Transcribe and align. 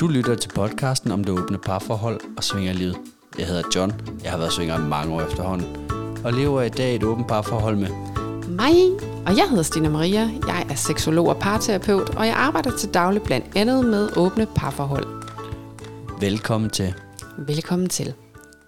Du 0.00 0.06
lytter 0.06 0.34
til 0.34 0.48
podcasten 0.48 1.12
om 1.12 1.24
det 1.24 1.38
åbne 1.38 1.58
parforhold 1.58 2.20
og 2.36 2.44
svingerlivet. 2.44 2.96
Jeg 3.38 3.46
hedder 3.46 3.62
John. 3.76 3.92
Jeg 4.22 4.30
har 4.30 4.38
været 4.38 4.52
svinger 4.52 4.78
i 4.78 4.88
mange 4.88 5.14
år 5.14 5.22
efterhånden. 5.22 5.90
Og 6.24 6.32
lever 6.32 6.62
i 6.62 6.68
dag 6.68 6.94
et 6.94 7.02
åbent 7.02 7.28
parforhold 7.28 7.76
med 7.76 7.88
mig, 8.48 8.74
og 9.26 9.36
jeg 9.36 9.48
hedder 9.48 9.62
Stina 9.62 9.88
Maria. 9.88 10.30
Jeg 10.46 10.66
er 10.70 10.74
seksolog 10.74 11.28
og 11.28 11.38
parterapeut, 11.38 12.10
og 12.10 12.26
jeg 12.26 12.34
arbejder 12.34 12.76
til 12.76 12.94
daglig 12.94 13.22
blandt 13.22 13.46
andet 13.56 13.84
med 13.84 14.08
åbne 14.16 14.46
parforhold. 14.56 15.06
Velkommen 16.20 16.70
til. 16.70 16.94
Velkommen 17.38 17.88
til. 17.88 18.14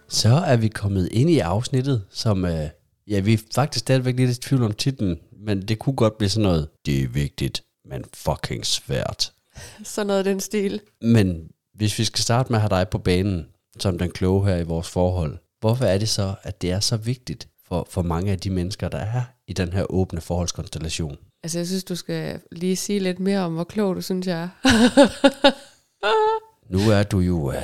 Så 0.09 0.29
er 0.29 0.57
vi 0.57 0.69
kommet 0.69 1.09
ind 1.13 1.31
i 1.31 1.39
afsnittet, 1.39 2.05
som... 2.11 2.45
Øh, 2.45 2.69
ja, 3.09 3.21
vi 3.21 3.33
er 3.33 3.39
faktisk 3.55 3.81
stadigvæk 3.81 4.17
lidt 4.17 4.31
i 4.31 4.41
tvivl 4.41 4.63
om 4.63 4.73
titlen, 4.73 5.17
men 5.47 5.63
det 5.63 5.79
kunne 5.79 5.97
godt 5.97 6.19
blive 6.19 6.29
sådan 6.29 6.43
noget. 6.43 6.69
Det 6.87 7.03
er 7.03 7.09
vigtigt, 7.09 7.63
men 7.91 8.05
fucking 8.15 8.67
svært. 8.67 9.33
Sådan 9.85 10.07
noget 10.07 10.25
den 10.25 10.41
stil. 10.41 10.81
Men 11.01 11.49
hvis 11.75 11.99
vi 11.99 12.05
skal 12.05 12.23
starte 12.23 12.53
med 12.53 12.57
at 12.59 12.61
have 12.61 12.81
dig 12.81 12.89
på 12.89 12.99
banen, 12.99 13.47
som 13.79 13.99
den 13.99 14.11
kloge 14.11 14.47
her 14.47 14.57
i 14.57 14.63
vores 14.63 14.89
forhold, 14.89 15.39
hvorfor 15.61 15.85
er 15.85 15.99
det 15.99 16.09
så, 16.09 16.35
at 16.43 16.63
det 16.63 16.71
er 16.71 16.81
så 16.81 16.97
vigtigt 16.97 17.49
for, 17.69 17.87
for 17.91 18.03
mange 18.03 18.33
af 18.33 18.39
de 18.39 18.51
mennesker, 18.51 18.89
der 18.89 18.99
er 18.99 19.23
i 19.47 19.53
den 19.53 19.73
her 19.73 19.91
åbne 19.91 20.21
forholdskonstellation? 20.21 21.17
Altså, 21.43 21.59
jeg 21.59 21.67
synes, 21.67 21.85
du 21.85 21.97
skal 21.97 22.41
lige 22.53 22.77
sige 22.77 22.99
lidt 22.99 23.21
mere 23.21 23.41
om, 23.41 23.55
hvor 23.55 23.65
klog 23.65 23.97
du 23.97 24.01
synes, 24.01 24.27
jeg 24.27 24.43
er. 24.43 24.49
nu 26.73 26.79
er 26.91 27.03
du 27.03 27.19
jo 27.19 27.49
uh, 27.49 27.55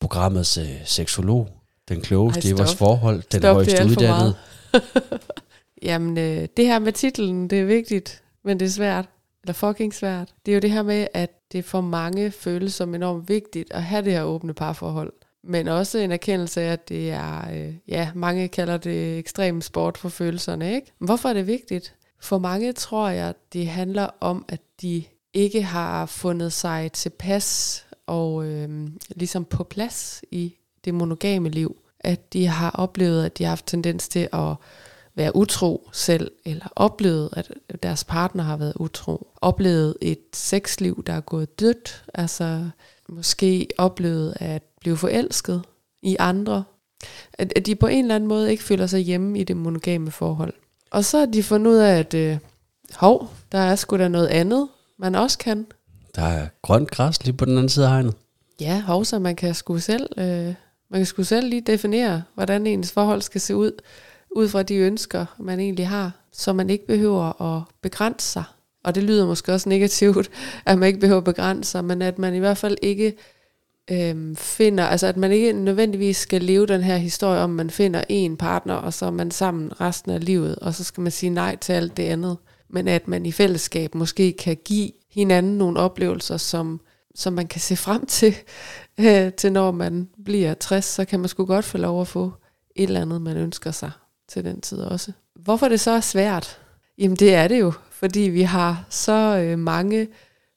programmets 0.00 0.58
uh, 0.58 0.64
seksolog, 0.84 1.48
den 1.88 2.00
klogeste 2.00 2.48
i 2.48 2.52
vores 2.52 2.74
forhold, 2.74 3.22
den 3.32 3.40
stop, 3.40 3.54
højeste 3.54 3.84
uddannede. 3.86 4.34
Jamen, 5.88 6.18
øh, 6.18 6.48
det 6.56 6.66
her 6.66 6.78
med 6.78 6.92
titlen, 6.92 7.50
det 7.50 7.60
er 7.60 7.64
vigtigt, 7.64 8.22
men 8.44 8.60
det 8.60 8.66
er 8.66 8.70
svært. 8.70 9.08
Eller 9.44 9.52
fucking 9.52 9.94
svært. 9.94 10.34
Det 10.46 10.52
er 10.52 10.56
jo 10.56 10.60
det 10.60 10.70
her 10.70 10.82
med, 10.82 11.06
at 11.14 11.30
det 11.52 11.64
for 11.64 11.80
mange 11.80 12.30
føles 12.30 12.74
som 12.74 12.94
enormt 12.94 13.28
vigtigt 13.28 13.72
at 13.72 13.82
have 13.82 14.04
det 14.04 14.12
her 14.12 14.22
åbne 14.22 14.54
parforhold. 14.54 15.12
Men 15.42 15.68
også 15.68 15.98
en 15.98 16.12
erkendelse 16.12 16.60
af, 16.60 16.72
at 16.72 16.88
det 16.88 17.10
er, 17.10 17.50
øh, 17.52 17.74
ja, 17.88 18.10
mange 18.14 18.48
kalder 18.48 18.76
det 18.76 19.18
ekstrem 19.18 19.60
sport 19.60 19.98
for 19.98 20.08
følelserne, 20.08 20.74
ikke? 20.74 20.92
Men 20.98 21.06
hvorfor 21.06 21.28
er 21.28 21.32
det 21.32 21.46
vigtigt? 21.46 21.94
For 22.20 22.38
mange 22.38 22.72
tror 22.72 23.08
jeg, 23.08 23.34
det 23.52 23.66
handler 23.66 24.08
om, 24.20 24.44
at 24.48 24.60
de 24.82 25.04
ikke 25.34 25.62
har 25.62 26.06
fundet 26.06 26.52
sig 26.52 26.92
tilpas 26.92 27.80
og 28.06 28.46
øh, 28.46 28.88
ligesom 29.16 29.44
på 29.44 29.64
plads 29.64 30.22
i 30.30 30.54
det 30.84 30.94
monogame 30.94 31.48
liv. 31.48 31.76
At 32.00 32.32
de 32.32 32.46
har 32.46 32.70
oplevet, 32.70 33.24
at 33.24 33.38
de 33.38 33.44
har 33.44 33.48
haft 33.48 33.66
tendens 33.66 34.08
til 34.08 34.28
at 34.32 34.54
være 35.16 35.36
utro 35.36 35.88
selv, 35.92 36.30
eller 36.44 36.66
oplevet, 36.76 37.30
at 37.68 37.82
deres 37.82 38.04
partner 38.04 38.44
har 38.44 38.56
været 38.56 38.72
utro. 38.76 39.28
Oplevet 39.36 39.96
et 40.00 40.18
sexliv, 40.32 41.04
der 41.06 41.12
er 41.12 41.20
gået 41.20 41.60
dødt. 41.60 42.04
Altså 42.14 42.68
måske 43.08 43.68
oplevet 43.78 44.34
at 44.40 44.62
blive 44.80 44.96
forelsket 44.96 45.62
i 46.02 46.16
andre. 46.18 46.64
At, 47.32 47.66
de 47.66 47.74
på 47.74 47.86
en 47.86 48.04
eller 48.04 48.14
anden 48.14 48.28
måde 48.28 48.50
ikke 48.50 48.62
føler 48.62 48.86
sig 48.86 49.00
hjemme 49.00 49.38
i 49.38 49.44
det 49.44 49.56
monogame 49.56 50.10
forhold. 50.10 50.52
Og 50.90 51.04
så 51.04 51.18
har 51.18 51.26
de 51.26 51.42
fundet 51.42 51.70
ud 51.70 51.76
af, 51.76 51.98
at 51.98 52.14
øh, 52.14 52.38
hov, 52.94 53.30
der 53.52 53.58
er 53.58 53.76
sgu 53.76 53.98
da 53.98 54.08
noget 54.08 54.26
andet, 54.26 54.68
man 54.98 55.14
også 55.14 55.38
kan. 55.38 55.66
Der 56.14 56.22
er 56.22 56.48
grønt 56.62 56.90
græs 56.90 57.24
lige 57.24 57.36
på 57.36 57.44
den 57.44 57.56
anden 57.56 57.68
side 57.68 57.86
af 57.86 57.90
hegnet. 57.90 58.14
Ja, 58.60 58.80
hov, 58.80 59.04
så 59.04 59.18
man 59.18 59.36
kan 59.36 59.54
sgu 59.54 59.78
selv, 59.78 60.08
øh, 60.16 60.54
man 60.90 61.00
kan 61.00 61.06
sgu 61.06 61.22
selv 61.22 61.48
lige 61.48 61.60
definere, 61.60 62.22
hvordan 62.34 62.66
ens 62.66 62.92
forhold 62.92 63.22
skal 63.22 63.40
se 63.40 63.56
ud, 63.56 63.72
ud 64.34 64.48
fra 64.48 64.62
de 64.62 64.74
ønsker, 64.74 65.26
man 65.38 65.60
egentlig 65.60 65.88
har, 65.88 66.12
så 66.32 66.52
man 66.52 66.70
ikke 66.70 66.86
behøver 66.86 67.42
at 67.42 67.62
begrænse 67.82 68.28
sig. 68.28 68.44
Og 68.84 68.94
det 68.94 69.02
lyder 69.02 69.26
måske 69.26 69.52
også 69.52 69.68
negativt, 69.68 70.30
at 70.66 70.78
man 70.78 70.86
ikke 70.86 71.00
behøver 71.00 71.18
at 71.18 71.24
begrænse 71.24 71.70
sig, 71.70 71.84
men 71.84 72.02
at 72.02 72.18
man 72.18 72.34
i 72.34 72.38
hvert 72.38 72.58
fald 72.58 72.76
ikke 72.82 73.14
øhm, 73.90 74.36
finder, 74.36 74.84
altså 74.84 75.06
at 75.06 75.16
man 75.16 75.32
ikke 75.32 75.52
nødvendigvis 75.52 76.16
skal 76.16 76.42
leve 76.42 76.66
den 76.66 76.82
her 76.82 76.96
historie 76.96 77.40
om, 77.40 77.50
man 77.50 77.70
finder 77.70 78.04
en 78.08 78.36
partner, 78.36 78.74
og 78.74 78.92
så 78.92 79.06
er 79.06 79.10
man 79.10 79.30
sammen 79.30 79.80
resten 79.80 80.12
af 80.12 80.24
livet, 80.24 80.56
og 80.56 80.74
så 80.74 80.84
skal 80.84 81.00
man 81.00 81.12
sige 81.12 81.30
nej 81.30 81.56
til 81.56 81.72
alt 81.72 81.96
det 81.96 82.02
andet. 82.02 82.36
Men 82.68 82.88
at 82.88 83.08
man 83.08 83.26
i 83.26 83.32
fællesskab 83.32 83.94
måske 83.94 84.32
kan 84.32 84.56
give 84.64 84.90
hinanden 85.10 85.58
nogle 85.58 85.80
oplevelser, 85.80 86.36
som, 86.36 86.80
som 87.14 87.32
man 87.32 87.46
kan 87.46 87.60
se 87.60 87.76
frem 87.76 88.06
til, 88.06 88.34
øh, 89.00 89.32
til 89.38 89.52
når 89.52 89.70
man 89.70 90.08
bliver 90.24 90.54
60, 90.54 90.84
så 90.84 91.04
kan 91.04 91.20
man 91.20 91.28
sgu 91.28 91.44
godt 91.44 91.64
få 91.64 91.78
lov 91.78 92.00
at 92.00 92.08
få 92.08 92.32
et 92.76 92.82
eller 92.82 93.00
andet, 93.00 93.22
man 93.22 93.36
ønsker 93.36 93.70
sig 93.70 93.90
til 94.28 94.44
den 94.44 94.60
tid 94.60 94.78
også. 94.78 95.12
Hvorfor 95.34 95.68
det 95.68 95.80
så 95.80 95.90
er 95.90 96.00
svært? 96.00 96.60
Jamen 96.98 97.16
det 97.16 97.34
er 97.34 97.48
det 97.48 97.60
jo, 97.60 97.72
fordi 97.90 98.20
vi 98.20 98.42
har 98.42 98.84
så 98.90 99.38
øh, 99.38 99.58
mange 99.58 100.08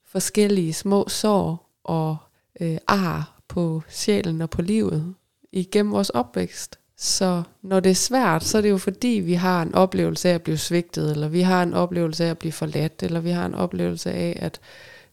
forskellige 0.06 0.74
små 0.74 1.08
sår 1.08 1.70
og 1.84 2.18
øh, 2.62 2.78
ar 2.88 3.40
på 3.48 3.82
sjælen 3.90 4.42
og 4.42 4.50
på 4.50 4.62
livet 4.62 5.16
igennem 5.52 5.92
vores 5.92 6.10
opvækst. 6.10 6.80
Så 6.98 7.44
når 7.62 7.80
det 7.80 7.90
er 7.90 7.96
svært, 7.96 8.44
så 8.44 8.58
er 8.58 8.62
det 8.62 8.70
jo 8.70 8.78
fordi, 8.78 9.08
vi 9.08 9.34
har 9.34 9.62
en 9.62 9.76
oplevelse 9.76 10.30
af 10.30 10.34
at 10.34 10.42
blive 10.42 10.58
svigtet, 10.58 11.12
eller 11.12 11.28
vi 11.28 11.42
har 11.42 11.64
en 11.64 11.74
oplevelse 11.74 12.26
af 12.26 12.30
at 12.30 12.38
blive 12.38 12.52
forladt, 12.52 13.04
eller 13.04 13.20
vi 13.20 13.30
har 13.30 13.46
en 13.46 13.56
oplevelse 13.56 14.12
af, 14.12 14.38
at 14.42 14.60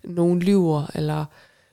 nogen 0.05 0.41
lyver. 0.41 0.87
Eller... 0.95 1.25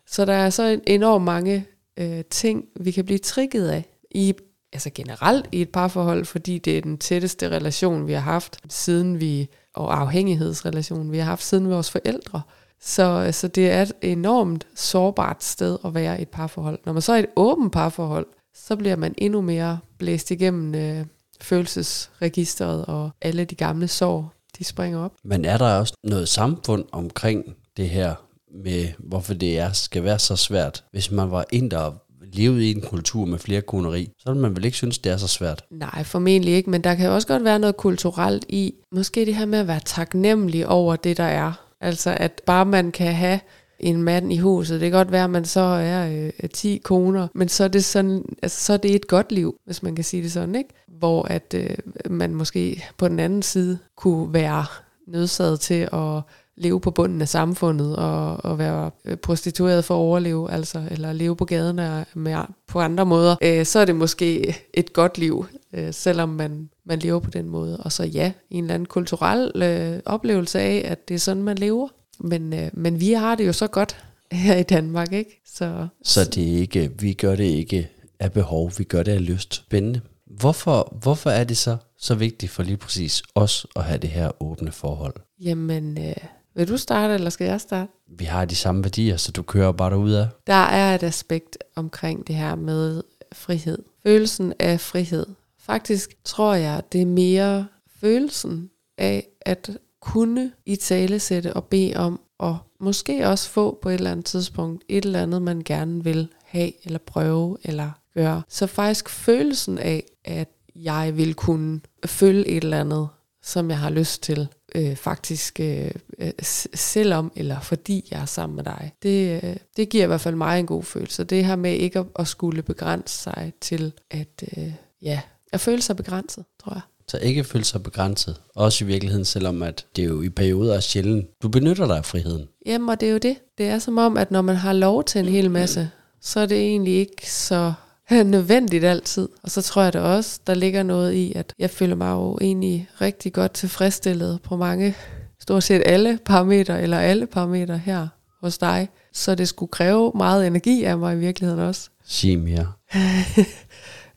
Så 0.08 0.26
der 0.26 0.34
er 0.34 0.50
så 0.50 0.80
enormt 0.88 1.26
mange 1.26 1.66
øh, 1.98 2.26
ting, 2.30 2.66
vi 2.76 2.92
kan 2.92 3.06
blive 3.06 3.18
trigget 3.18 3.70
af 3.70 3.86
i 4.12 4.34
altså 4.74 4.90
generelt 4.96 5.46
i 5.52 5.62
et 5.62 5.70
parforhold, 5.70 6.26
fordi 6.26 6.58
det 6.58 6.78
er 6.78 6.82
den 6.82 6.98
tætteste 6.98 7.50
relation, 7.50 8.08
vi 8.08 8.14
har 8.14 8.20
haft 8.20 8.60
siden 8.70 9.20
vi, 9.20 9.50
og 9.74 10.02
afhængighedsrelation, 10.02 11.12
vi 11.12 11.18
har 11.18 11.26
haft 11.26 11.44
siden 11.44 11.70
vores 11.70 11.92
forældre. 11.92 12.42
Så, 12.82 13.30
så 13.32 13.48
det 13.48 13.72
er 13.72 13.82
et 13.82 13.94
enormt 14.02 14.68
sårbart 14.76 15.44
sted 15.44 15.78
at 15.86 15.94
være 15.94 16.20
i 16.20 16.22
et 16.22 16.30
parforhold. 16.30 16.80
Når 16.86 16.94
man 16.94 17.02
så 17.02 17.14
er 17.14 17.18
i 17.18 17.20
et 17.20 17.30
åbent 17.36 17.72
parforhold, 17.72 18.26
så 18.56 18.76
bliver 18.76 18.96
man 18.96 19.14
endnu 19.18 19.42
mere 19.42 19.80
blæst 19.98 20.32
igennem 20.32 20.76
øh, 20.76 21.06
følelsesregisteret, 21.42 22.86
og 22.86 23.10
alle 23.22 23.46
de 23.46 23.56
gamle 23.56 23.88
sår, 23.88 24.34
de 24.58 24.64
springer 24.64 25.00
op. 25.00 25.12
Men 25.24 25.46
er 25.46 25.58
der 25.58 25.74
også 25.74 25.94
noget 26.04 26.30
samfund 26.30 26.86
omkring 26.92 27.56
det 27.78 27.90
her 27.90 28.16
med, 28.64 28.88
hvorfor 29.00 29.34
det 29.34 29.60
er, 29.60 29.72
skal 29.72 30.04
være 30.04 30.20
så 30.20 30.36
svært, 30.36 30.84
hvis 30.92 31.12
man 31.12 31.32
var 31.32 31.46
ind 31.52 31.74
og 31.74 31.96
levet 32.34 32.62
i 32.62 32.72
en 32.72 32.82
kultur 32.82 33.26
med 33.26 33.40
flere 33.40 33.62
koneri, 33.62 34.10
så 34.20 34.34
vil 34.34 34.42
man 34.42 34.56
vel 34.56 34.66
ikke 34.66 34.78
synes, 34.78 34.98
det 34.98 35.12
er 35.12 35.18
så 35.18 35.28
svært? 35.28 35.64
Nej, 35.70 36.04
formentlig 36.04 36.54
ikke, 36.54 36.70
men 36.70 36.82
der 36.82 36.96
kan 36.96 37.10
også 37.10 37.28
godt 37.28 37.44
være 37.44 37.60
noget 37.60 37.78
kulturelt 37.78 38.46
i, 38.50 38.74
måske 38.92 39.26
det 39.26 39.36
her 39.36 39.46
med 39.46 39.60
at 39.60 39.68
være 39.68 39.80
taknemmelig 39.86 40.68
over 40.68 40.96
det, 40.96 41.18
der 41.18 41.24
er. 41.24 41.54
Altså 41.82 42.18
at 42.20 42.42
bare 42.46 42.66
man 42.66 42.92
kan 42.92 43.14
have 43.14 43.40
en 43.80 44.04
mand 44.04 44.34
i 44.34 44.38
huset. 44.38 44.82
Det 44.82 44.92
kan 44.92 44.98
godt 44.98 45.12
være, 45.12 45.24
at 45.24 45.30
man 45.30 45.46
så 45.46 45.60
er 45.60 46.30
øh, 46.44 46.50
10 46.50 46.78
koner, 46.84 47.28
men 47.34 47.50
så 47.50 47.64
er, 47.64 47.68
det 47.68 47.86
sådan, 47.86 48.26
altså, 48.42 48.66
så 48.66 48.74
er 48.74 48.78
det 48.78 48.96
et 48.96 49.08
godt 49.08 49.32
liv, 49.32 49.56
hvis 49.66 49.84
man 49.84 49.96
kan 49.96 50.04
sige 50.04 50.24
det 50.24 50.32
sådan, 50.32 50.56
ikke? 50.56 50.70
Hvor 50.88 51.24
at 51.24 51.54
øh, 51.58 51.76
man 52.10 52.36
måske 52.36 52.86
på 52.98 53.08
den 53.08 53.20
anden 53.20 53.42
side 53.42 53.78
kunne 53.98 54.34
være 54.34 54.66
nødsaget 55.08 55.60
til 55.60 55.90
at 55.94 56.22
leve 56.62 56.82
på 56.82 56.92
bunden 56.92 57.22
af 57.22 57.28
samfundet 57.28 57.96
og, 57.96 58.46
og 58.46 58.58
være 58.58 58.92
øh, 59.06 59.18
prostitueret 59.18 59.86
for 59.86 59.94
at 59.94 60.00
overleve, 60.00 60.52
altså, 60.52 60.84
eller 60.92 61.14
leve 61.14 61.36
på 61.36 61.46
gaden 61.46 61.76
med, 62.14 62.38
på 62.68 62.80
andre 62.80 63.06
måder, 63.06 63.36
øh, 63.42 63.66
så 63.66 63.80
er 63.80 63.86
det 63.86 63.96
måske 63.96 64.56
et 64.74 64.94
godt 64.94 65.18
liv, 65.18 65.46
øh, 65.74 65.94
selvom 65.94 66.30
man, 66.30 66.70
man 66.86 67.00
lever 67.00 67.20
på 67.20 67.30
den 67.30 67.50
måde. 67.50 67.78
Og 67.78 67.92
så 67.92 68.04
ja, 68.04 68.32
en 68.50 68.64
eller 68.64 68.74
anden 68.74 68.86
kulturel 68.86 69.64
øh, 69.64 70.00
oplevelse 70.06 70.60
af, 70.60 70.82
at 70.86 71.08
det 71.08 71.16
er 71.16 71.20
sådan, 71.20 71.44
man 71.44 71.58
lever. 71.58 71.88
Men, 72.20 72.54
øh, 72.54 72.70
men 72.74 73.00
vi 73.00 73.12
har 73.12 73.36
det 73.36 73.48
jo 73.48 73.54
så 73.54 73.68
godt 73.68 73.98
her 74.32 74.56
i 74.56 74.64
Danmark, 74.64 75.14
ikke? 75.14 75.42
Så, 75.46 75.88
så 76.04 76.26
det 76.26 76.54
er 76.54 76.58
ikke, 76.58 76.92
vi 77.00 77.14
gør 77.14 77.36
det 77.36 77.44
ikke 77.44 77.90
af 78.20 78.32
behov, 78.32 78.72
vi 78.78 78.84
gør 78.84 79.04
det 79.04 79.12
af 79.12 79.26
lyst. 79.26 79.54
Spændende. 79.54 80.02
Hvorfor, 80.40 80.98
hvorfor 81.02 81.30
er 81.30 81.44
det 81.44 81.58
så 81.58 81.78
så 81.98 82.16
vigtigt 82.16 82.52
for 82.52 82.64
lige 82.64 82.78
præcis 82.78 83.24
os 83.36 83.68
at 83.76 83.84
have 83.84 83.98
det 83.98 84.10
her 84.10 84.44
åbne 84.44 84.72
forhold? 84.72 85.14
Jamen, 85.40 85.98
øh, 85.98 86.16
vil 86.56 86.68
du 86.68 86.78
starte, 86.78 87.14
eller 87.14 87.30
skal 87.30 87.48
jeg 87.48 87.62
starte? 87.62 87.92
Vi 88.08 88.26
har 88.26 88.46
de 88.46 88.56
samme 88.56 88.84
værdier, 88.84 89.18
så 89.18 89.32
du 89.32 89.42
kører 89.42 89.72
bare 89.72 89.90
derud 89.90 90.12
af. 90.12 90.28
Der 90.48 90.54
er 90.54 90.96
et 90.96 91.04
aspekt 91.04 91.58
omkring 91.76 92.28
det 92.28 92.36
her 92.36 92.56
med 92.56 93.04
frihed. 93.34 93.78
Følelsen 94.04 94.54
af 94.60 94.80
frihed. 94.80 95.26
Faktisk 95.60 96.18
tror 96.24 96.54
jeg, 96.54 96.82
det 96.92 97.02
er 97.02 97.06
mere 97.06 97.68
følelsen 98.00 98.70
af 98.98 99.28
at 99.42 99.70
kunne 100.00 100.52
i 100.66 100.76
tale 100.76 101.20
sætte 101.20 101.54
og 101.54 101.64
bede 101.64 101.96
om, 101.96 102.20
og 102.40 102.58
måske 102.80 103.28
også 103.28 103.50
få 103.50 103.80
på 103.82 103.90
et 103.90 103.94
eller 103.94 104.12
andet 104.12 104.26
tidspunkt 104.26 104.84
et 104.90 105.06
eller 105.06 105.22
andet, 105.22 105.42
man 105.42 105.62
gerne 105.66 106.04
vil 106.04 106.28
have, 106.44 106.86
eller 106.86 107.00
prøve, 107.00 107.58
eller 107.64 107.92
gøre. 108.14 108.42
Så 108.50 108.68
faktisk 108.68 109.10
følelsen 109.10 109.78
af, 109.78 110.04
at 110.26 110.50
jeg 110.76 111.18
vil 111.18 111.34
kunne 111.34 111.82
følge 112.06 112.48
et 112.48 112.64
eller 112.64 112.80
andet, 112.80 113.08
som 113.44 113.70
jeg 113.70 113.80
har 113.80 113.90
lyst 113.90 114.24
til, 114.24 114.48
øh, 114.76 114.96
faktisk 114.96 115.60
øh, 115.60 115.92
øh, 116.20 116.32
selvom 116.74 117.32
eller 117.36 117.60
fordi 117.60 118.08
jeg 118.12 118.22
er 118.22 118.26
sammen 118.26 118.56
med 118.56 118.64
dig. 118.64 118.92
Det, 119.04 119.44
øh, 119.44 119.56
det 119.78 119.90
giver 119.90 120.04
i 120.04 120.08
hvert 120.08 120.22
fald 120.22 120.36
mig 120.36 120.60
en 120.60 120.66
god 120.66 120.84
følelse. 120.84 121.24
Det 121.24 121.46
her 121.46 121.56
med 121.56 121.74
ikke 121.74 122.00
at, 122.00 122.06
at 122.16 122.28
skulle 122.28 122.62
begrænse 122.62 123.18
sig 123.18 123.54
til 123.62 123.94
at, 124.12 124.44
øh, 124.58 124.74
ja, 125.02 125.22
at 125.54 125.60
føle 125.60 125.82
sig 125.82 125.96
begrænset, 125.96 126.46
tror 126.64 126.74
jeg. 126.74 126.82
Så 127.08 127.18
ikke 127.18 127.44
føle 127.44 127.64
sig 127.64 127.84
begrænset. 127.84 128.42
Også 128.56 128.84
i 128.84 128.88
virkeligheden, 128.88 129.26
selvom 129.26 129.64
at 129.64 129.86
det 129.96 130.02
er 130.04 130.08
jo 130.08 130.22
i 130.22 130.30
perioder 130.30 130.76
er 130.76 130.80
sjældent. 130.80 131.30
Du 131.44 131.50
benytter 131.50 131.88
dig 131.88 131.98
af 131.98 132.06
friheden. 132.06 132.48
Jamen, 132.66 132.90
og 132.90 133.00
det 133.00 133.08
er 133.08 133.12
jo 133.12 133.18
det. 133.18 133.38
Det 133.58 133.66
er 133.66 133.80
som 133.80 133.98
om, 133.98 134.18
at 134.18 134.32
når 134.32 134.42
man 134.42 134.56
har 134.56 134.74
lov 134.74 135.04
til 135.04 135.20
en 135.20 135.26
hel 135.26 135.52
masse, 135.52 135.90
så 136.22 136.40
er 136.40 136.46
det 136.46 136.58
egentlig 136.58 136.94
ikke 136.94 137.32
så 137.32 137.74
nødvendigt 138.24 138.84
altid. 138.84 139.30
Og 139.44 139.52
så 139.52 139.62
tror 139.62 139.82
jeg 139.82 139.94
det 139.94 140.02
også, 140.02 140.40
der 140.48 140.54
ligger 140.54 140.84
noget 140.84 141.14
i, 141.14 141.34
at 141.36 141.54
jeg 141.60 141.70
føler 141.70 141.96
mig 141.96 142.12
jo 142.12 142.38
egentlig 142.42 142.90
rigtig 143.02 143.34
godt 143.34 143.52
tilfredsstillet 143.52 144.40
på 144.44 144.58
mange, 144.58 144.96
stort 145.40 145.64
set 145.64 145.84
alle 145.86 146.20
parametre, 146.26 146.82
eller 146.82 147.00
alle 147.00 147.28
parametre 147.28 147.78
her 147.78 148.08
hos 148.42 148.58
dig. 148.58 148.90
Så 149.14 149.36
det 149.36 149.48
skulle 149.48 149.70
kræve 149.70 150.12
meget 150.16 150.48
energi 150.48 150.84
af 150.84 150.98
mig 150.98 151.16
i 151.16 151.20
virkeligheden 151.20 151.62
også. 151.62 151.90
Sig 152.06 152.40
mere. 152.50 152.72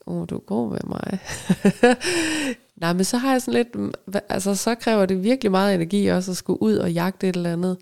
Åh, 0.06 0.16
oh, 0.16 0.26
du 0.30 0.36
er 0.36 0.40
god 0.46 0.70
med 0.70 0.80
mig. 0.86 1.18
Nej, 2.80 2.92
men 2.92 3.04
så 3.04 3.16
har 3.16 3.32
jeg 3.32 3.42
sådan 3.42 3.54
lidt, 3.54 3.94
altså 4.28 4.54
så 4.54 4.74
kræver 4.74 5.06
det 5.06 5.22
virkelig 5.22 5.50
meget 5.50 5.74
energi 5.74 6.06
også 6.06 6.30
at 6.30 6.36
skulle 6.36 6.62
ud 6.62 6.76
og 6.76 6.92
jagte 6.92 7.28
et 7.28 7.36
eller 7.36 7.52
andet. 7.52 7.76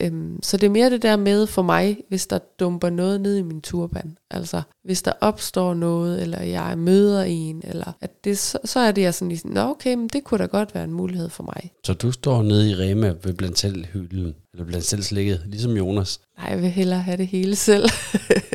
Øhm, 0.00 0.42
så 0.42 0.56
det 0.56 0.66
er 0.66 0.70
mere 0.70 0.90
det 0.90 1.02
der 1.02 1.16
med 1.16 1.46
for 1.46 1.62
mig, 1.62 1.98
hvis 2.08 2.26
der 2.26 2.38
dumper 2.38 2.90
noget 2.90 3.20
ned 3.20 3.36
i 3.36 3.42
min 3.42 3.60
turban. 3.60 4.16
Altså, 4.30 4.62
hvis 4.84 5.02
der 5.02 5.12
opstår 5.20 5.74
noget, 5.74 6.22
eller 6.22 6.42
jeg 6.42 6.78
møder 6.78 7.22
en, 7.22 7.62
eller 7.64 7.92
at 8.00 8.24
det, 8.24 8.38
så, 8.38 8.58
så 8.64 8.80
er 8.80 8.92
det 8.92 9.02
jeg 9.02 9.14
sådan 9.14 9.28
lige 9.28 9.38
sådan, 9.38 9.52
Nå 9.52 9.60
okay, 9.60 9.94
men 9.94 10.08
det 10.08 10.24
kunne 10.24 10.38
da 10.38 10.44
godt 10.46 10.74
være 10.74 10.84
en 10.84 10.92
mulighed 10.92 11.28
for 11.28 11.42
mig. 11.42 11.70
Så 11.84 11.92
du 11.94 12.12
står 12.12 12.42
nede 12.42 12.70
i 12.70 12.74
Rema 12.74 13.14
ved 13.24 13.34
blandt 13.34 13.58
selv 13.58 13.84
hylden, 13.92 14.34
eller 14.52 14.64
blandt 14.66 14.86
selv 14.86 15.02
slikket, 15.02 15.42
ligesom 15.46 15.76
Jonas? 15.76 16.20
Nej, 16.38 16.48
jeg 16.50 16.62
vil 16.62 16.70
hellere 16.70 17.00
have 17.00 17.16
det 17.16 17.26
hele 17.26 17.56
selv. 17.56 17.88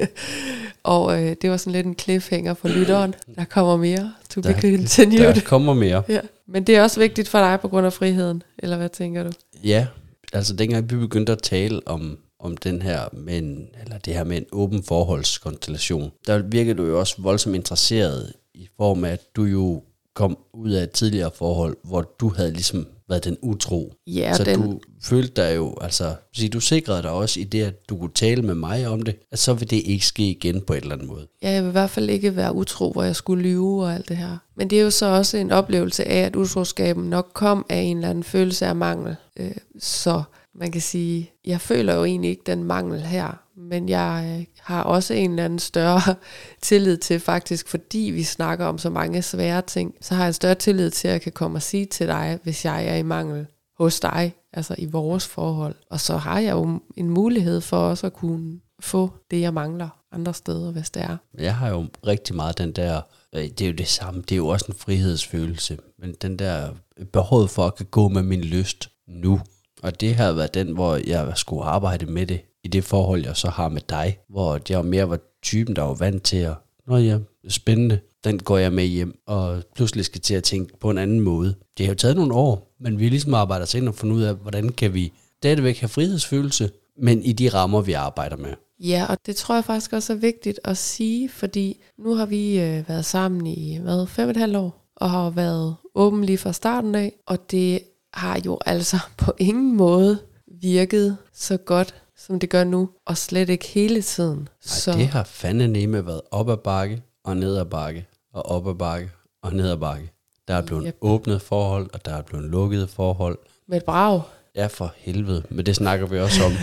og 0.83 1.23
øh, 1.23 1.35
det 1.41 1.49
var 1.51 1.57
sådan 1.57 1.73
lidt 1.73 1.85
en 1.87 1.95
cliffhanger 1.99 2.53
for 2.53 2.67
lytteren. 2.67 3.13
Der 3.35 3.43
kommer 3.45 3.77
mere. 3.77 4.13
To 4.29 4.41
Der- 4.41 4.53
be 4.53 4.61
continued. 4.61 5.33
Der 5.33 5.41
kommer 5.45 5.73
mere. 5.73 6.03
Ja. 6.09 6.19
Men 6.47 6.63
det 6.63 6.75
er 6.75 6.83
også 6.83 6.99
vigtigt 6.99 7.27
for 7.29 7.39
dig 7.39 7.59
på 7.61 7.67
grund 7.67 7.85
af 7.85 7.93
friheden, 7.93 8.43
eller 8.59 8.77
hvad 8.77 8.89
tænker 8.89 9.23
du? 9.23 9.29
Ja, 9.63 9.87
altså 10.33 10.55
dengang 10.55 10.91
vi 10.91 10.95
begyndte 10.95 11.31
at 11.31 11.41
tale 11.41 11.81
om, 11.85 12.19
om 12.39 12.57
den 12.57 12.81
her 12.81 13.09
med 13.13 13.37
en, 13.37 13.67
eller 13.81 13.97
det 13.97 14.13
her 14.13 14.23
med 14.23 14.37
en 14.37 14.45
åben 14.51 14.83
forholdskonstellation, 14.83 16.11
der 16.27 16.41
virkede 16.41 16.77
du 16.77 16.85
jo 16.85 16.99
også 16.99 17.21
voldsomt 17.21 17.55
interesseret 17.55 18.33
i 18.53 18.67
form 18.77 19.03
af, 19.03 19.11
at 19.11 19.35
du 19.35 19.43
jo 19.43 19.83
kom 20.13 20.37
ud 20.53 20.71
af 20.71 20.83
et 20.83 20.91
tidligere 20.91 21.31
forhold, 21.35 21.77
hvor 21.83 22.01
du 22.01 22.29
havde 22.29 22.51
ligesom 22.51 22.87
været 23.09 23.25
den 23.25 23.37
utro. 23.41 23.93
Ja, 24.07 24.33
så 24.33 24.43
den, 24.43 24.61
du 24.61 24.79
følte 25.01 25.41
dig 25.41 25.55
jo, 25.55 25.75
altså, 25.81 26.15
sige, 26.33 26.49
du 26.49 26.59
sikrede 26.59 27.01
dig 27.01 27.11
også 27.11 27.39
i 27.39 27.43
det, 27.43 27.63
at 27.63 27.89
du 27.89 27.97
kunne 27.97 28.13
tale 28.15 28.41
med 28.41 28.55
mig 28.55 28.87
om 28.87 29.01
det, 29.01 29.15
at 29.31 29.39
så 29.39 29.53
vil 29.53 29.69
det 29.69 29.81
ikke 29.85 30.05
ske 30.05 30.29
igen 30.29 30.61
på 30.61 30.73
et 30.73 30.81
eller 30.81 30.95
andet 30.95 31.07
måde. 31.07 31.27
ja, 31.43 31.51
jeg 31.51 31.63
vil 31.63 31.69
i 31.69 31.71
hvert 31.71 31.89
fald 31.89 32.09
ikke 32.09 32.35
være 32.35 32.55
utro, 32.55 32.91
hvor 32.91 33.03
jeg 33.03 33.15
skulle 33.15 33.43
lyve 33.43 33.83
og 33.83 33.93
alt 33.93 34.09
det 34.09 34.17
her. 34.17 34.37
Men 34.55 34.69
det 34.69 34.79
er 34.79 34.83
jo 34.83 34.91
så 34.91 35.05
også 35.05 35.37
en 35.37 35.51
oplevelse 35.51 36.05
af, 36.07 36.19
at 36.19 36.35
utroskaben 36.35 37.09
nok 37.09 37.31
kom 37.33 37.65
af 37.69 37.79
en 37.79 37.97
eller 37.97 38.09
anden 38.09 38.23
følelse 38.23 38.65
af 38.65 38.75
mangel. 38.75 39.15
Øh, 39.39 39.51
så 39.79 40.23
man 40.55 40.71
kan 40.71 40.81
sige, 40.81 41.31
jeg 41.45 41.61
føler 41.61 41.95
jo 41.95 42.03
egentlig 42.03 42.29
ikke 42.29 42.43
den 42.45 42.63
mangel 42.63 43.01
her, 43.01 43.46
men 43.57 43.89
jeg 43.89 44.37
øh, 44.39 44.45
har 44.59 44.83
også 44.83 45.13
en 45.13 45.29
eller 45.29 45.45
anden 45.45 45.59
større 45.59 46.15
tillid 46.61 46.97
til 46.97 47.19
faktisk, 47.19 47.67
fordi 47.67 48.11
vi 48.13 48.23
snakker 48.23 48.65
om 48.65 48.77
så 48.77 48.89
mange 48.89 49.21
svære 49.21 49.61
ting, 49.61 49.95
så 50.01 50.15
har 50.15 50.23
jeg 50.23 50.27
en 50.27 50.33
større 50.33 50.55
tillid 50.55 50.91
til, 50.91 51.07
at 51.07 51.11
jeg 51.11 51.21
kan 51.21 51.31
komme 51.31 51.57
og 51.57 51.61
sige 51.61 51.85
til 51.85 52.07
dig, 52.07 52.39
hvis 52.43 52.65
jeg 52.65 52.87
er 52.87 52.95
i 52.95 53.03
mangel 53.03 53.47
hos 53.77 53.99
dig, 53.99 54.33
altså 54.53 54.75
i 54.77 54.85
vores 54.85 55.27
forhold. 55.27 55.75
Og 55.89 55.99
så 55.99 56.17
har 56.17 56.39
jeg 56.39 56.51
jo 56.51 56.79
en 56.97 57.09
mulighed 57.09 57.61
for 57.61 57.77
også 57.77 58.07
at 58.07 58.13
kunne 58.13 58.59
få 58.79 59.11
det, 59.31 59.41
jeg 59.41 59.53
mangler 59.53 59.89
andre 60.11 60.33
steder, 60.33 60.71
hvis 60.71 60.89
det 60.89 61.03
er. 61.03 61.17
Jeg 61.37 61.55
har 61.55 61.69
jo 61.69 61.85
rigtig 62.07 62.35
meget 62.35 62.57
den 62.57 62.71
der, 62.71 63.01
øh, 63.35 63.41
det 63.43 63.61
er 63.61 63.67
jo 63.67 63.73
det 63.73 63.87
samme, 63.87 64.21
det 64.21 64.31
er 64.31 64.37
jo 64.37 64.47
også 64.47 64.65
en 64.69 64.77
frihedsfølelse, 64.77 65.77
men 65.99 66.15
den 66.21 66.39
der 66.39 66.69
behov 67.13 67.47
for 67.47 67.65
at 67.65 67.75
kan 67.75 67.85
gå 67.85 68.07
med 68.07 68.23
min 68.23 68.41
lyst 68.41 68.89
nu. 69.07 69.41
Og 69.83 70.01
det 70.01 70.15
har 70.15 70.31
været 70.31 70.53
den, 70.53 70.71
hvor 70.73 70.99
jeg 71.07 71.33
skulle 71.35 71.63
arbejde 71.63 72.05
med 72.05 72.27
det, 72.27 72.41
i 72.67 72.69
det 72.69 72.83
forhold, 72.83 73.25
jeg 73.25 73.35
så 73.35 73.49
har 73.49 73.69
med 73.69 73.81
dig, 73.89 74.17
hvor 74.29 74.59
jeg 74.69 74.85
mere 74.85 75.09
var 75.09 75.19
typen, 75.43 75.75
der 75.75 75.81
var 75.81 75.93
vant 75.93 76.23
til 76.23 76.37
at, 76.37 76.53
nå 76.87 76.97
ja, 76.97 77.17
spændende, 77.49 77.99
den 78.23 78.39
går 78.39 78.57
jeg 78.57 78.73
med 78.73 78.85
hjem, 78.85 79.19
og 79.27 79.63
pludselig 79.75 80.05
skal 80.05 80.21
til 80.21 80.35
at 80.35 80.43
tænke 80.43 80.77
på 80.79 80.89
en 80.89 80.97
anden 80.97 81.19
måde. 81.19 81.55
Det 81.77 81.85
har 81.85 81.93
jo 81.93 81.97
taget 81.97 82.15
nogle 82.15 82.33
år, 82.33 82.75
men 82.79 82.99
vi 82.99 83.09
ligesom 83.09 83.33
arbejder 83.33 83.63
os 83.63 83.73
ind 83.73 83.87
og 83.87 83.95
fundet 83.95 84.15
ud 84.15 84.21
af, 84.21 84.35
hvordan 84.35 84.69
kan 84.69 84.93
vi 84.93 85.13
stadigvæk 85.37 85.77
have 85.79 85.89
frihedsfølelse, 85.89 86.69
men 86.97 87.23
i 87.23 87.33
de 87.33 87.49
rammer, 87.49 87.81
vi 87.81 87.93
arbejder 87.93 88.37
med. 88.37 88.53
Ja, 88.79 89.05
og 89.09 89.17
det 89.25 89.35
tror 89.35 89.55
jeg 89.55 89.65
faktisk 89.65 89.93
også 89.93 90.13
er 90.13 90.17
vigtigt 90.17 90.59
at 90.63 90.77
sige, 90.77 91.29
fordi 91.29 91.81
nu 91.99 92.15
har 92.15 92.25
vi 92.25 92.59
øh, 92.59 92.89
været 92.89 93.05
sammen 93.05 93.47
i, 93.47 93.77
hvad, 93.77 94.07
fem 94.07 94.25
og 94.25 94.31
et 94.31 94.37
halvt 94.37 94.55
år, 94.55 94.91
og 94.95 95.09
har 95.09 95.29
været 95.29 95.75
åben 95.95 96.23
lige 96.23 96.37
fra 96.37 96.53
starten 96.53 96.95
af, 96.95 97.13
og 97.25 97.51
det 97.51 97.79
har 98.13 98.41
jo 98.45 98.57
altså 98.65 98.99
på 99.17 99.33
ingen 99.37 99.77
måde 99.77 100.19
virket 100.61 101.17
så 101.33 101.57
godt, 101.57 101.95
som 102.17 102.39
det 102.39 102.49
gør 102.49 102.63
nu, 102.63 102.89
og 103.05 103.17
slet 103.17 103.49
ikke 103.49 103.65
hele 103.67 104.01
tiden. 104.01 104.39
Ej, 104.39 104.47
så 104.61 104.91
det 104.91 105.07
har 105.07 105.23
fandme 105.23 106.05
været 106.05 106.21
op 106.31 106.49
ad 106.49 106.57
bakke 106.57 107.03
og 107.23 107.37
ned 107.37 107.57
ad 107.57 107.65
bakke 107.65 108.07
og 108.33 108.45
op 108.45 108.67
ad 108.67 108.75
bakke 108.75 109.11
og 109.41 109.53
ned 109.53 109.69
ad 109.71 109.77
bakke. 109.77 110.11
Der 110.47 110.53
er 110.53 110.61
blevet 110.65 110.83
Yep. 110.87 110.97
åbnet 111.01 111.41
forhold, 111.41 111.89
og 111.93 112.05
der 112.05 112.11
er 112.11 112.21
blevet 112.21 112.45
lukket 112.49 112.89
forhold. 112.89 113.37
med 113.67 113.77
et 113.77 113.83
brag, 113.85 114.21
Ja, 114.57 114.67
for 114.67 114.93
helvede. 114.97 115.43
Men 115.49 115.65
det 115.65 115.75
snakker 115.75 116.05
vi 116.07 116.19
også 116.19 116.43
om 116.43 116.51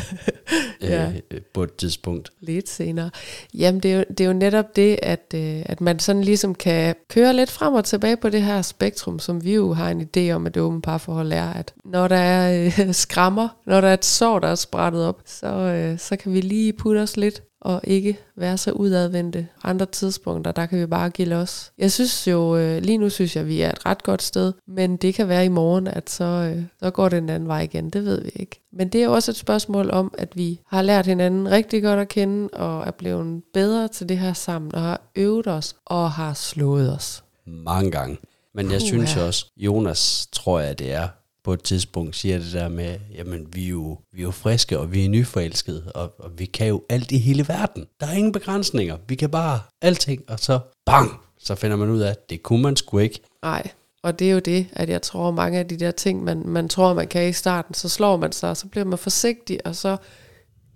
Ja. 0.82 1.12
øh, 1.30 1.40
på 1.54 1.62
et 1.62 1.74
tidspunkt. 1.76 2.30
lidt 2.40 2.68
senere. 2.68 3.10
Jamen, 3.54 3.80
det 3.80 3.92
er 3.92 3.96
jo, 3.96 4.04
det 4.08 4.20
er 4.20 4.24
jo 4.24 4.32
netop 4.32 4.76
det, 4.76 4.98
at, 5.02 5.32
øh, 5.34 5.62
at 5.66 5.80
man 5.80 5.98
sådan 5.98 6.24
ligesom 6.24 6.54
kan 6.54 6.94
køre 7.10 7.34
lidt 7.34 7.50
frem 7.50 7.74
og 7.74 7.84
tilbage 7.84 8.16
på 8.16 8.28
det 8.28 8.42
her 8.42 8.62
spektrum, 8.62 9.18
som 9.18 9.44
vi 9.44 9.54
jo 9.54 9.72
har 9.72 9.90
en 9.90 10.08
idé 10.16 10.30
om, 10.30 10.46
at 10.46 10.54
det 10.54 10.62
åbne 10.62 10.82
parforhold 10.82 11.32
er, 11.32 11.52
at 11.52 11.74
når 11.84 12.08
der 12.08 12.16
er 12.16 12.70
øh, 12.78 12.94
skrammer, 12.94 13.48
når 13.66 13.80
der 13.80 13.88
er 13.88 13.94
et 13.94 14.04
sår, 14.04 14.38
der 14.38 14.48
er 14.48 14.54
sprættet 14.54 15.04
op, 15.06 15.22
så, 15.26 15.46
øh, 15.46 15.98
så 15.98 16.16
kan 16.16 16.32
vi 16.32 16.40
lige 16.40 16.72
putte 16.72 16.98
os 16.98 17.16
lidt 17.16 17.42
og 17.64 17.80
ikke 17.84 18.18
være 18.36 18.58
så 18.58 18.72
udadvendte. 18.72 19.48
Andre 19.62 19.86
tidspunkter, 19.86 20.52
der 20.52 20.66
kan 20.66 20.80
vi 20.80 20.86
bare 20.86 21.10
give 21.10 21.28
los. 21.28 21.72
Jeg 21.78 21.92
synes 21.92 22.26
jo, 22.26 22.56
øh, 22.56 22.82
lige 22.82 22.98
nu 22.98 23.08
synes 23.08 23.36
jeg, 23.36 23.46
vi 23.46 23.60
er 23.60 23.70
et 23.70 23.86
ret 23.86 24.02
godt 24.02 24.22
sted, 24.22 24.52
men 24.66 24.96
det 24.96 25.14
kan 25.14 25.28
være 25.28 25.44
i 25.44 25.48
morgen, 25.48 25.86
at 25.86 26.10
så, 26.10 26.24
øh, 26.24 26.62
så 26.82 26.90
går 26.90 27.08
det 27.08 27.18
en 27.18 27.28
anden 27.28 27.48
vej 27.48 27.60
igen. 27.60 27.90
Det 27.90 28.04
ved 28.04 28.22
vi 28.22 28.30
ikke. 28.36 28.60
Men 28.72 28.88
det 28.88 29.02
er 29.02 29.08
også 29.08 29.30
et 29.30 29.36
spørgsmål 29.36 29.90
om, 29.90 30.14
at 30.18 30.36
vi 30.36 30.60
har 30.66 30.82
lært 30.82 31.06
hinanden 31.06 31.50
rigtig 31.50 31.82
godt 31.82 32.00
at 32.00 32.08
kende, 32.08 32.48
og 32.52 32.86
er 32.86 32.90
blevet 32.90 33.42
bedre 33.54 33.88
til 33.88 34.08
det 34.08 34.18
her 34.18 34.32
sammen, 34.32 34.74
og 34.74 34.80
har 34.80 35.00
øvet 35.16 35.46
os, 35.46 35.76
og 35.84 36.12
har 36.12 36.34
slået 36.34 36.94
os. 36.94 37.24
Mange 37.46 37.90
gange. 37.90 38.18
Men 38.54 38.70
jeg 38.70 38.80
Puha. 38.80 38.88
synes 38.88 39.16
også, 39.16 39.46
Jonas, 39.56 40.28
tror 40.32 40.60
jeg 40.60 40.78
det 40.78 40.92
er, 40.92 41.08
på 41.44 41.52
et 41.52 41.62
tidspunkt 41.62 42.16
siger 42.16 42.38
det 42.38 42.52
der 42.52 42.68
med, 42.68 42.98
jamen 43.14 43.46
vi 43.52 43.64
er 43.64 43.68
jo, 43.68 43.98
vi 44.12 44.18
er 44.18 44.22
jo 44.22 44.30
friske, 44.30 44.78
og 44.78 44.92
vi 44.92 45.04
er 45.04 45.08
nyforelskede, 45.08 45.92
og, 45.94 46.14
og 46.18 46.38
vi 46.38 46.44
kan 46.44 46.66
jo 46.66 46.82
alt 46.88 47.12
i 47.12 47.18
hele 47.18 47.48
verden. 47.48 47.86
Der 48.00 48.06
er 48.06 48.12
ingen 48.12 48.32
begrænsninger. 48.32 48.96
Vi 49.08 49.14
kan 49.14 49.30
bare 49.30 49.60
alting, 49.82 50.22
og 50.28 50.40
så 50.40 50.58
bang, 50.86 51.10
så 51.38 51.54
finder 51.54 51.76
man 51.76 51.90
ud 51.90 52.00
af, 52.00 52.10
at 52.10 52.30
det 52.30 52.42
kunne 52.42 52.62
man 52.62 52.76
sgu 52.76 52.98
ikke. 52.98 53.20
Nej, 53.42 53.70
og 54.02 54.18
det 54.18 54.28
er 54.28 54.32
jo 54.32 54.38
det, 54.38 54.66
at 54.72 54.88
jeg 54.88 55.02
tror, 55.02 55.30
mange 55.30 55.58
af 55.58 55.68
de 55.68 55.76
der 55.76 55.90
ting, 55.90 56.24
man, 56.24 56.42
man 56.46 56.68
tror, 56.68 56.94
man 56.94 57.08
kan 57.08 57.28
i 57.28 57.32
starten, 57.32 57.74
så 57.74 57.88
slår 57.88 58.16
man 58.16 58.32
sig, 58.32 58.50
og 58.50 58.56
så 58.56 58.66
bliver 58.66 58.84
man 58.84 58.98
forsigtig, 58.98 59.66
og 59.66 59.76
så 59.76 59.96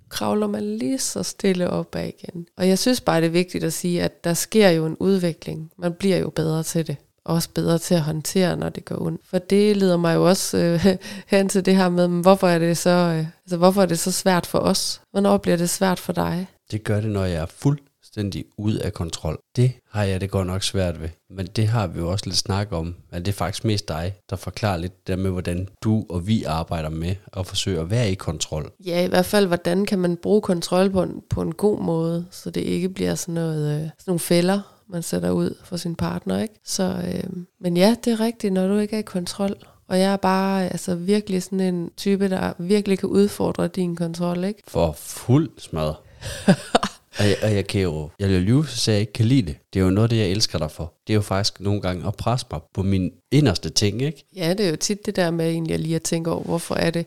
kravler 0.09 0.47
man 0.47 0.79
lige 0.79 0.99
så 0.99 1.23
stille 1.23 1.71
op 1.71 1.97
igen. 1.97 2.47
Og 2.57 2.69
jeg 2.69 2.79
synes 2.79 3.01
bare, 3.01 3.21
det 3.21 3.27
er 3.27 3.31
vigtigt 3.31 3.65
at 3.65 3.73
sige, 3.73 4.03
at 4.03 4.25
der 4.25 4.35
sker 4.35 4.71
jo 4.71 4.87
en 4.87 4.97
udvikling. 5.01 5.71
Man 5.79 5.93
bliver 5.93 6.17
jo 6.17 6.31
bedre 6.31 6.63
til 6.63 6.87
det. 6.87 6.97
Også 7.29 7.49
bedre 7.55 7.79
til 7.79 7.95
at 7.95 8.01
håndtere, 8.01 8.57
når 8.57 8.69
det 8.69 8.85
går 8.85 9.03
ondt. 9.03 9.21
For 9.25 9.39
det 9.39 9.77
leder 9.77 9.97
mig 9.97 10.15
jo 10.15 10.29
også 10.29 10.57
øh, 10.59 10.87
hen 11.37 11.49
til 11.49 11.67
det 11.67 11.77
her 11.77 11.89
med, 11.89 12.09
hvorfor 12.09 12.49
er 12.49 12.59
det 12.59 12.77
så, 12.77 12.91
øh, 12.91 13.27
altså, 13.45 13.57
hvorfor 13.57 13.83
er 13.83 13.87
det 13.87 13.99
så 13.99 14.13
svært 14.13 14.47
for 14.47 14.59
os? 14.59 15.01
Hvornår 15.11 15.37
bliver 15.37 15.57
det 15.57 15.71
svært 15.71 15.99
for 15.99 16.13
dig? 16.13 16.47
Det 16.71 16.85
gør 16.85 17.01
det, 17.01 17.11
når 17.11 17.25
jeg 17.25 17.43
er 17.43 17.47
fuldstændig 17.47 18.45
ud 18.59 18.75
af 18.75 18.93
kontrol. 18.93 19.39
Det 19.57 19.73
har 19.91 20.03
jeg 20.03 20.21
det 20.21 20.31
godt 20.31 20.47
nok 20.47 20.63
svært 20.63 21.01
ved. 21.01 21.09
Men 21.31 21.47
det 21.47 21.69
har 21.69 21.87
vi 21.87 21.99
jo 21.99 22.11
også 22.11 22.27
lidt 22.27 22.37
snak 22.37 22.73
om. 22.73 22.95
Men 23.13 23.25
det 23.25 23.29
er 23.29 23.37
faktisk 23.37 23.65
mest 23.65 23.89
dig, 23.89 24.15
der 24.31 24.37
forklarer 24.37 24.77
lidt 24.77 25.07
der 25.07 25.17
med, 25.17 25.31
hvordan 25.31 25.69
du 25.85 26.05
og 26.09 26.27
vi 26.27 26.45
arbejder 26.45 26.89
med 26.89 27.15
at 27.33 27.47
forsøge 27.47 27.81
at 27.81 27.91
være 27.91 28.11
i 28.11 28.15
kontrol. 28.15 28.71
Ja, 28.87 29.05
i 29.05 29.09
hvert 29.09 29.27
fald, 29.27 29.47
hvordan 29.47 29.87
kan 29.87 29.99
man 29.99 30.17
bruge 30.17 30.41
kontrol 30.41 30.91
på 30.91 31.03
en, 31.03 31.23
på 31.31 31.43
en 31.43 31.55
god 31.55 31.81
måde, 31.81 32.27
så 32.31 32.51
det 32.51 32.61
ikke 32.61 32.89
bliver 32.89 33.15
sådan, 33.15 33.35
noget, 33.35 33.75
øh, 33.75 33.81
sådan 33.81 33.93
nogle 34.07 34.21
fælder, 34.21 34.78
man 34.91 35.03
sætter 35.03 35.31
ud 35.31 35.55
for 35.65 35.77
sin 35.77 35.95
partner. 35.95 36.43
Ikke? 36.43 36.55
Så, 36.65 37.03
øh, 37.07 37.31
men 37.61 37.77
ja, 37.77 37.97
det 38.05 38.13
er 38.13 38.21
rigtigt, 38.21 38.53
når 38.53 38.69
du 38.69 38.79
ikke 38.79 38.97
er 38.97 39.01
i 39.01 39.03
kontrol. 39.03 39.57
Og 39.89 39.99
jeg 39.99 40.13
er 40.13 40.17
bare 40.17 40.69
altså, 40.69 40.95
virkelig 40.95 41.43
sådan 41.43 41.61
en 41.61 41.91
type, 41.97 42.31
der 42.31 42.53
virkelig 42.59 42.99
kan 42.99 43.09
udfordre 43.09 43.69
din 43.69 43.97
kontrol. 43.97 44.45
Ikke? 44.45 44.63
For 44.69 44.95
fuld 44.99 45.51
smadret. 45.59 45.97
og, 47.19 47.25
jeg, 47.25 47.37
og 47.43 47.55
jeg 47.55 47.67
kan 47.67 47.81
jo, 47.81 48.11
jeg 48.19 48.29
vil 48.29 48.43
lyve, 48.43 48.67
så 48.67 48.91
jeg 48.91 49.01
ikke 49.01 49.13
kan 49.13 49.27
lide 49.27 49.43
det. 49.43 49.57
Det 49.75 49.81
er 49.81 49.85
jo 49.85 49.91
noget 49.91 50.05
af 50.05 50.11
det, 50.11 50.17
jeg 50.17 50.29
elsker 50.29 50.59
dig 50.59 50.71
for. 50.71 50.95
Det 51.07 51.13
er 51.13 51.15
jo 51.15 51.21
faktisk 51.21 51.61
nogle 51.61 51.81
gange 51.81 52.07
at 52.07 52.17
presse 52.17 52.47
mig 52.51 52.61
på 52.75 52.83
min 52.83 53.11
inderste 53.31 53.71
ting, 53.71 54.03
ikke? 54.03 54.25
Ja, 54.37 54.55
det 54.55 54.67
er 54.67 54.71
jo 54.71 54.77
tit 54.77 55.07
det 55.07 55.17
der 55.17 55.31
med 55.31 55.51
egentlig 55.51 55.79
lige 55.79 55.97
at 55.97 56.03
tænke 56.03 56.31
over, 56.31 56.45
hvorfor 56.45 56.75
er 56.75 56.91
det 56.91 57.07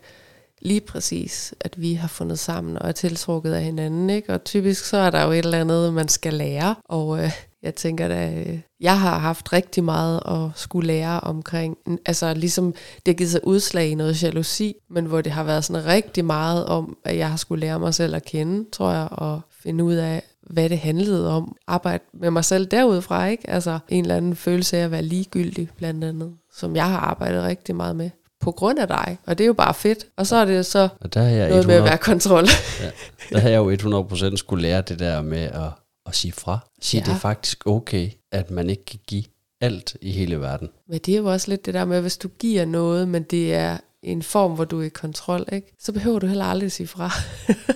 lige 0.62 0.80
præcis, 0.80 1.54
at 1.60 1.80
vi 1.80 1.94
har 1.94 2.08
fundet 2.08 2.38
sammen 2.38 2.78
og 2.78 2.88
er 2.88 2.92
tiltrukket 2.92 3.52
af 3.52 3.62
hinanden. 3.64 4.10
Ikke? 4.10 4.34
Og 4.34 4.44
typisk 4.44 4.84
så 4.84 4.96
er 4.96 5.10
der 5.10 5.24
jo 5.24 5.30
et 5.30 5.38
eller 5.38 5.60
andet, 5.60 5.94
man 5.94 6.08
skal 6.08 6.34
lære. 6.34 6.74
Og 6.84 7.24
øh, 7.24 7.30
Jeg 7.62 7.74
tænker 7.74 8.08
da, 8.08 8.34
øh, 8.46 8.58
jeg 8.80 9.00
har 9.00 9.18
haft 9.18 9.52
rigtig 9.52 9.84
meget 9.84 10.20
at 10.26 10.50
skulle 10.54 10.86
lære 10.86 11.20
omkring, 11.20 11.76
altså 12.06 12.34
ligesom 12.34 12.72
det 12.72 13.06
har 13.06 13.12
givet 13.12 13.30
sig 13.30 13.46
udslag 13.46 13.88
i 13.88 13.94
noget 13.94 14.22
jalousi, 14.22 14.74
men 14.90 15.06
hvor 15.06 15.20
det 15.20 15.32
har 15.32 15.44
været 15.44 15.64
sådan 15.64 15.86
rigtig 15.86 16.24
meget 16.24 16.66
om, 16.66 16.96
at 17.04 17.16
jeg 17.16 17.30
har 17.30 17.36
skulle 17.36 17.60
lære 17.60 17.80
mig 17.80 17.94
selv 17.94 18.14
at 18.14 18.24
kende, 18.24 18.70
tror 18.72 18.92
jeg, 18.92 19.08
og 19.10 19.40
finde 19.62 19.84
ud 19.84 19.94
af, 19.94 20.22
hvad 20.50 20.68
det 20.68 20.78
handlede 20.78 21.30
om. 21.30 21.56
Arbejde 21.66 22.04
med 22.14 22.30
mig 22.30 22.44
selv 22.44 22.66
derudfra, 22.66 23.26
ikke? 23.26 23.50
Altså 23.50 23.78
en 23.88 24.04
eller 24.04 24.16
anden 24.16 24.36
følelse 24.36 24.76
af 24.78 24.84
at 24.84 24.90
være 24.90 25.02
ligegyldig, 25.02 25.68
blandt 25.76 26.04
andet, 26.04 26.32
som 26.54 26.76
jeg 26.76 26.90
har 26.90 26.98
arbejdet 26.98 27.42
rigtig 27.42 27.76
meget 27.76 27.96
med 27.96 28.10
på 28.42 28.50
grund 28.50 28.78
af 28.78 28.88
dig, 28.88 29.18
og 29.26 29.38
det 29.38 29.44
er 29.44 29.46
jo 29.46 29.52
bare 29.52 29.74
fedt. 29.74 30.06
Og 30.16 30.26
så 30.26 30.36
er 30.36 30.44
det 30.44 30.66
så 30.66 30.88
og 31.00 31.14
der 31.14 31.20
er 31.20 31.28
jeg 31.28 31.48
noget 31.48 31.58
100, 31.58 31.66
med 31.66 31.74
at 31.74 31.84
være 31.84 31.98
kontrol. 31.98 32.44
ja, 32.82 32.90
der 33.32 33.38
har 33.38 33.48
jeg 33.48 33.56
jo 33.56 34.02
100% 34.32 34.36
skulle 34.36 34.62
lære 34.62 34.82
det 34.82 34.98
der 34.98 35.22
med 35.22 35.38
at, 35.42 35.70
at 36.06 36.14
sige 36.14 36.32
fra. 36.32 36.58
Sige, 36.80 37.00
ja. 37.00 37.06
det 37.06 37.14
er 37.14 37.18
faktisk 37.20 37.66
okay, 37.66 38.10
at 38.32 38.50
man 38.50 38.70
ikke 38.70 38.84
kan 38.84 39.00
give 39.06 39.24
alt 39.60 39.96
i 40.00 40.10
hele 40.12 40.40
verden. 40.40 40.68
Men 40.88 40.98
det 40.98 41.14
er 41.14 41.18
jo 41.18 41.32
også 41.32 41.50
lidt 41.50 41.66
det 41.66 41.74
der 41.74 41.84
med, 41.84 42.00
hvis 42.00 42.16
du 42.16 42.28
giver 42.28 42.64
noget, 42.64 43.08
men 43.08 43.22
det 43.22 43.54
er 43.54 43.78
en 44.02 44.22
form, 44.22 44.52
hvor 44.52 44.64
du 44.64 44.80
er 44.80 44.84
i 44.84 44.88
kontrol, 44.88 45.44
ikke? 45.52 45.76
så 45.78 45.92
behøver 45.92 46.18
du 46.18 46.26
heller 46.26 46.44
aldrig 46.44 46.66
at 46.66 46.72
sige 46.72 46.86
fra. 46.86 47.10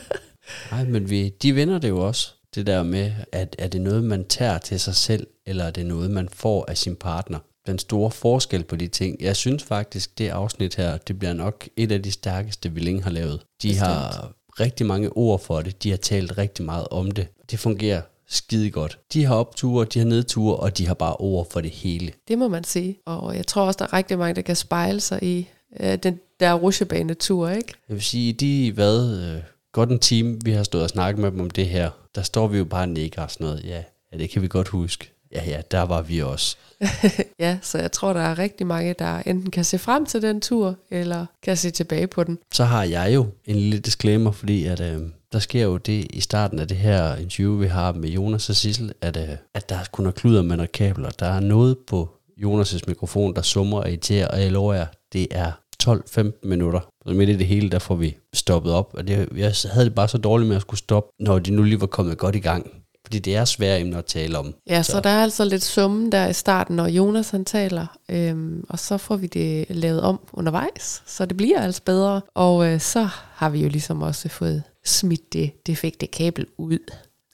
Nej, 0.73 0.85
men 0.85 1.11
vi, 1.11 1.28
de 1.28 1.52
vinder 1.52 1.78
det 1.78 1.88
jo 1.88 2.06
også. 2.06 2.33
Det 2.54 2.66
der 2.66 2.83
med, 2.83 3.12
at 3.33 3.56
er 3.59 3.68
det 3.68 3.80
noget, 3.80 4.04
man 4.04 4.25
tager 4.28 4.59
til 4.59 4.80
sig 4.80 4.95
selv, 4.95 5.26
eller 5.47 5.64
er 5.64 5.71
det 5.71 5.87
noget, 5.87 6.11
man 6.11 6.28
får 6.28 6.64
af 6.68 6.78
sin 6.78 6.97
partner? 6.97 7.38
Den 7.66 7.78
store 7.78 8.11
forskel 8.11 8.64
på 8.64 8.76
de 8.76 8.88
ting. 8.88 9.23
Jeg 9.23 9.37
synes 9.37 9.62
faktisk, 9.64 10.18
det 10.18 10.28
afsnit 10.28 10.75
her, 10.75 10.97
det 10.97 11.18
bliver 11.18 11.33
nok 11.33 11.68
et 11.76 11.92
af 11.92 12.02
de 12.02 12.12
stærkeste, 12.12 12.73
vi 12.73 12.80
længe 12.80 13.02
har 13.02 13.11
lavet. 13.11 13.40
De 13.62 13.68
Bestemt. 13.68 13.87
har 13.87 14.33
rigtig 14.61 14.87
mange 14.87 15.16
ord 15.16 15.40
for 15.40 15.62
det. 15.62 15.83
De 15.83 15.90
har 15.90 15.97
talt 15.97 16.38
rigtig 16.38 16.64
meget 16.64 16.88
om 16.90 17.11
det. 17.11 17.28
Det 17.50 17.59
fungerer 17.59 18.02
skide 18.28 18.71
godt. 18.71 18.99
De 19.12 19.25
har 19.25 19.35
opture, 19.35 19.85
de 19.85 19.99
har 19.99 20.06
nedture, 20.06 20.56
og 20.56 20.78
de 20.78 20.87
har 20.87 20.95
bare 20.95 21.16
ord 21.16 21.50
for 21.50 21.61
det 21.61 21.71
hele. 21.71 22.12
Det 22.28 22.38
må 22.38 22.49
man 22.49 22.64
sige. 22.64 22.99
Og 23.04 23.37
jeg 23.37 23.47
tror 23.47 23.62
også, 23.62 23.78
der 23.78 23.85
er 23.85 23.92
rigtig 23.92 24.18
mange, 24.18 24.35
der 24.35 24.42
kan 24.42 24.56
spejle 24.56 25.00
sig 25.00 25.23
i 25.23 25.49
øh, 25.80 25.97
den 25.97 26.21
der 26.40 26.54
rusjebanetur, 26.54 27.49
ikke? 27.49 27.75
Jeg 27.88 27.95
vil 27.95 28.04
sige, 28.04 28.33
de 28.33 28.73
hvad, 28.73 29.18
øh, 29.21 29.42
godt 29.73 29.90
en 29.90 29.99
time, 29.99 30.38
vi 30.45 30.50
har 30.50 30.62
stået 30.62 30.85
og 30.85 30.90
snakket 30.90 31.23
med 31.23 31.30
dem 31.30 31.40
om 31.40 31.50
det 31.50 31.66
her, 31.66 31.90
der 32.14 32.23
står 32.23 32.47
vi 32.47 32.59
jo 32.59 32.64
bare 32.64 32.87
nikker 32.87 33.23
og 33.23 33.30
sådan 33.30 33.47
noget. 33.47 33.64
Ja, 33.64 33.83
ja, 34.12 34.18
det 34.18 34.30
kan 34.30 34.42
vi 34.42 34.49
godt 34.49 34.68
huske. 34.68 35.11
Ja, 35.33 35.45
ja, 35.47 35.61
der 35.71 35.83
var 35.83 36.02
vi 36.02 36.23
også. 36.23 36.56
ja, 37.38 37.59
så 37.62 37.78
jeg 37.78 37.92
tror, 37.92 38.12
der 38.12 38.21
er 38.21 38.38
rigtig 38.38 38.66
mange, 38.66 38.95
der 38.99 39.23
enten 39.26 39.50
kan 39.50 39.64
se 39.64 39.78
frem 39.78 40.06
til 40.06 40.23
den 40.23 40.40
tur, 40.40 40.76
eller 40.90 41.26
kan 41.42 41.56
se 41.56 41.71
tilbage 41.71 42.06
på 42.06 42.25
den. 42.25 42.38
Så 42.52 42.64
har 42.64 42.85
jeg 42.85 43.14
jo 43.14 43.26
en 43.45 43.56
lille 43.56 43.78
disclaimer, 43.78 44.30
fordi 44.30 44.64
at, 44.64 44.80
øh, 44.80 45.00
der 45.37 45.40
sker 45.40 45.62
jo 45.62 45.76
det 45.76 46.07
i 46.11 46.21
starten 46.21 46.59
af 46.59 46.69
det 46.69 46.76
her 46.76 47.16
interview, 47.16 47.57
vi 47.57 47.66
har 47.66 47.93
med 47.93 48.09
Jonas 48.09 48.50
og 48.50 48.57
Sissel, 48.57 48.93
at, 49.00 49.16
øh, 49.16 49.37
at 49.55 49.69
der 49.69 49.76
er 49.76 49.85
kun 49.93 50.07
er 50.07 50.11
kluder 50.11 50.43
med 50.43 50.57
noget 50.57 50.73
kabler. 50.73 51.11
Der 51.11 51.26
er 51.26 51.40
noget 51.40 51.76
på 51.87 52.09
Jonas' 52.40 52.81
mikrofon, 52.87 53.35
der 53.35 53.43
summer 53.43 53.78
og 53.78 53.88
irriterer, 53.88 54.28
og 54.28 54.43
jeg 54.43 54.52
lover 54.52 54.75
jer, 54.75 54.87
det 55.12 55.26
er 55.31 55.52
12-15 55.83 56.49
minutter. 56.49 56.81
Så 57.07 57.14
midt 57.14 57.31
i 57.31 57.37
det 57.37 57.47
hele, 57.47 57.71
der 57.71 57.78
får 57.78 57.95
vi 57.95 58.16
stoppet 58.35 58.73
op. 58.73 58.95
Og 58.95 59.07
det, 59.07 59.28
jeg 59.37 59.55
havde 59.73 59.87
det 59.87 59.95
bare 59.95 60.09
så 60.09 60.19
dårligt 60.19 60.49
med 60.49 60.57
at 60.57 60.62
skulle 60.62 60.78
stoppe, 60.78 61.11
når 61.21 61.38
de 61.38 61.50
nu 61.50 61.62
lige 61.62 61.81
var 61.81 61.87
kommet 61.87 62.19
godt 62.19 62.37
i 62.37 62.40
gang. 62.40 62.71
Fordi 63.07 63.19
det 63.19 63.37
er 63.37 63.45
svært 63.45 63.81
emne 63.81 63.99
at 63.99 64.05
tale 64.05 64.38
om. 64.38 64.55
Ja, 64.71 64.83
så, 64.83 64.93
så 64.93 65.00
der 65.00 65.11
er 65.11 65.23
altså 65.23 65.45
lidt 65.45 65.62
summen 65.62 66.12
der 66.12 66.26
i 66.26 66.33
starten, 66.33 66.76
når 66.76 66.87
Jonas 66.87 67.31
han 67.31 67.45
taler. 67.45 67.87
Øhm, 68.11 68.64
og 68.69 68.78
så 68.78 68.99
får 68.99 69.16
vi 69.16 69.26
det 69.26 69.66
lavet 69.69 70.00
om 70.00 70.21
undervejs, 70.33 71.02
så 71.07 71.26
det 71.26 71.37
bliver 71.37 71.61
altså 71.61 71.83
bedre. 71.83 72.21
Og 72.35 72.66
øh, 72.66 72.81
så 72.81 73.09
har 73.35 73.50
vi 73.50 73.62
jo 73.62 73.69
ligesom 73.69 74.02
også 74.02 74.28
fået 74.28 74.62
smidt 74.87 75.33
det 75.33 75.66
defekte 75.66 76.07
kabel 76.07 76.47
ud. 76.59 76.78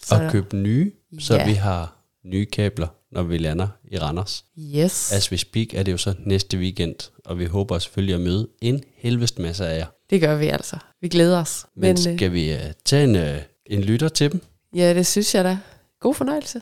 Så 0.03 0.15
og 0.15 0.33
købt 0.33 0.53
nye, 0.53 0.93
så 1.19 1.35
ja. 1.35 1.47
vi 1.47 1.53
har 1.53 1.97
nye 2.25 2.47
kabler 2.47 2.89
når 3.13 3.23
vi 3.23 3.39
lander 3.39 3.69
i 3.91 3.99
Randers. 3.99 4.45
Yes. 4.59 5.13
As 5.13 5.33
we 5.33 5.39
speak 5.39 5.75
er 5.75 5.83
det 5.83 5.93
jo 5.93 5.97
så 5.97 6.15
næste 6.19 6.59
weekend, 6.59 6.95
og 7.25 7.39
vi 7.39 7.45
håber 7.45 7.79
selvfølgelig 7.79 8.15
at 8.15 8.21
møde 8.21 8.49
en 8.61 8.83
helvest 8.97 9.39
masse 9.39 9.67
af 9.67 9.79
jer. 9.79 9.87
Det 10.11 10.21
gør 10.21 10.37
vi 10.37 10.47
altså. 10.47 10.77
Vi 11.01 11.09
glæder 11.09 11.41
os. 11.41 11.67
Men, 11.75 11.83
Men 11.83 11.97
skal 11.97 12.23
øh, 12.23 12.33
vi 12.33 12.55
uh, 12.55 12.61
tage 12.85 13.05
en, 13.05 13.17
uh, 13.17 13.43
en 13.67 13.81
lytter 13.81 14.09
til 14.09 14.33
dem? 14.33 14.41
Ja, 14.77 14.95
det 14.95 15.07
synes 15.07 15.35
jeg 15.35 15.45
da. 15.45 15.59
God 16.01 16.15
fornøjelse. 16.15 16.61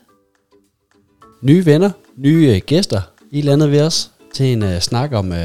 Nye 1.43 1.67
venner, 1.67 1.91
nye 2.17 2.55
uh, 2.55 2.67
gæster. 2.67 3.01
I 3.31 3.41
landet 3.41 3.71
ved 3.71 3.83
os 3.83 4.11
til 4.35 4.47
en 4.47 4.63
uh, 4.63 4.79
snak 4.79 5.13
om, 5.13 5.31
uh, 5.31 5.39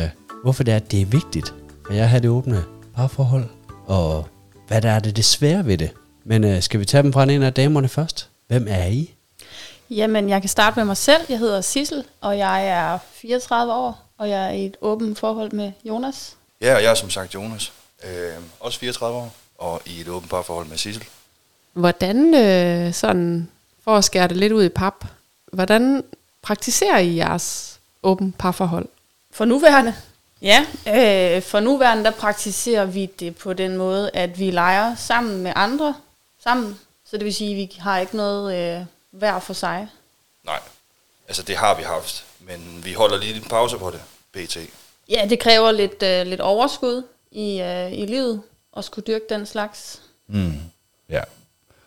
hvorfor 0.44 0.64
det 0.64 0.74
er, 0.74 0.80
det 0.80 1.02
er 1.02 1.06
vigtigt, 1.06 1.54
at 1.90 1.96
jeg 1.96 2.10
har 2.10 2.20
det 2.20 2.30
åbne 2.30 2.64
parforhold, 2.96 3.46
og 3.86 4.28
hvad 4.68 4.82
der 4.82 4.92
er 4.92 5.00
det, 5.00 5.16
det 5.16 5.26
svære 5.26 5.66
ved 5.66 5.78
det. 5.78 5.92
Men 6.24 6.44
uh, 6.44 6.62
skal 6.62 6.80
vi 6.80 6.86
tage 6.86 7.04
dem 7.04 7.14
fra 7.14 7.24
en 7.24 7.44
af 7.44 7.54
damerne 7.54 7.88
først? 7.88 8.30
Hvem 8.48 8.68
er 8.70 8.86
I? 8.86 9.16
Jamen, 9.90 10.30
jeg 10.30 10.42
kan 10.42 10.50
starte 10.50 10.80
med 10.80 10.86
mig 10.86 10.98
selv. 10.98 11.22
Jeg 11.30 11.40
hedder 11.40 11.62
Sissel, 11.62 12.04
og 12.22 12.38
jeg 12.38 12.68
er 12.68 12.98
34 13.14 13.74
år, 13.74 14.06
og 14.18 14.30
jeg 14.30 14.46
er 14.46 14.50
i 14.50 14.66
et 14.66 14.78
åbent 14.82 15.20
forhold 15.20 15.52
med 15.52 15.72
Jonas. 15.84 16.36
Ja, 16.62 16.76
og 16.76 16.84
jeg 16.84 16.92
er 16.92 16.96
som 16.96 17.10
sagt 17.10 17.34
Jonas. 17.34 17.72
Øh, 18.04 18.34
også 18.60 18.80
34 18.80 19.18
år, 19.18 19.34
og 19.58 19.82
i 19.86 20.02
et 20.02 20.08
åbent 20.08 20.32
parforhold 20.32 20.68
med 20.68 20.78
Sissel. 20.78 21.06
Hvordan, 21.74 22.34
øh, 22.34 22.94
sådan, 22.94 23.50
for 23.84 23.98
at 23.98 24.04
skære 24.04 24.28
det 24.28 24.38
lidt 24.38 24.54
ud 24.54 24.64
i 24.64 24.70
pap, 24.70 25.06
hvordan 25.54 26.04
praktiserer 26.42 26.98
I 26.98 27.16
jeres 27.16 27.80
åbent 28.04 28.38
parforhold? 28.38 28.88
For 29.32 29.46
nuværende? 29.46 29.94
Ja, 30.46 30.66
øh, 30.88 31.42
for 31.42 31.60
nuværende 31.60 32.04
der 32.04 32.12
praktiserer 32.12 32.86
vi 32.86 33.06
det 33.06 33.36
på 33.36 33.54
den 33.54 33.78
måde, 33.78 34.12
at 34.14 34.40
vi 34.40 34.52
leger 34.52 34.96
sammen 34.96 35.44
med 35.44 35.54
andre 35.56 35.96
sammen. 36.44 36.80
Så 37.06 37.18
det 37.18 37.26
vil 37.26 37.34
sige, 37.34 37.52
at 37.52 37.58
vi 37.58 37.78
har 37.80 38.00
ikke 38.00 38.18
noget 38.18 38.78
øh, 38.80 38.86
hver 39.12 39.40
for 39.40 39.54
sig? 39.54 39.88
Nej, 40.44 40.60
altså 41.28 41.44
det 41.44 41.56
har 41.58 41.78
vi 41.78 41.84
haft, 41.84 42.26
men 42.40 42.82
vi 42.84 42.94
holder 42.94 43.18
lige 43.18 43.36
en 43.36 43.42
pause 43.42 43.78
på 43.78 43.92
det, 43.92 44.02
BT. 44.32 44.58
Ja, 45.10 45.28
det 45.30 45.40
kræver 45.40 45.72
lidt, 45.72 46.04
øh, 46.04 46.28
lidt 46.28 46.42
overskud 46.42 47.04
i, 47.32 47.62
øh, 47.62 47.94
i 47.94 48.06
livet 48.06 48.42
at 48.78 48.86
skulle 48.86 49.06
dyrke 49.06 49.26
den 49.30 49.46
slags. 49.46 50.02
Mm. 50.28 50.60
Ja, 51.10 51.22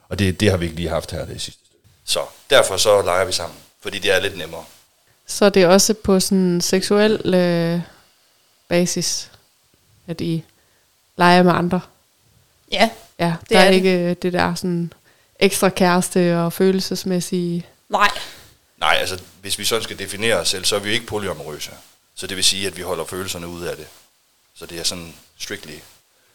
og 0.09 0.19
det, 0.19 0.41
det 0.41 0.50
har 0.50 0.57
vi 0.57 0.65
ikke 0.65 0.77
lige 0.77 0.88
haft 0.88 1.11
her 1.11 1.25
det 1.25 1.41
sidste 1.41 1.62
Så 2.05 2.21
derfor 2.50 2.77
så 2.77 3.03
leger 3.03 3.25
vi 3.25 3.33
sammen, 3.33 3.59
fordi 3.81 3.99
det 3.99 4.12
er 4.12 4.21
lidt 4.21 4.38
nemmere. 4.38 4.65
Så 5.27 5.50
det 5.50 5.62
er 5.62 5.69
også 5.69 5.95
på 5.95 6.21
sådan 6.21 6.61
seksuel 6.61 7.35
øh, 7.35 7.81
basis, 8.68 9.30
at 10.06 10.20
I 10.20 10.44
leger 11.16 11.42
med 11.42 11.52
andre? 11.52 11.80
Ja, 12.72 12.90
Ja, 13.18 13.34
det 13.40 13.50
der 13.50 13.58
er, 13.58 13.64
er 13.64 13.70
ikke 13.70 14.14
det 14.14 14.32
der 14.32 14.54
sådan 14.54 14.92
ekstra 15.38 15.68
kæreste 15.68 16.38
og 16.38 16.52
følelsesmæssige... 16.52 17.66
Nej. 17.88 18.10
Nej, 18.76 18.96
altså 19.00 19.20
hvis 19.40 19.58
vi 19.58 19.64
sådan 19.64 19.82
skal 19.82 19.98
definere 19.98 20.34
os 20.34 20.48
selv, 20.48 20.64
så 20.64 20.76
er 20.76 20.80
vi 20.80 20.88
jo 20.88 20.94
ikke 20.94 21.06
polyamorøse. 21.06 21.70
Så 22.14 22.26
det 22.26 22.37
vil 22.37 22.44
sige, 22.44 22.66
at 22.66 22.76
vi 22.76 22.82
holder 22.82 23.04
følelserne 23.04 23.48
ud 23.48 23.62
af 23.64 23.76
det. 23.76 23.87
Så 24.54 24.66
det 24.66 24.78
er 24.78 24.84
sådan 24.84 25.14
strictly 25.38 25.75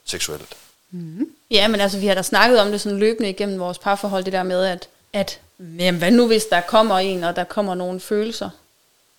seksuelt. 0.06 0.56
Mm. 0.92 1.28
Ja, 1.52 1.68
men 1.68 1.82
altså 1.82 2.00
vi 2.00 2.08
har 2.08 2.16
da 2.16 2.22
snakket 2.22 2.60
om 2.62 2.72
det 2.72 2.82
sådan 2.82 3.00
løbende 3.00 3.30
igennem 3.30 3.60
vores 3.60 3.78
parforhold, 3.78 4.24
det 4.24 4.34
der 4.34 4.44
med, 4.44 4.66
at, 4.66 4.88
at 5.14 5.40
jamen, 5.60 6.00
hvad 6.00 6.12
nu 6.12 6.28
hvis 6.28 6.44
der 6.46 6.62
kommer 6.62 7.00
en, 7.00 7.24
og 7.24 7.36
der 7.36 7.44
kommer 7.44 7.76
nogle 7.76 8.00
følelser? 8.00 8.50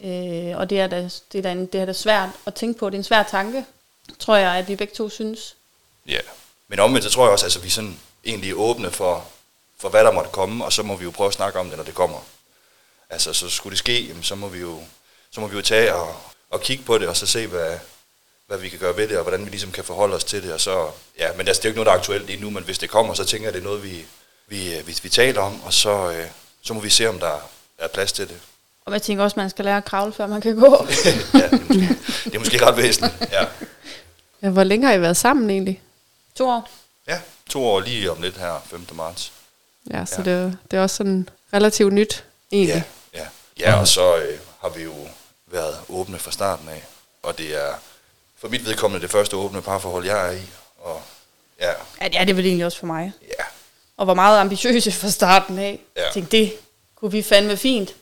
Øh, 0.05 0.59
og 0.59 0.71
det 0.71 0.81
er, 0.81 0.87
da, 0.87 1.09
det, 1.33 1.39
er 1.39 1.43
da 1.43 1.53
en, 1.53 1.67
det 1.67 1.81
er 1.81 1.85
da 1.85 1.93
svært 1.93 2.29
at 2.47 2.55
tænke 2.55 2.79
på. 2.79 2.91
Det 2.91 2.95
er 2.95 2.99
en 2.99 3.05
svær 3.05 3.23
tanke, 3.23 3.65
tror 4.19 4.37
jeg, 4.37 4.55
at 4.55 4.69
vi 4.69 4.77
begge 4.77 4.95
to 4.95 5.09
synes. 5.09 5.57
Ja, 6.07 6.19
men 6.69 6.79
omvendt 6.79 7.05
så 7.05 7.11
tror 7.11 7.25
jeg 7.25 7.33
også, 7.33 7.45
at 7.45 7.47
altså, 7.47 7.61
vi 7.61 7.71
sådan 7.71 7.99
egentlig 8.25 8.51
er 8.51 8.55
åbne 8.55 8.91
for, 8.91 9.27
for 9.79 9.89
hvad 9.89 10.05
der 10.05 10.13
måtte 10.13 10.31
komme, 10.31 10.65
og 10.65 10.73
så 10.73 10.83
må 10.83 10.97
vi 10.97 11.05
jo 11.05 11.11
prøve 11.11 11.29
at 11.29 11.35
snakke 11.35 11.59
om 11.59 11.69
det, 11.69 11.77
når 11.77 11.85
det 11.85 11.95
kommer. 11.95 12.19
Altså, 13.11 13.33
så 13.33 13.49
skulle 13.49 13.71
det 13.71 13.79
ske, 13.79 14.07
jamen, 14.07 14.23
så 14.23 14.35
må 14.35 14.49
vi 14.49 14.59
jo, 14.59 14.81
så 15.31 15.41
må 15.41 15.47
vi 15.47 15.57
jo 15.57 15.63
tage 15.63 15.95
og, 15.95 16.17
og 16.51 16.61
kigge 16.61 16.85
på 16.85 16.99
det, 16.99 17.09
og 17.09 17.17
så 17.17 17.27
se, 17.27 17.47
hvad, 17.47 17.79
hvad 18.47 18.59
vi 18.59 18.69
kan 18.69 18.79
gøre 18.79 18.97
ved 18.97 19.09
det, 19.09 19.17
og 19.17 19.23
hvordan 19.23 19.45
vi 19.45 19.51
ligesom 19.51 19.73
kan 19.73 19.85
forholde 19.85 20.15
os 20.15 20.25
til 20.25 20.43
det. 20.43 20.53
Og 20.53 20.61
så, 20.61 20.91
ja, 21.19 21.33
men 21.33 21.49
altså, 21.49 21.61
det 21.61 21.65
er 21.65 21.69
jo 21.69 21.73
ikke 21.73 21.77
noget, 21.77 21.87
der 21.87 21.93
er 21.93 21.99
aktuelt 21.99 22.27
lige 22.27 22.41
nu, 22.41 22.51
men 22.51 22.65
hvis 22.65 22.79
det 22.79 22.91
kommer, 22.91 23.15
så 23.15 23.25
tænker 23.25 23.47
jeg, 23.47 23.55
det 23.55 23.61
er 23.61 23.65
noget, 23.65 23.83
vi, 23.83 24.07
vi, 24.47 24.83
vi, 24.87 24.99
vi 25.03 25.09
taler 25.09 25.41
om, 25.41 25.63
og 25.63 25.73
så, 25.73 26.11
øh, 26.11 26.27
så 26.63 26.75
må 26.75 26.81
vi 26.81 26.91
se, 26.91 27.09
om 27.09 27.19
der 27.19 27.39
er 27.79 27.89
plads 27.89 28.13
til 28.13 28.29
det. 28.29 28.41
Og 28.87 28.93
jeg 28.93 29.03
tænker 29.03 29.25
også, 29.25 29.35
at 29.35 29.37
man 29.37 29.50
skal 29.50 29.64
lære 29.64 29.76
at 29.76 29.85
kravle, 29.85 30.12
før 30.12 30.26
man 30.26 30.41
kan 30.41 30.57
gå. 30.57 30.87
ja, 31.35 31.41
det 31.41 31.53
er, 31.53 31.59
måske, 31.69 31.88
det 32.25 32.35
er 32.35 32.38
måske 32.38 32.67
ret 32.67 32.76
væsentligt, 32.76 33.33
ja. 33.33 33.45
ja. 34.43 34.49
Hvor 34.49 34.64
længe 34.64 34.87
har 34.87 34.95
I 34.95 35.00
været 35.00 35.17
sammen 35.17 35.50
egentlig? 35.50 35.83
To 36.35 36.49
år. 36.49 36.71
Ja, 37.09 37.21
to 37.50 37.67
år 37.67 37.81
lige 37.81 38.11
om 38.11 38.23
lidt 38.23 38.37
her, 38.37 38.62
5. 38.67 38.87
marts. 38.93 39.33
Ja, 39.91 40.05
så 40.05 40.23
ja. 40.26 40.31
Det, 40.31 40.59
det 40.71 40.76
er 40.76 40.83
også 40.83 40.97
sådan 40.97 41.29
relativt 41.53 41.93
nyt, 41.93 42.25
egentlig. 42.53 42.85
Ja, 43.14 43.19
ja. 43.19 43.26
ja 43.59 43.81
og 43.81 43.88
så 43.88 44.17
øh, 44.17 44.38
har 44.61 44.69
vi 44.69 44.83
jo 44.83 44.95
været 45.47 45.76
åbne 45.88 46.19
fra 46.19 46.31
starten 46.31 46.69
af, 46.69 46.85
og 47.23 47.38
det 47.38 47.64
er 47.64 47.75
for 48.38 48.49
mit 48.49 48.67
vedkommende 48.67 49.03
det 49.03 49.11
første 49.11 49.37
åbne 49.37 49.62
parforhold, 49.62 50.05
jeg 50.05 50.29
er 50.29 50.33
i. 50.33 50.43
Og, 50.79 51.03
ja. 51.61 51.71
ja, 52.00 52.09
det 52.09 52.21
er 52.21 52.25
det 52.25 52.37
vel 52.37 52.47
egentlig 52.47 52.67
også 52.67 52.79
for 52.79 52.87
mig. 52.87 53.12
Ja. 53.23 53.45
Og 53.97 54.07
var 54.07 54.14
meget 54.14 54.41
ambitiøse 54.41 54.93
fra 54.93 55.11
starten 55.11 55.59
af. 55.59 55.81
Ja. 55.97 56.05
Jeg 56.05 56.12
tænkte, 56.12 56.37
det 56.37 56.53
kunne 56.95 57.12
vi 57.12 57.23
fandme 57.23 57.57
fint. 57.57 57.95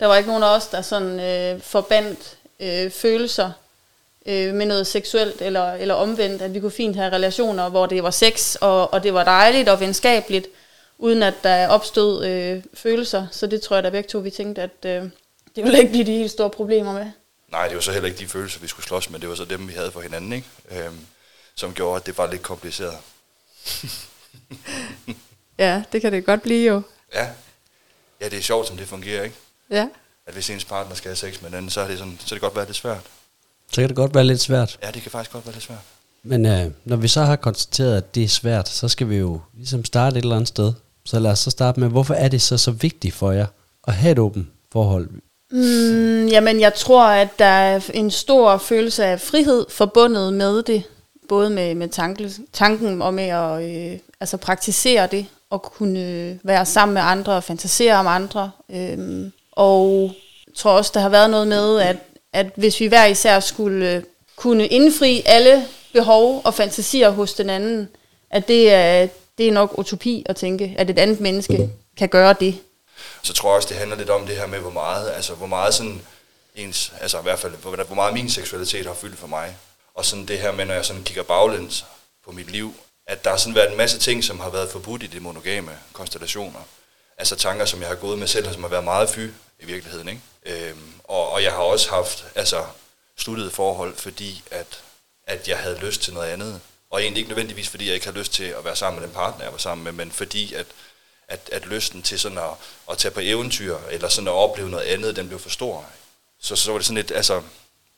Der 0.00 0.06
var 0.06 0.16
ikke 0.16 0.28
nogen 0.28 0.42
af 0.42 0.56
os, 0.56 0.66
der 0.66 0.82
sådan 0.82 1.20
øh, 1.20 1.62
forbandt 1.62 2.38
øh, 2.60 2.90
følelser 2.90 3.52
øh, 4.26 4.54
med 4.54 4.66
noget 4.66 4.86
seksuelt 4.86 5.42
eller, 5.42 5.72
eller 5.72 5.94
omvendt, 5.94 6.42
at 6.42 6.54
vi 6.54 6.60
kunne 6.60 6.70
fint 6.70 6.96
have 6.96 7.12
relationer, 7.12 7.68
hvor 7.68 7.86
det 7.86 8.02
var 8.02 8.10
sex, 8.10 8.54
og, 8.54 8.92
og 8.92 9.02
det 9.02 9.14
var 9.14 9.24
dejligt 9.24 9.68
og 9.68 9.80
venskabeligt, 9.80 10.46
uden 10.98 11.22
at 11.22 11.34
der 11.42 11.68
opstod 11.68 12.26
øh, 12.26 12.62
følelser. 12.74 13.26
Så 13.30 13.46
det 13.46 13.62
tror 13.62 13.76
jeg 13.76 13.84
da 13.84 13.90
begge 13.90 14.08
to, 14.08 14.18
vi 14.18 14.30
tænkte, 14.30 14.62
at 14.62 14.84
øh, 14.84 15.02
det 15.56 15.64
ville 15.64 15.78
ikke 15.78 15.90
blive 15.90 16.04
de 16.04 16.12
helt 16.12 16.30
store 16.30 16.50
problemer 16.50 16.92
med. 16.92 17.06
Nej, 17.48 17.66
det 17.66 17.74
var 17.74 17.80
så 17.80 17.92
heller 17.92 18.08
ikke 18.08 18.18
de 18.18 18.28
følelser, 18.28 18.60
vi 18.60 18.66
skulle 18.66 18.86
slås 18.86 19.10
med. 19.10 19.20
Det 19.20 19.28
var 19.28 19.34
så 19.34 19.44
dem, 19.44 19.68
vi 19.68 19.72
havde 19.72 19.90
for 19.90 20.00
hinanden, 20.00 20.32
ikke? 20.32 20.48
Øhm, 20.70 20.98
som 21.54 21.74
gjorde, 21.74 21.96
at 21.96 22.06
det 22.06 22.18
var 22.18 22.26
lidt 22.26 22.42
kompliceret. 22.42 22.96
Ja, 25.58 25.82
det 25.92 26.00
kan 26.00 26.12
det 26.12 26.26
godt 26.26 26.42
blive 26.42 26.68
jo. 26.68 26.82
Ja. 27.14 27.28
Ja, 28.20 28.28
det 28.28 28.38
er 28.38 28.42
sjovt, 28.42 28.66
som 28.66 28.76
det 28.76 28.88
fungerer, 28.88 29.22
ikke? 29.24 29.36
Ja. 29.70 29.88
At 30.26 30.34
hvis 30.34 30.50
ens 30.50 30.64
partner 30.64 30.94
skal 30.94 31.08
have 31.08 31.16
sex 31.16 31.42
med 31.42 31.50
den 31.50 31.56
anden, 31.56 31.70
så 31.70 31.80
er 31.80 31.88
det, 31.88 31.98
sådan, 31.98 32.18
så 32.20 32.34
er 32.34 32.36
det 32.36 32.40
godt 32.40 32.56
være 32.56 32.66
lidt 32.66 32.76
svært. 32.76 33.02
Så 33.72 33.80
kan 33.80 33.88
det 33.88 33.96
godt 33.96 34.14
være 34.14 34.24
lidt 34.24 34.40
svært. 34.40 34.78
Ja, 34.82 34.90
det 34.90 35.02
kan 35.02 35.10
faktisk 35.10 35.32
godt 35.32 35.46
være 35.46 35.54
lidt 35.54 35.64
svært. 35.64 35.78
Men 36.22 36.46
øh, 36.46 36.70
når 36.84 36.96
vi 36.96 37.08
så 37.08 37.22
har 37.22 37.36
konstateret, 37.36 37.96
at 37.96 38.14
det 38.14 38.24
er 38.24 38.28
svært, 38.28 38.68
så 38.68 38.88
skal 38.88 39.08
vi 39.08 39.16
jo 39.16 39.40
ligesom 39.56 39.84
starte 39.84 40.18
et 40.18 40.22
eller 40.22 40.36
andet 40.36 40.48
sted. 40.48 40.72
Så 41.04 41.18
lad 41.18 41.30
os 41.30 41.38
så 41.38 41.50
starte 41.50 41.80
med, 41.80 41.88
hvorfor 41.88 42.14
er 42.14 42.28
det 42.28 42.42
så 42.42 42.58
så 42.58 42.70
vigtigt 42.70 43.14
for 43.14 43.32
jer 43.32 43.46
at 43.86 43.94
have 43.94 44.12
et 44.12 44.18
åbent 44.18 44.48
forhold? 44.72 45.08
Mm, 45.50 46.26
jamen, 46.26 46.60
jeg 46.60 46.74
tror, 46.74 47.04
at 47.04 47.28
der 47.38 47.44
er 47.44 47.80
en 47.94 48.10
stor 48.10 48.58
følelse 48.58 49.04
af 49.04 49.20
frihed 49.20 49.66
forbundet 49.70 50.32
med 50.34 50.62
det. 50.62 50.82
Både 51.28 51.50
med, 51.50 51.74
med 51.74 51.88
tanke, 51.88 52.30
tanken 52.52 53.02
og 53.02 53.14
med 53.14 53.24
at 53.24 53.62
øh, 53.62 53.98
altså 54.20 54.36
praktisere 54.36 55.06
det, 55.06 55.26
og 55.50 55.62
kunne 55.62 56.00
øh, 56.00 56.36
være 56.42 56.66
sammen 56.66 56.94
med 56.94 57.02
andre 57.02 57.32
og 57.32 57.44
fantasere 57.44 57.94
om 57.94 58.06
andre. 58.06 58.50
Øhm, 58.70 59.32
og 59.58 60.12
jeg 60.46 60.54
tror 60.54 60.72
også, 60.72 60.90
der 60.94 61.00
har 61.00 61.08
været 61.08 61.30
noget 61.30 61.48
med, 61.48 61.80
at, 61.80 61.96
at 62.32 62.46
hvis 62.56 62.80
vi 62.80 62.86
hver 62.86 63.06
især 63.06 63.40
skulle 63.40 63.92
øh, 63.92 64.02
kunne 64.36 64.66
indfri 64.66 65.22
alle 65.26 65.66
behov 65.92 66.42
og 66.44 66.54
fantasier 66.54 67.10
hos 67.10 67.34
den 67.34 67.50
anden, 67.50 67.88
at 68.30 68.48
det 68.48 68.72
er, 68.72 69.08
det 69.38 69.48
er 69.48 69.52
nok 69.52 69.78
utopi 69.78 70.22
at 70.26 70.36
tænke, 70.36 70.74
at 70.78 70.90
et 70.90 70.98
andet 70.98 71.20
menneske 71.20 71.70
kan 71.96 72.08
gøre 72.08 72.34
det. 72.40 72.58
Så 73.22 73.32
tror 73.32 73.50
jeg 73.50 73.56
også, 73.56 73.68
det 73.68 73.76
handler 73.76 73.96
lidt 73.96 74.10
om 74.10 74.26
det 74.26 74.36
her 74.36 74.46
med, 74.46 74.58
hvor 74.58 74.70
meget, 74.70 75.10
altså 75.10 75.34
hvor 75.34 75.46
meget 75.46 75.74
sådan 75.74 76.00
ens, 76.54 76.92
altså 77.00 77.18
i 77.18 77.22
hvert 77.22 77.38
fald, 77.38 77.52
hvor, 77.52 77.84
hvor 77.84 77.94
meget 77.94 78.14
min 78.14 78.30
seksualitet 78.30 78.86
har 78.86 78.94
fyldt 78.94 79.18
for 79.18 79.26
mig. 79.26 79.56
Og 79.94 80.04
sådan 80.04 80.26
det 80.26 80.38
her 80.38 80.52
med, 80.52 80.64
når 80.64 80.74
jeg 80.74 80.84
sådan 80.84 81.02
kigger 81.02 81.22
baglæns 81.22 81.84
på 82.24 82.32
mit 82.32 82.50
liv, 82.50 82.74
at 83.06 83.24
der 83.24 83.30
har 83.30 83.36
sådan 83.36 83.54
været 83.54 83.70
en 83.70 83.76
masse 83.76 83.98
ting, 83.98 84.24
som 84.24 84.40
har 84.40 84.50
været 84.50 84.70
forbudt 84.70 85.02
i 85.02 85.06
de 85.06 85.20
monogame 85.20 85.70
konstellationer. 85.92 86.60
Altså 87.18 87.36
tanker, 87.36 87.64
som 87.64 87.80
jeg 87.80 87.88
har 87.88 87.96
gået 87.96 88.18
med 88.18 88.26
selv, 88.26 88.46
og 88.46 88.54
som 88.54 88.62
har 88.62 88.70
været 88.70 88.84
meget 88.84 89.08
fy 89.08 89.28
i 89.60 89.66
virkeligheden. 89.66 90.08
Ikke? 90.08 90.20
Øhm, 90.46 90.92
og, 91.04 91.30
og 91.30 91.42
jeg 91.42 91.52
har 91.52 91.58
også 91.58 91.90
haft 91.90 92.24
altså, 92.34 92.64
sluttede 93.16 93.50
forhold, 93.50 93.96
fordi 93.96 94.42
at, 94.50 94.82
at 95.26 95.48
jeg 95.48 95.58
havde 95.58 95.78
lyst 95.78 96.02
til 96.02 96.14
noget 96.14 96.28
andet. 96.28 96.60
Og 96.90 97.02
egentlig 97.02 97.20
ikke 97.20 97.30
nødvendigvis, 97.30 97.68
fordi 97.68 97.86
jeg 97.86 97.94
ikke 97.94 98.06
havde 98.06 98.18
lyst 98.18 98.32
til 98.32 98.44
at 98.44 98.64
være 98.64 98.76
sammen 98.76 99.00
med 99.00 99.08
den 99.08 99.14
partner, 99.14 99.44
jeg 99.44 99.52
var 99.52 99.58
sammen 99.58 99.84
med, 99.84 99.92
men 99.92 100.12
fordi 100.12 100.54
at, 100.54 100.66
at, 101.28 101.40
at 101.52 101.66
lysten 101.66 102.02
til 102.02 102.20
sådan 102.20 102.38
at, 102.38 102.50
at 102.90 102.98
tage 102.98 103.12
på 103.12 103.20
eventyr, 103.22 103.76
eller 103.90 104.08
sådan 104.08 104.28
at 104.28 104.32
opleve 104.34 104.70
noget 104.70 104.84
andet, 104.84 105.16
den 105.16 105.28
blev 105.28 105.38
for 105.40 105.50
stor. 105.50 105.86
Så, 106.40 106.56
så 106.56 106.70
var 106.70 106.78
det 106.78 106.86
sådan 106.86 106.96
lidt, 106.96 107.10
altså, 107.10 107.42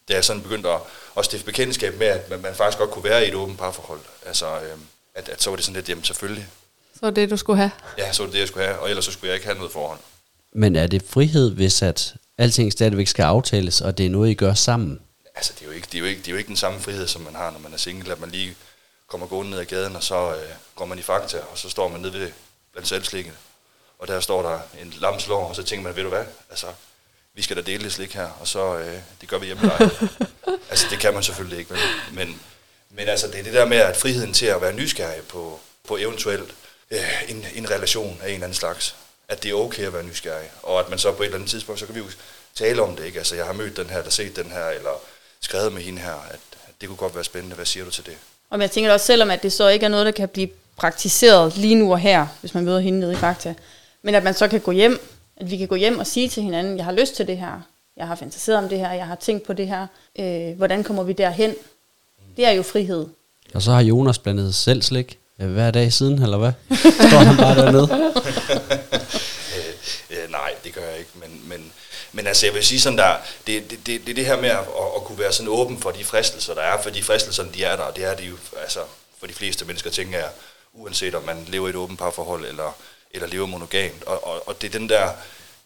da 0.09 0.15
jeg 0.15 0.25
sådan 0.25 0.43
begyndte 0.43 0.69
at, 0.69 0.81
at 1.19 1.25
stifte 1.25 1.47
bekendtskab 1.47 1.95
med, 1.95 2.07
at 2.07 2.31
man, 2.31 2.41
man 2.41 2.55
faktisk 2.55 2.79
godt 2.79 2.91
kunne 2.91 3.05
være 3.05 3.25
i 3.25 3.29
et 3.29 3.35
åbent 3.35 3.59
parforhold, 3.59 4.01
altså, 4.27 4.61
øhm, 4.61 4.87
at, 5.15 5.29
at 5.29 5.43
så 5.43 5.51
var 5.51 5.57
det 5.57 5.65
sådan 5.65 5.77
lidt, 5.77 5.89
jamen 5.89 6.05
selvfølgelig, 6.05 6.47
Så 7.01 7.07
er 7.07 7.11
det, 7.11 7.31
du 7.31 7.37
skulle 7.37 7.57
have. 7.57 7.71
ja, 7.99 8.13
så 8.13 8.23
var 8.23 8.27
det 8.27 8.33
det, 8.33 8.41
jeg 8.41 8.49
skulle 8.49 8.67
have, 8.67 8.79
og 8.79 8.89
ellers 8.91 9.05
så 9.05 9.13
skulle 9.13 9.29
jeg 9.29 9.35
ikke 9.35 9.47
have 9.47 9.57
noget 9.57 9.73
forhold. 9.73 9.99
Men 10.53 10.77
er 10.77 10.87
det 10.87 11.03
frihed, 11.03 11.51
hvis 11.51 11.83
at 11.83 12.15
alting 12.39 12.73
stadigvæk 12.73 13.07
skal 13.07 13.23
aftales, 13.23 13.81
og 13.81 13.99
det 13.99 14.07
er 14.07 14.11
noget, 14.11 14.31
I 14.31 14.35
gør 14.35 14.55
sammen? 14.55 15.01
Altså, 15.35 15.53
det 15.59 15.63
er, 15.63 15.67
jo 15.67 15.73
ikke, 15.73 15.87
det, 15.87 15.95
er 15.95 15.99
jo 15.99 16.05
ikke, 16.05 16.19
det 16.19 16.29
er 16.29 16.33
jo 16.33 16.39
ikke 16.39 16.49
den 16.49 16.57
samme 16.57 16.81
frihed, 16.81 17.07
som 17.07 17.23
man 17.23 17.35
har, 17.35 17.51
når 17.51 17.59
man 17.59 17.73
er 17.73 17.77
single, 17.77 18.13
at 18.13 18.21
man 18.21 18.31
lige 18.31 18.55
kommer 19.07 19.27
gående 19.27 19.51
ned 19.51 19.59
ad 19.59 19.65
gaden, 19.65 19.97
og 19.97 20.03
så 20.03 20.35
øh, 20.35 20.51
går 20.75 20.85
man 20.85 20.99
i 20.99 21.03
Fakta, 21.03 21.39
og 21.53 21.59
så 21.59 21.71
står 21.71 21.89
man 21.89 22.01
nede 22.01 22.13
ved 22.13 22.31
blandt 22.73 22.89
selvslikket, 22.89 23.33
og 23.99 24.09
der 24.09 24.21
står 24.21 24.43
der 24.43 24.59
en 24.83 24.95
lamslår, 25.01 25.49
og 25.49 25.57
så 25.57 25.63
tænker 25.63 25.85
man, 25.85 25.97
ved 25.97 26.03
du 26.03 26.09
hvad, 26.09 26.25
altså, 26.51 26.67
vi 27.35 27.43
skal 27.43 27.57
da 27.57 27.63
dele 27.63 27.85
det 27.85 27.93
slik 27.93 28.15
her, 28.15 28.29
og 28.41 28.49
så, 28.49 28.79
øh, 28.79 28.99
det 29.21 29.29
gør 29.29 29.39
vi 29.39 29.47
hjemme 29.47 29.63
med 29.63 29.71
dig. 29.79 29.91
altså, 30.71 30.87
det 30.91 30.99
kan 30.99 31.15
man 31.15 31.23
selvfølgelig 31.23 31.59
ikke, 31.59 31.71
vel? 31.71 31.81
Men, 32.13 32.41
men 32.91 33.09
altså, 33.09 33.27
det 33.27 33.39
er 33.39 33.43
det 33.43 33.53
der 33.53 33.65
med, 33.65 33.77
at 33.77 33.97
friheden 33.97 34.33
til 34.33 34.47
at 34.47 34.63
være 34.63 34.73
nysgerrig 34.73 35.23
på, 35.23 35.61
på 35.89 35.97
eventuelt 35.97 36.55
øh, 36.91 37.31
en, 37.31 37.45
en 37.55 37.71
relation 37.71 38.19
af 38.23 38.29
en 38.29 38.35
eller 38.35 38.47
anden 38.47 38.59
slags, 38.59 38.97
at 39.31 39.43
det 39.43 39.51
er 39.51 39.55
okay 39.55 39.87
at 39.87 39.93
være 39.93 40.03
nysgerrig, 40.03 40.51
og 40.63 40.81
at 40.81 40.91
man 40.91 40.99
så 40.99 41.13
på 41.13 41.23
et 41.23 41.27
eller 41.27 41.39
andet 41.39 41.51
tidspunkt, 41.51 41.81
så 41.81 41.87
kan 41.87 41.95
vi 41.95 42.01
jo 42.01 42.07
tale 42.55 42.83
om 42.83 42.97
det, 42.97 43.05
ikke? 43.05 43.19
Altså, 43.19 43.37
jeg 43.37 43.45
har 43.45 43.53
mødt 43.53 43.77
den 43.77 43.91
her, 43.91 44.03
der 44.03 44.11
set 44.11 44.37
den 44.37 44.47
her, 44.51 44.67
eller 44.69 44.91
skrevet 45.41 45.73
med 45.73 45.83
hende 45.83 45.99
her, 45.99 46.29
at, 46.31 46.41
det 46.81 46.89
kunne 46.89 46.97
godt 46.97 47.15
være 47.15 47.25
spændende. 47.25 47.57
Hvad 47.57 47.67
siger 47.67 47.85
du 47.85 47.91
til 47.91 48.07
det? 48.07 48.17
Og 48.51 48.61
jeg 48.61 48.71
tænker 48.71 48.93
også, 48.93 49.07
selvom 49.07 49.31
at 49.31 49.43
det 49.43 49.53
så 49.53 49.69
ikke 49.69 49.85
er 49.85 49.91
noget, 49.91 50.07
der 50.07 50.13
kan 50.13 50.29
blive 50.29 50.49
praktiseret 50.77 51.57
lige 51.57 51.75
nu 51.75 51.93
og 51.93 51.99
her, 51.99 52.27
hvis 52.41 52.55
man 52.55 52.65
møder 52.65 52.81
hende 52.81 53.01
nede 53.01 53.13
i 53.13 53.17
Fakta, 53.17 53.55
men 54.03 54.15
at 54.15 54.23
man 54.23 54.35
så 54.35 54.49
kan 54.49 54.61
gå 54.61 54.71
hjem, 54.71 55.01
at 55.37 55.51
vi 55.51 55.57
kan 55.57 55.69
gå 55.69 55.75
hjem 55.75 55.99
og 55.99 56.07
sige 56.07 56.29
til 56.29 56.43
hinanden, 56.43 56.77
jeg 56.77 56.85
har 56.85 56.93
lyst 56.93 57.17
til 57.17 57.27
det 57.27 57.39
her, 57.39 57.61
jeg 57.97 58.07
har 58.07 58.15
fantaseret 58.15 58.59
om 58.59 58.69
det 58.69 58.79
her, 58.79 58.93
jeg 58.93 59.07
har 59.07 59.15
tænkt 59.15 59.47
på 59.47 59.53
det 59.53 59.69
her, 59.69 59.87
øh, 60.19 60.57
hvordan 60.57 60.85
kommer 60.85 61.03
vi 61.03 61.13
derhen? 61.13 61.55
Det 62.37 62.47
er 62.47 62.51
jo 62.51 62.63
frihed. 62.63 63.07
Og 63.55 63.63
så 63.63 63.71
har 63.71 63.81
Jonas 63.81 64.19
blandet 64.19 64.55
selv 64.55 64.83
slik 64.83 65.20
hver 65.47 65.71
dag 65.71 65.93
siden, 65.93 66.23
eller 66.23 66.39
hvad? 66.39 66.53
Står 67.09 67.19
han 67.19 67.37
bare 67.37 67.55
dernede? 67.55 67.89
Øh, 69.57 70.25
øh, 70.25 70.31
nej, 70.31 70.55
det 70.65 70.75
gør 70.75 70.89
jeg 70.91 70.99
ikke, 70.99 71.11
men, 71.15 71.41
men, 71.49 71.73
men 72.13 72.27
altså, 72.27 72.47
jeg 72.47 72.55
vil 72.55 72.65
sige 72.65 72.81
sådan 72.81 72.99
der, 72.99 73.17
det, 73.47 73.71
det, 73.71 73.87
det, 73.87 74.07
det 74.07 74.17
det 74.17 74.27
her 74.27 74.41
med 74.41 74.49
at, 74.49 74.59
at, 74.59 74.87
at 74.97 75.05
kunne 75.05 75.19
være 75.19 75.33
sådan 75.33 75.49
åben 75.49 75.81
for 75.81 75.91
de 75.91 76.05
fristelser, 76.05 76.55
der 76.55 76.63
er, 76.63 76.83
for 76.83 76.91
de 76.91 77.03
fristelserne, 77.03 77.51
de 77.55 77.65
er 77.65 77.77
der, 77.77 77.83
og 77.83 77.97
det 77.97 78.05
er 78.05 78.15
de 78.15 78.25
jo, 78.25 78.37
altså, 78.63 78.81
for 79.21 79.27
de 79.27 79.33
fleste 79.35 79.65
mennesker, 79.65 79.91
tænker 79.91 80.19
jeg, 80.19 80.29
uanset 80.75 81.15
om 81.15 81.23
man 81.23 81.45
lever 81.49 81.67
i 81.67 81.71
et 81.71 81.77
åbent 81.77 81.99
parforhold, 81.99 82.47
eller, 82.47 82.77
eller 83.11 83.29
lever 83.29 83.47
monogamt, 83.47 84.05
og, 84.05 84.27
og, 84.27 84.49
og 84.49 84.63
det 84.63 84.75
er 84.75 84.79
den 84.79 84.89
der, 84.89 85.11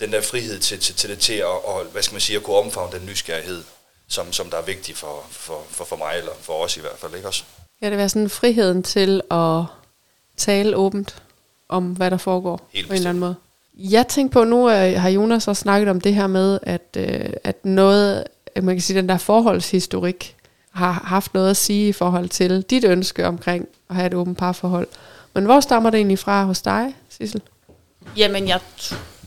den 0.01 0.13
der 0.13 0.21
frihed 0.21 0.61
til, 0.61 0.81
til, 0.81 0.95
til 0.95 1.11
det 1.11 1.19
til 1.19 1.35
at, 1.35 1.45
og, 1.45 1.85
hvad 1.85 2.03
skal 2.03 2.15
man 2.15 2.21
sige, 2.21 2.37
at 2.37 2.43
kunne 2.43 2.57
omfavne 2.57 2.99
den 2.99 3.07
nysgerrighed, 3.07 3.65
som, 4.09 4.33
som 4.33 4.51
der 4.51 4.59
er 4.59 4.63
vigtig 4.63 4.97
for, 4.97 5.27
for, 5.31 5.63
for, 5.71 5.85
for 5.85 5.97
mig, 5.97 6.19
eller 6.19 6.33
for 6.43 6.65
os 6.65 6.77
i 6.77 6.81
hvert 6.81 6.99
fald, 6.99 7.15
ikke 7.15 7.29
også? 7.29 7.45
Ja, 7.85 7.91
det 7.91 7.99
være 7.99 8.09
sådan 8.09 8.29
friheden 8.29 8.83
til 8.83 9.21
at 9.31 9.63
tale 10.37 10.77
åbent 10.77 11.23
om, 11.69 11.85
hvad 11.85 12.11
der 12.11 12.17
foregår 12.17 12.69
Helt 12.73 12.87
på 12.87 12.93
en 12.93 12.97
eller 12.97 13.11
anden 13.11 13.21
måde. 13.21 13.35
Jeg 13.75 14.09
tænkte 14.09 14.33
på, 14.33 14.45
nu 14.45 14.71
øh, 14.71 15.01
har 15.01 15.09
Jonas 15.09 15.49
også 15.49 15.61
snakket 15.61 15.89
om 15.89 16.01
det 16.01 16.15
her 16.15 16.27
med, 16.27 16.59
at, 16.63 16.97
øh, 16.97 17.31
at 17.45 17.65
noget, 17.65 18.25
at 18.55 18.65
man 18.65 18.75
kan 18.75 18.83
sige, 18.83 18.97
den 18.97 19.09
der 19.09 19.19
forholdshistorik 19.19 20.37
har 20.71 20.93
haft 20.93 21.35
noget 21.35 21.51
at 21.51 21.57
sige 21.57 21.89
i 21.89 21.93
forhold 21.93 22.29
til 22.29 22.63
dit 22.63 22.85
ønske 22.85 23.27
omkring 23.27 23.69
at 23.91 23.97
have 23.97 24.07
et 24.07 24.15
åbent 24.15 24.39
parforhold. 24.39 24.87
Men 25.35 25.45
hvor 25.45 25.61
stammer 25.61 25.91
det 25.91 25.99
egentlig 25.99 26.19
fra 26.19 26.45
hos 26.45 26.63
dig, 26.63 26.95
Sissel? 27.09 27.41
Jamen, 28.17 28.49
jeg 28.49 28.61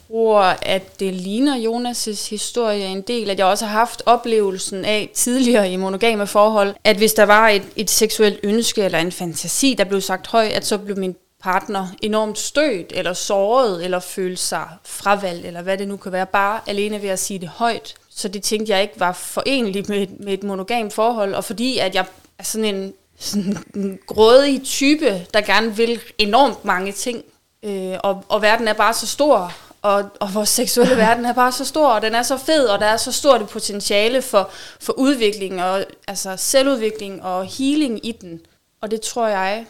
tror, 0.08 0.42
at 0.62 1.00
det 1.00 1.14
ligner 1.14 1.56
Jonas' 1.56 2.30
historie 2.30 2.86
en 2.86 3.02
del, 3.02 3.30
at 3.30 3.38
jeg 3.38 3.46
også 3.46 3.66
har 3.66 3.80
haft 3.80 4.04
oplevelsen 4.06 4.86
af 4.86 5.10
tidligere 5.14 5.72
i 5.72 5.76
monogame 5.76 6.28
forhold, 6.28 6.76
at 6.84 6.98
hvis 6.98 7.14
der 7.14 7.24
var 7.24 7.50
et, 7.50 7.64
et 7.76 7.90
seksuelt 7.90 8.40
ønske 8.44 8.84
eller 8.84 9.00
en 9.00 9.12
fantasi, 9.12 9.76
der 9.78 9.84
blev 9.84 10.02
sagt 10.02 10.28
højt, 10.28 10.52
at 10.52 10.66
så 10.66 10.78
blev 10.78 10.98
min 10.98 11.16
partner 11.44 11.88
enormt 12.02 12.40
stødt, 12.40 12.94
eller 12.96 13.14
såret, 13.14 13.84
eller 13.84 14.00
følte 14.00 14.42
sig 14.42 14.68
fravalgt, 14.86 15.46
eller 15.46 15.62
hvad 15.62 15.78
det 15.78 15.88
nu 15.88 15.98
kan 15.98 16.12
være, 16.12 16.26
bare 16.26 16.60
alene 16.68 17.02
ved 17.02 17.10
at 17.10 17.20
sige 17.20 17.40
det 17.40 17.50
højt. 17.50 17.96
Så 18.10 18.28
det 18.28 18.44
tænkte 18.44 18.74
jeg 18.74 18.82
ikke 18.82 19.00
var 19.00 19.14
forenligt 19.14 19.90
med, 19.90 20.08
med 20.20 20.34
et 20.34 20.44
monogamt 20.44 20.94
forhold, 20.94 21.34
og 21.34 21.44
fordi 21.44 21.78
at 21.78 21.96
jeg 21.96 22.06
er 22.40 22.44
sådan 22.44 22.76
en, 22.76 22.94
sådan 23.20 23.58
en 23.76 24.00
grådig 24.08 24.62
type, 24.64 25.26
der 25.34 25.42
gerne 25.42 25.76
vil 25.76 26.00
enormt 26.18 26.66
mange 26.66 26.92
ting, 26.92 27.24
øh, 27.64 27.96
og, 28.04 28.24
og 28.30 28.42
verden 28.42 28.68
er 28.68 28.74
bare 28.74 28.94
så 28.94 29.08
stor, 29.08 29.54
og, 29.88 30.10
og 30.20 30.34
vores 30.34 30.50
seksuelle 30.50 30.98
verden 31.06 31.26
er 31.26 31.34
bare 31.34 31.52
så 31.52 31.66
stor, 31.66 31.88
og 31.88 32.02
den 32.02 32.16
er 32.16 32.24
så 32.24 32.38
fed, 32.38 32.66
og 32.66 32.80
der 32.80 32.86
er 32.86 32.98
så 32.98 33.12
stort 33.12 33.42
et 33.42 33.50
potentiale 33.50 34.22
for, 34.22 34.50
for 34.80 34.94
udvikling, 34.94 35.64
og 35.64 35.86
altså 36.08 36.36
selvudvikling 36.38 37.24
og 37.24 37.46
healing 37.46 38.06
i 38.06 38.12
den. 38.12 38.42
Og 38.82 38.92
det 38.92 39.02
tror 39.02 39.28
jeg, 39.28 39.66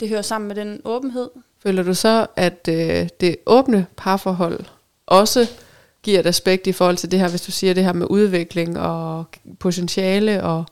det 0.00 0.08
hører 0.08 0.22
sammen 0.22 0.48
med 0.48 0.56
den 0.56 0.80
åbenhed. 0.84 1.30
Føler 1.62 1.82
du 1.82 1.94
så, 1.94 2.26
at 2.36 2.68
øh, 2.68 3.08
det 3.20 3.36
åbne 3.46 3.86
parforhold 3.96 4.60
også 5.06 5.48
giver 6.02 6.20
et 6.20 6.26
aspekt 6.26 6.66
i 6.66 6.72
forhold 6.72 6.96
til 6.96 7.10
det 7.10 7.18
her, 7.18 7.28
hvis 7.28 7.42
du 7.42 7.52
siger 7.52 7.74
det 7.74 7.84
her 7.84 7.92
med 7.92 8.06
udvikling 8.10 8.80
og 8.80 9.24
potentiale, 9.58 10.42
og 10.42 10.64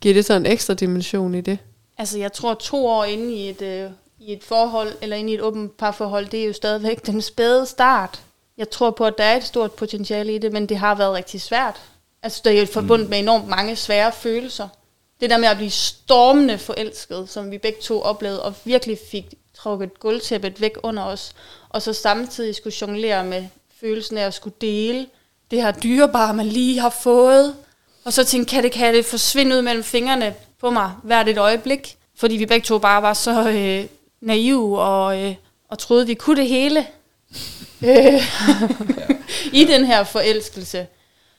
giver 0.00 0.14
det 0.14 0.24
så 0.24 0.34
en 0.34 0.46
ekstra 0.46 0.74
dimension 0.74 1.34
i 1.34 1.40
det? 1.40 1.58
Altså 1.98 2.18
jeg 2.18 2.32
tror 2.32 2.54
to 2.54 2.86
år 2.86 3.04
inde 3.04 3.34
i 3.34 3.48
et, 3.48 3.62
øh, 3.62 3.90
i 4.18 4.32
et 4.32 4.44
forhold, 4.44 4.92
eller 5.02 5.16
inde 5.16 5.32
i 5.32 5.34
et 5.34 5.40
åbent 5.40 5.76
parforhold, 5.76 6.26
det 6.26 6.40
er 6.40 6.46
jo 6.46 6.52
stadigvæk 6.52 7.06
den 7.06 7.22
spæde 7.22 7.66
start. 7.66 8.22
Jeg 8.58 8.70
tror 8.70 8.90
på, 8.90 9.04
at 9.04 9.18
der 9.18 9.24
er 9.24 9.36
et 9.36 9.44
stort 9.44 9.72
potentiale 9.72 10.34
i 10.34 10.38
det, 10.38 10.52
men 10.52 10.66
det 10.66 10.78
har 10.78 10.94
været 10.94 11.14
rigtig 11.14 11.40
svært. 11.40 11.80
Altså 12.22 12.40
det 12.44 12.52
er 12.52 12.60
jo 12.60 12.66
forbundet 12.66 13.08
med 13.08 13.18
enormt 13.18 13.48
mange 13.48 13.76
svære 13.76 14.12
følelser. 14.12 14.68
Det 15.20 15.30
der 15.30 15.38
med 15.38 15.48
at 15.48 15.56
blive 15.56 15.70
stormende 15.70 16.58
forelsket, 16.58 17.28
som 17.28 17.50
vi 17.50 17.58
begge 17.58 17.80
to 17.80 18.02
oplevede, 18.02 18.42
og 18.42 18.54
virkelig 18.64 18.98
fik 19.10 19.34
trukket 19.54 20.00
gulvtæppet 20.00 20.60
væk 20.60 20.72
under 20.82 21.02
os, 21.02 21.34
og 21.68 21.82
så 21.82 21.92
samtidig 21.92 22.54
skulle 22.54 22.76
jonglere 22.80 23.24
med 23.24 23.46
følelsen 23.80 24.18
af 24.18 24.26
at 24.26 24.34
skulle 24.34 24.56
dele 24.60 25.06
det 25.50 25.62
her 25.62 25.72
dyrebare, 25.72 26.34
man 26.34 26.46
lige 26.46 26.80
har 26.80 26.90
fået, 26.90 27.56
og 28.04 28.12
så 28.12 28.24
tænkte, 28.24 28.50
kan 28.50 28.62
det, 28.62 28.72
kan 28.72 28.94
det 28.94 29.04
forsvinde 29.04 29.56
ud 29.56 29.62
mellem 29.62 29.84
fingrene 29.84 30.34
på 30.60 30.70
mig 30.70 30.92
hvert 31.02 31.28
et 31.28 31.38
øjeblik? 31.38 31.96
Fordi 32.16 32.36
vi 32.36 32.46
begge 32.46 32.64
to 32.64 32.78
bare 32.78 33.02
var 33.02 33.14
så 33.14 33.50
øh, 33.50 33.86
naive 34.20 34.80
og, 34.80 35.22
øh, 35.22 35.34
og 35.68 35.78
troede, 35.78 36.06
vi 36.06 36.14
kunne 36.14 36.36
det 36.36 36.48
hele 36.48 36.86
i 39.52 39.64
den 39.64 39.84
her 39.84 40.04
forelskelse. 40.04 40.86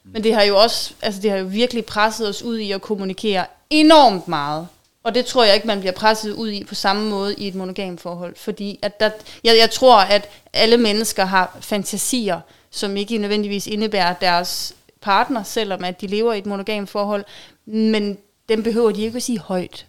Men 0.03 0.23
det 0.23 0.33
har 0.33 0.43
jo 0.43 0.57
også, 0.57 0.93
altså 1.01 1.21
det 1.21 1.31
har 1.31 1.37
jo 1.37 1.45
virkelig 1.45 1.85
presset 1.85 2.27
os 2.27 2.43
ud 2.43 2.57
i 2.57 2.71
at 2.71 2.81
kommunikere 2.81 3.45
enormt 3.69 4.27
meget. 4.27 4.67
Og 5.03 5.15
det 5.15 5.25
tror 5.25 5.43
jeg 5.43 5.55
ikke, 5.55 5.67
man 5.67 5.79
bliver 5.79 5.93
presset 5.93 6.33
ud 6.33 6.51
i 6.51 6.63
på 6.63 6.75
samme 6.75 7.09
måde 7.09 7.35
i 7.35 7.47
et 7.47 7.55
monogam 7.55 7.97
forhold. 7.97 8.35
Fordi 8.35 8.79
at 8.81 8.99
der, 8.99 9.09
jeg, 9.43 9.57
jeg 9.57 9.71
tror, 9.71 9.97
at 9.97 10.29
alle 10.53 10.77
mennesker 10.77 11.25
har 11.25 11.57
fantasier, 11.61 12.39
som 12.71 12.97
ikke 12.97 13.17
nødvendigvis 13.17 13.67
indebærer 13.67 14.13
deres 14.13 14.75
partner, 15.01 15.43
selvom 15.43 15.83
at 15.83 16.01
de 16.01 16.07
lever 16.07 16.33
i 16.33 16.37
et 16.37 16.45
monogam 16.45 16.87
forhold. 16.87 17.25
Men 17.65 18.17
dem 18.49 18.63
behøver 18.63 18.91
de 18.91 19.01
ikke 19.01 19.15
at 19.15 19.23
sige 19.23 19.39
højt. 19.39 19.85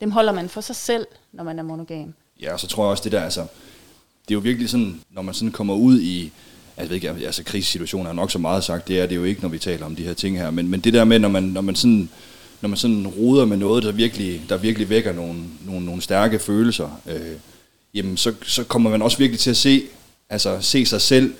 Dem 0.00 0.10
holder 0.10 0.32
man 0.32 0.48
for 0.48 0.60
sig 0.60 0.76
selv, 0.76 1.06
når 1.32 1.44
man 1.44 1.58
er 1.58 1.62
monogam. 1.62 2.14
Ja, 2.40 2.52
og 2.52 2.60
så 2.60 2.66
tror 2.66 2.84
jeg 2.84 2.90
også 2.90 3.04
det 3.04 3.12
der, 3.12 3.22
altså, 3.22 3.46
det 4.28 4.34
er 4.34 4.34
jo 4.34 4.40
virkelig 4.40 4.68
sådan, 4.68 5.00
når 5.10 5.22
man 5.22 5.34
sådan 5.34 5.52
kommer 5.52 5.74
ud 5.74 6.00
i, 6.00 6.32
jeg 6.76 6.88
ved 6.88 6.94
ikke, 6.94 7.10
altså 7.10 7.42
krisesituationer 7.44 8.10
er 8.10 8.14
nok 8.14 8.30
så 8.30 8.38
meget 8.38 8.64
sagt, 8.64 8.88
det 8.88 9.00
er 9.00 9.06
det 9.06 9.16
jo 9.16 9.24
ikke, 9.24 9.40
når 9.40 9.48
vi 9.48 9.58
taler 9.58 9.86
om 9.86 9.96
de 9.96 10.02
her 10.02 10.14
ting 10.14 10.38
her, 10.38 10.50
men, 10.50 10.68
men 10.68 10.80
det 10.80 10.92
der 10.92 11.04
med, 11.04 11.18
når 11.18 11.28
man, 11.28 11.42
når 11.42 11.60
man 11.60 11.74
sådan, 11.74 12.08
når 12.60 12.68
man 12.68 12.76
sådan 12.76 13.06
ruder 13.06 13.44
med 13.44 13.56
noget, 13.56 13.82
der 13.82 13.92
virkelig, 13.92 14.42
der 14.48 14.56
virkelig 14.56 14.88
vækker 14.88 15.12
nogle, 15.12 15.40
nogle, 15.66 15.86
nogle 15.86 16.02
stærke 16.02 16.38
følelser, 16.38 17.00
øh, 17.06 17.36
jamen 17.94 18.16
så, 18.16 18.34
så 18.42 18.64
kommer 18.64 18.90
man 18.90 19.02
også 19.02 19.18
virkelig 19.18 19.40
til 19.40 19.50
at 19.50 19.56
se, 19.56 19.82
altså 20.30 20.58
se 20.60 20.86
sig 20.86 21.00
selv 21.00 21.34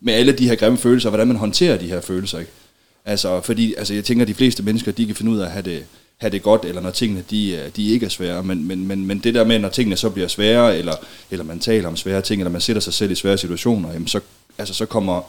med 0.00 0.14
alle 0.14 0.32
de 0.32 0.48
her 0.48 0.54
grimme 0.54 0.78
følelser, 0.78 1.08
hvordan 1.08 1.26
man 1.26 1.36
håndterer 1.36 1.78
de 1.78 1.86
her 1.86 2.00
følelser, 2.00 2.38
ikke? 2.38 2.50
Altså, 3.04 3.40
fordi 3.40 3.74
altså, 3.74 3.94
jeg 3.94 4.04
tænker, 4.04 4.24
at 4.24 4.28
de 4.28 4.34
fleste 4.34 4.62
mennesker, 4.62 4.92
de 4.92 5.06
kan 5.06 5.16
finde 5.16 5.32
ud 5.32 5.38
af 5.38 5.44
at 5.44 5.50
have 5.50 5.62
det, 5.62 5.84
have 6.20 6.30
det 6.30 6.42
godt, 6.42 6.64
eller 6.64 6.80
når 6.80 6.90
tingene 6.90 7.24
de, 7.30 7.52
øh, 7.52 7.70
de 7.76 7.88
ikke 7.88 8.06
er 8.06 8.10
svære. 8.10 8.42
Men, 8.42 8.66
men, 8.66 8.86
men, 8.86 9.06
men 9.06 9.18
det 9.18 9.34
der 9.34 9.44
med, 9.44 9.58
når 9.58 9.68
tingene 9.68 9.96
så 9.96 10.10
bliver 10.10 10.28
svære, 10.28 10.78
eller, 10.78 10.94
eller 11.30 11.44
man 11.44 11.58
taler 11.58 11.88
om 11.88 11.96
svære 11.96 12.22
ting, 12.22 12.40
eller 12.40 12.50
man 12.50 12.60
sætter 12.60 12.80
sig 12.80 12.94
selv 12.94 13.10
i 13.10 13.14
svære 13.14 13.38
situationer, 13.38 13.92
jamen 13.92 14.08
så, 14.08 14.20
altså, 14.58 14.74
så, 14.74 14.86
kommer, 14.86 15.22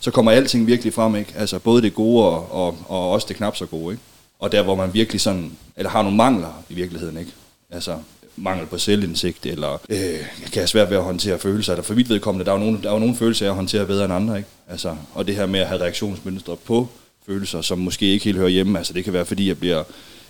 så 0.00 0.10
kommer 0.10 0.32
alting 0.32 0.66
virkelig 0.66 0.94
frem. 0.94 1.16
Ikke? 1.16 1.32
Altså 1.36 1.58
både 1.58 1.82
det 1.82 1.94
gode 1.94 2.24
og, 2.24 2.52
og, 2.52 2.78
og 2.88 3.10
også 3.10 3.26
det 3.28 3.36
knap 3.36 3.56
så 3.56 3.66
gode. 3.66 3.94
Ikke? 3.94 4.02
Og 4.38 4.52
der, 4.52 4.62
hvor 4.62 4.74
man 4.74 4.94
virkelig 4.94 5.20
sådan, 5.20 5.52
eller 5.76 5.90
har 5.90 6.02
nogle 6.02 6.16
mangler 6.16 6.64
i 6.68 6.74
virkeligheden. 6.74 7.18
Ikke? 7.18 7.30
Altså 7.70 7.98
mangel 8.36 8.66
på 8.66 8.78
selvindsigt, 8.78 9.46
eller 9.46 9.72
øh, 9.88 10.20
kan 10.52 10.60
jeg 10.60 10.68
svært 10.68 10.90
ved 10.90 10.96
at 10.96 11.02
håndtere 11.02 11.38
følelser. 11.38 11.72
Eller 11.72 11.84
for 11.84 11.94
mit 11.94 12.08
vedkommende, 12.08 12.44
der 12.44 12.52
er 12.52 12.58
jo 12.58 12.64
nogle, 12.64 12.82
der 12.82 12.88
er 12.88 12.92
jo 12.92 12.98
nogle 12.98 13.16
følelser, 13.16 13.46
jeg 13.46 13.54
håndterer 13.54 13.84
bedre 13.84 14.04
end 14.04 14.14
andre. 14.14 14.36
Ikke? 14.36 14.48
Altså, 14.68 14.96
og 15.14 15.26
det 15.26 15.34
her 15.36 15.46
med 15.46 15.60
at 15.60 15.66
have 15.66 15.80
reaktionsmønstre 15.80 16.56
på 16.56 16.88
følelser, 17.26 17.60
som 17.60 17.78
måske 17.78 18.06
ikke 18.06 18.24
helt 18.24 18.38
hører 18.38 18.48
hjemme. 18.48 18.78
Altså 18.78 18.92
det 18.92 19.04
kan 19.04 19.12
være, 19.12 19.24
fordi 19.24 19.48
jeg 19.48 19.58
bliver 19.58 19.84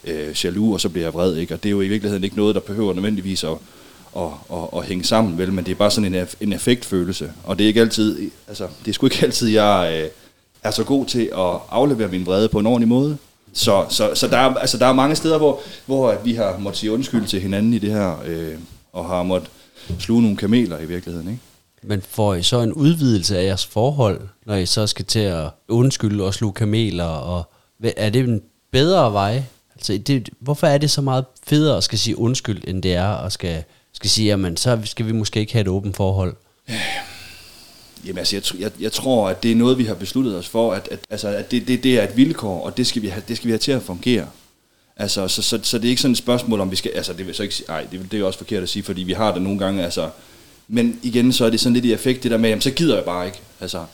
øh, 0.06 0.44
jaloux, 0.44 0.74
og 0.74 0.80
så 0.80 0.88
bliver 0.88 1.04
jeg 1.06 1.14
vred. 1.14 1.36
Ikke? 1.36 1.54
Og 1.54 1.62
det 1.62 1.68
er 1.68 1.70
jo 1.70 1.80
i 1.80 1.88
virkeligheden 1.88 2.24
ikke 2.24 2.36
noget, 2.36 2.54
der 2.54 2.60
behøver 2.60 2.94
nødvendigvis 2.94 3.44
at, 3.44 3.50
at, 4.16 4.22
at, 4.52 4.58
at 4.76 4.84
hænge 4.84 5.04
sammen, 5.04 5.38
vel? 5.38 5.52
men 5.52 5.64
det 5.64 5.70
er 5.70 5.76
bare 5.76 5.90
sådan 5.90 6.14
en, 6.14 6.26
en 6.40 6.52
effektfølelse. 6.52 7.32
Og 7.44 7.58
det 7.58 7.64
er 7.64 7.68
ikke 7.68 7.80
altid, 7.80 8.30
altså, 8.48 8.66
det 8.84 8.88
er 8.88 8.94
sgu 8.94 9.06
ikke 9.06 9.22
altid, 9.22 9.48
jeg 9.48 10.00
øh, 10.02 10.08
er 10.62 10.70
så 10.70 10.84
god 10.84 11.06
til 11.06 11.30
at 11.38 11.60
aflevere 11.70 12.08
min 12.08 12.26
vrede 12.26 12.48
på 12.48 12.58
en 12.58 12.66
ordentlig 12.66 12.88
måde. 12.88 13.16
Så, 13.52 13.86
så, 13.88 14.10
så 14.14 14.28
der, 14.28 14.36
er, 14.36 14.54
altså, 14.54 14.78
der 14.78 14.86
er 14.86 14.92
mange 14.92 15.16
steder, 15.16 15.38
hvor, 15.38 15.60
hvor 15.86 16.18
vi 16.24 16.32
har 16.32 16.58
måttet 16.58 16.80
sige 16.80 16.92
undskyld 16.92 17.26
til 17.26 17.40
hinanden 17.40 17.74
i 17.74 17.78
det 17.78 17.90
her, 17.90 18.22
øh, 18.26 18.54
og 18.92 19.04
har 19.04 19.22
måttet 19.22 19.50
sluge 19.98 20.22
nogle 20.22 20.36
kameler 20.36 20.78
i 20.78 20.84
virkeligheden. 20.84 21.28
Ikke? 21.28 21.40
Men 21.82 22.02
får 22.08 22.34
I 22.34 22.42
så 22.42 22.60
en 22.60 22.72
udvidelse 22.72 23.38
af 23.38 23.44
jeres 23.44 23.66
forhold, 23.66 24.20
når 24.46 24.54
I 24.54 24.66
så 24.66 24.86
skal 24.86 25.04
til 25.04 25.20
at 25.20 25.50
undskylde 25.68 26.24
og 26.24 26.34
sluge 26.34 26.52
kameler? 26.52 27.04
Og 27.04 27.50
er 27.96 28.10
det 28.10 28.20
en 28.24 28.42
bedre 28.72 29.12
vej? 29.12 29.42
Altså, 29.76 29.98
det, 29.98 30.28
hvorfor 30.40 30.66
er 30.66 30.78
det 30.78 30.90
så 30.90 31.00
meget 31.00 31.24
federe 31.46 31.76
at 31.76 31.84
skal 31.84 31.98
sige 31.98 32.18
undskyld, 32.18 32.68
end 32.68 32.82
det 32.82 32.94
er 32.94 33.08
at 33.08 33.32
skal, 33.32 33.64
skal 33.92 34.10
sige, 34.10 34.26
jamen 34.26 34.56
så 34.56 34.78
skal 34.84 35.06
vi 35.06 35.12
måske 35.12 35.40
ikke 35.40 35.52
have 35.52 35.60
et 35.60 35.68
åbent 35.68 35.96
forhold? 35.96 36.34
Jamen 38.06 38.18
altså, 38.18 38.36
jeg, 38.36 38.60
jeg, 38.60 38.70
jeg 38.80 38.92
tror, 38.92 39.28
at 39.28 39.42
det 39.42 39.52
er 39.52 39.56
noget, 39.56 39.78
vi 39.78 39.84
har 39.84 39.94
besluttet 39.94 40.36
os 40.36 40.48
for, 40.48 40.72
at, 40.72 40.88
at, 40.90 40.98
altså, 41.10 41.28
at 41.28 41.50
det, 41.50 41.68
det, 41.68 41.82
det 41.82 41.98
er 41.98 42.02
et 42.02 42.16
vilkår, 42.16 42.64
og 42.64 42.76
det 42.76 42.86
skal 42.86 43.02
vi 43.02 43.08
have, 43.08 43.22
det 43.28 43.36
skal 43.36 43.46
vi 43.46 43.52
have 43.52 43.58
til 43.58 43.72
at 43.72 43.82
fungere. 43.82 44.26
Altså, 44.96 45.28
så, 45.28 45.42
så, 45.42 45.58
så 45.62 45.78
det 45.78 45.84
er 45.84 45.88
ikke 45.88 46.02
sådan 46.02 46.12
et 46.12 46.18
spørgsmål, 46.18 46.60
om 46.60 46.70
vi 46.70 46.76
skal, 46.76 46.92
altså 46.94 47.12
det 47.12 47.26
vil 47.26 47.34
så 47.34 47.42
ikke 47.42 47.54
sige, 47.54 47.66
ej, 47.68 47.86
det, 47.92 48.12
det 48.12 48.20
er 48.20 48.24
også 48.24 48.38
forkert 48.38 48.62
at 48.62 48.68
sige, 48.68 48.82
fordi 48.82 49.02
vi 49.02 49.12
har 49.12 49.32
det 49.32 49.42
nogle 49.42 49.58
gange, 49.58 49.84
altså, 49.84 50.10
men 50.68 51.00
igen, 51.02 51.32
så 51.32 51.44
er 51.44 51.50
det 51.50 51.60
sådan 51.60 51.74
lidt 51.74 51.84
i 51.84 51.92
effekt, 51.92 52.22
det 52.22 52.30
der 52.30 52.36
med, 52.36 52.48
jamen, 52.48 52.62
så 52.62 52.70
gider 52.70 52.94
jeg 52.94 53.04
bare 53.04 53.26
ikke. 53.26 53.38
Altså, 53.60 53.84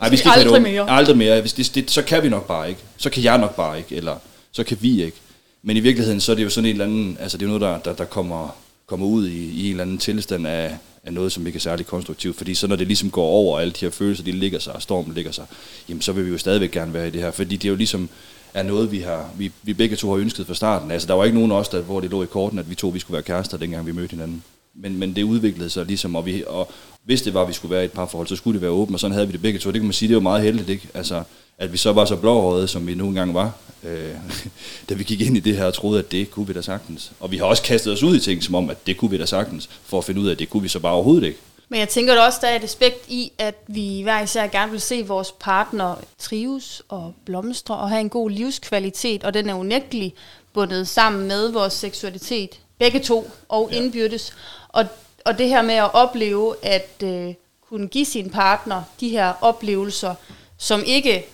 ej, 0.00 0.08
vi 0.08 0.16
skal 0.16 0.30
aldrig 0.30 0.58
ikke 0.58 0.70
mere. 0.70 0.90
Aldrig 0.90 1.16
mere. 1.16 1.40
Hvis 1.40 1.52
det, 1.52 1.74
det, 1.74 1.90
så 1.90 2.02
kan 2.02 2.22
vi 2.22 2.28
nok 2.28 2.46
bare 2.46 2.68
ikke. 2.68 2.80
Så 2.96 3.10
kan 3.10 3.22
jeg 3.22 3.38
nok 3.38 3.56
bare 3.56 3.78
ikke, 3.78 3.96
eller 3.96 4.16
så 4.52 4.64
kan 4.64 4.78
vi 4.80 5.02
ikke. 5.04 5.16
Men 5.62 5.76
i 5.76 5.80
virkeligheden, 5.80 6.20
så 6.20 6.32
er 6.32 6.36
det 6.36 6.44
jo 6.44 6.50
sådan 6.50 6.66
en 6.66 6.72
eller 6.72 6.84
anden, 6.84 7.16
altså 7.20 7.38
det 7.38 7.44
er 7.44 7.48
noget, 7.48 7.60
der, 7.60 7.78
der, 7.78 7.92
der 7.92 8.04
kommer, 8.04 8.56
kommer 8.86 9.06
ud 9.06 9.28
i, 9.28 9.50
i 9.50 9.64
en 9.64 9.70
eller 9.70 9.82
anden 9.82 9.98
tilstand 9.98 10.46
af, 10.46 10.76
af 11.04 11.12
noget, 11.12 11.32
som 11.32 11.46
ikke 11.46 11.56
er 11.56 11.60
særlig 11.60 11.86
konstruktivt. 11.86 12.36
Fordi 12.36 12.54
så 12.54 12.66
når 12.66 12.76
det 12.76 12.86
ligesom 12.86 13.10
går 13.10 13.24
over, 13.24 13.54
og 13.54 13.62
alle 13.62 13.72
de 13.72 13.84
her 13.84 13.90
følelser, 13.90 14.24
de 14.24 14.32
ligger 14.32 14.58
sig, 14.58 14.72
og 14.72 14.82
stormen 14.82 15.14
ligger 15.14 15.32
sig, 15.32 15.46
jamen 15.88 16.02
så 16.02 16.12
vil 16.12 16.26
vi 16.26 16.30
jo 16.30 16.38
stadigvæk 16.38 16.70
gerne 16.70 16.92
være 16.92 17.08
i 17.08 17.10
det 17.10 17.20
her. 17.20 17.30
Fordi 17.30 17.56
det 17.56 17.64
er 17.64 17.70
jo 17.70 17.76
ligesom 17.76 18.08
er 18.54 18.62
noget, 18.62 18.92
vi, 18.92 18.98
har, 18.98 19.30
vi, 19.38 19.52
vi 19.62 19.74
begge 19.74 19.96
to 19.96 20.10
har 20.10 20.16
ønsket 20.16 20.46
fra 20.46 20.54
starten. 20.54 20.90
Altså 20.90 21.08
der 21.08 21.14
var 21.14 21.24
ikke 21.24 21.38
nogen 21.38 21.52
af 21.52 21.56
os, 21.56 21.68
der, 21.68 21.80
hvor 21.80 22.00
det 22.00 22.10
lå 22.10 22.22
i 22.22 22.26
korten, 22.26 22.58
at 22.58 22.70
vi 22.70 22.74
to 22.74 22.88
vi 22.88 22.98
skulle 22.98 23.14
være 23.14 23.22
kærester, 23.22 23.56
dengang 23.56 23.86
vi 23.86 23.92
mødte 23.92 24.10
hinanden. 24.10 24.42
Men, 24.74 24.98
men 24.98 25.16
det 25.16 25.22
udviklede 25.22 25.70
sig 25.70 25.86
ligesom, 25.86 26.14
og, 26.14 26.26
vi, 26.26 26.44
og 26.46 26.72
hvis 27.04 27.22
det 27.22 27.34
var, 27.34 27.42
at 27.42 27.48
vi 27.48 27.52
skulle 27.52 27.74
være 27.74 27.82
i 27.82 27.84
et 27.84 27.92
parforhold, 27.92 28.28
så 28.28 28.36
skulle 28.36 28.54
det 28.54 28.62
være 28.62 28.70
åbent, 28.70 28.94
og 28.94 29.00
sådan 29.00 29.14
havde 29.14 29.26
vi 29.26 29.32
det 29.32 29.42
begge 29.42 29.58
to. 29.58 29.70
Det 29.70 29.80
kan 29.80 29.86
man 29.86 29.92
sige, 29.92 30.08
det 30.08 30.16
var 30.16 30.22
meget 30.22 30.42
heldigt, 30.42 30.68
ikke? 30.68 30.88
Altså, 30.94 31.22
at 31.58 31.72
vi 31.72 31.76
så 31.76 31.92
var 31.92 32.04
så 32.04 32.16
blåhårede, 32.16 32.68
som 32.68 32.86
vi 32.86 32.94
nogle 32.94 33.14
gange 33.14 33.34
var, 33.34 33.52
øh, 33.84 34.14
da 34.88 34.94
vi 34.94 35.04
gik 35.04 35.20
ind 35.20 35.36
i 35.36 35.40
det 35.40 35.56
her 35.56 35.64
og 35.64 35.74
troede, 35.74 35.98
at 35.98 36.12
det 36.12 36.30
kunne 36.30 36.46
vi 36.46 36.52
da 36.52 36.62
sagtens. 36.62 37.12
Og 37.20 37.30
vi 37.30 37.36
har 37.36 37.44
også 37.44 37.62
kastet 37.62 37.92
os 37.92 38.02
ud 38.02 38.16
i 38.16 38.20
ting, 38.20 38.42
som 38.42 38.54
om, 38.54 38.70
at 38.70 38.86
det 38.86 38.96
kunne 38.96 39.10
vi 39.10 39.18
da 39.18 39.26
sagtens, 39.26 39.70
for 39.84 39.98
at 39.98 40.04
finde 40.04 40.20
ud 40.20 40.26
af, 40.26 40.32
at 40.32 40.38
det 40.38 40.50
kunne 40.50 40.62
vi 40.62 40.68
så 40.68 40.78
bare 40.78 40.92
overhovedet 40.92 41.26
ikke. 41.26 41.38
Men 41.68 41.80
jeg 41.80 41.88
tænker 41.88 42.14
da 42.14 42.20
også, 42.20 42.38
der 42.42 42.48
er 42.48 42.56
et 42.56 42.64
aspekt 42.64 43.08
i, 43.08 43.32
at 43.38 43.54
vi 43.66 44.02
hver 44.02 44.22
især 44.22 44.46
gerne 44.46 44.70
vil 44.70 44.80
se 44.80 45.06
vores 45.06 45.32
partner 45.40 45.94
trives 46.18 46.82
og 46.88 47.14
blomstre 47.24 47.76
og 47.76 47.88
have 47.88 48.00
en 48.00 48.08
god 48.08 48.30
livskvalitet, 48.30 49.24
og 49.24 49.34
den 49.34 49.50
er 49.50 49.54
unægtelig 49.54 50.14
bundet 50.52 50.88
sammen 50.88 51.28
med 51.28 51.52
vores 51.52 51.72
seksualitet, 51.72 52.60
begge 52.78 53.00
to 53.00 53.30
og 53.48 53.68
ja. 53.72 53.76
indbyrdes. 53.76 54.32
Og, 54.72 54.86
og 55.24 55.38
det 55.38 55.48
her 55.48 55.62
med 55.62 55.74
at 55.74 55.94
opleve, 55.94 56.54
at 56.62 57.02
øh, 57.02 57.34
kunne 57.68 57.88
give 57.88 58.04
sin 58.04 58.30
partner 58.30 58.82
de 59.00 59.08
her 59.08 59.32
oplevelser, 59.40 60.14
som 60.58 60.82
ikke 60.86 61.26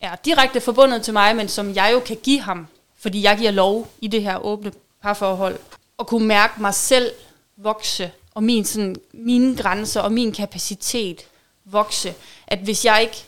er 0.00 0.16
direkte 0.16 0.60
forbundet 0.60 1.02
til 1.02 1.12
mig, 1.12 1.36
men 1.36 1.48
som 1.48 1.74
jeg 1.74 1.90
jo 1.92 2.00
kan 2.00 2.16
give 2.22 2.40
ham, 2.40 2.66
fordi 2.98 3.22
jeg 3.22 3.38
giver 3.38 3.50
lov 3.50 3.88
i 4.00 4.08
det 4.08 4.22
her 4.22 4.44
åbne 4.44 4.72
parforhold, 5.02 5.58
og 5.98 6.06
kunne 6.06 6.26
mærke 6.26 6.60
mig 6.60 6.74
selv 6.74 7.12
vokse, 7.56 8.10
og 8.34 8.42
min, 8.42 8.64
sådan, 8.64 8.96
mine 9.12 9.56
grænser 9.56 10.00
og 10.00 10.12
min 10.12 10.32
kapacitet 10.32 11.26
vokse. 11.64 12.14
At 12.46 12.58
hvis 12.58 12.84
jeg 12.84 13.02
ikke 13.02 13.24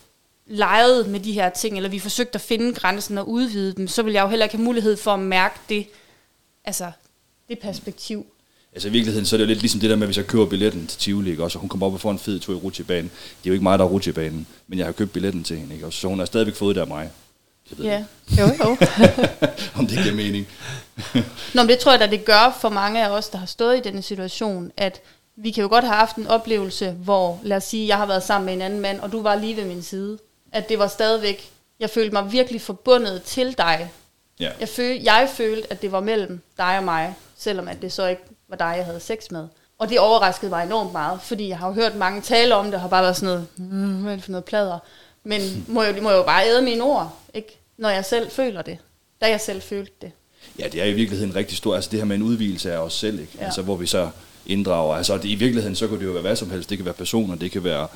legede 0.46 1.08
med 1.08 1.20
de 1.20 1.32
her 1.32 1.50
ting, 1.50 1.76
eller 1.76 1.90
vi 1.90 1.98
forsøgte 1.98 2.34
at 2.34 2.40
finde 2.40 2.74
grænsen 2.74 3.18
og 3.18 3.28
udvide 3.28 3.74
dem, 3.74 3.88
så 3.88 4.02
ville 4.02 4.14
jeg 4.14 4.22
jo 4.22 4.28
heller 4.28 4.46
ikke 4.46 4.56
have 4.56 4.64
mulighed 4.64 4.96
for 4.96 5.14
at 5.14 5.20
mærke 5.20 5.58
det, 5.68 5.86
altså 6.64 6.92
det 7.48 7.58
perspektiv. 7.58 8.26
Altså 8.74 8.88
i 8.88 8.90
virkeligheden, 8.90 9.26
så 9.26 9.36
er 9.36 9.38
det 9.38 9.44
jo 9.44 9.48
lidt 9.48 9.60
ligesom 9.60 9.80
det 9.80 9.90
der 9.90 9.96
med, 9.96 10.02
at 10.02 10.08
hvis 10.08 10.16
jeg 10.16 10.26
køber 10.26 10.46
billetten 10.46 10.86
til 10.86 10.98
Tivoli, 10.98 11.30
ikke? 11.30 11.44
Også, 11.44 11.58
og 11.58 11.60
hun 11.60 11.68
kommer 11.68 11.86
op 11.86 11.94
og 11.94 12.00
får 12.00 12.10
en 12.10 12.18
fed 12.18 12.40
tur 12.40 12.54
i 12.54 12.56
rutsjebanen. 12.56 13.10
Det 13.10 13.46
er 13.46 13.50
jo 13.50 13.52
ikke 13.52 13.62
mig, 13.62 13.78
der 13.78 13.84
er 13.84 13.88
rutsjebanen, 13.88 14.46
men 14.68 14.78
jeg 14.78 14.86
har 14.86 14.92
købt 14.92 15.12
billetten 15.12 15.44
til 15.44 15.56
hende, 15.56 15.74
ikke? 15.74 15.86
Også, 15.86 16.00
så 16.00 16.08
hun 16.08 16.18
har 16.18 16.26
stadigvæk 16.26 16.54
fået 16.54 16.76
det 16.76 16.80
af 16.80 16.86
mig. 16.86 17.10
Jeg 17.70 17.78
ved 17.78 17.84
ja, 17.84 18.04
jo 18.38 18.46
jo. 18.64 18.76
Om 19.78 19.86
det 19.86 19.98
giver 20.02 20.14
mening. 20.14 20.48
Nå, 21.54 21.62
men 21.62 21.68
det 21.68 21.78
tror 21.78 21.92
jeg 21.92 22.00
da, 22.00 22.06
det 22.06 22.24
gør 22.24 22.58
for 22.60 22.68
mange 22.68 23.04
af 23.04 23.08
os, 23.08 23.28
der 23.28 23.38
har 23.38 23.46
stået 23.46 23.76
i 23.76 23.80
denne 23.80 24.02
situation, 24.02 24.72
at 24.76 25.00
vi 25.36 25.50
kan 25.50 25.62
jo 25.62 25.68
godt 25.68 25.84
have 25.84 25.96
haft 25.96 26.16
en 26.16 26.26
oplevelse, 26.26 26.90
hvor, 26.90 27.40
lad 27.42 27.56
os 27.56 27.64
sige, 27.64 27.88
jeg 27.88 27.96
har 27.96 28.06
været 28.06 28.22
sammen 28.22 28.46
med 28.46 28.54
en 28.54 28.62
anden 28.62 28.80
mand, 28.80 29.00
og 29.00 29.12
du 29.12 29.22
var 29.22 29.34
lige 29.34 29.56
ved 29.56 29.64
min 29.64 29.82
side. 29.82 30.18
At 30.52 30.68
det 30.68 30.78
var 30.78 30.86
stadigvæk, 30.86 31.50
jeg 31.80 31.90
følte 31.90 32.12
mig 32.12 32.32
virkelig 32.32 32.60
forbundet 32.60 33.22
til 33.22 33.58
dig. 33.58 33.90
Ja. 34.40 34.50
Jeg, 34.60 34.68
føl, 34.68 35.00
jeg 35.02 35.28
følte, 35.34 35.72
at 35.72 35.82
det 35.82 35.92
var 35.92 36.00
mellem 36.00 36.40
dig 36.58 36.78
og 36.78 36.84
mig, 36.84 37.14
selvom 37.36 37.68
at 37.68 37.82
det 37.82 37.92
så 37.92 38.06
ikke 38.06 38.22
var 38.48 38.56
dig, 38.56 38.74
jeg 38.76 38.84
havde 38.84 39.00
sex 39.00 39.30
med. 39.30 39.48
Og 39.78 39.88
det 39.88 39.98
overraskede 39.98 40.50
mig 40.50 40.64
enormt 40.64 40.92
meget, 40.92 41.20
fordi 41.22 41.48
jeg 41.48 41.58
har 41.58 41.68
jo 41.68 41.72
hørt 41.74 41.96
mange 41.96 42.20
tale 42.20 42.54
om 42.54 42.64
det, 42.64 42.74
og 42.74 42.80
har 42.80 42.88
bare 42.88 43.02
været 43.02 43.16
sådan 43.16 43.34
noget, 43.34 43.46
mm, 43.56 44.02
hvad 44.02 44.12
er 44.12 44.16
det 44.16 44.24
for 44.24 44.30
noget 44.30 44.44
plader? 44.44 44.78
Men 45.24 45.64
må 45.68 45.82
jeg, 45.82 46.02
må 46.02 46.10
jeg 46.10 46.18
jo 46.18 46.22
bare 46.22 46.46
æde 46.46 46.62
mine 46.62 46.82
ord, 46.82 47.18
ikke? 47.34 47.58
når 47.76 47.88
jeg 47.88 48.04
selv 48.04 48.30
føler 48.30 48.62
det, 48.62 48.78
da 49.20 49.30
jeg 49.30 49.40
selv 49.40 49.62
følte 49.62 49.92
det. 50.00 50.12
Ja, 50.58 50.68
det 50.68 50.82
er 50.82 50.84
i 50.84 50.92
virkeligheden 50.92 51.36
rigtig 51.36 51.56
stort, 51.56 51.74
altså 51.74 51.90
det 51.90 51.98
her 51.98 52.06
med 52.06 52.16
en 52.16 52.22
udvielse 52.22 52.72
af 52.72 52.78
os 52.78 52.94
selv, 52.94 53.20
ikke? 53.20 53.32
Ja. 53.38 53.44
Altså, 53.44 53.62
hvor 53.62 53.76
vi 53.76 53.86
så 53.86 54.10
inddrager, 54.46 54.96
altså 54.96 55.16
det, 55.16 55.24
i 55.24 55.34
virkeligheden 55.34 55.76
så 55.76 55.88
kan 55.88 55.98
det 55.98 56.04
jo 56.04 56.10
være 56.10 56.22
hvad 56.22 56.36
som 56.36 56.50
helst, 56.50 56.70
det 56.70 56.78
kan 56.78 56.84
være 56.84 56.94
personer, 56.94 57.36
det 57.36 57.50
kan 57.50 57.64
være 57.64 57.88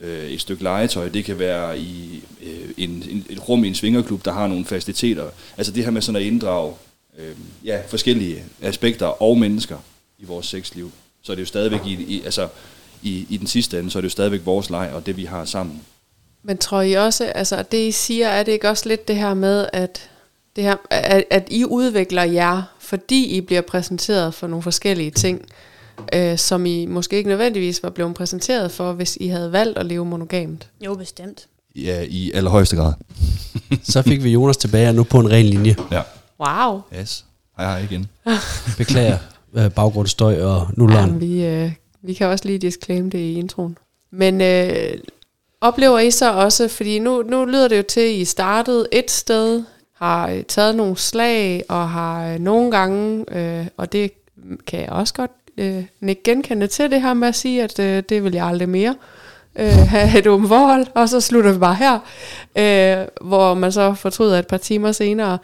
øh, 0.00 0.30
et 0.30 0.40
stykke 0.40 0.62
legetøj, 0.62 1.08
det 1.08 1.24
kan 1.24 1.38
være 1.38 1.78
i 1.78 2.24
øh, 2.42 2.70
en, 2.76 2.90
en, 3.10 3.26
et 3.30 3.48
rum 3.48 3.64
i 3.64 3.68
en 3.68 3.74
svingerklub, 3.74 4.24
der 4.24 4.32
har 4.32 4.46
nogle 4.46 4.64
faciliteter. 4.64 5.30
Altså 5.56 5.72
det 5.72 5.84
her 5.84 5.90
med 5.90 6.02
sådan 6.02 6.16
at 6.16 6.22
inddrage 6.22 6.74
øh, 7.18 7.36
ja, 7.64 7.80
forskellige 7.88 8.44
aspekter 8.62 9.06
og 9.06 9.38
mennesker 9.38 9.76
i 10.18 10.24
vores 10.24 10.46
sexliv. 10.46 10.92
Så 11.22 11.32
er 11.32 11.36
det 11.36 11.40
jo 11.40 11.46
stadigvæk 11.46 11.80
i, 11.86 11.92
i, 11.92 12.22
altså, 12.24 12.48
i, 13.02 13.26
i 13.30 13.36
den 13.36 13.46
sidste 13.46 13.78
ende, 13.78 13.90
så 13.90 13.98
er 13.98 14.00
det 14.00 14.04
jo 14.04 14.10
stadigvæk 14.10 14.40
vores 14.44 14.70
leg 14.70 14.90
og 14.94 15.06
det, 15.06 15.16
vi 15.16 15.24
har 15.24 15.44
sammen. 15.44 15.80
Men 16.42 16.58
tror 16.58 16.82
I 16.82 16.92
også, 16.92 17.24
altså 17.24 17.64
det 17.72 17.88
I 17.88 17.92
siger, 17.92 18.28
er 18.28 18.42
det 18.42 18.52
ikke 18.52 18.68
også 18.68 18.88
lidt 18.88 19.08
det 19.08 19.16
her 19.16 19.34
med, 19.34 19.66
at, 19.72 20.10
det 20.56 20.64
her, 20.64 20.76
at, 20.90 21.24
at 21.30 21.48
I 21.50 21.64
udvikler 21.64 22.22
jer, 22.22 22.62
fordi 22.80 23.26
I 23.26 23.40
bliver 23.40 23.60
præsenteret 23.60 24.34
for 24.34 24.46
nogle 24.46 24.62
forskellige 24.62 25.10
ting, 25.10 25.46
øh, 26.14 26.38
som 26.38 26.66
I 26.66 26.86
måske 26.86 27.16
ikke 27.16 27.28
nødvendigvis 27.28 27.82
var 27.82 27.90
blevet 27.90 28.14
præsenteret 28.14 28.72
for, 28.72 28.92
hvis 28.92 29.18
I 29.20 29.28
havde 29.28 29.52
valgt 29.52 29.78
at 29.78 29.86
leve 29.86 30.04
monogamt. 30.04 30.68
Jo, 30.80 30.94
bestemt. 30.94 31.46
Ja, 31.76 32.04
i 32.08 32.32
allerhøjeste 32.32 32.76
grad. 32.76 32.92
Så 33.92 34.02
fik 34.02 34.24
vi 34.24 34.30
Jonas 34.30 34.56
tilbage, 34.56 34.88
og 34.88 34.94
nu 34.94 35.04
på 35.04 35.20
en 35.20 35.30
ren 35.30 35.46
linje. 35.46 35.76
Ja. 35.92 36.02
Wow! 36.40 36.80
Yes. 37.00 37.24
Hej, 37.56 37.66
hej 37.66 37.78
igen. 37.90 38.08
Beklager 38.78 39.18
øh, 39.54 39.70
baggrundsstøj 39.70 40.42
og 40.42 40.68
nulleren. 40.76 41.20
Vi, 41.20 41.46
øh, 41.46 41.72
vi 42.02 42.14
kan 42.14 42.26
også 42.26 42.44
lige 42.44 42.58
disclaim 42.58 43.10
det 43.10 43.18
i 43.18 43.38
introen. 43.38 43.78
Men 44.10 44.40
øh, 44.40 44.98
oplever 45.60 45.98
I 45.98 46.10
så 46.10 46.32
også, 46.32 46.68
fordi 46.68 46.98
nu, 46.98 47.22
nu 47.22 47.44
lyder 47.44 47.68
det 47.68 47.76
jo 47.76 47.82
til, 47.82 48.00
at 48.00 48.10
I 48.10 48.24
startede 48.24 48.88
et 48.92 49.10
sted, 49.10 49.62
har 49.94 50.28
øh, 50.28 50.42
taget 50.42 50.74
nogle 50.74 50.96
slag, 50.96 51.64
og 51.68 51.90
har 51.90 52.32
øh, 52.32 52.38
nogle 52.38 52.70
gange, 52.70 53.24
øh, 53.36 53.66
og 53.76 53.92
det 53.92 54.12
kan 54.66 54.80
jeg 54.80 54.88
også 54.88 55.14
godt 55.14 55.30
øh, 55.56 55.84
ikke 56.08 56.22
genkende 56.22 56.66
til, 56.66 56.90
det 56.90 57.02
her 57.02 57.14
med 57.14 57.28
at 57.28 57.34
sige, 57.34 57.62
at 57.62 57.78
øh, 57.78 58.02
det 58.08 58.24
vil 58.24 58.32
jeg 58.32 58.46
aldrig 58.46 58.68
mere 58.68 58.94
øh, 59.56 59.66
have 59.94 60.18
et 60.18 60.26
åbent 60.26 60.48
forhold, 60.48 60.86
og 60.94 61.08
så 61.08 61.20
slutter 61.20 61.52
vi 61.52 61.58
bare 61.58 61.74
her, 61.74 61.98
øh, 62.56 63.06
hvor 63.28 63.54
man 63.54 63.72
så 63.72 63.94
fortryder 63.94 64.38
et 64.38 64.46
par 64.46 64.56
timer 64.56 64.92
senere, 64.92 65.38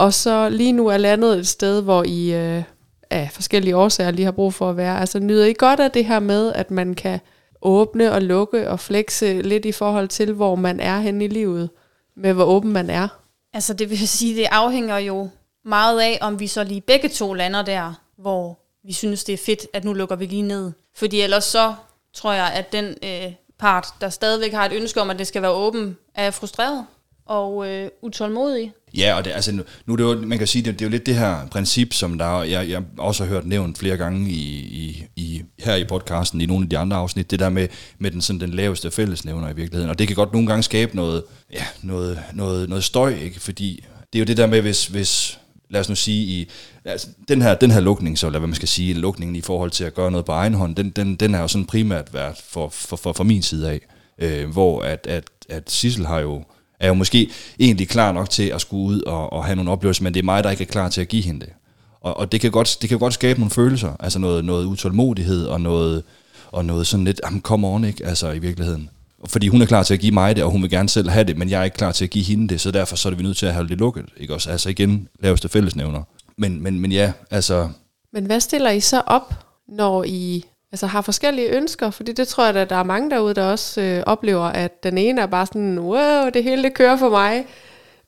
og 0.00 0.14
så 0.14 0.48
lige 0.48 0.72
nu 0.72 0.86
er 0.86 0.96
landet 0.96 1.38
et 1.38 1.46
sted, 1.46 1.82
hvor 1.82 2.04
I 2.04 2.34
øh, 2.34 2.62
af 3.10 3.30
forskellige 3.32 3.76
årsager 3.76 4.10
lige 4.10 4.24
har 4.24 4.32
brug 4.32 4.54
for 4.54 4.70
at 4.70 4.76
være. 4.76 5.00
Altså 5.00 5.18
nyder 5.18 5.46
I 5.46 5.52
godt 5.52 5.80
af 5.80 5.90
det 5.90 6.04
her 6.04 6.20
med, 6.20 6.52
at 6.52 6.70
man 6.70 6.94
kan 6.94 7.20
åbne 7.62 8.12
og 8.12 8.22
lukke 8.22 8.70
og 8.70 8.80
flexe 8.80 9.42
lidt 9.42 9.64
i 9.64 9.72
forhold 9.72 10.08
til, 10.08 10.32
hvor 10.32 10.54
man 10.54 10.80
er 10.80 11.00
henne 11.00 11.24
i 11.24 11.28
livet, 11.28 11.70
med 12.16 12.32
hvor 12.32 12.44
åben 12.44 12.72
man 12.72 12.90
er? 12.90 13.08
Altså 13.52 13.74
det 13.74 13.90
vil 13.90 14.08
sige, 14.08 14.36
det 14.36 14.46
afhænger 14.50 14.98
jo 14.98 15.28
meget 15.64 16.00
af, 16.00 16.18
om 16.20 16.40
vi 16.40 16.46
så 16.46 16.64
lige 16.64 16.80
begge 16.80 17.08
to 17.08 17.34
lander 17.34 17.62
der, 17.62 17.94
hvor 18.18 18.58
vi 18.84 18.92
synes, 18.92 19.24
det 19.24 19.32
er 19.32 19.38
fedt, 19.46 19.66
at 19.72 19.84
nu 19.84 19.92
lukker 19.92 20.16
vi 20.16 20.26
lige 20.26 20.42
ned. 20.42 20.72
Fordi 20.96 21.20
ellers 21.20 21.44
så 21.44 21.74
tror 22.14 22.32
jeg, 22.32 22.52
at 22.54 22.72
den 22.72 22.94
øh, 23.02 23.32
part, 23.58 23.86
der 24.00 24.08
stadigvæk 24.08 24.52
har 24.52 24.66
et 24.66 24.72
ønske 24.72 25.00
om, 25.00 25.10
at 25.10 25.18
det 25.18 25.26
skal 25.26 25.42
være 25.42 25.52
åben, 25.52 25.96
er 26.14 26.30
frustreret 26.30 26.86
og 27.26 27.68
øh, 27.68 27.90
utålmodig. 28.02 28.72
Ja, 28.96 29.14
og 29.16 29.24
det, 29.24 29.30
altså, 29.30 29.52
nu, 29.52 29.62
nu 29.86 29.96
det 29.96 30.02
jo, 30.02 30.20
man 30.26 30.38
kan 30.38 30.46
sige, 30.46 30.62
det, 30.62 30.72
det 30.72 30.84
er 30.84 30.86
jo 30.86 30.90
lidt 30.90 31.06
det 31.06 31.14
her 31.14 31.46
princip, 31.50 31.92
som 31.92 32.18
der, 32.18 32.42
jeg, 32.42 32.68
jeg 32.68 32.82
også 32.98 33.24
har 33.24 33.28
hørt 33.28 33.46
nævnt 33.46 33.78
flere 33.78 33.96
gange 33.96 34.30
i, 34.30 34.58
i, 34.58 35.04
i, 35.16 35.42
her 35.58 35.74
i 35.74 35.84
podcasten, 35.84 36.40
i 36.40 36.46
nogle 36.46 36.64
af 36.64 36.68
de 36.68 36.78
andre 36.78 36.96
afsnit, 36.96 37.30
det 37.30 37.38
der 37.38 37.48
med, 37.48 37.68
med 37.98 38.10
den, 38.10 38.20
sådan, 38.20 38.40
den 38.40 38.50
laveste 38.50 38.90
fællesnævner 38.90 39.48
i 39.48 39.56
virkeligheden. 39.56 39.90
Og 39.90 39.98
det 39.98 40.06
kan 40.06 40.16
godt 40.16 40.32
nogle 40.32 40.48
gange 40.48 40.62
skabe 40.62 40.96
noget, 40.96 41.22
ja, 41.52 41.64
noget, 41.82 42.18
noget, 42.34 42.68
noget 42.68 42.84
støj, 42.84 43.14
ikke? 43.14 43.40
fordi 43.40 43.84
det 44.12 44.18
er 44.18 44.20
jo 44.20 44.26
det 44.26 44.36
der 44.36 44.46
med, 44.46 44.60
hvis, 44.60 44.86
hvis 44.86 45.38
lad 45.70 45.80
os 45.80 45.88
nu 45.88 45.94
sige, 45.94 46.24
i, 46.24 46.50
altså, 46.84 47.08
den, 47.28 47.42
her, 47.42 47.54
den 47.54 47.70
her 47.70 47.80
lukning, 47.80 48.18
så 48.18 48.30
hvad 48.30 48.40
man 48.40 48.54
skal 48.54 48.68
sige, 48.68 48.94
lukningen 48.94 49.36
i 49.36 49.40
forhold 49.40 49.70
til 49.70 49.84
at 49.84 49.94
gøre 49.94 50.10
noget 50.10 50.24
på 50.24 50.32
egen 50.32 50.54
hånd, 50.54 50.76
den, 50.76 50.90
den, 50.90 51.16
den 51.16 51.34
er 51.34 51.40
jo 51.40 51.48
sådan 51.48 51.66
primært 51.66 52.14
været 52.14 52.36
for, 52.48 52.68
for, 52.68 52.96
for, 52.96 53.12
for 53.12 53.24
min 53.24 53.42
side 53.42 53.70
af, 53.70 53.80
øh, 54.18 54.50
hvor 54.50 54.82
at, 54.82 55.06
at, 55.06 55.24
at 55.48 55.70
Sissel 55.70 56.06
har 56.06 56.20
jo 56.20 56.44
er 56.80 56.88
jo 56.88 56.94
måske 56.94 57.30
egentlig 57.58 57.88
klar 57.88 58.12
nok 58.12 58.30
til 58.30 58.42
at 58.42 58.60
skulle 58.60 58.96
ud 58.96 59.02
og, 59.02 59.32
og 59.32 59.44
have 59.44 59.56
nogle 59.56 59.70
oplevelser, 59.70 60.02
men 60.02 60.14
det 60.14 60.20
er 60.20 60.24
mig, 60.24 60.44
der 60.44 60.50
ikke 60.50 60.64
er 60.64 60.68
klar 60.68 60.88
til 60.88 61.00
at 61.00 61.08
give 61.08 61.22
hende 61.22 61.40
det. 61.40 61.52
Og, 62.00 62.16
og 62.16 62.32
det, 62.32 62.40
kan 62.40 62.50
godt, 62.50 62.78
det 62.80 62.88
kan 62.88 62.98
godt 62.98 63.14
skabe 63.14 63.40
nogle 63.40 63.50
følelser, 63.50 63.92
altså 64.00 64.18
noget, 64.18 64.44
noget 64.44 64.64
utålmodighed 64.64 65.46
og 65.46 65.60
noget, 65.60 66.02
og 66.46 66.64
noget 66.64 66.86
sådan 66.86 67.04
lidt, 67.04 67.20
jamen 67.24 67.40
come 67.40 67.68
on, 67.68 67.84
ikke? 67.84 68.06
Altså 68.06 68.30
i 68.30 68.38
virkeligheden. 68.38 68.90
Fordi 69.26 69.48
hun 69.48 69.62
er 69.62 69.66
klar 69.66 69.82
til 69.82 69.94
at 69.94 70.00
give 70.00 70.12
mig 70.12 70.36
det, 70.36 70.44
og 70.44 70.50
hun 70.50 70.62
vil 70.62 70.70
gerne 70.70 70.88
selv 70.88 71.10
have 71.10 71.24
det, 71.24 71.36
men 71.36 71.50
jeg 71.50 71.60
er 71.60 71.64
ikke 71.64 71.76
klar 71.76 71.92
til 71.92 72.04
at 72.04 72.10
give 72.10 72.24
hende 72.24 72.48
det, 72.48 72.60
så 72.60 72.70
derfor 72.70 72.96
så 72.96 73.08
er 73.08 73.14
vi 73.14 73.22
nødt 73.22 73.36
til 73.36 73.46
at 73.46 73.54
holde 73.54 73.68
det 73.68 73.78
lukket, 73.78 74.04
ikke 74.16 74.34
også? 74.34 74.50
Altså 74.50 74.68
igen, 74.68 75.08
laveste 75.20 75.48
fællesnævner. 75.48 76.02
Men, 76.36 76.62
men, 76.62 76.80
men 76.80 76.92
ja, 76.92 77.12
altså... 77.30 77.68
Men 78.12 78.26
hvad 78.26 78.40
stiller 78.40 78.70
I 78.70 78.80
så 78.80 79.02
op, 79.06 79.34
når 79.68 80.04
I 80.04 80.44
altså 80.72 80.86
har 80.86 81.00
forskellige 81.00 81.48
ønsker, 81.48 81.90
fordi 81.90 82.12
det 82.12 82.28
tror 82.28 82.44
jeg, 82.44 82.56
at 82.56 82.70
der 82.70 82.76
er 82.76 82.82
mange 82.82 83.10
derude, 83.10 83.34
der 83.34 83.44
også 83.44 83.80
øh, 83.80 84.02
oplever, 84.06 84.44
at 84.44 84.82
den 84.82 84.98
ene 84.98 85.20
er 85.20 85.26
bare 85.26 85.46
sådan, 85.46 85.78
wow, 85.78 86.28
det 86.34 86.44
hele 86.44 86.62
det 86.62 86.74
kører 86.74 86.96
for 86.96 87.10
mig. 87.10 87.46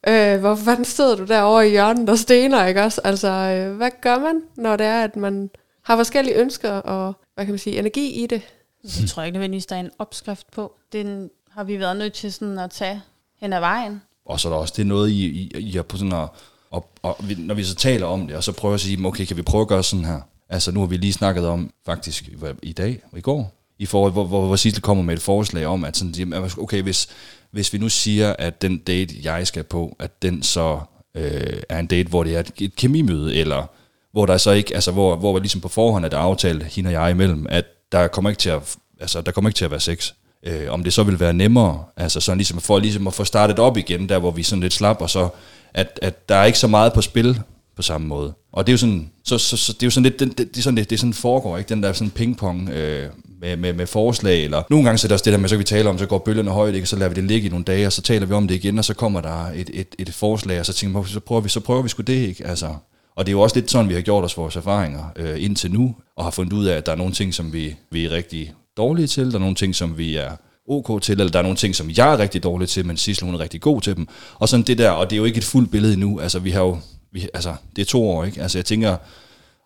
Øh, 0.08 0.40
hvorfor 0.40 0.64
fanden 0.64 0.84
sidder 0.84 1.16
du 1.16 1.24
derovre 1.24 1.68
i 1.68 1.70
hjørnet 1.70 2.08
og 2.08 2.18
stener, 2.18 2.66
ikke 2.66 2.82
også? 2.82 3.00
Altså, 3.04 3.28
øh, 3.28 3.76
hvad 3.76 3.90
gør 4.00 4.18
man, 4.18 4.42
når 4.56 4.76
det 4.76 4.86
er, 4.86 5.04
at 5.04 5.16
man 5.16 5.50
har 5.82 5.96
forskellige 5.96 6.36
ønsker 6.36 6.70
og, 6.72 7.14
hvad 7.34 7.44
kan 7.44 7.52
man 7.52 7.58
sige, 7.58 7.78
energi 7.78 8.24
i 8.24 8.26
det? 8.26 8.42
Det 8.82 9.08
tror 9.08 9.22
jeg 9.22 9.26
ikke 9.26 9.34
nødvendigvis, 9.34 9.66
der 9.66 9.76
er 9.76 9.80
en 9.80 9.90
opskrift 9.98 10.50
på. 10.50 10.72
Den 10.92 11.30
har 11.50 11.64
vi 11.64 11.78
været 11.78 11.96
nødt 11.96 12.12
til 12.12 12.32
sådan 12.32 12.58
at 12.58 12.70
tage 12.70 13.02
hen 13.40 13.52
ad 13.52 13.60
vejen. 13.60 14.02
Og 14.26 14.40
så 14.40 14.48
er 14.48 14.52
der 14.52 14.60
også 14.60 14.74
det 14.76 14.82
er 14.82 14.86
noget, 14.86 15.10
I, 15.10 15.26
I, 15.26 15.58
I 15.58 15.76
er 15.76 15.82
på 15.82 15.96
sådan 15.96 16.12
at, 16.12 16.18
og, 16.18 16.28
og, 16.70 16.88
og, 17.02 17.16
når 17.38 17.54
vi 17.54 17.64
så 17.64 17.74
taler 17.74 18.06
om 18.06 18.26
det, 18.26 18.36
og 18.36 18.44
så 18.44 18.52
prøver 18.52 18.74
at 18.74 18.80
sige, 18.80 19.06
okay, 19.06 19.24
kan 19.24 19.36
vi 19.36 19.42
prøve 19.42 19.62
at 19.62 19.68
gøre 19.68 19.82
sådan 19.82 20.04
her? 20.04 20.20
Altså 20.52 20.72
nu 20.72 20.80
har 20.80 20.86
vi 20.86 20.96
lige 20.96 21.12
snakket 21.12 21.46
om, 21.46 21.70
faktisk 21.86 22.28
i 22.62 22.72
dag 22.72 23.00
og 23.12 23.18
i 23.18 23.20
går, 23.20 23.54
i 23.78 23.86
forhold, 23.86 24.12
hvor, 24.12 24.24
hvor, 24.24 24.46
hvor 24.46 24.56
Sissel 24.56 24.82
kommer 24.82 25.04
med 25.04 25.14
et 25.14 25.22
forslag 25.22 25.66
om, 25.66 25.84
at 25.84 25.96
sådan, 25.96 26.50
okay, 26.58 26.82
hvis, 26.82 27.08
hvis 27.50 27.72
vi 27.72 27.78
nu 27.78 27.88
siger, 27.88 28.36
at 28.38 28.62
den 28.62 28.78
date, 28.78 29.14
jeg 29.22 29.46
skal 29.46 29.64
på, 29.64 29.96
at 29.98 30.22
den 30.22 30.42
så 30.42 30.80
øh, 31.16 31.62
er 31.68 31.78
en 31.78 31.86
date, 31.86 32.08
hvor 32.08 32.24
det 32.24 32.36
er 32.36 32.40
et, 32.40 32.52
et 32.58 32.76
kemimøde, 32.76 33.34
eller 33.34 33.66
hvor 34.12 34.26
der 34.26 34.36
så 34.36 34.50
ikke, 34.50 34.74
altså 34.74 34.92
hvor, 34.92 35.16
hvor 35.16 35.38
ligesom 35.38 35.60
på 35.60 35.68
forhånd 35.68 36.04
er 36.04 36.08
der 36.08 36.18
aftalt, 36.18 36.62
hende 36.62 36.88
og 36.88 36.92
jeg 36.92 37.10
imellem, 37.10 37.46
at 37.48 37.64
der 37.92 38.08
kommer 38.08 38.30
ikke 38.30 38.40
til 38.40 38.50
at, 38.50 38.76
altså, 39.00 39.20
der 39.20 39.32
kommer 39.32 39.50
ikke 39.50 39.58
til 39.58 39.64
at 39.64 39.70
være 39.70 39.80
sex. 39.80 40.12
Øh, 40.46 40.72
om 40.72 40.84
det 40.84 40.92
så 40.92 41.02
vil 41.02 41.20
være 41.20 41.32
nemmere, 41.32 41.84
altså 41.96 42.20
sådan 42.20 42.38
ligesom 42.38 42.60
for 42.60 42.78
ligesom 42.78 43.06
at 43.06 43.14
få 43.14 43.24
startet 43.24 43.58
op 43.58 43.76
igen, 43.76 44.08
der 44.08 44.18
hvor 44.18 44.30
vi 44.30 44.42
sådan 44.42 44.62
lidt 44.62 44.72
slap, 44.72 45.00
og 45.00 45.10
så 45.10 45.28
at, 45.74 45.98
at 46.02 46.28
der 46.28 46.34
er 46.34 46.44
ikke 46.44 46.58
så 46.58 46.66
meget 46.66 46.92
på 46.92 47.02
spil 47.02 47.40
på 47.76 47.82
samme 47.82 48.06
måde. 48.06 48.32
Og 48.52 48.66
det 48.66 48.72
er 48.72 48.74
jo 48.74 48.78
sådan, 48.78 49.10
så, 49.24 49.38
så, 49.38 49.56
så 49.56 49.72
det 49.72 49.82
er 49.82 49.86
jo 49.86 49.90
sådan 49.90 50.02
lidt, 50.02 50.20
det, 50.20 50.38
det, 50.38 50.48
det, 50.48 50.58
er 50.58 50.62
sådan, 50.62 50.76
det, 50.76 50.90
det 50.90 50.96
er 50.96 51.00
sådan 51.00 51.14
foregår, 51.14 51.58
ikke? 51.58 51.68
Den 51.68 51.82
der 51.82 51.92
sådan 51.92 52.10
pingpong 52.10 52.68
øh, 52.68 53.08
med, 53.40 53.56
med, 53.56 53.72
med 53.72 53.86
forslag, 53.86 54.44
eller 54.44 54.62
nogle 54.70 54.84
gange 54.84 54.98
så 54.98 55.06
er 55.06 55.08
det 55.08 55.12
også 55.12 55.24
det 55.24 55.32
der 55.32 55.38
med, 55.38 55.48
så 55.48 55.54
kan 55.54 55.58
vi 55.58 55.64
tale 55.64 55.88
om, 55.88 55.98
så 55.98 56.06
går 56.06 56.18
bølgerne 56.18 56.50
højt, 56.50 56.74
ikke? 56.74 56.86
så 56.86 56.96
lader 56.96 57.08
vi 57.08 57.14
det 57.14 57.24
ligge 57.24 57.46
i 57.46 57.50
nogle 57.50 57.64
dage, 57.64 57.86
og 57.86 57.92
så 57.92 58.02
taler 58.02 58.26
vi 58.26 58.34
om 58.34 58.48
det 58.48 58.54
igen, 58.54 58.78
og 58.78 58.84
så 58.84 58.94
kommer 58.94 59.20
der 59.20 59.46
et, 59.54 59.70
et, 59.74 59.94
et 59.98 60.14
forslag, 60.14 60.60
og 60.60 60.66
så 60.66 60.72
tænker 60.72 60.98
man, 60.98 61.08
så 61.08 61.20
prøver 61.20 61.40
vi, 61.40 61.48
så 61.48 61.60
prøver 61.60 61.82
vi 61.82 61.88
sgu 61.88 62.02
det, 62.02 62.28
ikke? 62.28 62.46
Altså, 62.46 62.74
og 63.16 63.26
det 63.26 63.30
er 63.30 63.32
jo 63.32 63.40
også 63.40 63.56
lidt 63.56 63.70
sådan, 63.70 63.88
vi 63.88 63.94
har 63.94 64.00
gjort 64.00 64.24
os 64.24 64.36
vores 64.36 64.56
erfaringer 64.56 65.12
øh, 65.16 65.44
indtil 65.44 65.72
nu, 65.72 65.94
og 66.16 66.24
har 66.24 66.30
fundet 66.30 66.52
ud 66.52 66.64
af, 66.64 66.76
at 66.76 66.86
der 66.86 66.92
er 66.92 66.96
nogle 66.96 67.12
ting, 67.12 67.34
som 67.34 67.52
vi, 67.52 67.76
vi 67.90 68.04
er 68.04 68.10
rigtig 68.10 68.52
dårlige 68.76 69.06
til, 69.06 69.30
der 69.30 69.34
er 69.34 69.40
nogle 69.40 69.54
ting, 69.54 69.74
som 69.74 69.98
vi 69.98 70.16
er 70.16 70.30
ok 70.68 71.02
til, 71.02 71.12
eller 71.12 71.30
der 71.32 71.38
er 71.38 71.42
nogle 71.42 71.56
ting, 71.56 71.74
som 71.74 71.90
jeg 71.96 72.12
er 72.12 72.18
rigtig 72.18 72.42
dårlig 72.42 72.68
til, 72.68 72.86
men 72.86 72.96
Sissel 72.96 73.24
hun 73.24 73.34
er 73.34 73.40
rigtig 73.40 73.60
god 73.60 73.80
til 73.80 73.96
dem. 73.96 74.08
Og 74.34 74.48
sådan 74.48 74.66
det 74.66 74.78
der, 74.78 74.90
og 74.90 75.10
det 75.10 75.16
er 75.16 75.18
jo 75.18 75.24
ikke 75.24 75.38
et 75.38 75.44
fuldt 75.44 75.70
billede 75.70 75.92
endnu. 75.92 76.20
Altså 76.20 76.38
vi 76.38 76.50
har 76.50 76.60
jo 76.60 76.78
vi, 77.12 77.28
altså, 77.34 77.54
det 77.76 77.82
er 77.82 77.86
to 77.86 78.10
år, 78.10 78.24
ikke? 78.24 78.42
Altså, 78.42 78.58
jeg 78.58 78.64
tænker, 78.64 78.96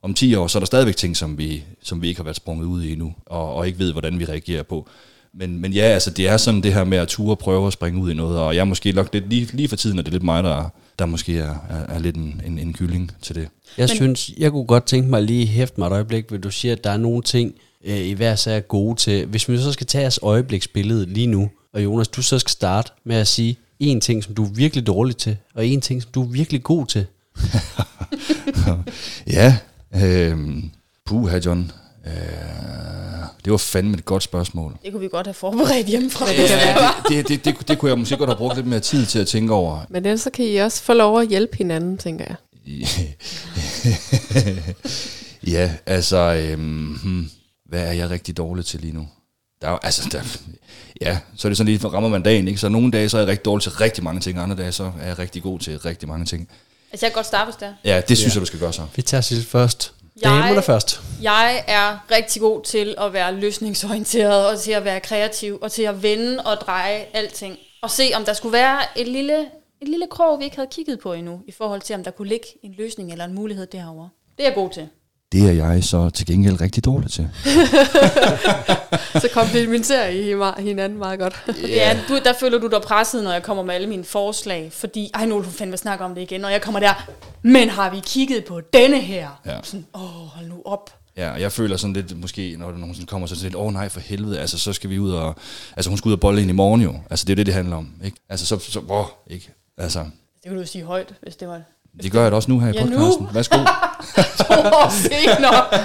om 0.02 0.14
10 0.14 0.34
år, 0.34 0.46
så 0.46 0.58
er 0.58 0.60
der 0.60 0.66
stadigvæk 0.66 0.96
ting, 0.96 1.16
som 1.16 1.38
vi, 1.38 1.64
som 1.82 2.02
vi 2.02 2.08
ikke 2.08 2.18
har 2.18 2.24
været 2.24 2.36
sprunget 2.36 2.66
ud 2.66 2.82
i 2.82 2.92
endnu, 2.92 3.14
og, 3.26 3.54
og 3.54 3.66
ikke 3.66 3.78
ved, 3.78 3.92
hvordan 3.92 4.18
vi 4.18 4.24
reagerer 4.24 4.62
på. 4.62 4.88
Men, 5.34 5.60
men 5.60 5.72
ja, 5.72 5.82
altså, 5.82 6.10
det 6.10 6.28
er 6.28 6.36
sådan 6.36 6.62
det 6.62 6.74
her 6.74 6.84
med 6.84 6.98
at 6.98 7.08
ture 7.08 7.36
prøve 7.36 7.66
at 7.66 7.72
springe 7.72 8.00
ud 8.00 8.10
i 8.10 8.14
noget, 8.14 8.38
og 8.38 8.54
jeg 8.54 8.60
er 8.60 8.64
måske 8.64 8.92
nok 8.92 9.08
lidt, 9.12 9.28
lige, 9.28 9.48
lige 9.52 9.68
for 9.68 9.76
tiden, 9.76 9.98
at 9.98 10.06
det 10.06 10.10
er 10.10 10.14
lidt 10.14 10.22
mig, 10.22 10.44
der, 10.44 10.68
der 10.98 11.06
måske 11.06 11.38
er, 11.38 11.54
er, 11.70 11.94
er 11.94 11.98
lidt 11.98 12.16
en, 12.16 12.42
en, 12.46 12.58
en 12.58 12.72
kylling 12.72 13.12
til 13.22 13.34
det. 13.34 13.48
Jeg 13.78 13.82
men, 13.82 13.88
synes, 13.88 14.30
jeg 14.38 14.50
kunne 14.50 14.66
godt 14.66 14.86
tænke 14.86 15.10
mig 15.10 15.22
lige 15.22 15.46
hæfte 15.46 15.80
mig 15.80 15.86
et 15.86 15.92
øjeblik, 15.92 16.28
hvor 16.28 16.38
du 16.38 16.50
siger, 16.50 16.72
at 16.72 16.84
der 16.84 16.90
er 16.90 16.96
nogle 16.96 17.22
ting, 17.22 17.54
øh, 17.84 17.98
i 17.98 18.12
hver 18.12 18.34
sag 18.34 18.56
er 18.56 18.60
gode 18.60 18.96
til. 18.96 19.26
Hvis 19.26 19.48
vi 19.48 19.58
så 19.58 19.72
skal 19.72 19.86
tage 19.86 20.06
os 20.06 20.18
øjebliksbillede 20.22 21.06
lige 21.06 21.26
nu, 21.26 21.50
og 21.72 21.84
Jonas, 21.84 22.08
du 22.08 22.22
så 22.22 22.38
skal 22.38 22.50
starte 22.50 22.92
med 23.04 23.16
at 23.16 23.26
sige 23.26 23.56
en 23.80 24.00
ting, 24.00 24.24
som 24.24 24.34
du 24.34 24.44
er 24.44 24.50
virkelig 24.54 24.86
dårlig 24.86 25.16
til, 25.16 25.36
og 25.54 25.66
en 25.66 25.80
ting, 25.80 26.02
som 26.02 26.10
du 26.12 26.22
er 26.22 26.28
virkelig 26.28 26.62
god 26.62 26.86
til. 26.86 27.06
ja, 29.36 29.56
øh, 29.94 30.38
puha 31.06 31.38
John. 31.38 31.72
Øh, 32.06 32.12
det 33.44 33.50
var 33.50 33.56
fandme 33.56 33.96
et 33.96 34.04
godt 34.04 34.22
spørgsmål. 34.22 34.76
Det 34.84 34.92
kunne 34.92 35.00
vi 35.00 35.08
godt 35.08 35.26
have 35.26 35.34
forberedt 35.34 35.86
hjemmefra. 35.86 36.30
Ja, 36.30 36.88
det, 37.16 37.28
det, 37.28 37.44
det, 37.44 37.68
det 37.68 37.78
kunne 37.78 37.88
jeg 37.88 37.98
måske 37.98 38.16
godt 38.16 38.30
have 38.30 38.36
brugt 38.36 38.56
lidt 38.56 38.66
mere 38.66 38.80
tid 38.80 39.06
til 39.06 39.18
at 39.18 39.26
tænke 39.26 39.52
over. 39.52 39.80
Men 39.88 40.04
ellers 40.04 40.20
så 40.20 40.30
kan 40.30 40.44
I 40.44 40.56
også 40.56 40.82
få 40.82 40.92
lov 40.92 41.20
at 41.20 41.28
hjælpe 41.28 41.56
hinanden, 41.56 41.98
tænker 41.98 42.24
jeg. 42.28 42.36
ja, 45.54 45.72
altså, 45.86 46.16
øhm, 46.16 47.28
hvad 47.68 47.80
er 47.80 47.92
jeg 47.92 48.10
rigtig 48.10 48.36
dårlig 48.36 48.64
til 48.64 48.80
lige 48.80 48.92
nu? 48.92 49.08
Der 49.62 49.68
er, 49.68 49.78
altså, 49.82 50.08
der, 50.12 50.22
ja, 51.00 51.18
så 51.36 51.48
er 51.48 51.50
det 51.50 51.56
sådan 51.56 51.72
lige, 51.72 51.88
rammer 51.88 52.08
man 52.08 52.22
dagen, 52.22 52.48
ikke? 52.48 52.60
Så 52.60 52.68
nogle 52.68 52.90
dage, 52.90 53.08
så 53.08 53.16
er 53.16 53.20
jeg 53.20 53.28
rigtig 53.28 53.44
dårlig 53.44 53.62
til 53.62 53.72
rigtig 53.72 54.04
mange 54.04 54.20
ting, 54.20 54.38
andre 54.38 54.56
dage, 54.56 54.72
så 54.72 54.92
er 55.00 55.06
jeg 55.06 55.18
rigtig 55.18 55.42
god 55.42 55.58
til 55.58 55.78
rigtig 55.78 56.08
mange 56.08 56.24
ting. 56.24 56.48
Altså, 56.92 57.06
jeg 57.06 57.12
kan 57.12 57.14
godt 57.14 57.26
starte, 57.26 57.44
hvis 57.44 57.56
det 57.56 57.76
Ja, 57.84 58.00
det 58.08 58.16
synes 58.16 58.34
ja. 58.34 58.36
jeg, 58.36 58.40
du 58.40 58.46
skal 58.46 58.60
gøre 58.60 58.72
så. 58.72 58.82
Vi 58.96 59.02
tager 59.02 59.20
sig 59.20 59.44
først. 59.44 59.92
Jeg, 60.22 60.64
først. 60.64 61.00
Jeg 61.22 61.64
er 61.66 62.06
rigtig 62.10 62.42
god 62.42 62.64
til 62.64 62.94
at 62.98 63.12
være 63.12 63.34
løsningsorienteret, 63.34 64.46
og 64.46 64.60
til 64.60 64.72
at 64.72 64.84
være 64.84 65.00
kreativ, 65.00 65.58
og 65.62 65.72
til 65.72 65.82
at 65.82 66.02
vende 66.02 66.42
og 66.42 66.56
dreje 66.56 67.06
alting. 67.12 67.58
Og 67.82 67.90
se, 67.90 68.10
om 68.14 68.24
der 68.24 68.32
skulle 68.32 68.52
være 68.52 68.80
et 68.96 69.08
lille, 69.08 69.40
et 69.80 69.88
lille 69.88 70.06
krog, 70.10 70.38
vi 70.38 70.44
ikke 70.44 70.56
havde 70.56 70.68
kigget 70.72 70.98
på 70.98 71.12
endnu, 71.12 71.40
i 71.46 71.52
forhold 71.52 71.80
til, 71.80 71.94
om 71.94 72.04
der 72.04 72.10
kunne 72.10 72.28
ligge 72.28 72.46
en 72.62 72.74
løsning 72.78 73.12
eller 73.12 73.24
en 73.24 73.34
mulighed 73.34 73.66
derovre. 73.66 74.08
Det 74.38 74.44
er 74.44 74.48
jeg 74.48 74.54
god 74.54 74.70
til. 74.70 74.88
Det 75.32 75.48
er 75.48 75.52
jeg 75.52 75.84
så 75.84 76.10
til 76.10 76.26
gengæld 76.26 76.60
rigtig 76.60 76.84
dårlig 76.84 77.10
til. 77.10 77.28
så 79.22 79.28
komplementerer 79.34 80.08
I 80.08 80.62
hinanden 80.62 80.98
meget 80.98 81.18
godt. 81.18 81.44
ja, 81.68 81.98
du, 82.08 82.18
der 82.24 82.32
føler 82.40 82.58
du 82.58 82.66
dig 82.66 82.82
presset, 82.82 83.24
når 83.24 83.32
jeg 83.32 83.42
kommer 83.42 83.62
med 83.62 83.74
alle 83.74 83.88
mine 83.88 84.04
forslag, 84.04 84.72
fordi, 84.72 85.10
ej 85.14 85.26
nu 85.26 85.36
vil 85.36 85.44
du 85.46 85.50
fandme 85.50 85.76
snakke 85.76 86.04
om 86.04 86.14
det 86.14 86.22
igen, 86.22 86.44
og 86.44 86.52
jeg 86.52 86.62
kommer 86.62 86.80
der, 86.80 87.10
men 87.42 87.68
har 87.68 87.90
vi 87.90 88.00
kigget 88.06 88.44
på 88.44 88.60
denne 88.60 89.00
her? 89.00 89.40
Ja. 89.46 89.58
Sådan, 89.62 89.86
åh, 89.94 90.00
hold 90.02 90.46
nu 90.46 90.62
op. 90.64 90.90
Ja, 91.16 91.32
og 91.32 91.40
jeg 91.40 91.52
føler 91.52 91.76
sådan 91.76 91.94
lidt, 91.94 92.20
måske, 92.20 92.56
når 92.58 92.70
der 92.70 92.78
nogen 92.78 92.94
sådan 92.94 93.06
kommer 93.06 93.26
så 93.26 93.42
lidt, 93.42 93.54
åh 93.54 93.66
oh, 93.66 93.72
nej, 93.72 93.88
for 93.88 94.00
helvede, 94.00 94.40
altså 94.40 94.58
så 94.58 94.72
skal 94.72 94.90
vi 94.90 94.98
ud 94.98 95.12
og, 95.12 95.34
altså 95.76 95.90
hun 95.90 95.98
skal 95.98 96.08
ud 96.08 96.12
og 96.12 96.20
bolle 96.20 96.40
ind 96.40 96.50
i 96.50 96.54
morgen 96.54 96.80
jo. 96.80 96.94
Altså 97.10 97.24
det 97.24 97.32
er 97.32 97.34
jo 97.34 97.36
det, 97.36 97.46
det 97.46 97.54
handler 97.54 97.76
om, 97.76 97.90
ikke? 98.04 98.16
Altså 98.28 98.46
så, 98.46 98.58
så 98.58 98.80
åh, 98.88 99.06
ikke? 99.26 99.52
Altså, 99.78 99.98
Det 100.42 100.50
kunne 100.50 100.60
du 100.60 100.66
sige 100.66 100.84
højt, 100.84 101.14
hvis 101.22 101.36
det 101.36 101.48
var 101.48 101.60
det 102.02 102.12
gør 102.12 102.22
jeg 102.22 102.30
da 102.30 102.36
også 102.36 102.50
nu 102.50 102.60
her 102.60 102.68
i 102.72 102.76
Ja, 102.76 102.84
nu. 102.84 102.90
podcasten. 102.98 103.26
Værsgo. 103.34 103.56
to 104.46 104.54
år 104.54 104.90
senere. 104.90 105.64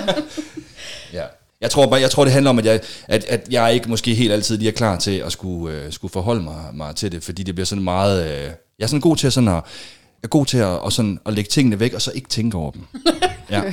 Ja. 1.13 1.23
Jeg 1.61 1.71
tror, 1.71 1.87
bare, 1.87 2.01
jeg 2.01 2.11
tror, 2.11 2.23
det 2.23 2.33
handler 2.33 2.49
om, 2.49 2.59
at 2.59 2.65
jeg, 2.65 2.79
at, 3.07 3.23
at 3.23 3.47
jeg 3.51 3.73
ikke 3.73 3.89
måske 3.89 4.13
helt 4.13 4.31
altid 4.33 4.57
lige 4.57 4.67
er 4.69 4.73
klar 4.75 4.97
til 4.97 5.11
at 5.17 5.31
skulle, 5.31 5.75
øh, 5.75 5.91
skulle 5.91 6.11
forholde 6.11 6.41
mig, 6.43 6.55
mig 6.73 6.95
til 6.95 7.11
det, 7.11 7.23
fordi 7.23 7.43
det 7.43 7.55
bliver 7.55 7.65
sådan 7.65 7.83
meget... 7.83 8.25
Øh, 8.25 8.43
jeg 8.79 8.83
er 8.83 8.87
sådan 8.87 9.01
god 9.01 9.17
til 9.17 9.27
at, 9.27 9.33
sådan 9.33 9.47
at, 9.47 9.53
jeg 9.53 9.61
er 10.23 10.27
god 10.27 10.45
til 10.45 10.57
at, 10.57 10.65
og 10.65 10.91
sådan, 10.93 11.19
at 11.25 11.33
lægge 11.33 11.49
tingene 11.49 11.79
væk, 11.79 11.93
og 11.93 12.01
så 12.01 12.11
ikke 12.15 12.29
tænke 12.29 12.57
over 12.57 12.71
dem. 12.71 12.81
Ja, 13.49 13.61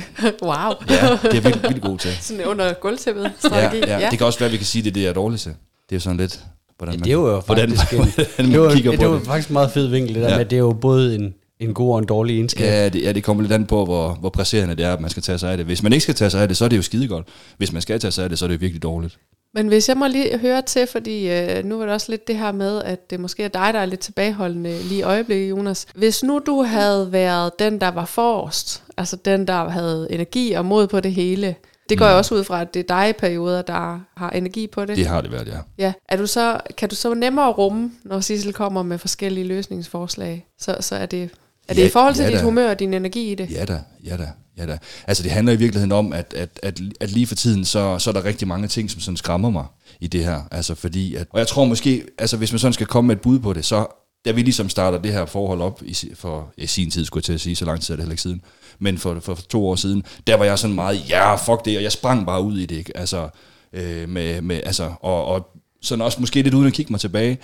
wow. 0.43 0.51
ja 0.51 0.71
det 0.89 1.23
er 1.23 1.29
jeg 1.33 1.43
vildt, 1.43 1.63
vildt 1.63 1.81
god 1.81 1.97
til. 1.97 2.11
Sådan 2.21 2.45
under 2.45 2.73
gulvtæppet 2.73 3.23
Ja, 3.23 3.29
strategi. 3.49 3.83
ja. 3.87 4.07
Det 4.09 4.17
kan 4.17 4.27
også 4.27 4.39
være, 4.39 4.47
at 4.47 4.51
vi 4.51 4.57
kan 4.57 4.65
sige, 4.65 4.79
at 4.81 4.83
det 4.85 4.89
er 4.91 4.93
det, 4.93 5.01
jeg 5.01 5.09
er 5.09 5.13
dårlig 5.13 5.39
til. 5.39 5.53
Det 5.89 5.95
er 5.95 5.99
sådan 5.99 6.17
lidt, 6.17 6.39
hvordan 6.77 6.93
Ja, 6.95 6.99
man, 6.99 7.03
det 7.03 7.09
er 7.09 7.13
jo 7.13 7.39
hvordan, 7.41 7.69
faktisk 7.77 7.93
en, 7.93 7.97
hvordan 8.35 8.51
det 8.51 8.59
var, 8.61 8.65
man 8.67 8.75
kigger 8.75 8.91
det 8.91 8.99
på 8.99 9.07
var 9.07 9.17
det. 9.17 9.25
faktisk 9.25 9.49
en 9.49 9.53
meget 9.53 9.71
fed 9.71 9.87
vinkel, 9.87 10.15
det 10.15 10.21
der 10.23 10.27
Ja. 10.27 10.31
ja. 10.33 10.37
med, 10.37 10.45
at 10.45 10.49
det 10.51 10.55
er 10.55 10.59
jo 10.59 10.73
både 10.73 11.15
en, 11.15 11.33
en 11.59 11.73
god 11.73 11.93
og 11.93 11.99
en 11.99 12.05
dårlig 12.05 12.35
egenskab. 12.35 12.65
Ja 12.65 12.89
det, 12.89 13.03
ja, 13.03 13.11
det 13.11 13.23
kommer 13.23 13.43
lidt 13.43 13.53
an 13.53 13.65
på, 13.65 13.85
hvor, 13.85 14.13
hvor 14.13 14.29
presserende 14.29 14.75
det 14.75 14.85
er, 14.85 14.93
at 14.93 15.01
man 15.01 15.09
skal 15.09 15.23
tage 15.23 15.37
sig 15.37 15.51
af 15.51 15.57
det. 15.57 15.65
Hvis 15.65 15.83
man 15.83 15.93
ikke 15.93 16.03
skal 16.03 16.15
tage 16.15 16.29
sig 16.29 16.41
af 16.41 16.47
det, 16.47 16.57
så 16.57 16.65
er 16.65 16.69
det 16.69 16.77
jo 16.77 16.81
skidegodt. 16.81 17.27
Hvis 17.57 17.71
man 17.73 17.81
skal 17.81 17.99
tage 17.99 18.11
sig 18.11 18.23
af 18.23 18.29
det, 18.29 18.39
så 18.39 18.45
er 18.45 18.47
det 18.47 18.55
jo 18.55 18.59
virkelig 18.59 18.83
dårligt. 18.83 19.17
Men 19.53 19.67
hvis 19.67 19.89
jeg 19.89 19.97
må 19.97 20.07
lige 20.07 20.37
høre 20.37 20.61
til, 20.61 20.87
fordi 20.87 21.29
øh, 21.29 21.65
nu 21.65 21.77
var 21.77 21.85
det 21.85 21.93
også 21.93 22.07
lidt 22.11 22.27
det 22.27 22.37
her 22.37 22.51
med, 22.51 22.83
at 22.83 23.09
det 23.09 23.19
måske 23.19 23.43
er 23.43 23.47
dig, 23.47 23.73
der 23.73 23.79
er 23.79 23.85
lidt 23.85 23.99
tilbageholdende 23.99 24.83
lige 24.83 24.99
i 24.99 25.03
øjeblikket, 25.03 25.49
Jonas. 25.49 25.85
Hvis 25.95 26.23
nu 26.23 26.41
du 26.45 26.61
havde 26.63 27.11
været 27.11 27.59
den, 27.59 27.81
der 27.81 27.87
var 27.87 28.05
forrest, 28.05 28.83
altså 28.97 29.15
den, 29.15 29.47
der 29.47 29.69
havde 29.69 30.07
energi 30.09 30.51
og 30.51 30.65
mod 30.65 30.87
på 30.87 30.99
det 30.99 31.13
hele, 31.13 31.55
det 31.89 31.97
går 31.97 32.05
Mm. 32.05 32.09
jeg 32.09 32.17
også 32.17 32.35
ud 32.35 32.43
fra, 32.43 32.61
at 32.61 32.73
det 32.73 32.79
er 32.79 32.83
dig 32.95 33.09
i 33.09 33.13
perioder, 33.13 33.61
der 33.61 33.99
har 34.17 34.29
energi 34.29 34.67
på 34.67 34.85
det. 34.85 34.97
Det 34.97 35.05
har 35.07 35.21
det 35.21 35.31
været, 35.31 35.47
ja. 35.47 35.57
Ja. 35.77 35.93
Er 36.09 36.17
du 36.17 36.27
så, 36.27 36.59
kan 36.77 36.89
du 36.89 36.95
så 36.95 37.13
nemmere 37.13 37.51
rumme, 37.51 37.91
når 38.03 38.19
Sissel 38.19 38.53
kommer 38.53 38.83
med 38.83 38.97
forskellige 38.97 39.47
løsningsforslag? 39.47 40.45
Så, 40.59 40.75
så 40.79 40.95
er 40.95 41.05
det, 41.05 41.29
er 41.69 41.73
det 41.73 41.81
Ja, 41.81 41.87
i 41.87 41.89
forhold 41.89 42.15
til 42.15 42.23
ja 42.23 42.29
dit 42.29 42.39
da. 42.39 42.43
humør 42.43 42.69
og 42.69 42.79
din 42.79 42.93
energi 42.93 43.31
i 43.31 43.35
det? 43.35 43.51
Ja 43.51 43.65
da, 43.65 43.79
ja 44.05 44.17
da, 44.17 44.27
ja 44.57 44.65
da. 44.65 44.77
Altså 45.07 45.23
det 45.23 45.31
handler 45.31 45.53
i 45.53 45.55
virkeligheden 45.55 45.91
om, 45.91 46.13
at, 46.13 46.33
at, 46.37 46.59
at, 46.63 46.79
at 46.99 47.11
lige 47.11 47.27
for 47.27 47.35
tiden, 47.35 47.65
så, 47.65 47.99
så 47.99 48.09
er 48.09 48.13
der 48.13 48.25
rigtig 48.25 48.47
mange 48.47 48.67
ting, 48.67 48.91
som 48.91 49.01
sådan 49.01 49.17
skræmmer 49.17 49.49
mig 49.49 49.65
i 49.99 50.07
det 50.07 50.23
her. 50.25 50.41
Altså 50.51 50.75
fordi, 50.75 51.15
at, 51.15 51.27
og 51.29 51.39
jeg 51.39 51.47
tror 51.47 51.65
måske, 51.65 52.03
altså 52.17 52.37
hvis 52.37 52.51
man 52.51 52.59
sådan 52.59 52.73
skal 52.73 52.87
komme 52.87 53.07
med 53.07 53.15
et 53.15 53.21
bud 53.21 53.39
på 53.39 53.53
det, 53.53 53.65
så 53.65 53.85
da 54.25 54.31
vi 54.31 54.41
ligesom 54.41 54.69
starter 54.69 54.97
det 55.01 55.11
her 55.11 55.25
forhold 55.25 55.61
op 55.61 55.81
i, 55.85 55.95
for 56.15 56.53
i 56.57 56.67
sin 56.67 56.91
tid, 56.91 57.05
skulle 57.05 57.21
jeg 57.21 57.25
til 57.25 57.33
at 57.33 57.41
sige, 57.41 57.55
så 57.55 57.65
lang 57.65 57.81
tid 57.81 57.93
er 57.93 57.95
det 57.95 58.03
heller 58.03 58.13
ikke 58.13 58.21
siden, 58.21 58.41
men 58.79 58.97
for, 58.97 59.19
for, 59.19 59.35
for 59.35 59.43
to 59.43 59.67
år 59.67 59.75
siden, 59.75 60.03
der 60.27 60.35
var 60.35 60.45
jeg 60.45 60.59
sådan 60.59 60.75
meget, 60.75 61.09
ja, 61.09 61.35
fuck 61.35 61.65
det, 61.65 61.77
og 61.77 61.83
jeg 61.83 61.91
sprang 61.91 62.25
bare 62.25 62.41
ud 62.41 62.57
i 62.57 62.65
det, 62.65 62.75
ikke? 62.75 62.97
Altså, 62.97 63.29
øh, 63.73 64.09
med, 64.09 64.41
med, 64.41 64.61
altså, 64.65 64.91
og, 65.01 65.25
og 65.25 65.47
sådan 65.81 66.01
også 66.01 66.19
måske 66.19 66.41
lidt 66.41 66.53
uden 66.53 66.67
at 66.67 66.73
kigge 66.73 66.93
mig 66.93 66.99
tilbage, 66.99 67.37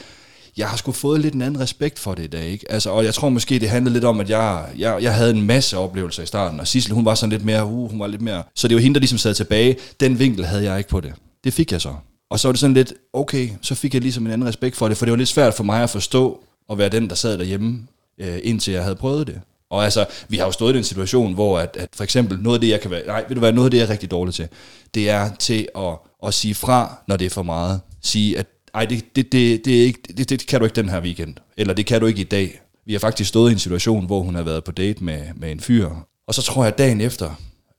jeg 0.58 0.70
har 0.70 0.78
sgu 0.78 0.92
fået 0.92 1.20
lidt 1.20 1.34
en 1.34 1.42
anden 1.42 1.62
respekt 1.62 2.00
for 2.00 2.16
det 2.16 2.24
i 2.24 2.28
dag, 2.28 2.46
ikke? 2.46 2.72
Altså, 2.72 2.90
og 2.90 3.06
jeg 3.06 3.14
tror 3.14 3.30
måske, 3.30 3.60
det 3.60 3.70
handlede 3.70 3.94
lidt 3.94 4.06
om, 4.06 4.20
at 4.20 4.30
jeg, 4.30 4.66
jeg, 4.78 5.04
jeg 5.04 5.16
havde 5.16 5.32
en 5.32 5.42
masse 5.42 5.78
oplevelser 5.78 6.24
i 6.24 6.26
starten, 6.26 6.60
og 6.60 6.68
Sissel, 6.68 6.94
hun 6.94 7.06
var 7.06 7.16
sådan 7.16 7.32
lidt 7.32 7.46
mere, 7.46 7.66
uh, 7.66 7.92
hun 7.92 8.00
var 8.00 8.08
lidt 8.08 8.22
mere, 8.22 8.44
så 8.56 8.68
det 8.68 8.76
var 8.76 8.82
hende, 8.82 8.94
der 8.94 9.00
ligesom 9.00 9.18
sad 9.18 9.34
tilbage. 9.34 9.78
Den 10.00 10.20
vinkel 10.20 10.46
havde 10.46 10.64
jeg 10.64 10.78
ikke 10.78 10.90
på 10.90 11.00
det. 11.00 11.14
Det 11.44 11.54
fik 11.54 11.72
jeg 11.72 11.82
så. 11.82 11.94
Og 12.30 12.40
så 12.40 12.48
var 12.48 12.52
det 12.52 12.60
sådan 12.60 12.74
lidt, 12.74 12.94
okay, 13.14 13.50
så 13.62 13.76
fik 13.76 13.94
jeg 13.94 14.02
ligesom 14.02 14.26
en 14.26 14.32
anden 14.32 14.48
respekt 14.48 14.76
for 14.76 14.88
det, 14.88 14.98
for 14.98 15.06
det 15.06 15.12
var 15.12 15.18
lidt 15.18 15.30
svært 15.30 15.54
for 15.54 15.64
mig 15.64 15.84
at 15.84 15.90
forstå, 15.90 16.44
at 16.72 16.78
være 16.78 16.90
den, 16.90 17.10
der 17.10 17.16
sad 17.16 17.38
derhjemme, 17.38 17.88
øh, 18.20 18.38
indtil 18.44 18.74
jeg 18.74 18.84
havde 18.84 18.96
prøvet 18.96 19.28
det. 19.28 19.42
Og 19.70 19.84
altså, 19.84 20.06
vi 20.30 20.38
har 20.38 20.46
jo 20.46 20.52
stået 20.52 20.76
i 20.76 20.78
en 20.78 20.84
situation, 20.84 21.34
hvor 21.34 21.60
at, 21.60 21.78
at 21.80 21.90
for 21.96 22.04
eksempel 22.04 22.40
noget 22.40 22.58
af 22.58 22.62
det, 22.62 22.70
jeg 22.70 22.82
kan 22.82 22.92
være, 22.92 23.06
nej, 23.08 23.24
ved 23.28 23.36
du 23.36 23.40
hvad, 23.40 23.54
noget 23.54 23.68
af 23.68 23.72
det, 23.72 23.78
jeg 23.78 23.86
er 23.86 23.90
rigtig 23.90 24.12
dårlig 24.12 24.34
til, 24.34 24.48
det 24.94 25.10
er 25.10 25.30
til 25.40 25.68
at, 25.78 25.94
at 26.28 26.34
sige 26.34 26.56
fra, 26.56 26.98
når 27.08 27.18
det 27.18 27.26
er 27.26 27.30
for 27.30 27.44
meget. 27.44 27.82
Sige, 28.02 28.38
at 28.38 28.48
ej, 28.76 28.86
det, 28.86 29.16
det, 29.16 29.32
det, 29.32 29.66
det, 29.66 29.80
er 29.82 29.84
ikke, 29.84 30.00
det, 30.18 30.30
det 30.30 30.48
kan 30.48 30.60
du 30.60 30.66
ikke 30.66 30.76
den 30.76 30.90
her 30.90 31.02
weekend, 31.02 31.36
eller 31.58 31.74
det 31.74 31.86
kan 31.86 32.02
du 32.02 32.08
ikke 32.08 32.22
i 32.22 32.24
dag. 32.24 32.62
Vi 32.86 32.94
har 32.94 33.00
faktisk 33.00 33.28
stået 33.30 33.50
i 33.50 33.54
en 33.54 33.60
situation, 33.60 34.06
hvor 34.06 34.22
hun 34.22 34.36
har 34.36 34.44
været 34.44 34.64
på 34.64 34.72
date 34.72 35.04
med, 35.04 35.22
med 35.36 35.52
en 35.52 35.60
fyr, 35.60 35.90
og 36.28 36.34
så 36.34 36.42
tror 36.42 36.64
jeg, 36.64 36.74
at 36.74 36.78
dagen 36.78 37.02
efter, 37.02 37.30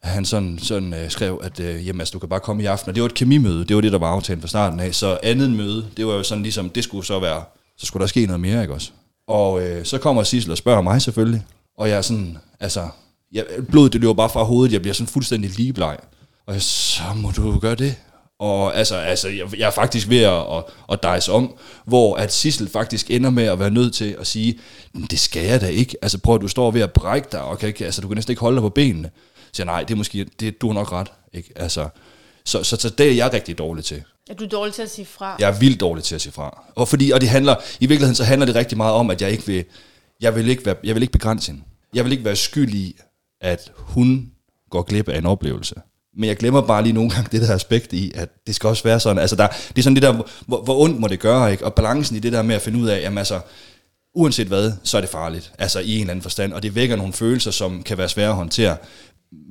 at 0.03 0.09
han 0.09 0.25
sådan, 0.25 0.59
sådan 0.59 0.95
øh, 0.95 1.11
skrev, 1.11 1.41
at 1.43 1.61
øh, 1.61 1.87
jamen, 1.87 2.01
altså, 2.01 2.13
du 2.13 2.19
kan 2.19 2.29
bare 2.29 2.41
komme 2.41 2.63
i 2.63 2.67
aften. 2.67 2.89
Og 2.89 2.95
det 2.95 3.03
var 3.03 3.09
et 3.09 3.15
kemimøde, 3.15 3.65
det 3.65 3.77
var 3.77 3.83
det, 3.83 3.93
der 3.93 3.99
var 3.99 4.09
aftalt 4.09 4.41
fra 4.41 4.49
starten 4.49 4.81
af. 4.81 4.95
Så 4.95 5.19
andet 5.23 5.51
møde, 5.51 5.87
det 5.97 6.07
var 6.07 6.13
jo 6.13 6.23
sådan 6.23 6.43
ligesom, 6.43 6.71
det 6.71 6.85
skulle 6.85 7.07
så 7.07 7.21
være, 7.21 7.45
så 7.77 7.87
skulle 7.87 8.01
der 8.01 8.07
ske 8.07 8.27
noget 8.27 8.41
mere, 8.41 8.63
ikke 8.63 8.75
også? 8.75 8.91
Og 9.29 9.63
øh, 9.63 9.85
så 9.85 9.99
kommer 9.99 10.23
Sissel 10.23 10.53
og 10.53 10.59
spørger 10.59 10.81
mig 10.81 11.03
selvfølgelig, 11.03 11.43
og 11.79 11.89
jeg 11.89 11.97
er 11.97 12.03
sådan, 12.03 12.39
altså, 12.61 12.89
jeg, 13.33 13.45
blodet 13.71 13.93
det 13.93 14.01
løber 14.01 14.15
bare 14.15 14.29
fra 14.29 14.43
hovedet, 14.43 14.73
jeg 14.73 14.81
bliver 14.81 14.95
sådan 14.95 15.09
fuldstændig 15.09 15.51
ligebleg. 15.51 15.97
Og 16.47 16.55
jeg, 16.55 16.63
så 16.63 17.03
må 17.17 17.31
du 17.31 17.59
gøre 17.59 17.75
det. 17.75 17.95
Og 18.39 18.77
altså, 18.77 18.97
altså 18.97 19.29
jeg, 19.29 19.59
jeg 19.59 19.67
er 19.67 19.71
faktisk 19.71 20.09
ved 20.09 20.23
at, 20.23 20.33
at, 20.57 20.65
at 20.93 21.03
dejse 21.03 21.33
om, 21.33 21.57
hvor 21.85 22.17
at 22.17 22.33
Sissel 22.33 22.69
faktisk 22.69 23.11
ender 23.11 23.31
med 23.31 23.45
at 23.45 23.59
være 23.59 23.71
nødt 23.71 23.95
til 23.95 24.17
at 24.21 24.27
sige, 24.27 24.59
"Men 24.93 25.03
det 25.03 25.19
skal 25.21 25.45
jeg 25.45 25.61
da 25.61 25.67
ikke. 25.67 25.97
Altså 26.03 26.19
prøv 26.19 26.35
at 26.35 26.41
du 26.41 26.49
står 26.49 26.71
ved 26.71 26.81
at 26.81 26.93
brække 26.93 27.29
dig, 27.33 27.41
og 27.43 27.59
kan 27.59 27.69
ikke, 27.69 27.85
altså, 27.85 28.01
du 28.01 28.09
kan 28.09 28.15
næsten 28.15 28.33
ikke 28.33 28.41
holde 28.41 28.57
dig 28.57 28.63
på 28.63 28.69
benene. 28.69 29.11
Så 29.53 29.63
jeg, 29.63 29.67
nej, 29.67 29.83
det 29.83 29.91
er 29.95 29.97
måske, 29.97 30.27
det, 30.41 30.61
du 30.61 30.67
har 30.67 30.75
nok 30.75 30.93
ret. 30.93 31.09
Ikke? 31.33 31.53
Altså, 31.57 31.89
så, 32.45 32.63
så, 32.63 32.77
så 32.77 32.91
det 32.91 33.07
er 33.09 33.13
jeg 33.15 33.33
rigtig 33.33 33.59
dårlig 33.59 33.85
til. 33.85 34.03
Er 34.31 34.35
du 34.35 34.47
dårlig 34.47 34.75
til 34.75 34.83
at 34.83 34.91
sige 34.91 35.07
fra? 35.07 35.37
Jeg 35.39 35.49
er 35.49 35.59
vildt 35.59 35.81
dårlig 35.81 36.05
til 36.05 36.15
at 36.15 36.21
sige 36.21 36.33
fra. 36.33 36.63
Og, 36.75 36.89
fordi, 36.89 37.11
og 37.11 37.21
det 37.21 37.29
handler, 37.29 37.55
i 37.81 37.87
virkeligheden 37.87 38.15
så 38.15 38.25
handler 38.25 38.47
det 38.47 38.55
rigtig 38.55 38.77
meget 38.77 38.95
om, 38.95 39.11
at 39.11 39.23
jeg 39.23 39.31
ikke 39.31 39.47
vil, 39.47 39.65
jeg 40.21 40.35
vil 40.35 40.49
ikke, 40.49 40.67
være, 40.67 40.75
jeg 40.85 40.95
vil 40.95 41.03
ikke 41.03 41.13
begrænse 41.13 41.53
hende. 41.53 41.65
Jeg 41.95 42.05
vil 42.05 42.13
ikke 42.13 42.25
være 42.25 42.37
skyld 42.37 42.75
i, 42.75 42.97
at 43.41 43.73
hun 43.77 44.31
går 44.71 44.83
glip 44.83 45.09
af 45.09 45.19
en 45.19 45.27
oplevelse. 45.27 45.75
Men 46.17 46.29
jeg 46.29 46.37
glemmer 46.37 46.61
bare 46.61 46.83
lige 46.83 46.93
nogle 46.93 47.11
gange 47.11 47.29
det 47.33 47.49
der 47.49 47.55
aspekt 47.55 47.93
i, 47.93 48.13
at 48.15 48.29
det 48.47 48.55
skal 48.55 48.69
også 48.69 48.83
være 48.83 49.01
sådan. 49.01 49.19
Altså 49.19 49.37
der, 49.37 49.47
det 49.47 49.79
er 49.79 49.83
sådan 49.83 49.95
det 49.95 50.03
der, 50.03 50.23
hvor, 50.47 50.63
hvor 50.63 50.81
ondt 50.81 51.01
må 51.01 51.09
det 51.09 51.21
gøre, 51.21 51.53
ikke? 51.53 51.65
Og 51.65 51.75
balancen 51.75 52.17
i 52.17 52.21
det 52.21 52.33
der 52.33 52.43
med 52.43 52.55
at 52.55 52.63
finde 52.63 52.79
ud 52.79 52.89
af, 52.89 53.01
jamen 53.01 53.19
altså, 53.19 53.41
uanset 54.15 54.47
hvad, 54.47 54.73
så 54.83 54.97
er 54.97 55.01
det 55.01 55.11
farligt. 55.11 55.53
Altså 55.59 55.81
i 55.81 55.95
en 55.95 56.01
eller 56.01 56.11
anden 56.11 56.23
forstand. 56.23 56.53
Og 56.53 56.63
det 56.63 56.75
vækker 56.75 56.97
nogle 56.97 57.13
følelser, 57.13 57.51
som 57.51 57.83
kan 57.83 57.99
være 57.99 58.09
svære 58.09 58.29
at 58.29 58.35
håndtere. 58.35 58.77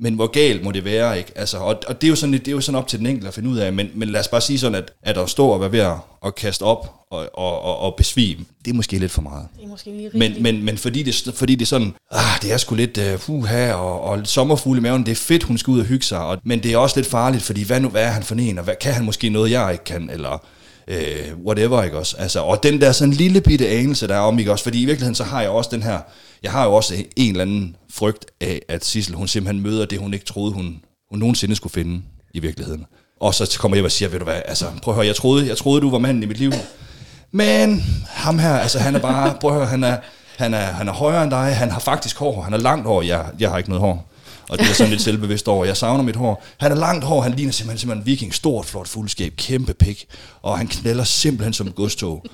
Men 0.00 0.14
hvor 0.14 0.26
galt 0.26 0.64
må 0.64 0.72
det 0.72 0.84
være, 0.84 1.18
ikke? 1.18 1.32
Altså, 1.34 1.58
og, 1.58 1.82
og 1.88 2.00
det, 2.00 2.06
er 2.06 2.08
jo 2.08 2.16
sådan, 2.16 2.32
det 2.32 2.48
er 2.48 2.52
jo 2.52 2.60
sådan 2.60 2.78
op 2.78 2.88
til 2.88 2.98
den 2.98 3.06
enkelte 3.06 3.28
at 3.28 3.34
finde 3.34 3.48
ud 3.48 3.56
af. 3.56 3.72
Men, 3.72 3.90
men 3.94 4.08
lad 4.08 4.20
os 4.20 4.28
bare 4.28 4.40
sige 4.40 4.58
sådan, 4.58 4.74
at, 4.74 4.92
at 5.02 5.18
at 5.18 5.30
stå 5.30 5.48
og 5.48 5.60
være 5.60 5.72
ved 5.72 5.80
at, 5.80 5.94
at 6.26 6.34
kaste 6.34 6.62
op 6.62 6.96
og, 7.10 7.28
og, 7.34 7.62
og, 7.62 7.78
og 7.78 7.94
besvime, 7.96 8.44
det 8.64 8.70
er 8.70 8.74
måske 8.74 8.98
lidt 8.98 9.12
for 9.12 9.22
meget. 9.22 9.48
Det 9.56 9.64
er 9.64 9.68
måske 9.68 9.90
lige 9.90 10.10
rigeligt. 10.14 10.42
Men, 10.42 10.42
men, 10.42 10.64
men 10.64 10.78
fordi, 10.78 11.02
det, 11.02 11.32
fordi 11.34 11.54
det 11.54 11.62
er 11.62 11.66
sådan, 11.66 11.94
ah, 12.10 12.42
det 12.42 12.52
er 12.52 12.56
sgu 12.56 12.74
lidt 12.74 12.98
uh, 12.98 13.20
puha, 13.20 13.72
og, 13.72 14.00
og 14.00 14.26
sommerfugle 14.26 14.78
i 14.78 14.82
maven, 14.82 15.06
det 15.06 15.12
er 15.12 15.16
fedt, 15.16 15.42
hun 15.42 15.58
skal 15.58 15.70
ud 15.70 15.80
og 15.80 15.86
hygge 15.86 16.04
sig, 16.04 16.18
og, 16.18 16.38
men 16.44 16.62
det 16.62 16.72
er 16.72 16.78
også 16.78 16.96
lidt 16.96 17.10
farligt, 17.10 17.42
fordi 17.42 17.64
hvad 17.64 17.80
nu, 17.80 17.88
hvad 17.88 18.02
er 18.02 18.10
han 18.10 18.22
for 18.22 18.34
en, 18.34 18.58
og 18.58 18.64
hvad, 18.64 18.74
kan 18.80 18.92
han 18.92 19.04
måske 19.04 19.28
noget, 19.28 19.50
jeg 19.50 19.72
ikke 19.72 19.84
kan, 19.84 20.10
eller 20.10 20.46
øh, 20.88 21.32
whatever, 21.46 21.82
ikke 21.82 21.98
også? 21.98 22.16
Altså, 22.16 22.40
og 22.40 22.62
den 22.62 22.80
der 22.80 22.92
sådan 22.92 23.14
lille 23.14 23.40
bitte 23.40 23.68
anelse, 23.68 24.08
der 24.08 24.14
er 24.14 24.20
om, 24.20 24.38
ikke 24.38 24.52
også? 24.52 24.64
Fordi 24.64 24.82
i 24.82 24.84
virkeligheden, 24.84 25.14
så 25.14 25.24
har 25.24 25.40
jeg 25.40 25.50
også 25.50 25.70
den 25.72 25.82
her, 25.82 25.98
jeg 26.42 26.52
har 26.52 26.64
jo 26.64 26.74
også 26.74 26.94
en 27.16 27.30
eller 27.30 27.42
anden 27.42 27.76
frygt 27.90 28.26
af, 28.40 28.62
at 28.68 28.84
Sissel, 28.84 29.14
hun 29.14 29.28
simpelthen 29.28 29.62
møder 29.62 29.86
det, 29.86 29.98
hun 29.98 30.14
ikke 30.14 30.26
troede, 30.26 30.52
hun, 30.52 30.80
hun 31.10 31.18
nogensinde 31.18 31.56
skulle 31.56 31.72
finde 31.72 32.02
i 32.34 32.38
virkeligheden. 32.38 32.86
Og 33.20 33.34
så 33.34 33.56
kommer 33.60 33.76
jeg 33.76 33.84
og 33.84 33.92
siger, 33.92 34.08
ved 34.08 34.18
du 34.18 34.24
hvad, 34.24 34.42
altså, 34.44 34.66
prøv 34.82 34.92
at 34.92 34.96
høre, 34.96 35.06
jeg 35.06 35.16
troede, 35.16 35.48
jeg 35.48 35.56
troede, 35.56 35.80
du 35.80 35.90
var 35.90 35.98
manden 35.98 36.22
i 36.22 36.26
mit 36.26 36.38
liv. 36.38 36.52
Men 37.30 37.84
ham 38.08 38.38
her, 38.38 38.56
altså 38.56 38.78
han 38.78 38.94
er 38.94 38.98
bare, 38.98 39.34
prøv 39.40 39.50
at 39.50 39.56
høre, 39.56 39.66
han 39.66 39.84
er, 39.84 39.96
han 40.36 40.54
er, 40.54 40.58
han 40.58 40.88
er 40.88 40.92
højere 40.92 41.22
end 41.22 41.30
dig, 41.30 41.56
han 41.56 41.70
har 41.70 41.80
faktisk 41.80 42.18
hår, 42.18 42.42
han 42.42 42.52
er 42.52 42.58
langt 42.58 42.86
hår, 42.86 43.02
jeg, 43.02 43.26
jeg 43.38 43.50
har 43.50 43.58
ikke 43.58 43.70
noget 43.70 43.80
hår. 43.80 44.08
Og 44.50 44.58
det 44.58 44.68
er 44.68 44.72
sådan 44.72 44.90
lidt 44.90 45.02
selvbevidst 45.02 45.48
over. 45.48 45.64
Jeg 45.64 45.76
savner 45.76 46.04
mit 46.04 46.16
hår. 46.16 46.44
Han 46.56 46.72
er 46.72 46.76
langt 46.76 47.04
hår, 47.04 47.20
han 47.20 47.32
ligner 47.32 47.52
simpelthen, 47.52 47.78
simpelthen 47.78 48.02
en 48.02 48.06
viking. 48.06 48.34
Stort, 48.34 48.66
flot 48.66 48.88
fuldskab, 48.88 49.32
kæmpe 49.36 49.74
pik. 49.74 50.06
Og 50.42 50.58
han 50.58 50.66
knælder 50.66 51.04
simpelthen 51.04 51.52
som 51.52 51.72
godstog. 51.72 52.24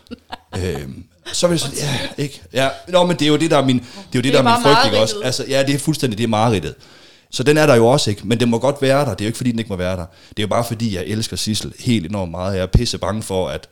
øhm, 0.59 1.05
så 1.33 1.47
vil 1.47 1.55
jeg 1.55 1.61
sige, 1.61 1.87
ja, 2.17 2.23
ikke? 2.23 2.43
Ja, 2.53 2.69
nå, 2.89 3.07
men 3.07 3.17
det 3.17 3.23
er 3.23 3.29
jo 3.29 3.37
det, 3.37 3.51
der 3.51 3.59
er 3.59 3.65
min, 3.65 3.79
det 3.79 3.85
er 3.85 3.91
jo 4.15 4.21
det, 4.21 4.25
Det 4.25 4.33
der 4.33 4.43
er 4.43 4.45
er 4.45 4.59
min 4.59 4.63
frygt, 4.63 4.87
ikke 4.87 4.99
også? 4.99 5.15
Altså, 5.25 5.45
ja, 5.49 5.63
det 5.63 5.75
er 5.75 5.79
fuldstændig, 5.79 6.19
det 6.19 6.25
er 6.25 6.29
mareridtet. 6.29 6.75
Så 7.31 7.43
den 7.43 7.57
er 7.57 7.67
der 7.67 7.75
jo 7.75 7.87
også, 7.87 8.11
ikke? 8.11 8.27
Men 8.27 8.41
den 8.41 8.51
må 8.51 8.59
godt 8.59 8.83
være 8.83 9.05
der. 9.05 9.11
Det 9.11 9.21
er 9.21 9.25
jo 9.25 9.29
ikke, 9.29 9.37
fordi 9.37 9.51
den 9.51 9.59
ikke 9.59 9.69
må 9.69 9.77
være 9.77 9.97
der. 9.97 10.07
Det 10.29 10.39
er 10.39 10.43
jo 10.43 10.47
bare, 10.47 10.65
fordi 10.65 10.97
jeg 10.97 11.05
elsker 11.07 11.37
Sissel 11.37 11.73
helt 11.81 12.07
enormt 12.07 12.31
meget. 12.31 12.55
Jeg 12.55 12.63
er 12.63 12.67
pisse 12.67 12.99
bange 12.99 13.23
for, 13.23 13.49
at... 13.49 13.69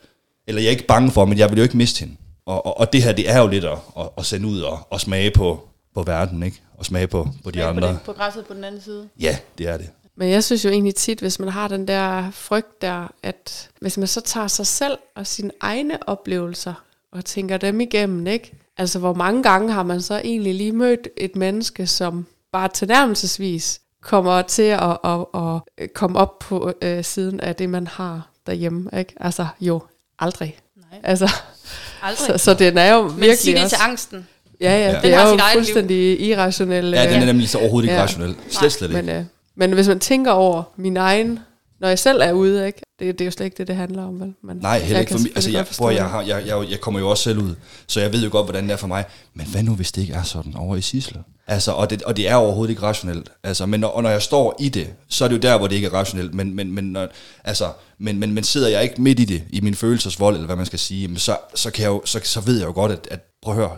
Eller 0.48 0.60
jeg 0.60 0.66
er 0.66 0.70
ikke 0.70 0.86
bange 0.86 1.10
for, 1.10 1.24
men 1.24 1.38
jeg 1.38 1.50
vil 1.50 1.56
jo 1.56 1.62
ikke 1.62 1.76
miste 1.76 2.00
hende. 2.00 2.14
Og, 2.46 2.66
og, 2.66 2.80
og 2.80 2.92
det 2.92 3.02
her, 3.02 3.12
det 3.12 3.30
er 3.30 3.38
jo 3.38 3.46
lidt 3.46 3.64
at, 3.64 3.78
at, 3.98 4.08
at 4.18 4.26
sende 4.26 4.46
ud 4.48 4.60
og, 4.60 4.78
og 4.90 5.00
smage 5.00 5.30
på, 5.30 5.68
på 5.94 6.02
verden, 6.02 6.42
ikke? 6.42 6.60
Og 6.80 6.86
smage 6.86 7.06
på, 7.06 7.28
på 7.44 7.50
de 7.50 7.64
andre. 7.64 7.80
På, 7.80 7.88
den, 7.88 7.98
på 8.04 8.12
græsset 8.12 8.46
på 8.46 8.54
den 8.54 8.64
anden 8.64 8.80
side. 8.80 9.08
Ja, 9.20 9.38
det 9.58 9.68
er 9.68 9.76
det. 9.76 9.90
Men 10.16 10.30
jeg 10.30 10.44
synes 10.44 10.64
jo 10.64 10.70
egentlig 10.70 10.94
tit, 10.94 11.20
hvis 11.20 11.38
man 11.38 11.48
har 11.48 11.68
den 11.68 11.88
der 11.88 12.30
frygt 12.30 12.82
der, 12.82 13.12
at 13.22 13.70
hvis 13.80 13.98
man 13.98 14.06
så 14.06 14.20
tager 14.20 14.46
sig 14.46 14.66
selv 14.66 14.98
og 15.16 15.26
sine 15.26 15.50
egne 15.60 16.08
oplevelser 16.08 16.74
og 17.12 17.24
tænker 17.24 17.56
dem 17.56 17.80
igennem, 17.80 18.26
ikke? 18.26 18.52
Altså, 18.76 18.98
hvor 18.98 19.14
mange 19.14 19.42
gange 19.42 19.72
har 19.72 19.82
man 19.82 20.02
så 20.02 20.20
egentlig 20.24 20.54
lige 20.54 20.72
mødt 20.72 21.08
et 21.16 21.36
menneske, 21.36 21.86
som 21.86 22.26
bare 22.52 22.68
tilnærmelsesvis 22.68 23.80
kommer 24.02 24.42
til 24.42 24.62
at, 24.62 24.98
at, 25.04 25.24
at, 25.34 25.60
at 25.78 25.92
komme 25.94 26.18
op 26.18 26.38
på 26.38 26.72
øh, 26.82 27.04
siden 27.04 27.40
af 27.40 27.56
det, 27.56 27.68
man 27.70 27.86
har 27.86 28.30
derhjemme, 28.46 28.90
ikke? 28.98 29.12
Altså, 29.20 29.46
jo, 29.60 29.82
aldrig. 30.18 30.58
Nej, 30.76 31.00
Altså, 31.02 31.30
aldrig. 32.02 32.26
så, 32.26 32.38
så 32.44 32.54
den 32.54 32.78
er 32.78 32.94
jo 32.94 33.02
Men 33.02 33.10
sig 33.10 33.20
virkelig 33.20 33.54
det 33.54 33.64
også... 33.64 33.76
til 33.76 33.84
angsten. 33.84 34.26
Ja, 34.60 34.70
ja, 34.78 34.90
Ja. 34.90 35.00
det 35.00 35.14
er 35.14 35.22
jo 35.22 35.28
eget 35.28 35.40
liv. 35.54 35.54
fuldstændig 35.54 36.20
irrationel. 36.20 36.90
Ja, 36.90 37.12
den 37.12 37.22
er 37.22 37.26
nemlig 37.26 37.48
så 37.48 37.58
overhovedet 37.58 37.86
ikke 37.88 37.96
Ja. 37.96 38.02
rationel. 38.02 38.34
Slet, 38.50 38.72
slet 38.72 38.90
ikke. 38.90 39.02
Men, 39.02 39.16
øh, 39.16 39.24
Men 39.56 39.72
hvis 39.72 39.88
man 39.88 40.00
tænker 40.00 40.30
over 40.32 40.62
min 40.76 40.96
egen, 40.96 41.38
når 41.80 41.88
jeg 41.88 41.98
selv 41.98 42.20
er 42.22 42.32
ude, 42.32 42.66
ikke? 42.66 42.80
Det, 42.98 43.18
det 43.18 43.20
er 43.20 43.24
jo 43.24 43.30
slet 43.30 43.44
ikke 43.46 43.56
det, 43.58 43.66
det 43.68 43.76
handler 43.76 44.04
om, 44.04 44.20
vel? 44.20 44.34
Men 44.44 44.56
Nej, 44.56 44.78
heller 44.78 44.94
jeg 44.94 45.00
ikke 45.00 45.12
for 45.12 45.18
mig. 45.18 45.30
Altså, 45.34 45.50
jeg, 45.50 45.66
prøv, 45.78 45.90
jeg, 45.94 46.04
har, 46.06 46.22
jeg, 46.22 46.42
jeg, 46.46 46.64
jeg 46.70 46.80
kommer 46.80 47.00
jo 47.00 47.10
også 47.10 47.22
selv 47.22 47.38
ud, 47.38 47.54
så 47.86 48.00
jeg 48.00 48.12
ved 48.12 48.24
jo 48.24 48.28
godt, 48.32 48.46
hvordan 48.46 48.64
det 48.64 48.72
er 48.72 48.76
for 48.76 48.86
mig. 48.86 49.04
Men 49.34 49.46
hvad 49.46 49.62
nu, 49.62 49.74
hvis 49.74 49.92
det 49.92 50.00
ikke 50.02 50.12
er 50.14 50.22
sådan 50.22 50.54
over 50.56 50.76
i 50.76 50.80
Sisle? 50.80 51.20
Altså, 51.46 51.72
og 51.72 51.90
det, 51.90 52.02
og 52.02 52.16
det 52.16 52.28
er 52.28 52.34
overhovedet 52.34 52.70
ikke 52.70 52.82
rationelt. 52.82 53.30
Altså, 53.44 53.66
men 53.66 53.80
når, 53.80 53.88
og 53.88 54.02
når 54.02 54.10
jeg 54.10 54.22
står 54.22 54.56
i 54.60 54.68
det, 54.68 54.88
så 55.08 55.24
er 55.24 55.28
det 55.28 55.34
jo 55.36 55.40
der, 55.40 55.58
hvor 55.58 55.66
det 55.66 55.74
ikke 55.76 55.86
er 55.86 55.92
rationelt. 55.94 56.34
Men, 56.34 56.54
men, 56.56 56.72
men, 56.72 56.84
når, 56.84 57.08
altså, 57.44 57.64
men, 57.98 58.18
men, 58.18 58.32
men 58.32 58.44
sidder 58.44 58.68
jeg 58.68 58.82
ikke 58.82 59.02
midt 59.02 59.20
i 59.20 59.24
det, 59.24 59.42
i 59.50 59.60
min 59.60 59.74
følelsesvold, 59.74 60.34
eller 60.34 60.46
hvad 60.46 60.56
man 60.56 60.66
skal 60.66 60.78
sige, 60.78 61.18
så, 61.18 61.36
så, 61.54 61.70
kan 61.70 61.82
jeg 61.82 61.88
jo, 61.88 62.02
så, 62.04 62.20
så 62.24 62.40
ved 62.40 62.58
jeg 62.58 62.66
jo 62.66 62.72
godt, 62.72 62.92
at, 62.92 63.08
at 63.10 63.20
prøv 63.42 63.54
at 63.54 63.60
høre, 63.60 63.70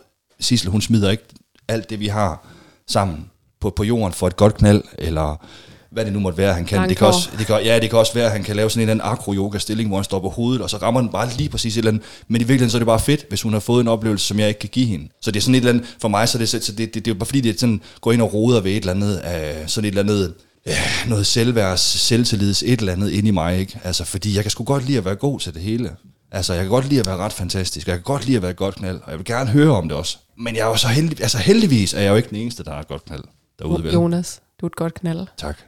Sisle, 0.43 0.71
hun 0.71 0.81
smider 0.81 1.11
ikke 1.11 1.25
alt 1.69 1.91
det, 1.91 2.01
vi 2.01 2.09
har 2.09 2.47
sammen 2.89 3.31
på, 3.61 3.71
på 3.71 3.85
jorden 3.85 4.13
for 4.13 4.27
et 4.27 4.37
godt 4.37 4.55
knald, 4.55 4.83
eller 4.99 5.47
hvad 5.93 6.05
det 6.05 6.13
nu 6.13 6.21
måtte 6.21 6.39
være, 6.39 6.55
han 6.55 6.65
kan. 6.65 6.89
Det 6.89 6.97
kan, 6.97 7.07
også, 7.07 7.29
det 7.39 7.47
kan, 7.47 7.63
ja, 7.65 7.79
det 7.79 7.91
kan 7.91 7.99
også 7.99 8.15
være, 8.15 8.27
at 8.27 8.33
han 8.33 8.43
kan 8.43 8.57
lave 8.57 8.71
sådan 8.71 8.83
en 8.83 8.91
eller 8.91 9.05
anden 9.05 9.13
akro-yoga-stilling, 9.13 9.89
hvor 9.89 9.97
han 9.97 10.05
står 10.05 10.21
på 10.21 10.29
hovedet, 10.29 10.63
og 10.63 10.71
så 10.71 10.77
rammer 10.77 11.01
den 11.01 11.11
bare 11.11 11.29
lige 11.39 11.49
præcis 11.49 11.75
et 11.75 11.79
eller 11.79 11.91
andet. 11.91 12.03
Men 12.29 12.37
i 12.37 12.45
virkeligheden 12.45 12.71
så 12.71 12.77
er 12.77 12.79
det 12.79 12.87
bare 12.87 13.01
fedt, 13.01 13.27
hvis 13.29 13.43
hun 13.43 13.53
har 13.53 13.61
fået 13.61 13.81
en 13.81 13.89
oplevelse, 13.89 14.27
som 14.27 14.39
jeg 14.39 14.49
ikke 14.49 14.61
kan 14.61 14.69
give 14.69 14.87
hende. 14.87 15.09
Så 15.21 15.31
det 15.31 15.41
er 15.41 15.43
sådan 15.43 15.55
et 15.55 15.59
eller 15.59 15.73
andet, 15.73 15.97
for 16.01 16.09
mig, 16.09 16.29
så 16.29 16.39
er 16.39 16.41
det, 16.41 16.49
så 16.49 16.59
det, 16.59 16.79
det, 16.79 16.95
det, 16.95 17.07
er 17.07 17.15
jo 17.15 17.19
bare 17.19 17.27
fordi, 17.27 17.41
det 17.41 17.55
er 17.55 17.59
sådan, 17.59 17.81
går 18.01 18.13
ind 18.13 18.23
og 18.23 18.35
roder 18.35 18.61
ved 18.61 18.71
et 18.71 18.77
eller 18.77 18.93
andet, 18.93 19.23
øh, 19.25 19.69
sådan 19.69 19.85
et 19.85 19.89
eller 19.89 20.03
andet, 20.03 20.35
ja, 20.67 20.79
noget 21.09 21.27
selvværds, 21.27 21.81
selvtillids, 21.81 22.63
et 22.63 22.81
eller 22.81 22.93
andet 22.93 23.11
inde 23.11 23.29
i 23.29 23.33
mig, 23.33 23.59
ikke? 23.59 23.81
Altså, 23.85 24.05
fordi 24.05 24.35
jeg 24.35 24.45
kan 24.45 24.51
sgu 24.51 24.65
godt 24.65 24.87
lide 24.87 24.99
at 24.99 25.05
være 25.05 25.15
god 25.15 25.41
til 25.41 25.55
det 25.55 25.63
hele. 25.63 25.91
Altså, 26.33 26.53
jeg 26.53 26.63
kan 26.63 26.71
godt 26.71 26.89
lide 26.89 27.01
at 27.01 27.07
være 27.07 27.17
ret 27.17 27.33
fantastisk, 27.33 27.87
og 27.87 27.91
jeg 27.91 27.99
kan 27.99 28.05
godt 28.05 28.27
lide 28.27 28.37
at 28.37 28.43
være 28.43 28.51
et 28.51 28.57
godt 28.57 28.75
knald, 28.75 29.01
og 29.05 29.11
jeg 29.11 29.19
vil 29.19 29.27
gerne 29.27 29.51
høre 29.51 29.71
om 29.71 29.89
det 29.89 29.97
også. 29.97 30.19
Men 30.37 30.57
jeg 30.57 30.63
er 30.63 30.67
jo 30.67 30.77
så 30.77 30.89
heldig, 30.89 31.21
altså 31.21 31.39
heldigvis 31.39 31.95
er 31.95 32.01
jeg 32.01 32.11
jo 32.11 32.17
ikke 32.17 32.29
den 32.29 32.37
eneste, 32.37 32.65
der 32.65 32.71
har 32.73 32.81
et 32.81 32.89
godt 32.89 33.05
knald 33.05 33.25
derude, 33.59 33.85
vel? 33.85 33.93
Jonas, 33.93 34.41
du 34.61 34.67
er 34.67 34.71
et 34.71 34.77
godt 34.77 34.95
knald. 34.95 35.27
Tak. 35.37 35.59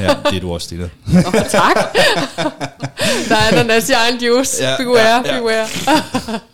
Ja, 0.00 0.16
det 0.30 0.36
er 0.36 0.40
du 0.40 0.52
også, 0.52 0.64
Stine. 0.64 0.90
Nå, 1.06 1.30
tak. 1.48 1.76
der 3.28 3.36
er 3.36 3.58
den 3.58 3.68
der 3.68 3.80
giant 3.86 4.22
juice. 4.22 4.64
Ja, 4.64 4.76
figurer, 4.76 5.00
ja, 5.00 5.34
ja. 5.34 5.66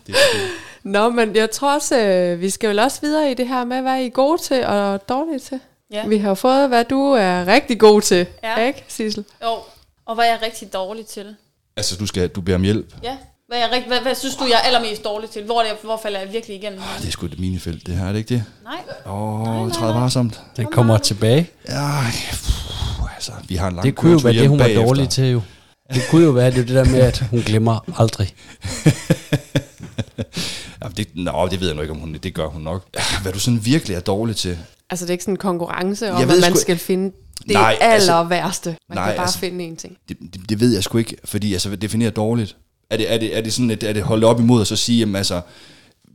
Det 0.07 0.15
er 0.15 0.19
fint. 0.33 0.51
Nå, 0.83 1.09
men 1.09 1.35
jeg 1.35 1.51
tror 1.51 1.75
også, 1.75 1.99
øh, 1.99 2.41
vi 2.41 2.49
skal 2.49 2.69
vel 2.69 2.79
også 2.79 3.01
videre 3.01 3.31
i 3.31 3.33
det 3.33 3.47
her 3.47 3.65
med, 3.65 3.81
hvad 3.81 4.01
I 4.01 4.05
er 4.05 4.09
gode 4.09 4.41
til 4.41 4.65
og 4.65 5.09
dårlige 5.09 5.39
til. 5.39 5.59
Ja. 5.91 6.07
Vi 6.07 6.17
har 6.17 6.29
jo 6.29 6.35
fået, 6.35 6.67
hvad 6.67 6.85
du 6.85 7.01
er 7.11 7.47
rigtig 7.47 7.79
god 7.79 8.01
til. 8.01 8.25
Ja. 8.43 8.67
Ikke, 8.67 8.83
Sissel? 8.87 9.25
Jo, 9.43 9.49
og 10.05 10.15
hvad 10.15 10.25
er 10.25 10.29
jeg 10.29 10.39
rigtig 10.45 10.73
dårlig 10.73 11.05
til? 11.05 11.35
Altså, 11.77 11.95
du, 11.95 12.05
skal, 12.05 12.29
du 12.29 12.41
beder 12.41 12.55
om 12.55 12.63
hjælp. 12.63 12.93
Ja. 13.03 13.17
Hvad, 13.47 13.57
jeg, 13.57 13.83
hvad, 13.87 14.01
hvad 14.01 14.15
synes 14.15 14.35
du, 14.35 14.43
jeg 14.45 14.53
er 14.53 14.59
allermest 14.59 15.03
dårlig 15.03 15.29
til? 15.29 15.43
Hvor, 15.43 15.61
er 15.61 15.65
det, 15.67 15.77
hvor 15.83 15.99
falder 16.03 16.19
jeg 16.19 16.33
virkelig 16.33 16.57
igennem? 16.57 16.79
Ah, 16.79 17.01
det 17.01 17.07
er 17.07 17.11
sgu 17.11 17.25
et 17.25 17.39
minefelt, 17.39 17.87
det 17.87 17.95
her, 17.95 18.05
er 18.05 18.11
det 18.11 18.19
ikke 18.19 18.29
det? 18.33 18.43
Nej. 18.63 18.77
Åh, 19.05 19.41
oh, 19.61 19.71
træder 19.71 19.93
varsomt. 19.93 20.41
Den 20.57 20.65
kommer 20.65 20.97
tilbage. 20.97 21.49
Ja, 21.69 21.99
pff, 22.31 22.59
altså, 23.15 23.31
vi 23.47 23.55
har 23.55 23.67
en 23.67 23.73
lang 23.75 23.85
Det 23.85 23.95
kunne 23.95 24.11
jo 24.11 24.17
være 24.23 24.33
det, 24.33 24.49
hun 24.49 24.59
var 24.59 24.65
bagefter. 24.65 24.85
dårlig 24.85 25.09
til 25.09 25.31
jo. 25.31 25.41
Det 25.93 26.01
kunne 26.09 26.23
jo 26.25 26.31
være 26.31 26.51
det, 26.51 26.57
er 26.57 26.65
det 26.65 26.75
der 26.75 26.85
med, 26.85 26.99
at 26.99 27.19
hun 27.19 27.39
glemmer 27.41 27.99
aldrig. 28.01 28.33
Ja, 30.83 30.87
det, 30.97 31.07
nå, 31.15 31.47
det 31.51 31.59
ved 31.59 31.67
jeg 31.67 31.75
nu 31.75 31.81
ikke, 31.81 31.93
om 31.93 31.99
hun 31.99 32.13
det 32.23 32.33
gør 32.33 32.47
hun 32.47 32.61
nok. 32.61 32.83
Hvad 33.21 33.33
du 33.33 33.39
sådan 33.39 33.65
virkelig 33.65 33.95
er 33.95 33.99
dårlig 33.99 34.35
til. 34.35 34.57
Altså, 34.89 35.05
det 35.05 35.09
er 35.09 35.11
ikke 35.11 35.23
sådan 35.23 35.33
en 35.33 35.37
konkurrence 35.37 36.11
om, 36.11 36.21
at 36.21 36.27
man 36.27 36.37
sgu- 36.37 36.61
skal 36.61 36.77
finde 36.77 37.05
det 37.37 37.47
Nej, 37.53 37.61
Nej, 37.61 37.77
altså- 37.81 38.11
aller 38.13 38.27
værste. 38.29 38.69
Man 38.89 38.95
nej, 38.97 39.05
kan 39.07 39.15
bare 39.15 39.25
altså- 39.25 39.39
finde 39.39 39.65
en 39.65 39.75
ting. 39.77 39.97
Det, 40.09 40.17
det, 40.33 40.49
det 40.49 40.59
ved 40.59 40.73
jeg 40.73 40.83
sgu 40.83 40.97
ikke, 40.97 41.15
fordi 41.25 41.53
altså, 41.53 41.75
definerer 41.75 42.09
dårligt. 42.11 42.55
Er 42.89 42.97
det, 42.97 43.13
er 43.13 43.17
det, 43.17 43.37
er 43.37 43.41
det 43.41 43.53
sådan, 43.53 43.71
at 43.71 43.83
er 43.83 43.93
det 43.93 44.03
holdt 44.03 44.23
op 44.23 44.39
imod 44.39 44.59
og 44.61 44.67
så 44.67 44.75
sige, 44.75 44.99
jamen, 44.99 45.15
altså, 45.15 45.41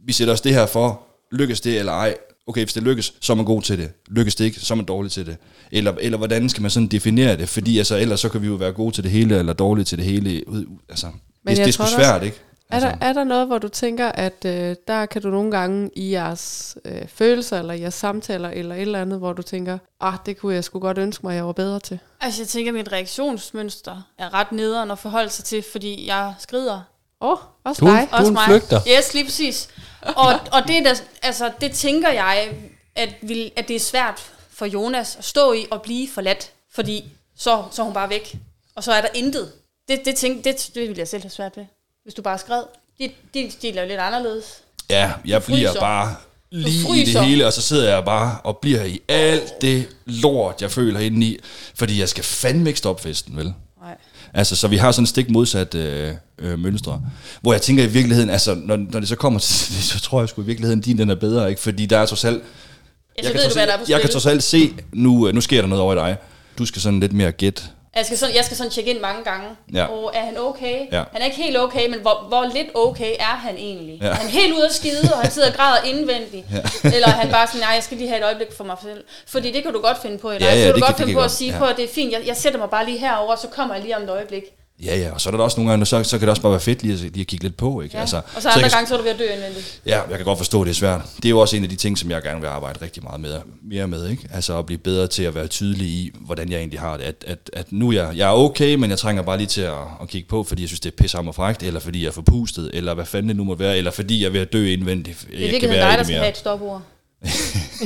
vi 0.06 0.12
sætter 0.12 0.34
os 0.34 0.40
det 0.40 0.54
her 0.54 0.66
for, 0.66 1.02
lykkes 1.32 1.60
det 1.60 1.78
eller 1.78 1.92
ej? 1.92 2.14
Okay, 2.46 2.60
hvis 2.64 2.72
det 2.72 2.82
lykkes, 2.82 3.14
så 3.20 3.32
er 3.32 3.34
man 3.36 3.44
god 3.46 3.62
til 3.62 3.78
det. 3.78 3.90
Lykkes 4.10 4.34
det 4.34 4.44
ikke, 4.44 4.60
så 4.60 4.74
er 4.74 4.76
man 4.76 4.84
dårlig 4.84 5.12
til 5.12 5.26
det. 5.26 5.36
Eller, 5.72 5.92
eller 6.00 6.18
hvordan 6.18 6.48
skal 6.48 6.62
man 6.62 6.70
sådan 6.70 6.86
definere 6.86 7.36
det? 7.36 7.48
Fordi 7.48 7.78
altså, 7.78 7.96
ellers 7.96 8.20
så 8.20 8.28
kan 8.28 8.42
vi 8.42 8.46
jo 8.46 8.54
være 8.54 8.72
gode 8.72 8.94
til 8.94 9.04
det 9.04 9.10
hele, 9.12 9.38
eller 9.38 9.52
dårlige 9.52 9.84
til 9.84 9.98
det 9.98 10.06
hele. 10.06 10.42
Altså, 10.88 11.06
det, 11.06 11.14
jeg 11.46 11.56
det 11.56 11.66
er 11.66 11.72
sgu 11.72 11.84
svært, 11.86 12.14
også- 12.14 12.24
ikke? 12.24 12.36
Er 12.72 12.80
der, 12.80 12.94
er 13.00 13.12
der 13.12 13.24
noget, 13.24 13.46
hvor 13.46 13.58
du 13.58 13.68
tænker, 13.68 14.08
at 14.08 14.44
øh, 14.44 14.76
der 14.88 15.06
kan 15.06 15.22
du 15.22 15.30
nogle 15.30 15.50
gange 15.50 15.90
i 15.96 16.12
jeres 16.12 16.76
øh, 16.84 17.08
følelser, 17.08 17.58
eller 17.58 17.74
jeres 17.74 17.94
samtaler, 17.94 18.48
eller 18.48 18.74
et 18.74 18.80
eller 18.80 19.00
andet, 19.00 19.18
hvor 19.18 19.32
du 19.32 19.42
tænker, 19.42 19.78
ah, 20.00 20.14
det 20.26 20.38
kunne 20.38 20.54
jeg 20.54 20.64
sgu 20.64 20.78
godt 20.78 20.98
ønske 20.98 21.26
mig, 21.26 21.34
jeg 21.34 21.46
var 21.46 21.52
bedre 21.52 21.80
til? 21.80 21.98
Altså, 22.20 22.42
jeg 22.42 22.48
tænker, 22.48 22.70
at 22.70 22.74
mit 22.74 22.92
reaktionsmønster 22.92 24.02
er 24.18 24.34
ret 24.34 24.52
nederen 24.52 24.90
at 24.90 24.98
forholde 24.98 25.30
sig 25.30 25.44
til, 25.44 25.64
fordi 25.72 26.06
jeg 26.06 26.34
skrider. 26.38 26.80
Åh, 27.20 27.30
oh, 27.30 27.38
også 27.64 27.80
Du, 27.80 27.86
dig. 27.86 28.08
du 28.10 28.16
er 28.16 28.26
en 28.26 28.32
mig. 28.32 28.44
flygter. 28.46 28.80
Yes, 28.98 29.14
lige 29.14 29.24
præcis. 29.24 29.68
Og, 30.02 30.26
og 30.52 30.62
det, 30.66 30.78
er 30.78 30.82
der, 30.82 30.94
altså, 31.22 31.50
det 31.60 31.72
tænker 31.72 32.08
jeg, 32.10 32.54
at, 32.96 33.14
vil, 33.22 33.50
at 33.56 33.68
det 33.68 33.76
er 33.76 33.80
svært 33.80 34.32
for 34.50 34.66
Jonas 34.66 35.16
at 35.16 35.24
stå 35.24 35.52
i 35.52 35.66
og 35.70 35.82
blive 35.82 36.08
forladt, 36.08 36.52
fordi 36.74 37.04
så, 37.36 37.64
så 37.70 37.82
er 37.82 37.84
hun 37.84 37.94
bare 37.94 38.10
væk. 38.10 38.36
Og 38.74 38.84
så 38.84 38.92
er 38.92 39.00
der 39.00 39.08
intet. 39.14 39.52
Det, 39.88 40.04
det, 40.04 40.16
tænk, 40.16 40.44
det, 40.44 40.70
det 40.74 40.88
vil 40.88 40.96
jeg 40.96 41.08
selv 41.08 41.22
have 41.22 41.30
svært 41.30 41.56
ved, 41.56 41.64
hvis 42.04 42.14
du 42.14 42.22
bare 42.22 42.38
skred. 42.38 42.62
De, 42.98 43.10
de 43.34 43.50
stil 43.50 43.76
er 43.78 43.82
jo 43.82 43.88
lidt 43.88 44.00
anderledes. 44.00 44.44
Ja, 44.90 45.12
jeg 45.26 45.42
bliver 45.42 45.68
fryser. 45.68 45.80
bare 45.80 46.14
lige 46.50 47.02
i 47.02 47.04
det 47.04 47.24
hele, 47.24 47.46
og 47.46 47.52
så 47.52 47.62
sidder 47.62 47.94
jeg 47.94 48.04
bare 48.04 48.38
og 48.44 48.58
bliver 48.58 48.84
i 48.84 49.00
alt 49.08 49.60
det 49.60 49.88
lort, 50.06 50.62
jeg 50.62 50.70
føler 50.70 51.00
indeni, 51.00 51.38
fordi 51.74 52.00
jeg 52.00 52.08
skal 52.08 52.24
fandme 52.24 52.70
ikke 52.70 52.78
stoppe 52.78 53.02
festen, 53.02 53.36
vel? 53.36 53.44
Nej. 53.82 53.96
Altså, 54.34 54.56
så 54.56 54.68
vi 54.68 54.76
har 54.76 54.92
sådan 54.92 55.06
stik 55.06 55.30
modsat 55.30 55.74
øh, 55.74 56.14
øh, 56.38 56.58
mønstre. 56.58 57.02
Hvor 57.40 57.52
jeg 57.52 57.62
tænker 57.62 57.84
i 57.84 57.86
virkeligheden, 57.86 58.30
altså, 58.30 58.54
når, 58.54 58.76
når 58.76 59.00
det 59.00 59.08
så 59.08 59.16
kommer 59.16 59.40
til 59.40 59.68
det, 59.76 59.84
så 59.84 60.00
tror 60.00 60.20
jeg 60.20 60.28
sgu 60.28 60.42
i 60.42 60.44
virkeligheden, 60.46 60.80
din 60.80 60.98
den 60.98 61.10
er 61.10 61.14
bedre, 61.14 61.50
ikke? 61.50 61.62
Fordi 61.62 61.86
der 61.86 61.98
er 61.98 62.06
trods 62.06 62.24
alt... 62.24 62.42
Jeg, 62.42 63.24
jeg 63.24 63.32
kan 63.32 63.34
ved 63.34 63.40
du, 63.40 63.44
trods 63.44 63.54
hvad 63.54 63.66
der 63.66 63.72
er 63.72 63.76
alt- 63.78 63.86
på 63.86 63.92
jeg 63.92 64.00
kan 64.00 64.10
trods 64.10 64.26
alt 64.26 64.42
se, 64.42 64.72
nu, 64.92 65.28
øh, 65.28 65.34
nu 65.34 65.40
sker 65.40 65.60
der 65.60 65.68
noget 65.68 65.82
over 65.82 65.92
i 65.94 65.96
dig. 65.96 66.16
Du 66.58 66.66
skal 66.66 66.82
sådan 66.82 67.00
lidt 67.00 67.12
mere 67.12 67.32
gætte. 67.32 67.62
Jeg 67.96 68.06
skal, 68.06 68.18
sådan, 68.18 68.34
jeg 68.34 68.44
skal 68.44 68.56
sådan 68.56 68.70
tjekke 68.72 68.90
ind 68.90 69.00
mange 69.00 69.24
gange. 69.24 69.48
Ja. 69.74 69.84
Og 69.86 70.10
er 70.14 70.20
han 70.24 70.38
okay? 70.38 70.78
Ja. 70.92 71.02
Han 71.12 71.20
er 71.20 71.24
ikke 71.24 71.36
helt 71.36 71.58
okay, 71.58 71.88
men 71.88 72.00
hvor, 72.00 72.24
hvor 72.28 72.44
lidt 72.54 72.66
okay 72.74 73.14
er 73.18 73.24
han 73.46 73.56
egentlig? 73.56 73.98
Ja. 74.02 74.06
Er 74.06 74.14
han 74.14 74.28
helt 74.28 74.54
ude 74.54 74.64
at 74.66 74.72
skide, 74.74 75.12
og 75.14 75.18
han 75.20 75.30
sidder 75.30 75.48
og 75.50 75.54
græder 75.54 75.82
indvendigt? 75.84 76.46
Ja. 76.52 76.90
Eller 76.94 77.08
er 77.08 77.12
han 77.12 77.30
bare 77.30 77.46
sådan, 77.46 77.60
nej, 77.60 77.70
jeg 77.74 77.82
skal 77.82 77.96
lige 77.96 78.08
have 78.08 78.18
et 78.20 78.24
øjeblik 78.24 78.52
for 78.56 78.64
mig 78.64 78.76
selv? 78.82 79.04
Fordi 79.26 79.52
det 79.52 79.62
kan 79.62 79.72
du 79.72 79.80
godt 79.80 80.02
finde 80.02 80.18
på 80.18 80.30
i 80.30 80.34
dig. 80.34 80.40
Ja, 80.40 80.54
ja, 80.54 80.54
kan 80.56 80.66
det 80.66 80.74
du 80.74 80.78
kan- 80.78 80.80
godt 80.80 80.88
det 80.88 80.96
finde 80.96 81.12
kan 81.12 81.14
på 81.16 81.20
jeg 81.20 81.24
at 81.24 81.30
godt, 81.30 81.38
sige 81.38 81.52
ja. 81.52 81.58
på, 81.58 81.64
at 81.64 81.76
det 81.76 81.84
er 81.84 81.88
fint, 81.94 82.12
jeg, 82.12 82.22
jeg 82.26 82.36
sætter 82.36 82.58
mig 82.58 82.70
bare 82.70 82.84
lige 82.86 82.98
herover, 82.98 83.36
så 83.36 83.48
kommer 83.48 83.74
jeg 83.74 83.82
lige 83.84 83.96
om 83.96 84.02
et 84.02 84.10
øjeblik. 84.10 84.42
Ja, 84.84 84.98
ja, 84.98 85.10
og 85.12 85.20
så 85.20 85.28
er 85.30 85.36
der 85.36 85.44
også 85.44 85.56
nogle 85.60 85.70
gange, 85.70 85.86
så, 85.86 86.02
så 86.04 86.10
kan 86.18 86.20
det 86.20 86.28
også 86.30 86.42
bare 86.42 86.52
være 86.52 86.60
fedt 86.60 86.82
lige 86.82 86.94
at, 86.94 87.00
lige 87.00 87.20
at 87.20 87.26
kigge 87.26 87.44
lidt 87.44 87.56
på, 87.56 87.80
ikke? 87.80 87.94
Ja. 87.96 88.00
Altså, 88.00 88.16
og 88.16 88.42
så 88.42 88.48
andre 88.48 88.60
jeg 88.60 88.70
kan- 88.70 88.70
gange, 88.70 88.88
så 88.88 88.94
er 88.94 88.98
du 88.98 89.04
ved 89.04 89.10
at 89.12 89.18
dø 89.18 89.24
indvendigt. 89.34 89.80
Ja, 89.86 90.00
jeg 90.08 90.16
kan 90.16 90.24
godt 90.24 90.38
forstå, 90.38 90.60
at 90.62 90.66
det 90.66 90.70
er 90.72 90.74
svært. 90.76 91.00
Det 91.16 91.24
er 91.24 91.28
jo 91.30 91.38
også 91.38 91.56
en 91.56 91.62
af 91.62 91.68
de 91.68 91.76
ting, 91.76 91.98
som 91.98 92.10
jeg 92.10 92.22
gerne 92.22 92.40
vil 92.40 92.46
arbejde 92.48 92.78
rigtig 92.82 93.02
meget 93.02 93.20
med, 93.20 93.34
mere 93.62 93.88
med. 93.88 94.08
Ikke? 94.08 94.28
Altså 94.34 94.58
at 94.58 94.66
blive 94.66 94.78
bedre 94.78 95.06
til 95.06 95.22
at 95.22 95.34
være 95.34 95.46
tydelig 95.46 95.86
i, 95.86 96.10
hvordan 96.20 96.50
jeg 96.50 96.58
egentlig 96.58 96.80
har 96.80 96.96
det. 96.96 97.04
At, 97.04 97.24
at, 97.26 97.38
at 97.52 97.66
nu 97.72 97.88
er 97.88 97.92
jeg, 97.92 98.10
jeg 98.16 98.28
er 98.28 98.32
okay, 98.34 98.74
men 98.74 98.90
jeg 98.90 98.98
trænger 98.98 99.22
bare 99.22 99.36
lige 99.38 99.46
til 99.46 99.60
at, 99.60 99.72
at 100.02 100.08
kigge 100.08 100.28
på, 100.28 100.44
fordi 100.44 100.62
jeg 100.62 100.68
synes, 100.68 100.80
det 100.80 100.92
er 100.92 100.96
pissehammer 100.96 101.32
frækt, 101.32 101.62
eller 101.62 101.80
fordi 101.80 102.02
jeg 102.02 102.08
er 102.08 102.12
forpustet, 102.12 102.70
eller 102.74 102.94
hvad 102.94 103.04
fanden 103.04 103.28
det 103.28 103.36
nu 103.36 103.44
må 103.44 103.54
være, 103.54 103.78
eller 103.78 103.90
fordi 103.90 104.20
jeg 104.20 104.26
er 104.26 104.30
ved 104.32 104.40
at 104.40 104.52
dø 104.52 104.72
indvendigt. 104.72 105.26
Det 105.30 105.34
er 105.46 105.50
virkelig 105.50 105.70
dig, 105.70 105.94
der 105.98 106.02
skal 106.04 106.16
have 106.16 106.28
et 106.28 106.36
stopord. 106.36 106.82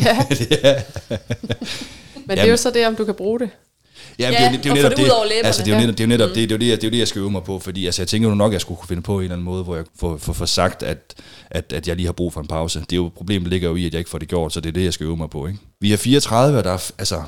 Ja. 0.05 0.19
Men 2.27 2.37
det 2.37 2.45
er 2.45 2.51
jo 2.51 2.57
så 2.57 2.71
det, 2.71 2.87
om 2.87 2.97
du 2.97 3.05
kan 3.05 3.15
bruge 3.15 3.39
det. 3.41 3.51
Ja, 4.19 4.25
Ja, 4.25 4.31
det, 4.31 4.39
er 4.41 4.51
jo- 4.51 4.57
det, 4.57 4.67
er 4.71 4.75
netop 4.75 4.91
det 4.97 5.05
ud 5.05 5.09
over 5.09 5.25
læberne. 5.25 5.47
Altså, 5.47 5.63
det 5.63 5.71
er 5.73 5.75
jo 5.75 5.81
netop, 5.81 5.93
det, 5.99 6.01
er 6.01 6.05
jo 6.05 6.09
netop 6.09 6.29
det, 6.29 6.37
det, 6.37 6.43
er 6.51 6.55
jo 6.55 6.59
det, 6.59 6.69
jeg- 6.69 6.77
det, 6.77 6.85
er 6.85 6.89
jo 6.89 6.93
det, 6.93 6.99
jeg 6.99 7.09
skal 7.09 7.21
øve 7.21 7.31
mig 7.31 7.43
på, 7.45 7.59
fordi 7.59 7.87
altså, 7.87 8.03
jeg 8.03 8.09
tænker 8.09 8.29
jo 8.29 8.35
nok, 8.35 8.51
at 8.51 8.53
jeg 8.53 8.61
skulle 8.61 8.79
kunne 8.79 8.89
finde 8.89 9.03
på 9.03 9.17
en 9.17 9.23
eller 9.23 9.35
anden 9.35 9.45
måde, 9.45 9.65
hvor 9.65 9.77
jeg 9.77 9.85
får, 10.01 10.17
får, 10.17 10.33
får 10.33 10.45
sagt, 10.47 10.83
at, 10.83 11.15
at, 11.51 11.73
at 11.73 11.89
jeg 11.89 11.97
lige 11.97 12.07
har 12.07 12.13
brug 12.13 12.33
for 12.33 12.41
en 12.41 12.47
pause. 12.47 12.81
Det 12.81 12.93
er 12.93 12.97
jo, 12.97 13.11
problemet 13.17 13.49
ligger 13.51 13.69
jo 13.69 13.77
i, 13.77 13.87
at 13.87 13.93
jeg 13.93 13.99
ikke 13.99 14.11
får 14.11 14.19
det 14.19 14.29
gjort, 14.29 14.53
så 14.53 14.61
det 14.61 14.69
er 14.69 14.73
det, 14.73 14.85
jeg 14.85 14.93
skal 14.93 15.05
øve 15.07 15.17
mig 15.17 15.31
på. 15.31 15.47
Ikke? 15.47 15.59
Vi 15.81 15.93
er 15.93 15.97
34, 15.97 16.59
og 16.59 16.65
der 16.65 16.71
er, 16.73 16.91
altså, 16.99 17.23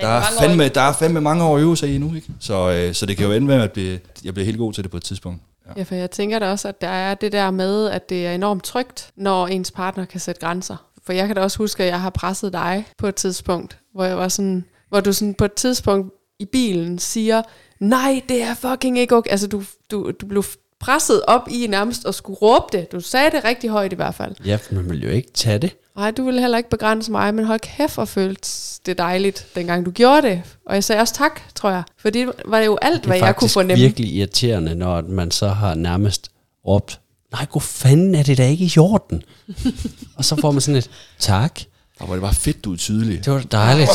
der 0.00 0.08
er, 0.08 0.22
fandme, 0.40 0.68
der 0.68 0.80
er 0.80 0.92
fandme 0.92 1.20
mange 1.20 1.44
år 1.44 1.56
at 1.56 1.62
øve 1.62 1.76
sig 1.76 1.94
i 1.94 1.98
nu, 1.98 2.14
ikke? 2.14 2.26
Så, 2.40 2.70
øh, 2.70 2.94
så 2.94 3.06
det 3.06 3.16
kan 3.16 3.26
jo 3.26 3.32
ende 3.32 3.46
med, 3.46 3.54
at 3.62 3.72
blive, 3.72 3.98
jeg 4.24 4.34
bliver 4.34 4.44
helt 4.46 4.58
god 4.58 4.72
til 4.72 4.84
det 4.84 4.90
på 4.90 4.96
et 4.96 5.02
tidspunkt. 5.04 5.42
Ja. 5.66 5.72
Ja, 5.76 5.82
for 5.82 5.94
jeg 5.94 6.10
tænker 6.10 6.38
da 6.38 6.50
også, 6.50 6.68
at 6.68 6.80
der 6.80 6.88
er 6.88 7.14
det 7.14 7.32
der 7.32 7.50
med, 7.50 7.86
at 7.90 8.08
det 8.10 8.26
er 8.26 8.32
enormt 8.32 8.64
trygt, 8.64 9.10
når 9.16 9.46
ens 9.46 9.70
partner 9.70 10.04
kan 10.04 10.20
sætte 10.20 10.40
grænser. 10.40 10.76
For 11.06 11.12
jeg 11.12 11.26
kan 11.26 11.36
da 11.36 11.42
også 11.42 11.58
huske, 11.58 11.82
at 11.84 11.88
jeg 11.88 12.00
har 12.00 12.10
presset 12.10 12.52
dig 12.52 12.84
på 12.98 13.06
et 13.06 13.14
tidspunkt, 13.14 13.78
hvor 13.94 14.04
jeg 14.04 14.16
var 14.16 14.28
sådan, 14.28 14.64
hvor 14.90 15.00
du 15.00 15.12
sådan 15.12 15.34
på 15.34 15.44
et 15.44 15.52
tidspunkt 15.52 16.14
i 16.40 16.44
bilen 16.44 16.98
siger, 16.98 17.42
nej, 17.80 18.22
det 18.28 18.42
er 18.42 18.54
fucking 18.54 18.98
ikke 18.98 19.16
okay. 19.16 19.30
Altså, 19.30 19.46
du, 19.46 19.62
du, 19.90 20.10
du 20.20 20.26
blev 20.26 20.44
presset 20.80 21.22
op 21.26 21.48
i 21.50 21.66
nærmest 21.66 22.06
at 22.06 22.14
skulle 22.14 22.36
råbe 22.36 22.66
det. 22.78 22.92
Du 22.92 23.00
sagde 23.00 23.30
det 23.30 23.44
rigtig 23.44 23.70
højt 23.70 23.92
i 23.92 23.96
hvert 23.96 24.14
fald. 24.14 24.34
Ja, 24.44 24.56
for 24.56 24.74
man 24.74 24.90
vil 24.90 25.02
jo 25.04 25.10
ikke 25.10 25.30
tage 25.34 25.58
det. 25.58 25.76
Nej, 25.96 26.10
du 26.10 26.24
ville 26.24 26.40
heller 26.40 26.58
ikke 26.58 26.70
begrænse 26.70 27.10
mig, 27.10 27.34
men 27.34 27.44
hold 27.44 27.60
kæft 27.60 27.98
og 27.98 28.08
føltes 28.08 28.80
det 28.86 28.98
dejligt, 28.98 29.46
dengang 29.54 29.86
du 29.86 29.90
gjorde 29.90 30.22
det. 30.28 30.42
Og 30.66 30.74
jeg 30.74 30.84
sagde 30.84 31.00
også 31.00 31.14
tak, 31.14 31.40
tror 31.54 31.70
jeg. 31.70 31.82
For 31.98 32.10
det 32.10 32.30
var 32.44 32.58
jo 32.58 32.78
alt, 32.82 32.96
Det 33.00 33.06
hvad 33.06 33.20
er 33.20 33.24
jeg 33.24 33.36
kunne 33.36 33.50
fornemme. 33.50 33.82
virkelig 33.82 34.12
irriterende, 34.12 34.74
når 34.74 35.00
man 35.02 35.30
så 35.30 35.48
har 35.48 35.74
nærmest 35.74 36.30
råbt, 36.66 37.00
nej, 37.32 37.46
god 37.50 37.60
fanden 37.60 38.14
er 38.14 38.22
det 38.22 38.38
da 38.38 38.46
ikke 38.48 38.64
i 38.64 38.78
orden. 38.78 39.22
og 40.16 40.24
så 40.24 40.36
får 40.36 40.50
man 40.50 40.60
sådan 40.60 40.76
et, 40.78 40.90
tak, 41.18 41.60
Og 42.00 42.06
hvor 42.06 42.14
det 42.14 42.22
var 42.22 42.32
fedt, 42.32 42.64
du 42.64 42.72
er 42.72 42.76
tydelig. 42.76 43.24
det 43.24 43.32
var 43.32 43.40
da 43.42 43.86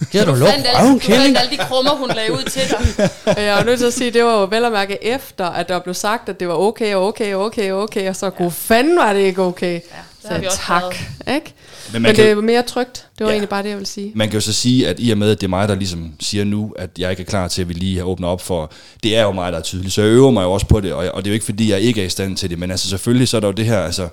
dejligt. 0.00 0.10
Giver 0.12 0.24
du 0.24 0.30
Du 0.30 0.36
lov? 0.36 0.48
fandt, 0.48 0.66
alle, 0.66 0.78
Røven, 0.80 0.94
du 0.94 1.00
fandt 1.00 1.02
kælling. 1.02 1.36
alle 1.38 1.50
de 1.50 1.56
krummer, 1.56 1.90
hun 1.90 2.08
lagde 2.16 2.32
ud 2.32 2.42
til 2.50 2.62
dig. 2.68 3.08
Og 3.36 3.42
jeg 3.48 3.54
var 3.56 3.64
nødt 3.64 3.78
til 3.78 3.86
at 3.86 3.92
sige, 3.92 4.08
at 4.08 4.14
det 4.14 4.24
var 4.24 4.40
jo 4.40 4.44
vel 4.50 4.64
at 4.64 4.72
mærke 4.72 5.04
efter, 5.04 5.46
at 5.46 5.68
der 5.68 5.78
blev 5.78 5.94
sagt, 5.94 6.28
at 6.28 6.40
det 6.40 6.48
var 6.48 6.54
okay, 6.54 6.94
okay, 6.94 7.34
okay, 7.34 7.70
okay, 7.72 8.08
og 8.08 8.16
så 8.16 8.30
god 8.30 8.50
fanden 8.50 8.96
var 8.96 9.12
det 9.12 9.20
ikke 9.20 9.42
okay. 9.42 9.74
Det 9.74 10.32
har 10.32 10.38
vi 10.38 10.44
sagde 10.44 10.48
også 10.48 10.58
tak. 10.66 10.82
været. 11.26 11.36
Ikke? 11.36 11.54
Men 11.92 12.02
Men, 12.02 12.16
det 12.16 12.30
er 12.30 12.34
mere 12.34 12.62
trygt. 12.62 13.06
Det 13.18 13.24
var 13.24 13.26
Ja. 13.26 13.32
egentlig 13.32 13.48
bare 13.48 13.62
det, 13.62 13.68
jeg 13.68 13.76
ville 13.76 13.88
sige. 13.88 14.12
Man 14.14 14.28
kan 14.28 14.34
jo 14.34 14.40
så 14.40 14.52
sige, 14.52 14.88
at 14.88 14.96
i 14.98 15.10
og 15.10 15.18
med, 15.18 15.30
at 15.30 15.40
det 15.40 15.46
er 15.46 15.50
mig, 15.50 15.68
der 15.68 15.74
ligesom 15.74 16.12
siger 16.20 16.44
nu, 16.44 16.74
at 16.78 16.90
jeg 16.98 17.10
ikke 17.10 17.20
er 17.22 17.26
klar 17.26 17.48
til, 17.48 17.62
at 17.62 17.68
vi 17.68 17.74
lige 17.74 18.04
åbner 18.04 18.28
op 18.28 18.40
for, 18.40 18.72
det 19.02 19.16
er 19.16 19.22
jo 19.22 19.32
mig, 19.32 19.52
der 19.52 19.58
er 19.58 19.62
tydelig. 19.62 19.92
Så 19.92 20.02
jeg 20.02 20.10
øver 20.10 20.30
mig 20.30 20.42
jo 20.42 20.52
også 20.52 20.66
på 20.66 20.80
det, 20.80 20.92
og, 20.92 21.04
jeg, 21.04 21.12
og 21.12 21.24
det 21.24 21.30
er 21.30 21.32
jo 21.32 21.34
ikke, 21.34 21.44
fordi 21.44 21.70
jeg 21.70 21.80
ikke 21.80 22.02
er 22.02 22.06
i 22.06 22.08
stand 22.08 22.36
til 22.36 22.50
det, 22.50 22.58
men 22.58 22.70
altså 22.70 22.88
selvfølgelig, 22.88 23.28
så 23.28 23.36
er 23.36 23.40
der 23.40 23.48
jo 23.48 23.52
det 23.52 23.64
her, 23.66 23.78
altså, 23.82 24.08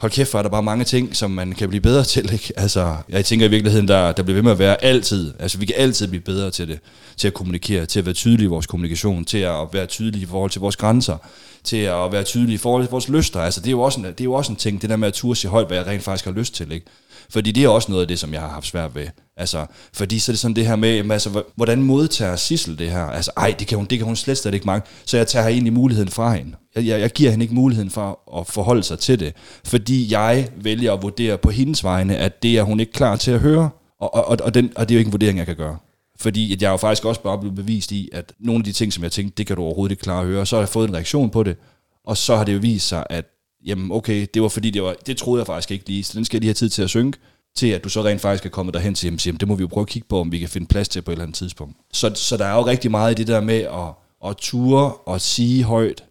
hold 0.00 0.12
kæft, 0.12 0.30
for 0.30 0.38
er 0.38 0.42
der 0.42 0.48
bare 0.48 0.62
mange 0.62 0.84
ting, 0.84 1.16
som 1.16 1.30
man 1.30 1.52
kan 1.52 1.68
blive 1.68 1.80
bedre 1.80 2.04
til, 2.04 2.32
ikke? 2.32 2.52
Altså, 2.56 2.96
jeg 3.08 3.24
tænker 3.24 3.46
i 3.46 3.50
virkeligheden, 3.50 3.88
der, 3.88 4.12
der 4.12 4.22
bliver 4.22 4.34
ved 4.34 4.42
med 4.42 4.52
at 4.52 4.58
være 4.58 4.84
altid, 4.84 5.34
altså 5.38 5.58
vi 5.58 5.66
kan 5.66 5.74
altid 5.78 6.08
blive 6.08 6.20
bedre 6.20 6.50
til 6.50 6.68
det, 6.68 6.78
til 7.16 7.28
at 7.28 7.34
kommunikere, 7.34 7.86
til 7.86 7.98
at 7.98 8.06
være 8.06 8.14
tydelige 8.14 8.44
i 8.44 8.48
vores 8.48 8.66
kommunikation, 8.66 9.24
til 9.24 9.38
at 9.38 9.54
være 9.72 9.86
tydelige 9.86 10.22
i 10.22 10.26
forhold 10.26 10.50
til 10.50 10.60
vores 10.60 10.76
grænser, 10.76 11.16
til 11.64 11.76
at 11.76 12.12
være 12.12 12.24
tydelige 12.24 12.54
i 12.54 12.58
forhold 12.58 12.82
til 12.82 12.90
vores 12.90 13.08
lyster. 13.08 13.40
Altså, 13.40 13.60
det 13.60 13.66
er 13.66 13.70
jo 13.70 13.80
også 13.80 14.00
en, 14.00 14.06
det 14.06 14.20
er 14.20 14.24
jo 14.24 14.32
også 14.32 14.52
en 14.52 14.56
ting, 14.56 14.82
det 14.82 14.90
der 14.90 14.96
med 14.96 15.08
at 15.08 15.14
turde 15.14 15.36
sige 15.36 15.50
højt, 15.50 15.66
hvad 15.66 15.76
jeg 15.76 15.86
rent 15.86 16.02
faktisk 16.02 16.24
har 16.24 16.32
lyst 16.32 16.54
til, 16.54 16.72
ikke? 16.72 16.86
Fordi 17.32 17.52
det 17.52 17.64
er 17.64 17.68
også 17.68 17.90
noget 17.90 18.02
af 18.02 18.08
det, 18.08 18.18
som 18.18 18.32
jeg 18.32 18.40
har 18.40 18.48
haft 18.48 18.66
svært 18.66 18.94
ved. 18.94 19.06
Altså, 19.36 19.66
fordi 19.92 20.18
så 20.18 20.32
er 20.32 20.34
det 20.34 20.40
sådan 20.40 20.56
det 20.56 20.66
her 20.66 20.76
med, 20.76 20.94
jamen, 20.96 21.10
altså, 21.10 21.42
hvordan 21.56 21.82
modtager 21.82 22.36
Sissel 22.36 22.78
det 22.78 22.90
her? 22.90 23.04
Altså, 23.04 23.30
ej, 23.36 23.54
det 23.58 23.66
kan 23.66 23.78
hun, 23.78 23.86
det 23.86 23.98
kan 23.98 24.06
hun 24.06 24.16
slet, 24.16 24.38
slet 24.38 24.54
ikke 24.54 24.66
mange. 24.66 24.86
Så 25.04 25.16
jeg 25.16 25.26
tager 25.26 25.48
egentlig 25.48 25.72
muligheden 25.72 26.08
fra 26.08 26.34
hende. 26.34 26.56
Jeg, 26.74 26.86
jeg, 26.86 27.00
jeg 27.00 27.10
giver 27.10 27.30
hende 27.30 27.44
ikke 27.44 27.54
muligheden 27.54 27.90
for 27.90 28.38
at 28.40 28.46
forholde 28.46 28.82
sig 28.82 28.98
til 28.98 29.20
det. 29.20 29.32
Fordi 29.64 30.12
jeg 30.12 30.48
vælger 30.56 30.92
at 30.92 31.02
vurdere 31.02 31.38
på 31.38 31.50
hendes 31.50 31.84
vegne, 31.84 32.16
at 32.16 32.42
det 32.42 32.58
er 32.58 32.62
hun 32.62 32.80
ikke 32.80 32.92
klar 32.92 33.16
til 33.16 33.30
at 33.30 33.40
høre. 33.40 33.70
Og, 34.00 34.14
og, 34.14 34.28
og, 34.28 34.38
og, 34.42 34.54
den, 34.54 34.72
og 34.76 34.88
det 34.88 34.94
er 34.94 34.96
jo 34.96 34.98
ikke 34.98 35.08
en 35.08 35.12
vurdering, 35.12 35.38
jeg 35.38 35.46
kan 35.46 35.56
gøre. 35.56 35.76
Fordi 36.20 36.52
at 36.52 36.62
jeg 36.62 36.68
er 36.68 36.70
jo 36.70 36.76
faktisk 36.76 37.04
også 37.04 37.20
bare 37.22 37.38
blevet 37.38 37.56
bevist 37.56 37.92
i, 37.92 38.08
at 38.12 38.32
nogle 38.40 38.60
af 38.60 38.64
de 38.64 38.72
ting, 38.72 38.92
som 38.92 39.04
jeg 39.04 39.12
tænkte, 39.12 39.34
det 39.36 39.46
kan 39.46 39.56
du 39.56 39.62
overhovedet 39.62 39.92
ikke 39.92 40.02
klare 40.02 40.20
at 40.20 40.26
høre. 40.26 40.46
Så 40.46 40.56
har 40.56 40.60
jeg 40.60 40.68
fået 40.68 40.88
en 40.88 40.94
reaktion 40.94 41.30
på 41.30 41.42
det, 41.42 41.56
og 42.04 42.16
så 42.16 42.36
har 42.36 42.44
det 42.44 42.54
jo 42.54 42.58
vist 42.58 42.88
sig, 42.88 43.06
at 43.10 43.24
jamen 43.66 43.92
okay, 43.92 44.26
det 44.34 44.42
var 44.42 44.48
fordi, 44.48 44.70
det, 44.70 44.82
var, 44.82 44.94
det 45.06 45.16
troede 45.16 45.40
jeg 45.40 45.46
faktisk 45.46 45.70
ikke 45.70 45.88
lige, 45.88 46.04
så 46.04 46.12
den 46.16 46.24
skal 46.24 46.36
jeg 46.36 46.40
lige 46.40 46.48
have 46.48 46.54
tid 46.54 46.68
til 46.68 46.82
at 46.82 46.90
synke, 46.90 47.18
til 47.56 47.66
at 47.66 47.84
du 47.84 47.88
så 47.88 48.04
rent 48.04 48.20
faktisk 48.20 48.46
er 48.46 48.50
kommet 48.50 48.74
derhen 48.74 48.94
til, 48.94 49.06
jamen, 49.06 49.20
jamen, 49.26 49.40
det 49.40 49.48
må 49.48 49.54
vi 49.54 49.60
jo 49.60 49.66
prøve 49.66 49.82
at 49.82 49.88
kigge 49.88 50.08
på, 50.08 50.20
om 50.20 50.32
vi 50.32 50.38
kan 50.38 50.48
finde 50.48 50.66
plads 50.66 50.88
til 50.88 51.02
på 51.02 51.10
et 51.10 51.14
eller 51.14 51.24
andet 51.24 51.36
tidspunkt. 51.36 51.76
Så, 51.92 52.12
så 52.14 52.36
der 52.36 52.44
er 52.44 52.54
jo 52.54 52.66
rigtig 52.66 52.90
meget 52.90 53.12
i 53.12 53.14
det 53.14 53.26
der 53.26 53.40
med 53.40 53.60
at, 53.60 54.28
at 54.30 54.36
ture 54.36 54.92
og 54.92 55.20
sige 55.20 55.64
højt, 55.64 56.04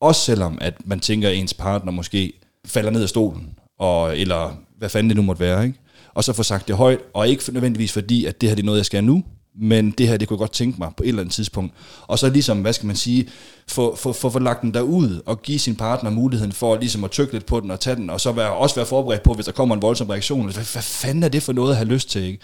også 0.00 0.20
selvom 0.20 0.58
at 0.60 0.86
man 0.86 1.00
tænker, 1.00 1.28
at 1.28 1.36
ens 1.36 1.54
partner 1.54 1.92
måske 1.92 2.32
falder 2.66 2.90
ned 2.90 3.02
af 3.02 3.08
stolen, 3.08 3.58
og, 3.78 4.18
eller 4.18 4.56
hvad 4.78 4.88
fanden 4.88 5.10
det 5.10 5.16
nu 5.16 5.22
måtte 5.22 5.40
være, 5.40 5.66
ikke? 5.66 5.78
og 6.14 6.24
så 6.24 6.32
få 6.32 6.42
sagt 6.42 6.68
det 6.68 6.76
højt, 6.76 7.00
og 7.14 7.28
ikke 7.28 7.52
nødvendigvis 7.52 7.92
fordi, 7.92 8.24
at 8.24 8.40
det 8.40 8.48
her 8.48 8.56
det 8.56 8.62
er 8.62 8.66
noget, 8.66 8.78
jeg 8.78 8.86
skal 8.86 9.04
nu, 9.04 9.24
men 9.60 9.90
det 9.90 10.08
her, 10.08 10.16
det 10.16 10.28
kunne 10.28 10.34
jeg 10.34 10.38
godt 10.38 10.52
tænke 10.52 10.78
mig 10.78 10.90
på 10.96 11.02
et 11.02 11.08
eller 11.08 11.20
andet 11.22 11.34
tidspunkt. 11.34 11.74
Og 12.06 12.18
så 12.18 12.28
ligesom, 12.30 12.60
hvad 12.60 12.72
skal 12.72 12.86
man 12.86 12.96
sige, 12.96 13.28
få, 13.68 13.96
få, 13.96 14.12
få, 14.12 14.30
få 14.30 14.38
lagt 14.38 14.62
den 14.62 14.74
derud, 14.74 15.20
og 15.26 15.42
give 15.42 15.58
sin 15.58 15.76
partner 15.76 16.10
muligheden 16.10 16.52
for 16.52 16.76
ligesom 16.76 17.04
at 17.04 17.10
tykke 17.10 17.32
lidt 17.32 17.46
på 17.46 17.60
den 17.60 17.70
og 17.70 17.80
tage 17.80 17.96
den, 17.96 18.10
og 18.10 18.20
så 18.20 18.32
være, 18.32 18.52
også 18.52 18.74
være 18.74 18.86
forberedt 18.86 19.22
på, 19.22 19.34
hvis 19.34 19.46
der 19.46 19.52
kommer 19.52 19.74
en 19.74 19.82
voldsom 19.82 20.08
reaktion. 20.08 20.44
Hvad, 20.44 20.72
hvad 20.72 20.82
fanden 20.82 21.22
er 21.22 21.28
det 21.28 21.42
for 21.42 21.52
noget 21.52 21.70
at 21.70 21.76
have 21.76 21.88
lyst 21.88 22.10
til, 22.10 22.22
ikke? 22.22 22.38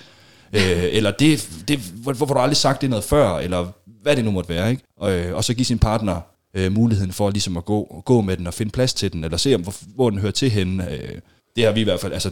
Øh, 0.52 0.84
eller 0.96 1.11
det, 1.11 1.48
det, 1.68 1.78
hvor- 1.78 2.12
hvorfor 2.12 2.34
har 2.34 2.40
du 2.40 2.42
aldrig 2.42 2.56
sagt 2.56 2.80
det 2.82 2.90
noget 2.90 3.04
før, 3.04 3.38
eller 3.38 3.66
hvad 4.02 4.16
det 4.16 4.24
nu 4.24 4.30
måtte 4.30 4.48
være, 4.50 4.70
ikke? 4.70 4.82
Og, 4.96 5.12
øh, 5.12 5.36
og 5.36 5.44
så 5.44 5.54
give 5.54 5.64
sin 5.64 5.78
partner 5.78 6.20
øh, 6.54 6.72
muligheden 6.72 7.12
for 7.12 7.30
ligesom 7.30 7.56
at 7.56 7.64
gå, 7.64 8.02
gå 8.06 8.20
med 8.20 8.36
den 8.36 8.46
og 8.46 8.54
finde 8.54 8.72
plads 8.72 8.94
til 8.94 9.12
den, 9.12 9.24
eller 9.24 9.36
se, 9.36 9.54
om, 9.54 9.61
hvor, 9.62 9.74
hvor 9.94 10.11
den 10.11 10.18
hører 10.18 10.32
til 10.32 10.50
henne. 10.50 10.90
Øh, 10.92 11.09
det 11.56 11.64
har 11.64 11.72
vi 11.72 11.80
i 11.80 11.84
hvert 11.84 12.00
fald, 12.00 12.12
altså 12.12 12.30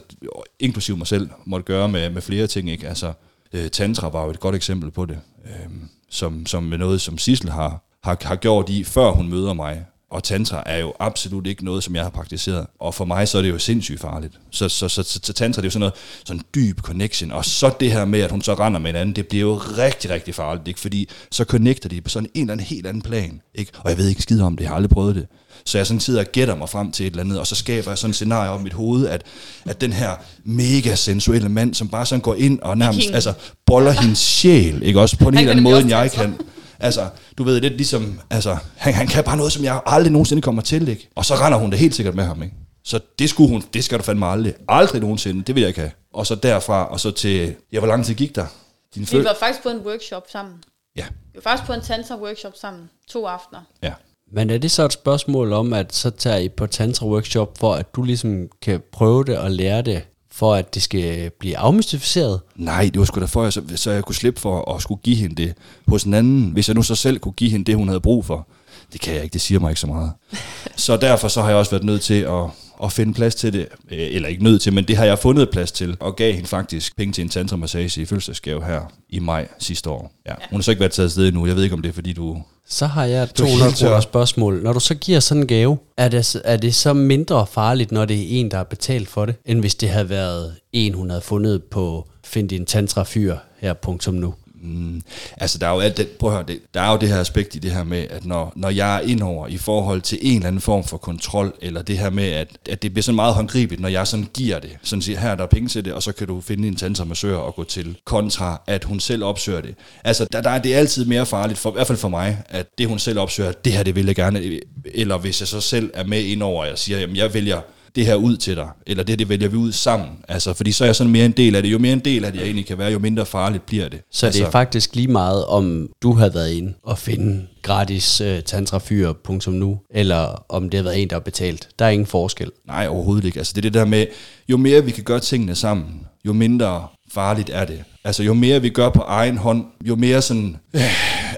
inklusiv 0.60 0.96
mig 0.96 1.06
selv, 1.06 1.28
måtte 1.46 1.64
gøre 1.64 1.88
med, 1.88 2.10
med 2.10 2.22
flere 2.22 2.46
ting, 2.46 2.70
ikke? 2.70 2.88
Altså, 2.88 3.12
øh, 3.52 3.70
tantra 3.70 4.08
var 4.08 4.24
jo 4.24 4.30
et 4.30 4.40
godt 4.40 4.54
eksempel 4.54 4.90
på 4.90 5.04
det, 5.04 5.18
øh, 5.44 5.70
som, 6.10 6.46
som 6.46 6.62
med 6.62 6.78
noget, 6.78 7.00
som 7.00 7.18
Sissel 7.18 7.50
har, 7.50 7.84
har, 8.04 8.18
har 8.22 8.36
gjort 8.36 8.68
i, 8.68 8.84
før 8.84 9.10
hun 9.10 9.28
møder 9.28 9.52
mig. 9.52 9.84
Og 10.10 10.24
tantra 10.24 10.62
er 10.66 10.78
jo 10.78 10.92
absolut 10.98 11.46
ikke 11.46 11.64
noget, 11.64 11.84
som 11.84 11.94
jeg 11.94 12.02
har 12.02 12.10
praktiseret. 12.10 12.66
Og 12.78 12.94
for 12.94 13.04
mig 13.04 13.28
så 13.28 13.38
er 13.38 13.42
det 13.42 13.48
jo 13.48 13.58
sindssygt 13.58 14.00
farligt. 14.00 14.34
Så, 14.50 14.68
så, 14.68 14.88
så, 14.88 15.02
så, 15.02 15.20
så 15.22 15.32
tantra 15.32 15.62
det 15.62 15.64
er 15.64 15.66
jo 15.66 15.70
sådan 15.70 15.80
noget 15.80 15.94
sådan 16.24 16.42
dyb 16.54 16.80
connection. 16.80 17.32
Og 17.32 17.44
så 17.44 17.74
det 17.80 17.92
her 17.92 18.04
med, 18.04 18.20
at 18.20 18.30
hun 18.30 18.42
så 18.42 18.54
render 18.54 18.80
med 18.80 18.90
en 18.90 18.96
anden, 18.96 19.16
det 19.16 19.28
bliver 19.28 19.42
jo 19.42 19.54
rigtig, 19.54 20.10
rigtig 20.10 20.34
farligt. 20.34 20.68
Ikke? 20.68 20.80
Fordi 20.80 21.08
så 21.30 21.44
connecter 21.44 21.88
de 21.88 22.00
på 22.00 22.08
sådan 22.08 22.30
en 22.34 22.40
eller 22.40 22.52
anden 22.52 22.66
helt 22.66 22.86
anden 22.86 23.02
plan. 23.02 23.40
Ikke? 23.54 23.72
Og 23.78 23.90
jeg 23.90 23.98
ved 23.98 24.08
ikke 24.08 24.22
skid 24.22 24.40
om 24.40 24.56
det, 24.56 24.62
jeg 24.62 24.70
har 24.70 24.76
aldrig 24.76 24.90
prøvet 24.90 25.14
det. 25.14 25.26
Så 25.66 25.78
jeg 25.78 25.86
sådan 25.86 26.00
sidder 26.00 26.20
og 26.20 26.26
gætter 26.32 26.54
mig 26.54 26.68
frem 26.68 26.92
til 26.92 27.06
et 27.06 27.10
eller 27.10 27.22
andet, 27.22 27.38
og 27.38 27.46
så 27.46 27.54
skaber 27.54 27.90
jeg 27.90 27.98
sådan 27.98 28.10
et 28.10 28.14
scenarie 28.14 28.50
op 28.50 28.60
i 28.60 28.62
mit 28.62 28.72
hoved, 28.72 29.06
at, 29.06 29.22
at 29.64 29.80
den 29.80 29.92
her 29.92 30.10
mega 30.44 30.94
sensuelle 30.94 31.48
mand, 31.48 31.74
som 31.74 31.88
bare 31.88 32.06
sådan 32.06 32.20
går 32.20 32.34
ind 32.34 32.60
og 32.60 32.78
nærmest 32.78 33.00
King. 33.00 33.14
altså, 33.14 33.32
boller 33.66 33.90
hendes 33.90 34.18
sjæl, 34.18 34.82
ikke 34.82 35.00
også 35.00 35.16
på 35.16 35.28
en 35.28 35.36
helt 35.36 35.50
anden 35.50 35.62
måde, 35.62 35.80
end 35.80 35.88
jeg 35.88 36.12
kan. 36.12 36.34
Altså, 36.78 37.08
du 37.38 37.44
ved, 37.44 37.60
lidt 37.60 37.76
ligesom, 37.76 38.20
altså, 38.30 38.56
han, 38.76 38.94
han 38.94 39.06
kan 39.06 39.24
bare 39.24 39.36
noget, 39.36 39.52
som 39.52 39.64
jeg 39.64 39.80
aldrig 39.86 40.12
nogensinde 40.12 40.42
kommer 40.42 40.62
til, 40.62 40.88
ikke? 40.88 41.08
Og 41.14 41.24
så 41.24 41.34
render 41.34 41.58
hun 41.58 41.70
det 41.70 41.78
helt 41.78 41.94
sikkert 41.94 42.14
med 42.14 42.24
ham, 42.24 42.42
ikke? 42.42 42.54
Så 42.84 43.00
det 43.18 43.30
skulle 43.30 43.50
hun, 43.50 43.62
det 43.74 43.84
skal 43.84 43.98
du 43.98 44.02
fandme 44.02 44.26
aldrig. 44.26 44.54
Aldrig 44.68 45.00
nogensinde, 45.00 45.42
det 45.42 45.54
vil 45.54 45.60
jeg 45.60 45.68
ikke 45.68 45.80
have. 45.80 45.92
Og 46.14 46.26
så 46.26 46.34
derfra, 46.34 46.84
og 46.84 47.00
så 47.00 47.10
til, 47.10 47.54
ja, 47.72 47.78
hvor 47.78 47.88
lang 47.88 48.04
tid 48.04 48.14
gik 48.14 48.36
der? 48.36 48.46
Din 48.94 49.08
Vi 49.12 49.24
var 49.24 49.36
faktisk 49.40 49.62
på 49.62 49.68
en 49.68 49.78
workshop 49.78 50.24
sammen. 50.32 50.54
Ja, 50.96 51.04
Vi 51.32 51.40
var 51.44 51.50
faktisk 51.50 51.66
på 51.66 51.72
en 51.72 51.80
tantra-workshop 51.80 52.52
sammen. 52.60 52.90
To 53.08 53.26
aftener. 53.26 53.60
ja. 53.82 53.92
Men 54.32 54.50
er 54.50 54.58
det 54.58 54.70
så 54.70 54.84
et 54.84 54.92
spørgsmål 54.92 55.52
om, 55.52 55.72
at 55.72 55.94
så 55.94 56.10
tager 56.10 56.36
I 56.36 56.48
på 56.48 56.66
tantra-workshop, 56.66 57.58
for 57.58 57.74
at 57.74 57.94
du 57.94 58.02
ligesom 58.02 58.48
kan 58.62 58.82
prøve 58.92 59.24
det 59.24 59.38
og 59.38 59.50
lære 59.50 59.82
det, 59.82 60.02
for 60.32 60.54
at 60.54 60.74
det 60.74 60.82
skal 60.82 61.30
blive 61.30 61.56
afmystificeret? 61.56 62.40
Nej, 62.56 62.90
det 62.92 62.98
var 62.98 63.04
sgu 63.04 63.20
da 63.20 63.24
for, 63.24 63.42
jeg, 63.42 63.52
så, 63.52 63.62
så 63.76 63.90
jeg 63.90 64.04
kunne 64.04 64.14
slippe 64.14 64.40
for 64.40 64.74
at 64.74 64.82
skulle 64.82 65.00
give 65.02 65.16
hende 65.16 65.42
det 65.42 65.54
hos 65.88 66.04
en 66.04 66.14
anden. 66.14 66.50
Hvis 66.50 66.68
jeg 66.68 66.74
nu 66.74 66.82
så 66.82 66.94
selv 66.94 67.18
kunne 67.18 67.32
give 67.32 67.50
hende 67.50 67.64
det, 67.64 67.76
hun 67.76 67.88
havde 67.88 68.00
brug 68.00 68.24
for. 68.24 68.48
Det 68.92 69.00
kan 69.00 69.14
jeg 69.14 69.22
ikke, 69.22 69.32
det 69.32 69.40
siger 69.40 69.60
mig 69.60 69.70
ikke 69.70 69.80
så 69.80 69.86
meget. 69.86 70.12
Så 70.76 70.96
derfor 70.96 71.28
så 71.28 71.42
har 71.42 71.48
jeg 71.48 71.56
også 71.58 71.70
været 71.70 71.84
nødt 71.84 72.02
til 72.02 72.20
at, 72.20 72.44
at 72.84 72.92
finde 72.92 73.14
plads 73.14 73.34
til 73.34 73.52
det. 73.52 73.60
Øh, 73.90 73.98
Eller 74.14 74.28
ikke 74.28 74.44
nødt 74.44 74.62
til, 74.62 74.72
men 74.72 74.84
det 74.84 74.96
har 74.96 75.04
jeg 75.04 75.18
fundet 75.18 75.50
plads 75.50 75.72
til. 75.72 75.96
Og 76.00 76.16
gav 76.16 76.32
hende 76.32 76.48
faktisk 76.48 76.96
penge 76.96 77.12
til 77.12 77.22
en 77.22 77.28
tantra-massage 77.28 78.00
i 78.00 78.04
fødselsdagsgave 78.04 78.64
her 78.64 78.80
i 79.08 79.18
maj 79.18 79.48
sidste 79.58 79.90
år. 79.90 80.12
Ja. 80.26 80.32
Hun 80.50 80.58
har 80.58 80.62
så 80.62 80.70
ikke 80.70 80.80
været 80.80 80.92
taget 80.92 81.06
afsted 81.06 81.28
endnu. 81.28 81.46
Jeg 81.46 81.56
ved 81.56 81.62
ikke, 81.62 81.74
om 81.74 81.82
det 81.82 81.88
er, 81.88 81.92
fordi 81.92 82.12
du... 82.12 82.42
Så 82.68 82.86
har 82.86 83.04
jeg 83.04 83.28
Du 83.28 83.32
200 83.34 83.64
helt 83.64 83.76
tør. 83.76 83.86
kroner 83.88 84.00
spørgsmål. 84.00 84.62
Når 84.62 84.72
du 84.72 84.80
så 84.80 84.94
giver 84.94 85.20
sådan 85.20 85.42
en 85.42 85.46
gave, 85.46 85.78
er 85.96 86.08
det, 86.08 86.26
så- 86.26 86.40
er 86.44 86.56
det 86.56 86.74
så 86.74 86.92
mindre 86.92 87.46
farligt, 87.46 87.92
når 87.92 88.04
det 88.04 88.16
er 88.16 88.40
en, 88.40 88.50
der 88.50 88.56
har 88.56 88.64
betalt 88.64 89.08
for 89.08 89.26
det, 89.26 89.34
end 89.44 89.60
hvis 89.60 89.74
det 89.74 89.88
havde 89.88 90.08
været 90.08 90.54
en, 90.72 90.94
hun 90.94 91.10
havde 91.10 91.22
fundet 91.22 91.62
på 91.64 92.08
Find 92.24 92.48
din 92.48 92.66
tantra-fyr 92.66 93.36
her, 93.58 93.72
punktum 93.72 94.14
nu? 94.14 94.34
Mm, 94.66 95.02
altså, 95.36 95.58
der 95.58 95.66
er 95.66 95.74
jo 95.74 95.80
alt 95.80 95.96
det, 95.96 96.08
prøv 96.08 96.30
at 96.30 96.36
høre, 96.36 96.44
det, 96.48 96.60
der 96.74 96.80
er 96.80 96.92
jo 96.92 96.98
det 96.98 97.08
her 97.08 97.20
aspekt 97.20 97.54
i 97.54 97.58
det 97.58 97.70
her 97.70 97.84
med, 97.84 98.06
at 98.10 98.24
når, 98.24 98.52
når 98.56 98.70
jeg 98.70 98.96
er 98.96 99.00
indover 99.00 99.46
i 99.46 99.56
forhold 99.56 100.00
til 100.00 100.18
en 100.22 100.36
eller 100.36 100.46
anden 100.46 100.60
form 100.60 100.84
for 100.84 100.96
kontrol, 100.96 101.54
eller 101.62 101.82
det 101.82 101.98
her 101.98 102.10
med, 102.10 102.24
at, 102.28 102.48
at 102.70 102.82
det 102.82 102.92
bliver 102.92 103.02
sådan 103.02 103.16
meget 103.16 103.34
håndgribeligt, 103.34 103.80
når 103.80 103.88
jeg 103.88 104.06
sådan 104.06 104.28
giver 104.34 104.58
det, 104.58 104.76
sådan 104.82 105.02
siger, 105.02 105.18
her 105.18 105.30
er 105.30 105.34
der 105.34 105.46
penge 105.46 105.68
til 105.68 105.84
det, 105.84 105.92
og 105.92 106.02
så 106.02 106.12
kan 106.12 106.26
du 106.26 106.40
finde 106.40 106.68
en 106.68 106.76
tandsamassør 106.76 107.36
og 107.36 107.54
gå 107.54 107.64
til, 107.64 107.96
kontra 108.04 108.62
at 108.66 108.84
hun 108.84 109.00
selv 109.00 109.24
opsøger 109.24 109.60
det. 109.60 109.74
Altså, 110.04 110.26
der, 110.32 110.40
der 110.40 110.50
er 110.50 110.58
det 110.58 110.74
er 110.74 110.78
altid 110.78 111.04
mere 111.04 111.26
farligt, 111.26 111.58
for, 111.58 111.70
i 111.70 111.72
hvert 111.72 111.86
fald 111.86 111.98
for 111.98 112.08
mig, 112.08 112.42
at 112.48 112.66
det 112.78 112.88
hun 112.88 112.98
selv 112.98 113.18
opsøger, 113.18 113.52
det 113.52 113.72
her 113.72 113.82
det 113.82 113.94
vil 113.94 114.06
jeg 114.06 114.14
gerne, 114.14 114.60
eller 114.94 115.18
hvis 115.18 115.40
jeg 115.40 115.48
så 115.48 115.60
selv 115.60 115.90
er 115.94 116.04
med 116.04 116.22
indover, 116.22 116.62
og 116.62 116.68
jeg 116.68 116.78
siger, 116.78 116.98
jamen 116.98 117.16
jeg 117.16 117.34
vælger 117.34 117.60
det 117.96 118.06
her 118.06 118.14
ud 118.14 118.36
til 118.36 118.56
dig, 118.56 118.68
eller 118.86 119.04
det 119.04 119.18
det 119.18 119.28
vælger 119.28 119.48
vi 119.48 119.56
ud 119.56 119.72
sammen. 119.72 120.08
Altså, 120.28 120.54
fordi 120.54 120.72
så 120.72 120.84
er 120.84 120.88
jeg 120.88 120.96
sådan 120.96 121.12
mere 121.12 121.24
en 121.24 121.32
del 121.32 121.56
af 121.56 121.62
det. 121.62 121.72
Jo 121.72 121.78
mere 121.78 121.92
en 121.92 121.98
del 121.98 122.24
af 122.24 122.32
det, 122.32 122.38
jeg 122.38 122.46
egentlig 122.46 122.66
kan 122.66 122.78
være, 122.78 122.92
jo 122.92 122.98
mindre 122.98 123.26
farligt 123.26 123.66
bliver 123.66 123.88
det. 123.88 124.00
Så 124.10 124.26
altså, 124.26 124.40
det 124.40 124.46
er 124.46 124.50
faktisk 124.50 124.96
lige 124.96 125.08
meget, 125.08 125.44
om 125.44 125.88
du 126.02 126.12
har 126.12 126.28
været 126.28 126.52
inde 126.52 126.74
og 126.82 126.98
finde 126.98 127.46
gratis 127.62 128.20
uh, 128.20 128.38
tantrafyr, 128.46 129.12
punktum 129.12 129.54
nu, 129.54 129.78
eller 129.90 130.44
om 130.48 130.70
det 130.70 130.78
har 130.78 130.84
været 130.84 131.02
en, 131.02 131.08
der 131.08 131.14
har 131.14 131.20
betalt. 131.20 131.68
Der 131.78 131.84
er 131.84 131.90
ingen 131.90 132.06
forskel. 132.06 132.50
Nej, 132.66 132.86
overhovedet 132.88 133.24
ikke. 133.24 133.38
Altså 133.38 133.52
det 133.52 133.58
er 133.58 133.70
det 133.70 133.74
der 133.74 133.84
med, 133.84 134.06
jo 134.48 134.56
mere 134.56 134.84
vi 134.84 134.90
kan 134.90 135.04
gøre 135.04 135.20
tingene 135.20 135.54
sammen, 135.54 136.06
jo 136.24 136.32
mindre 136.32 136.86
farligt 137.16 137.50
er 137.52 137.64
det. 137.64 137.84
Altså 138.04 138.22
jo 138.22 138.34
mere 138.34 138.62
vi 138.62 138.68
gør 138.68 138.88
på 138.90 139.00
egen 139.00 139.36
hånd, 139.36 139.64
jo 139.84 139.96
mere 139.96 140.22
sådan 140.22 140.56
øh, 140.74 140.82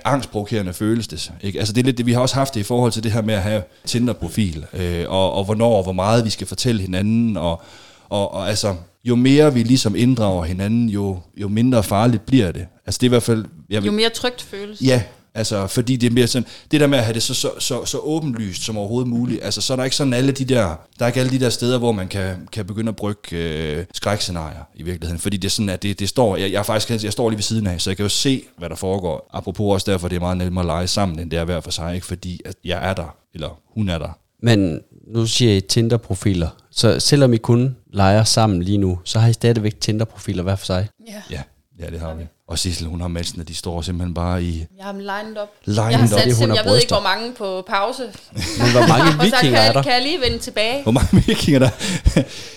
angstprovokerende 0.05 0.73
føles 0.73 1.09
det. 1.09 1.33
Ikke? 1.43 1.59
Altså 1.59 1.73
det 1.73 1.81
er 1.81 1.85
lidt 1.85 1.99
det, 1.99 2.07
vi 2.07 2.13
har 2.13 2.21
også 2.21 2.35
haft 2.35 2.55
det 2.55 2.61
i 2.61 2.63
forhold 2.63 2.93
til 2.93 3.03
det 3.03 3.13
her 3.13 3.23
med 3.23 3.35
at 3.35 3.43
have 3.43 3.63
Tinder-profil, 3.85 4.67
øh, 4.73 5.05
og, 5.09 5.33
og 5.33 5.45
hvornår 5.45 5.77
og 5.77 5.83
hvor 5.83 5.93
meget 5.93 6.25
vi 6.25 6.31
skal 6.31 6.47
fortælle 6.47 6.83
hinanden, 6.83 7.37
og, 7.37 7.63
og, 8.09 8.35
og 8.35 8.49
altså 8.49 8.75
jo 9.05 9.17
mere 9.17 9.55
vi 9.55 9.63
ligesom 9.63 9.97
inddrager 9.97 10.45
hinanden, 10.45 10.89
jo, 10.89 11.19
jo 11.37 11.49
mindre 11.49 11.83
farligt 11.83 12.27
bliver 12.27 12.53
det. 12.53 12.67
Altså 12.87 12.99
det 12.99 13.07
er 13.07 13.09
i 13.09 13.15
hvert 13.17 13.23
fald... 13.23 13.45
Jeg 13.71 13.87
Jo 13.87 13.93
mere 13.93 14.11
trygt 14.11 14.43
føles. 14.43 14.81
Ja, 14.81 15.03
altså 15.35 15.67
fordi 15.67 15.97
det 15.97 16.07
er 16.07 16.11
mere 16.11 16.27
sådan, 16.27 16.49
det 16.71 16.81
der 16.81 16.87
med 16.87 16.99
at 16.99 17.05
have 17.05 17.15
det 17.15 17.23
så, 17.23 17.35
så, 17.35 17.51
så, 17.59 17.85
så 17.85 17.99
åbenlyst 17.99 18.63
som 18.63 18.79
overhovedet 18.79 19.09
muligt, 19.09 19.45
altså 19.45 19.61
så 19.61 19.73
er 19.73 19.77
der 19.77 19.85
ikke 19.85 19.97
sådan 19.97 20.13
alle 20.13 20.33
de 20.33 20.45
der, 20.45 20.63
der 20.99 21.05
er 21.05 21.07
ikke 21.07 21.21
alle 21.21 21.33
de 21.33 21.41
der 21.41 21.51
steder, 21.51 21.79
hvor 21.79 21.93
man 21.93 22.09
kan, 22.09 22.49
kan 22.53 22.67
begynde 22.67 22.89
at 22.89 22.97
brygge 22.97 23.37
øh, 23.37 23.85
skrækscenarier 23.95 24.63
i 24.75 24.83
virkeligheden, 24.83 25.21
fordi 25.21 25.37
det 25.37 25.49
er 25.49 25.51
sådan, 25.51 25.69
at 25.69 25.83
det, 25.83 26.01
det 26.01 26.09
står, 26.09 26.37
jeg, 26.37 26.53
jeg, 26.53 26.59
er 26.59 26.63
faktisk, 26.63 27.05
jeg 27.05 27.13
står 27.13 27.31
lige 27.31 27.39
ved 27.39 27.43
siden 27.43 27.67
af, 27.67 27.81
så 27.81 27.91
jeg 27.91 27.97
kan 27.97 28.05
jo 28.05 28.09
se, 28.09 28.43
hvad 28.59 28.69
der 28.69 28.77
foregår. 28.77 29.31
Apropos 29.33 29.75
også 29.75 29.91
derfor, 29.91 30.09
det 30.09 30.17
er 30.17 30.21
meget 30.21 30.37
nemmere 30.37 30.63
at 30.63 30.67
lege 30.67 30.87
sammen, 30.87 31.19
end 31.19 31.31
det 31.31 31.39
er 31.39 31.45
hver 31.45 31.61
for 31.61 31.71
sig, 31.71 31.95
ikke? 31.95 32.07
fordi 32.07 32.41
at 32.45 32.55
jeg 32.65 32.91
er 32.91 32.95
der, 32.95 33.17
eller 33.35 33.61
hun 33.75 33.89
er 33.89 33.99
der. 33.99 34.19
Men 34.43 34.81
nu 35.07 35.27
siger 35.27 35.57
I 35.57 35.61
Tinder-profiler. 35.61 36.49
Så 36.71 37.01
selvom 37.01 37.33
I 37.33 37.37
kun 37.37 37.77
leger 37.93 38.25
sammen 38.25 38.63
lige 38.63 38.79
nu, 38.79 38.99
så 39.05 39.19
har 39.19 39.29
I 39.29 39.33
stadigvæk 39.33 39.81
Tinder-profiler 39.81 40.43
hver 40.43 40.57
for 40.57 40.67
sig. 40.67 40.89
Ja. 41.09 41.23
Ja, 41.31 41.43
ja 41.81 41.91
det 41.91 42.01
har 42.01 42.15
vi. 42.15 42.25
Og 42.49 42.59
Sissel, 42.59 42.87
hun 42.87 43.01
har 43.01 43.09
Madsen, 43.09 43.41
og 43.41 43.49
de 43.49 43.55
står 43.55 43.83
simpelthen 43.83 44.15
bare 44.15 44.43
i 44.43 44.67
Jeg 44.77 44.85
har 44.85 44.93
dem 44.93 45.01
lined 45.01 45.37
op. 45.37 45.49
Lined 45.65 45.83
jeg 45.91 45.99
har 45.99 46.05
up. 46.05 46.09
sat 46.11 46.19
Det, 46.25 46.35
hun 46.35 46.35
sim, 46.35 46.55
jeg 46.55 46.65
ved 46.65 46.77
ikke, 46.81 46.93
hvor 46.93 47.01
mange 47.03 47.33
på 47.33 47.65
pause. 47.69 48.03
Men 48.59 48.71
hvor 48.73 48.87
mange 48.89 49.25
vikinger 49.25 49.59
er 49.59 49.67
kan, 49.67 49.75
der? 49.75 49.83
kan 49.83 49.93
jeg 49.93 50.03
lige 50.03 50.21
vende 50.21 50.39
tilbage. 50.39 50.83
Hvor 50.83 50.93
mange 50.93 51.23
vikinger 51.27 51.59
der? 51.59 51.71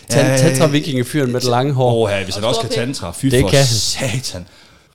Tan- 0.10 0.38
Tantra 0.38 0.68
vikingefyren 0.68 1.32
med 1.32 1.40
det 1.42 1.50
lange 1.50 1.74
hår. 1.74 2.06
Åh, 2.06 2.12
ja, 2.12 2.24
hvis 2.24 2.36
han 2.36 2.44
Og 2.44 2.50
også 2.50 2.62
stor 2.62 2.68
kan 2.70 2.78
tantra. 2.78 3.12
Fy 3.12 3.26
Det 3.26 3.42
for 3.42 3.50
kan 3.50 3.58
han. 3.60 3.66
satan. 3.68 4.48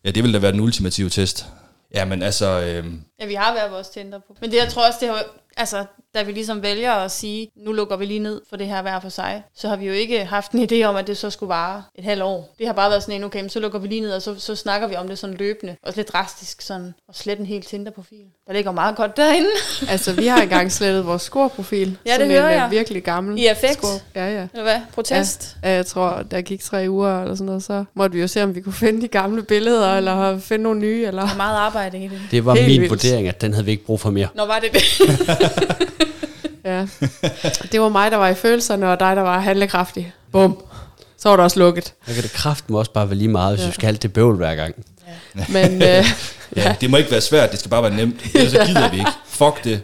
Ja, 0.05 0.11
det 0.11 0.22
ville 0.22 0.34
da 0.34 0.38
være 0.38 0.53
den 0.53 0.61
ultimative 0.61 1.09
test. 1.11 1.47
Ja, 1.94 2.05
men 2.05 2.22
altså... 2.22 2.47
Øhm, 2.61 3.01
Ja, 3.20 3.26
vi 3.26 3.34
har 3.34 3.53
hver 3.53 3.70
vores 3.70 3.88
Tinder 3.88 4.18
på. 4.18 4.36
Men 4.40 4.51
det, 4.51 4.57
jeg 4.57 4.68
tror 4.68 4.86
også, 4.86 4.99
det 5.01 5.09
har, 5.09 5.22
altså, 5.57 5.84
da 6.17 6.23
vi 6.23 6.33
ligesom 6.33 6.62
vælger 6.62 6.93
at 6.93 7.11
sige, 7.11 7.49
nu 7.57 7.73
lukker 7.73 7.97
vi 7.97 8.05
lige 8.05 8.19
ned 8.21 8.41
for 8.51 8.57
det 8.57 8.67
her 8.67 8.83
hver 8.83 9.01
for 9.01 9.09
sig, 9.09 9.43
så 9.57 9.69
har 9.69 9.77
vi 9.77 9.87
jo 9.87 9.93
ikke 9.93 10.25
haft 10.25 10.53
en 10.53 10.69
idé 10.73 10.85
om, 10.85 10.97
at 10.97 11.07
det 11.07 11.17
så 11.17 11.31
skulle 11.31 11.49
vare 11.49 11.83
et 11.95 12.05
halvt 12.05 12.23
år. 12.23 12.55
Det 12.59 12.67
har 12.67 12.73
bare 12.75 12.91
været 12.91 13.03
sådan 13.03 13.14
en, 13.14 13.25
okay, 13.25 13.49
så 13.49 13.61
lukker 13.61 13.79
vi 13.79 13.89
lige 13.89 14.01
ned, 14.01 14.12
og 14.12 14.23
så, 14.23 14.35
så 14.39 14.55
snakker 14.55 14.89
vi 14.89 14.97
om 14.97 15.09
det 15.09 15.19
sådan 15.19 15.37
løbende. 15.37 15.77
Også 15.83 15.99
lidt 15.99 16.12
drastisk, 16.12 16.62
sådan, 16.62 16.95
og 17.09 17.14
slet 17.14 17.39
en 17.39 17.47
helt 17.47 17.67
Tinder-profil. 17.67 18.17
Der 18.47 18.53
ligger 18.53 18.73
meget 18.73 18.97
godt 18.97 19.17
derinde. 19.17 19.49
Altså, 19.91 20.12
vi 20.12 20.27
har 20.27 20.43
engang 20.43 20.73
slettet 20.73 21.07
vores 21.07 21.23
scoreprofil. 21.23 21.99
Ja, 22.07 22.11
det 22.11 22.21
Sådan 22.21 22.31
hører 22.31 22.49
en, 22.55 22.61
jeg. 22.61 22.69
virkelig 22.71 23.03
gammel 23.03 23.39
I 23.39 23.47
affekt. 23.47 23.73
score. 23.87 24.01
Ja, 24.14 24.27
ja. 24.35 24.47
Eller 24.53 24.62
hvad? 24.62 24.81
Protest? 24.95 25.57
Ja, 25.62 25.71
jeg 25.71 25.87
tror, 25.87 26.23
der 26.31 26.41
gik 26.41 26.61
tre 26.62 26.87
uger 26.89 27.21
eller 27.23 27.35
sådan 27.35 27.47
noget, 27.47 27.62
så 27.62 27.85
måtte 27.95 28.14
vi 28.14 28.21
jo 28.21 28.27
se, 28.29 28.43
om 28.43 28.55
vi 28.55 28.61
kunne 28.61 28.73
finde 28.73 29.03
de 29.03 29.09
gamle 29.09 29.43
billeder, 29.43 29.97
eller 29.97 30.39
finde 30.39 30.62
nogle 30.62 30.81
nye, 30.81 31.05
eller... 31.07 31.23
Der 31.23 31.33
er 31.33 31.37
meget 31.37 31.57
arbejde 31.57 31.99
i 32.05 32.09
det. 32.09 32.21
Det 32.31 32.45
var 32.45 32.55
Helt 32.55 32.67
min 32.67 32.81
vildt. 32.81 32.91
vurdering, 32.91 33.29
at 33.29 33.41
den 33.41 33.53
havde 33.53 33.64
vi 33.64 33.71
ikke 33.71 33.85
brug 33.85 34.01
for 34.01 34.11
mere. 34.11 34.29
Nå, 34.35 34.47
var 34.47 34.59
det 34.59 34.73
det? 34.73 34.83
Ja. 36.67 36.87
Det 37.73 37.81
var 37.81 37.89
mig, 37.89 38.11
der 38.11 38.17
var 38.17 38.29
i 38.29 38.35
følelserne, 38.35 38.93
og 38.93 39.01
dig, 39.01 39.17
der 39.17 39.23
var 39.23 39.39
handlekraftig. 39.41 40.12
Bum. 40.33 40.62
Så 41.19 41.29
var 41.29 41.37
det 41.37 41.45
også 41.45 41.59
lukket. 41.59 41.85
Så 42.07 42.14
kan 42.14 42.23
det 42.23 42.33
kraften 42.33 42.75
også 42.75 42.93
bare 42.93 43.09
være 43.09 43.17
lige 43.19 43.29
meget, 43.29 43.55
hvis 43.55 43.62
Ja. 43.62 43.67
vi 43.69 43.75
skal 43.75 43.87
have 43.87 43.93
alt 43.93 44.03
det 44.03 44.12
bøvl 44.12 44.37
hver 44.37 44.55
gang. 44.55 44.75
Men 45.49 45.73
øh, 45.91 46.05
ja, 46.57 46.77
det 46.81 46.91
må 46.91 46.97
ikke 46.97 47.11
være 47.11 47.21
svært, 47.21 47.51
det 47.51 47.59
skal 47.59 47.71
bare 47.71 47.83
være 47.83 47.95
nemt. 47.95 48.21
Ellers 48.35 48.53
så 48.53 48.64
gider 48.67 48.91
vi 48.91 48.99
ikke. 48.99 49.11
Fuck 49.27 49.64
det. 49.64 49.83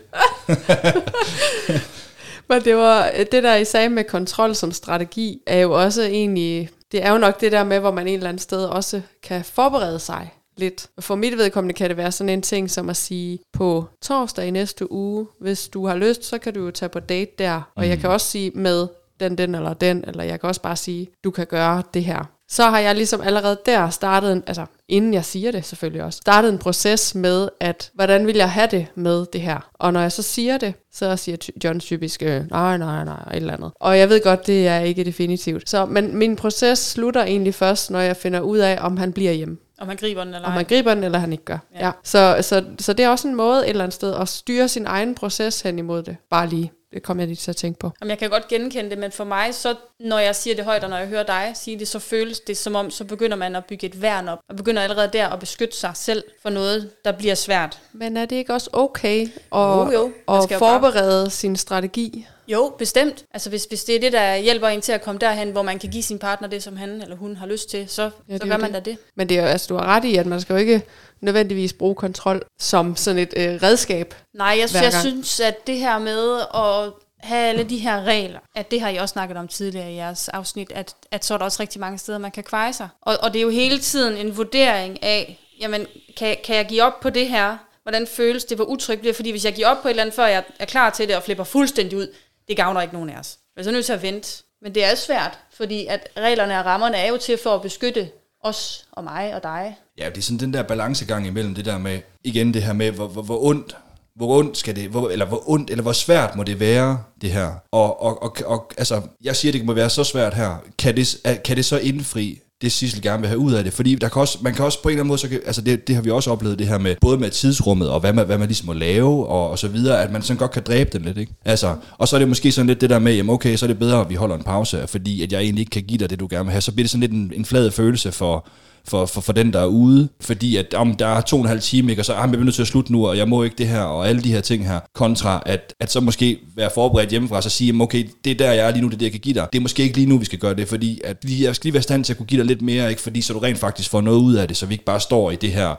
Men 2.48 2.64
det 2.64 2.76
var 2.76 3.10
det 3.32 3.42
der, 3.42 3.54
I 3.54 3.64
sagde 3.64 3.88
med 3.88 4.04
kontrol 4.04 4.54
som 4.54 4.72
strategi, 4.72 5.38
er 5.46 5.58
jo 5.58 5.82
også 5.82 6.02
egentlig, 6.02 6.68
det 6.92 7.04
er 7.06 7.12
jo 7.12 7.18
nok 7.18 7.40
det 7.40 7.52
der 7.52 7.64
med, 7.64 7.78
hvor 7.78 7.90
man 7.90 8.06
en 8.08 8.14
eller 8.14 8.28
anden 8.28 8.38
sted 8.40 8.64
også 8.64 9.00
kan 9.22 9.44
forberede 9.44 9.98
sig 9.98 10.32
lidt. 10.56 10.86
For 11.00 11.14
mit 11.14 11.38
vedkommende 11.38 11.74
kan 11.74 11.88
det 11.88 11.96
være 11.96 12.12
sådan 12.12 12.28
en 12.28 12.42
ting 12.42 12.70
som 12.70 12.90
at 12.90 12.96
sige, 12.96 13.38
på 13.52 13.84
torsdag 14.02 14.46
i 14.46 14.50
næste 14.50 14.92
uge, 14.92 15.26
hvis 15.40 15.68
du 15.68 15.86
har 15.86 15.96
lyst, 15.96 16.24
så 16.24 16.38
kan 16.38 16.54
du 16.54 16.64
jo 16.64 16.70
tage 16.70 16.88
på 16.88 17.00
date 17.00 17.30
der. 17.38 17.70
Og 17.76 17.88
jeg 17.88 17.98
kan 17.98 18.10
også 18.10 18.26
sige 18.26 18.50
med 18.54 18.86
den, 19.20 19.38
den 19.38 19.54
eller 19.54 19.74
den, 19.74 20.04
eller 20.06 20.24
jeg 20.24 20.40
kan 20.40 20.48
også 20.48 20.62
bare 20.62 20.76
sige, 20.76 21.08
du 21.24 21.30
kan 21.30 21.46
gøre 21.46 21.82
det 21.94 22.04
her. 22.04 22.24
Så 22.48 22.70
har 22.70 22.78
jeg 22.78 22.94
ligesom 22.94 23.20
allerede 23.20 23.58
der 23.66 23.90
startet, 23.90 24.32
en, 24.32 24.42
altså 24.46 24.66
inden 24.88 25.14
jeg 25.14 25.24
siger 25.24 25.52
det 25.52 25.64
selvfølgelig 25.64 26.02
også, 26.04 26.16
startet 26.16 26.52
en 26.52 26.58
proces 26.58 27.14
med, 27.14 27.48
at 27.60 27.90
hvordan 27.94 28.26
vil 28.26 28.36
jeg 28.36 28.50
have 28.50 28.68
det 28.70 28.86
med 28.94 29.26
det 29.32 29.40
her? 29.40 29.68
Og 29.74 29.92
når 29.92 30.00
jeg 30.00 30.12
så 30.12 30.22
siger 30.22 30.58
det, 30.58 30.74
så 30.92 31.16
siger 31.16 31.36
John 31.64 31.80
typisk, 31.80 32.22
øh, 32.22 32.50
nej, 32.50 32.78
nej, 32.78 33.04
nej, 33.04 33.22
et 33.30 33.36
eller 33.36 33.54
andet. 33.54 33.72
Og 33.80 33.98
jeg 33.98 34.08
ved 34.08 34.22
godt, 34.22 34.46
det 34.46 34.68
er 34.68 34.80
ikke 34.80 35.04
definitivt. 35.04 35.70
Så, 35.70 35.86
men 35.86 36.16
min 36.16 36.36
proces 36.36 36.78
slutter 36.78 37.24
egentlig 37.24 37.54
først, 37.54 37.90
når 37.90 38.00
jeg 38.00 38.16
finder 38.16 38.40
ud 38.40 38.58
af, 38.58 38.78
om 38.80 38.96
han 38.96 39.12
bliver 39.12 39.32
hjemme. 39.32 39.56
Om 39.80 39.86
man 39.86 39.96
griber 39.96 40.24
den 40.24 40.34
eller 40.34 40.48
Om 40.48 40.54
man 40.54 40.64
griber 40.64 40.94
den, 40.94 41.04
eller 41.04 41.18
han 41.18 41.32
ikke 41.32 41.44
gør. 41.44 41.58
Ja. 41.74 41.86
Ja. 41.86 41.92
Så, 42.04 42.36
så, 42.40 42.64
så 42.80 42.92
det 42.92 43.04
er 43.04 43.08
også 43.08 43.28
en 43.28 43.34
måde 43.34 43.64
et 43.64 43.68
eller 43.70 43.84
andet 43.84 43.94
sted 43.94 44.14
at 44.14 44.28
styre 44.28 44.68
sin 44.68 44.86
egen 44.86 45.14
proces 45.14 45.60
hen 45.60 45.78
imod 45.78 46.02
det. 46.02 46.16
Bare 46.30 46.46
lige. 46.48 46.72
Det 46.92 47.02
kommer 47.02 47.22
jeg 47.22 47.28
lige 47.28 47.36
til 47.36 47.50
at 47.50 47.56
tænke 47.56 47.78
på. 47.78 47.90
Jamen, 48.00 48.10
jeg 48.10 48.18
kan 48.18 48.30
godt 48.30 48.48
genkende 48.48 48.90
det, 48.90 48.98
men 48.98 49.12
for 49.12 49.24
mig, 49.24 49.54
så 49.54 49.74
når 50.00 50.18
jeg 50.18 50.36
siger 50.36 50.56
det 50.56 50.64
højt, 50.64 50.84
og 50.84 50.90
når 50.90 50.96
jeg 50.96 51.06
hører 51.06 51.22
dig 51.22 51.52
sige 51.54 51.78
det, 51.78 51.88
så 51.88 51.98
føles 51.98 52.40
det 52.40 52.56
som 52.56 52.74
om, 52.74 52.90
så 52.90 53.04
begynder 53.04 53.36
man 53.36 53.56
at 53.56 53.64
bygge 53.64 53.86
et 53.86 54.02
værn 54.02 54.28
op, 54.28 54.38
og 54.48 54.56
begynder 54.56 54.82
allerede 54.82 55.10
der 55.12 55.28
at 55.28 55.38
beskytte 55.40 55.76
sig 55.76 55.90
selv 55.94 56.24
for 56.42 56.50
noget, 56.50 56.90
der 57.04 57.12
bliver 57.12 57.34
svært. 57.34 57.78
Men 57.92 58.16
er 58.16 58.24
det 58.24 58.36
ikke 58.36 58.52
også 58.54 58.70
okay 58.72 59.22
at, 59.22 59.30
Jo, 59.52 59.90
jo. 59.92 60.12
Man 60.28 60.42
skal 60.42 60.54
jo 60.54 60.58
bare- 60.58 60.80
forberede 60.80 61.30
sin 61.30 61.56
strategi? 61.56 62.26
Jo, 62.48 62.74
bestemt. 62.78 63.24
Altså 63.34 63.48
hvis, 63.50 63.64
hvis 63.64 63.84
det 63.84 63.96
er 63.96 64.00
det, 64.00 64.12
der 64.12 64.36
hjælper 64.36 64.68
en 64.68 64.80
til 64.80 64.92
at 64.92 65.02
komme 65.02 65.18
derhen, 65.18 65.50
hvor 65.50 65.62
man 65.62 65.78
kan 65.78 65.90
give 65.90 66.02
sin 66.02 66.18
partner 66.18 66.48
det, 66.48 66.62
som 66.62 66.76
han 66.76 67.02
eller 67.02 67.16
hun 67.16 67.36
har 67.36 67.46
lyst 67.46 67.70
til, 67.70 67.88
så, 67.88 68.10
Ja, 68.28 68.38
så 68.38 68.46
gør 68.46 68.56
man 68.56 68.74
det. 68.74 68.84
da 68.84 68.90
det. 68.90 68.98
Men 69.16 69.28
det 69.28 69.38
er, 69.38 69.42
jo- 69.42 69.48
altså, 69.48 69.66
du 69.68 69.74
har 69.74 69.84
ret 69.86 70.04
i, 70.04 70.16
at 70.16 70.26
man 70.26 70.40
skal 70.40 70.52
jo 70.54 70.58
ikke 70.60 70.82
nødvendigvis 71.20 71.72
bruge 71.72 71.94
kontrol 71.94 72.42
som 72.58 72.96
sådan 72.96 73.18
et 73.18 73.34
øh, 73.36 73.54
redskab. 73.62 74.14
Nej, 74.34 74.46
jeg, 74.60 74.68
jeg 74.82 74.92
synes, 74.92 75.40
at 75.40 75.66
det 75.66 75.78
her 75.78 75.98
med 75.98 76.40
at 76.54 76.92
have 77.28 77.48
alle 77.48 77.64
de 77.64 77.76
her 77.78 78.02
regler, 78.02 78.38
at 78.56 78.70
det 78.70 78.80
har 78.80 78.88
I 78.88 78.96
også 78.96 79.12
snakket 79.12 79.36
om 79.36 79.48
tidligere 79.48 79.92
i 79.92 79.96
jeres 79.96 80.28
afsnit, 80.28 80.72
at, 80.72 80.94
at 81.10 81.24
så 81.24 81.34
er 81.34 81.38
der 81.38 81.44
også 81.44 81.60
rigtig 81.62 81.80
mange 81.80 81.98
steder, 81.98 82.18
man 82.18 82.30
kan 82.30 82.44
kveje 82.44 82.72
sig. 82.72 82.88
Og, 83.02 83.16
og 83.22 83.32
det 83.32 83.38
er 83.38 83.42
jo 83.42 83.50
hele 83.50 83.78
tiden 83.78 84.26
en 84.26 84.36
vurdering 84.36 85.02
af, 85.02 85.38
jamen, 85.60 85.86
kan, 86.16 86.36
kan 86.44 86.56
jeg 86.56 86.66
give 86.66 86.82
op 86.82 87.00
på 87.00 87.10
det 87.10 87.28
her? 87.28 87.56
Hvordan 87.82 88.06
føles 88.06 88.44
det? 88.44 88.58
Hvor 88.58 88.64
utrygt 88.64 89.00
bliver? 89.00 89.14
Fordi 89.14 89.30
hvis 89.30 89.44
jeg 89.44 89.52
giver 89.54 89.68
op 89.68 89.82
på 89.82 89.88
et 89.88 89.90
eller 89.90 90.02
andet, 90.02 90.14
før 90.14 90.26
jeg 90.26 90.44
er 90.58 90.64
klar 90.64 90.90
til 90.90 91.08
det 91.08 91.16
og 91.16 91.22
flipper 91.22 91.44
fuldstændig 91.44 91.98
ud, 91.98 92.08
det 92.52 92.56
gavner 92.56 92.80
ikke 92.80 92.94
nogen 92.94 93.10
af 93.10 93.18
os. 93.18 93.38
Vi 93.56 93.60
er 93.60 93.64
så 93.64 93.70
nødt 93.70 93.86
til 93.86 93.92
at 93.92 94.02
vente. 94.02 94.42
Men 94.62 94.74
det 94.74 94.84
er 94.84 94.94
svært, 94.94 95.38
fordi 95.54 95.86
at 95.86 96.08
reglerne 96.16 96.58
og 96.58 96.64
rammerne 96.64 96.96
er 96.96 97.08
jo 97.08 97.16
til 97.16 97.38
for 97.42 97.54
at 97.54 97.62
beskytte 97.62 98.10
os 98.44 98.86
og 98.92 99.04
mig 99.04 99.34
og 99.34 99.42
dig. 99.42 99.76
Ja, 99.98 100.08
det 100.08 100.18
er 100.18 100.22
sådan 100.22 100.38
den 100.38 100.52
der 100.52 100.62
balancegang 100.62 101.26
imellem 101.26 101.54
det 101.54 101.64
der 101.64 101.78
med, 101.78 102.00
igen 102.24 102.54
det 102.54 102.62
her 102.62 102.72
med, 102.72 102.90
hvor, 102.90 103.06
hvor, 103.06 103.22
hvor 103.22 103.44
ondt, 103.44 103.76
hvor 104.16 104.38
ondt 104.38 104.58
skal 104.58 104.76
det, 104.76 104.88
hvor, 104.88 105.10
eller 105.10 105.26
hvor 105.26 105.50
ondt, 105.50 105.70
eller 105.70 105.82
hvor 105.82 105.92
svært 105.92 106.36
må 106.36 106.42
det 106.42 106.60
være, 106.60 107.02
det 107.20 107.30
her. 107.30 107.54
Og, 107.70 108.02
og, 108.02 108.22
og, 108.22 108.36
og 108.46 108.72
altså, 108.78 109.02
jeg 109.22 109.36
siger, 109.36 109.52
det 109.52 109.64
må 109.64 109.72
være 109.72 109.90
så 109.90 110.04
svært 110.04 110.34
her. 110.34 110.56
Kan 110.78 110.96
det, 110.96 111.16
kan 111.44 111.56
det 111.56 111.64
så 111.64 111.78
indfri 111.78 112.40
det 112.62 112.72
Sissel 112.72 113.02
gerne 113.02 113.20
vil 113.20 113.28
have 113.28 113.38
ud 113.38 113.52
af 113.52 113.64
det. 113.64 113.72
Fordi 113.72 113.94
der 113.94 114.08
kan 114.08 114.20
også, 114.20 114.38
man 114.42 114.54
kan 114.54 114.64
også 114.64 114.82
på 114.82 114.88
en 114.88 114.92
eller 114.92 115.00
anden 115.00 115.08
måde, 115.08 115.18
så 115.18 115.28
kan, 115.28 115.40
altså 115.46 115.62
det, 115.62 115.88
det 115.88 115.94
har 115.94 116.02
vi 116.02 116.10
også 116.10 116.30
oplevet 116.30 116.58
det 116.58 116.66
her 116.66 116.78
med, 116.78 116.94
både 117.00 117.18
med 117.18 117.30
tidsrummet 117.30 117.90
og 117.90 118.00
hvad 118.00 118.12
man, 118.12 118.26
hvad 118.26 118.38
man 118.38 118.48
ligesom 118.48 118.66
må 118.66 118.72
lave 118.72 119.26
og, 119.26 119.50
og 119.50 119.58
så 119.58 119.68
videre, 119.68 120.02
at 120.02 120.12
man 120.12 120.22
sådan 120.22 120.38
godt 120.38 120.50
kan 120.50 120.62
dræbe 120.66 120.90
den 120.92 121.02
lidt, 121.02 121.18
ikke? 121.18 121.32
Altså, 121.44 121.76
og 121.98 122.08
så 122.08 122.16
er 122.16 122.18
det 122.18 122.28
måske 122.28 122.52
sådan 122.52 122.66
lidt 122.66 122.80
det 122.80 122.90
der 122.90 122.98
med, 122.98 123.14
jamen 123.14 123.34
okay, 123.34 123.56
så 123.56 123.64
er 123.64 123.68
det 123.68 123.78
bedre, 123.78 124.00
at 124.00 124.10
vi 124.10 124.14
holder 124.14 124.36
en 124.36 124.44
pause, 124.44 124.86
fordi 124.86 125.22
at 125.22 125.32
jeg 125.32 125.40
egentlig 125.40 125.60
ikke 125.60 125.70
kan 125.70 125.82
give 125.82 125.98
dig 125.98 126.10
det, 126.10 126.20
du 126.20 126.28
gerne 126.30 126.44
vil 126.44 126.52
have. 126.52 126.60
Så 126.60 126.72
bliver 126.72 126.84
det 126.84 126.90
sådan 126.90 127.00
lidt 127.00 127.12
en, 127.12 127.32
en 127.36 127.44
flad 127.44 127.70
følelse 127.70 128.12
for, 128.12 128.48
for, 128.84 129.06
for, 129.06 129.20
for 129.20 129.32
den, 129.32 129.52
der 129.52 129.60
er 129.60 129.66
ude, 129.66 130.08
fordi 130.20 130.56
at 130.56 130.74
om 130.74 130.94
der 130.94 131.06
er 131.06 131.20
to 131.20 131.36
og 131.36 131.42
en 131.42 131.48
halv 131.48 131.60
time, 131.60 131.90
ikke, 131.92 132.02
og 132.02 132.06
så 132.06 132.12
ah, 132.12 132.28
er 132.28 132.32
jeg 132.32 132.44
nødt 132.44 132.54
til 132.54 132.62
at 132.62 132.68
slutte 132.68 132.92
nu, 132.92 133.06
og 133.06 133.16
jeg 133.16 133.28
må 133.28 133.42
ikke 133.42 133.56
det 133.58 133.68
her, 133.68 133.80
og 133.80 134.08
alle 134.08 134.22
de 134.22 134.32
her 134.32 134.40
ting 134.40 134.66
her, 134.66 134.80
kontra 134.94 135.42
at, 135.46 135.74
at 135.80 135.92
så 135.92 136.00
måske 136.00 136.38
være 136.56 136.70
forberedt 136.74 137.10
hjemmefra, 137.10 137.36
og 137.36 137.42
så 137.42 137.50
sige, 137.50 137.66
jamen, 137.66 137.80
okay, 137.80 138.08
det 138.24 138.30
er 138.30 138.34
der, 138.34 138.52
jeg 138.52 138.66
er 138.66 138.70
lige 138.70 138.82
nu, 138.82 138.88
det 138.88 138.94
er 138.94 138.98
det, 138.98 139.04
jeg 139.04 139.12
kan 139.12 139.20
give 139.20 139.34
dig. 139.34 139.46
Det 139.52 139.58
er 139.58 139.62
måske 139.62 139.82
ikke 139.82 139.96
lige 139.96 140.06
nu, 140.06 140.18
vi 140.18 140.24
skal 140.24 140.38
gøre 140.38 140.54
det, 140.54 140.68
fordi 140.68 141.00
at 141.04 141.16
vi, 141.22 141.44
jeg 141.44 141.56
skal 141.56 141.66
lige 141.66 141.74
være 141.74 141.80
i 141.80 141.82
stand 141.82 142.04
til 142.04 142.12
at 142.12 142.16
kunne 142.16 142.26
give 142.26 142.38
dig 142.38 142.46
lidt 142.46 142.62
mere, 142.62 142.90
ikke, 142.90 143.02
fordi 143.02 143.20
så 143.20 143.32
du 143.32 143.38
rent 143.38 143.58
faktisk 143.58 143.90
får 143.90 144.00
noget 144.00 144.18
ud 144.18 144.34
af 144.34 144.48
det, 144.48 144.56
så 144.56 144.66
vi 144.66 144.74
ikke 144.74 144.84
bare 144.84 145.00
står 145.00 145.30
i 145.30 145.36
det 145.36 145.52
her, 145.52 145.74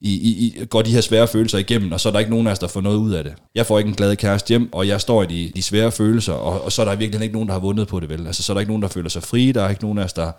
i, 0.00 0.14
i, 0.14 0.30
i, 0.46 0.64
går 0.64 0.82
de 0.82 0.90
her 0.90 1.00
svære 1.00 1.28
følelser 1.28 1.58
igennem, 1.58 1.92
og 1.92 2.00
så 2.00 2.08
er 2.08 2.12
der 2.12 2.18
ikke 2.18 2.30
nogen 2.30 2.46
af 2.46 2.52
os, 2.52 2.58
der 2.58 2.66
får 2.66 2.80
noget 2.80 2.96
ud 2.96 3.12
af 3.12 3.24
det. 3.24 3.32
Jeg 3.54 3.66
får 3.66 3.78
ikke 3.78 3.88
en 3.88 3.94
glad 3.94 4.16
kæreste 4.16 4.48
hjem, 4.48 4.72
og 4.72 4.88
jeg 4.88 5.00
står 5.00 5.22
i 5.22 5.26
de, 5.26 5.52
de 5.56 5.62
svære 5.62 5.92
følelser, 5.92 6.32
og, 6.32 6.64
og 6.64 6.72
så 6.72 6.82
er 6.82 6.86
der 6.86 6.96
virkelig 6.96 7.22
ikke 7.22 7.34
nogen, 7.34 7.48
der 7.48 7.52
har 7.52 7.60
vundet 7.60 7.88
på 7.88 8.00
det, 8.00 8.08
vel? 8.08 8.26
Altså, 8.26 8.42
så 8.42 8.52
er 8.52 8.54
der 8.54 8.60
ikke 8.60 8.70
nogen, 8.70 8.82
der 8.82 8.88
føler 8.88 9.08
sig 9.08 9.22
frie, 9.22 9.52
der 9.52 9.62
er 9.62 9.68
ikke 9.68 9.82
nogen 9.82 9.98
af 9.98 10.04
os, 10.04 10.12
der, 10.12 10.32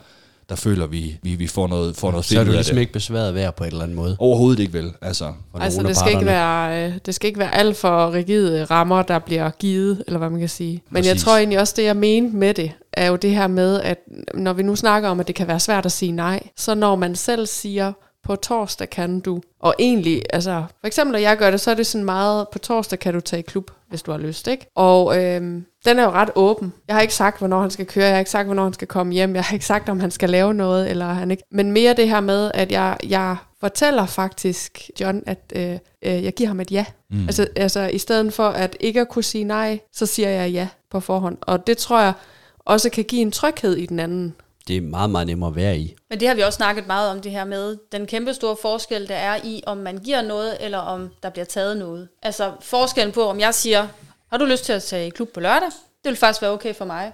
der 0.50 0.56
føler, 0.56 0.88
vi, 0.88 1.18
vi, 1.24 1.36
vi 1.36 1.47
får 1.47 1.68
noget, 1.68 1.95
får 1.95 2.12
noget 2.12 2.26
Så 2.26 2.39
er 2.39 2.43
du 2.43 2.52
ligesom 2.52 2.76
det. 2.76 2.82
ikke 2.82 2.93
besværet 2.93 3.36
værd 3.36 3.56
på 3.56 3.64
en 3.64 3.68
eller 3.70 3.84
anden 3.84 3.95
måde. 3.95 4.16
Overhovedet 4.20 4.60
ikke 4.60 4.74
vel, 4.74 4.91
altså. 5.02 5.34
For 5.52 5.60
Altså, 5.60 5.84
det 5.84 5.97
skal, 5.97 6.12
ikke 6.14 6.26
være, 6.26 6.86
øh, 6.88 6.93
det 7.06 7.16
skal 7.16 7.28
ikke 7.28 7.39
være 7.39 7.56
alt 7.56 7.78
for 7.78 8.14
rigide 8.14 8.64
rammer, 8.64 9.02
der 9.02 9.20
bliver 9.20 9.50
givet, 9.50 10.04
eller 10.08 10.18
hvad 10.18 10.30
man 10.30 10.39
kan 10.39 10.50
sige. 10.50 10.84
Men 10.89 11.06
jeg 11.06 11.12
Præcis. 11.14 11.24
tror 11.24 11.38
egentlig 11.38 11.60
også, 11.60 11.74
det 11.78 11.84
jeg 11.84 11.95
mente 11.95 12.38
med 12.38 12.54
det, 12.54 12.72
er 12.93 13.08
jo 13.08 13.16
det 13.16 13.32
her 13.32 13.47
med, 13.47 13.82
at 13.82 13.97
når 14.34 14.54
vi 14.54 14.64
nu 14.64 14.76
snakker 14.76 15.10
om, 15.10 15.20
at 15.20 15.28
det 15.28 15.36
kan 15.36 15.47
være 15.47 15.60
svært 15.60 15.86
at 15.86 15.91
sige 15.91 16.12
nej, 16.12 16.39
så 16.58 16.76
når 16.76 16.95
man 16.95 17.16
selv 17.16 17.45
siger, 17.47 17.93
på 18.24 18.36
torsdag 18.36 18.89
kan 18.89 19.20
du, 19.20 19.41
og 19.60 19.76
egentlig, 19.80 20.22
altså, 20.34 20.64
for 20.82 20.88
eksempel 20.88 21.12
når 21.12 21.20
jeg 21.20 21.38
gør 21.38 21.52
det, 21.52 21.62
så 21.62 21.72
er 21.72 21.76
det 21.76 21.88
sådan 21.88 22.06
meget, 22.06 22.47
på 22.52 22.60
torsdag 22.60 23.00
kan 23.00 23.14
du 23.14 23.20
tage 23.20 23.39
i 23.39 23.43
klub, 23.43 23.72
hvis 23.89 24.01
du 24.01 24.11
har 24.11 24.17
lyst, 24.17 24.47
ikke? 24.47 24.65
Og 24.75 25.17
øhm, 25.17 25.65
den 25.85 25.99
er 25.99 26.03
jo 26.03 26.09
ret 26.09 26.29
åben. 26.35 26.73
Jeg 26.87 26.95
har 26.95 27.01
ikke 27.01 27.13
sagt, 27.13 27.37
hvornår 27.37 27.61
han 27.61 27.71
skal 27.71 27.85
køre, 27.85 28.05
jeg 28.05 28.13
har 28.13 28.19
ikke 28.19 28.31
sagt, 28.31 28.45
hvornår 28.45 28.63
han 28.63 28.73
skal 28.73 28.87
komme 28.87 29.13
hjem, 29.13 29.35
jeg 29.35 29.43
har 29.43 29.53
ikke 29.53 29.65
sagt, 29.65 29.89
om 29.89 29.99
han 29.99 30.11
skal 30.11 30.29
lave 30.29 30.53
noget, 30.53 30.89
eller 30.89 31.05
han 31.05 31.31
ikke. 31.31 31.43
Men 31.51 31.71
mere 31.71 31.93
det 31.93 32.09
her 32.09 32.19
med, 32.19 32.51
at 32.53 32.71
jeg, 32.71 32.97
jeg 33.07 33.37
fortæller 33.59 34.05
faktisk 34.05 34.89
John, 34.99 35.23
at 35.25 35.53
øh, 35.55 35.77
øh, 36.05 36.23
jeg 36.23 36.33
giver 36.33 36.47
ham 36.47 36.59
et 36.59 36.71
ja. 36.71 36.85
Mm. 37.11 37.23
Altså, 37.25 37.47
altså 37.55 37.87
i 37.87 37.97
stedet 37.97 38.33
for 38.33 38.47
at 38.47 38.77
ikke 38.79 39.01
at 39.01 39.09
kunne 39.09 39.23
sige 39.23 39.43
nej, 39.43 39.79
så 39.93 40.05
siger 40.05 40.29
jeg 40.29 40.51
ja 40.51 40.67
på 40.91 40.99
forhånd. 40.99 41.37
Og 41.41 41.67
det 41.67 41.77
tror 41.77 42.01
jeg 42.01 42.13
også 42.59 42.89
kan 42.89 43.03
give 43.03 43.21
en 43.21 43.31
tryghed 43.31 43.75
i 43.75 43.85
den 43.85 43.99
anden. 43.99 44.35
Det 44.68 44.78
er 44.78 44.82
meget, 44.82 45.10
meget 45.10 45.28
nemmere 45.28 45.49
at 45.49 45.55
være 45.55 45.78
i. 45.78 45.95
Men 46.10 46.20
det 46.20 46.28
har 46.28 46.36
vi 46.36 46.41
også 46.41 46.57
snakket 46.57 46.88
meget 46.88 47.12
om, 47.12 47.22
det 47.22 47.32
her 47.32 47.45
med 47.45 47.78
den 47.91 48.05
kæmpe 48.05 48.34
store 48.34 48.55
forskel, 48.62 49.07
der 49.07 49.16
er 49.16 49.39
i, 49.43 49.64
om 49.66 49.78
man 49.78 49.97
giver 49.97 50.22
noget, 50.22 50.57
eller 50.60 50.78
om 50.78 51.10
der 51.24 51.30
bliver 51.30 51.45
taget 51.45 51.78
noget. 51.78 52.07
Altså 52.22 52.51
forskellen 52.62 53.14
på, 53.14 53.24
om 53.24 53.39
jeg 53.39 53.53
siger, 53.53 53.88
har 54.30 54.38
du 54.38 54.45
lyst 54.45 54.66
til 54.66 54.74
at 54.74 54.84
tage 54.84 55.07
i 55.07 55.10
klub 55.10 55.30
på 55.34 55.39
lørdag? 55.39 55.70
Det 56.03 56.10
vil 56.10 56.16
faktisk 56.16 56.41
være 56.41 56.51
okay 56.51 56.76
for 56.76 56.86
mig. 56.86 57.14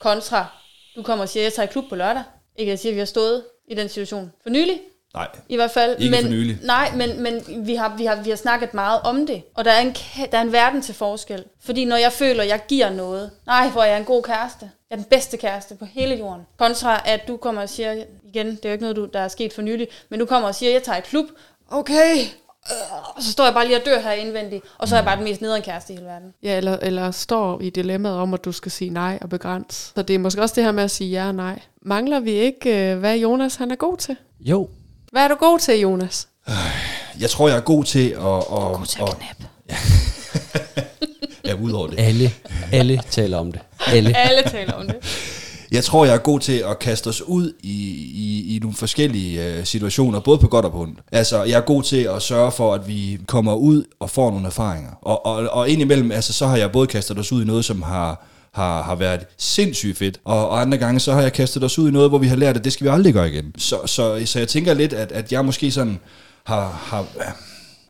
Kontra, 0.00 0.46
du 0.96 1.02
kommer 1.02 1.22
og 1.22 1.28
siger, 1.28 1.42
jeg 1.42 1.52
tager 1.52 1.68
i 1.68 1.72
klub 1.72 1.84
på 1.88 1.96
lørdag. 1.96 2.22
Ikke 2.56 2.72
at 2.72 2.84
jeg 2.84 2.90
at 2.90 2.94
vi 2.94 2.98
har 2.98 3.06
stået 3.06 3.44
i 3.68 3.74
den 3.74 3.88
situation 3.88 4.32
for 4.42 4.50
nylig. 4.50 4.80
Nej. 5.16 5.28
I 5.48 5.56
hvert 5.56 5.70
fald. 5.70 5.96
Ikke 5.98 6.10
men, 6.10 6.22
for 6.22 6.30
nylig. 6.30 6.58
Nej, 6.62 6.92
men, 6.96 7.22
men 7.22 7.66
vi, 7.66 7.74
har, 7.74 7.96
vi, 7.96 8.04
har, 8.04 8.22
vi 8.22 8.30
har 8.30 8.36
snakket 8.36 8.74
meget 8.74 9.00
om 9.04 9.26
det. 9.26 9.42
Og 9.54 9.64
der 9.64 9.70
er, 9.70 9.80
en, 9.80 9.96
der 10.32 10.38
er 10.38 10.42
en 10.42 10.52
verden 10.52 10.82
til 10.82 10.94
forskel. 10.94 11.44
Fordi 11.64 11.84
når 11.84 11.96
jeg 11.96 12.12
føler, 12.12 12.42
at 12.42 12.48
jeg 12.48 12.60
giver 12.68 12.90
noget. 12.90 13.30
Nej, 13.46 13.68
hvor 13.68 13.82
er 13.82 13.86
jeg 13.86 13.98
en 13.98 14.04
god 14.04 14.22
kæreste. 14.22 14.70
Jeg 14.90 14.96
er 14.96 15.00
den 15.00 15.04
bedste 15.10 15.36
kæreste 15.36 15.74
på 15.74 15.84
hele 15.84 16.14
jorden. 16.14 16.42
Kontra 16.58 17.02
at 17.04 17.20
du 17.28 17.36
kommer 17.36 17.62
og 17.62 17.68
siger, 17.68 18.04
igen, 18.24 18.46
det 18.46 18.64
er 18.64 18.68
jo 18.68 18.72
ikke 18.72 18.82
noget, 18.82 18.96
du, 18.96 19.08
der 19.12 19.20
er 19.20 19.28
sket 19.28 19.52
for 19.52 19.62
nylig, 19.62 19.88
men 20.08 20.20
du 20.20 20.26
kommer 20.26 20.48
og 20.48 20.54
siger, 20.54 20.70
at 20.70 20.74
jeg 20.74 20.82
tager 20.82 20.98
et 20.98 21.04
klub. 21.04 21.26
Okay. 21.70 22.16
Øh, 22.70 23.16
Og 23.16 23.22
så 23.22 23.32
står 23.32 23.44
jeg 23.44 23.54
bare 23.54 23.66
lige 23.66 23.76
og 23.76 23.86
dør 23.86 24.00
her 24.00 24.12
indvendigt. 24.12 24.64
Og 24.78 24.88
så 24.88 24.94
er 24.94 24.98
jeg 24.98 25.04
bare 25.04 25.16
den 25.16 25.24
mest 25.24 25.40
nederen 25.40 25.62
kæreste 25.62 25.92
i 25.92 25.96
hele 25.96 26.06
verden. 26.08 26.34
Ja, 26.42 26.56
eller, 26.56 26.78
eller 26.82 27.10
står 27.10 27.60
i 27.60 27.70
dilemmaet 27.70 28.16
om, 28.16 28.34
at 28.34 28.44
du 28.44 28.52
skal 28.52 28.72
sige 28.72 28.90
nej 28.90 29.18
og 29.20 29.28
begrænse. 29.28 29.92
Så 29.96 30.02
det 30.02 30.14
er 30.14 30.18
måske 30.18 30.40
også 30.42 30.54
det 30.54 30.64
her 30.64 30.72
med 30.72 30.84
at 30.84 30.90
sige 30.90 31.10
ja 31.10 31.26
og 31.28 31.34
nej. 31.34 31.58
Mangler 31.82 32.20
vi 32.20 32.30
ikke, 32.30 32.90
øh, 32.92 32.98
hvad 32.98 33.16
Jonas 33.16 33.56
han 33.56 33.70
er 33.70 33.76
god 33.76 33.96
til? 33.96 34.16
Jo, 34.40 34.68
Hvad 35.12 35.24
er 35.24 35.28
du 35.28 35.34
god 35.34 35.58
til, 35.58 35.80
Jonas? 35.80 36.28
Jeg 37.20 37.30
tror, 37.30 37.48
jeg 37.48 37.56
er 37.56 37.60
god 37.60 37.84
til 37.84 38.08
at... 38.08 38.18
Og, 38.22 38.76
God 38.78 38.86
til 38.86 38.98
at 38.98 39.08
og, 39.08 39.14
knappe. 39.18 39.46
ja, 41.44 41.54
udover 41.64 41.86
det. 41.86 41.98
alle, 41.98 42.32
alle 42.72 43.02
taler 43.10 43.38
om 43.38 43.52
det. 43.52 43.60
Alle. 43.86 44.16
Alle 44.16 44.42
taler 44.50 44.72
om 44.72 44.86
det. 44.86 44.96
Jeg 45.72 45.84
tror, 45.84 46.04
jeg 46.04 46.14
er 46.14 46.18
god 46.18 46.40
til 46.40 46.52
at 46.70 46.78
kaste 46.78 47.08
os 47.08 47.22
ud 47.22 47.52
i, 47.62 47.72
i, 48.14 48.56
i 48.56 48.58
nogle 48.58 48.76
forskellige 48.76 49.44
øh, 49.44 49.64
situationer, 49.64 50.20
både 50.20 50.38
på 50.38 50.48
godt 50.48 50.64
og 50.64 50.72
på 50.72 50.80
ondt. 50.80 50.98
Altså, 51.12 51.42
jeg 51.44 51.56
er 51.56 51.60
god 51.60 51.82
til 51.82 52.02
at 52.02 52.22
sørge 52.22 52.52
for, 52.52 52.74
at 52.74 52.88
vi 52.88 53.18
kommer 53.26 53.54
ud 53.54 53.84
og 54.00 54.10
får 54.10 54.30
nogle 54.30 54.46
erfaringer. 54.46 54.90
Og, 55.02 55.26
og, 55.26 55.48
og 55.48 55.68
indimellem, 55.68 56.12
altså, 56.12 56.32
så 56.32 56.46
har 56.46 56.56
jeg 56.56 56.72
både 56.72 56.86
kastet 56.86 57.18
os 57.18 57.32
ud 57.32 57.42
i 57.42 57.46
noget, 57.46 57.64
som 57.64 57.82
har 57.82 58.26
har, 58.56 58.82
har 58.82 58.94
været 58.94 59.26
sindssygt 59.38 59.98
fedt, 59.98 60.20
og, 60.24 60.48
og 60.48 60.60
andre 60.60 60.78
gange, 60.78 61.00
så 61.00 61.12
har 61.12 61.22
jeg 61.22 61.32
kastet 61.32 61.64
os 61.64 61.78
ud 61.78 61.88
i 61.88 61.92
noget, 61.92 62.10
hvor 62.10 62.18
vi 62.18 62.26
har 62.26 62.36
lært, 62.36 62.56
at 62.56 62.64
det 62.64 62.72
skal 62.72 62.84
vi 62.84 62.90
aldrig 62.90 63.12
gøre 63.12 63.28
igen. 63.28 63.52
Så, 63.58 63.80
så, 63.86 64.22
så 64.24 64.38
jeg 64.38 64.48
tænker 64.48 64.74
lidt, 64.74 64.92
at, 64.92 65.12
at 65.12 65.32
jeg 65.32 65.44
måske 65.44 65.70
sådan 65.70 65.98
har, 66.44 66.68
har 66.84 67.06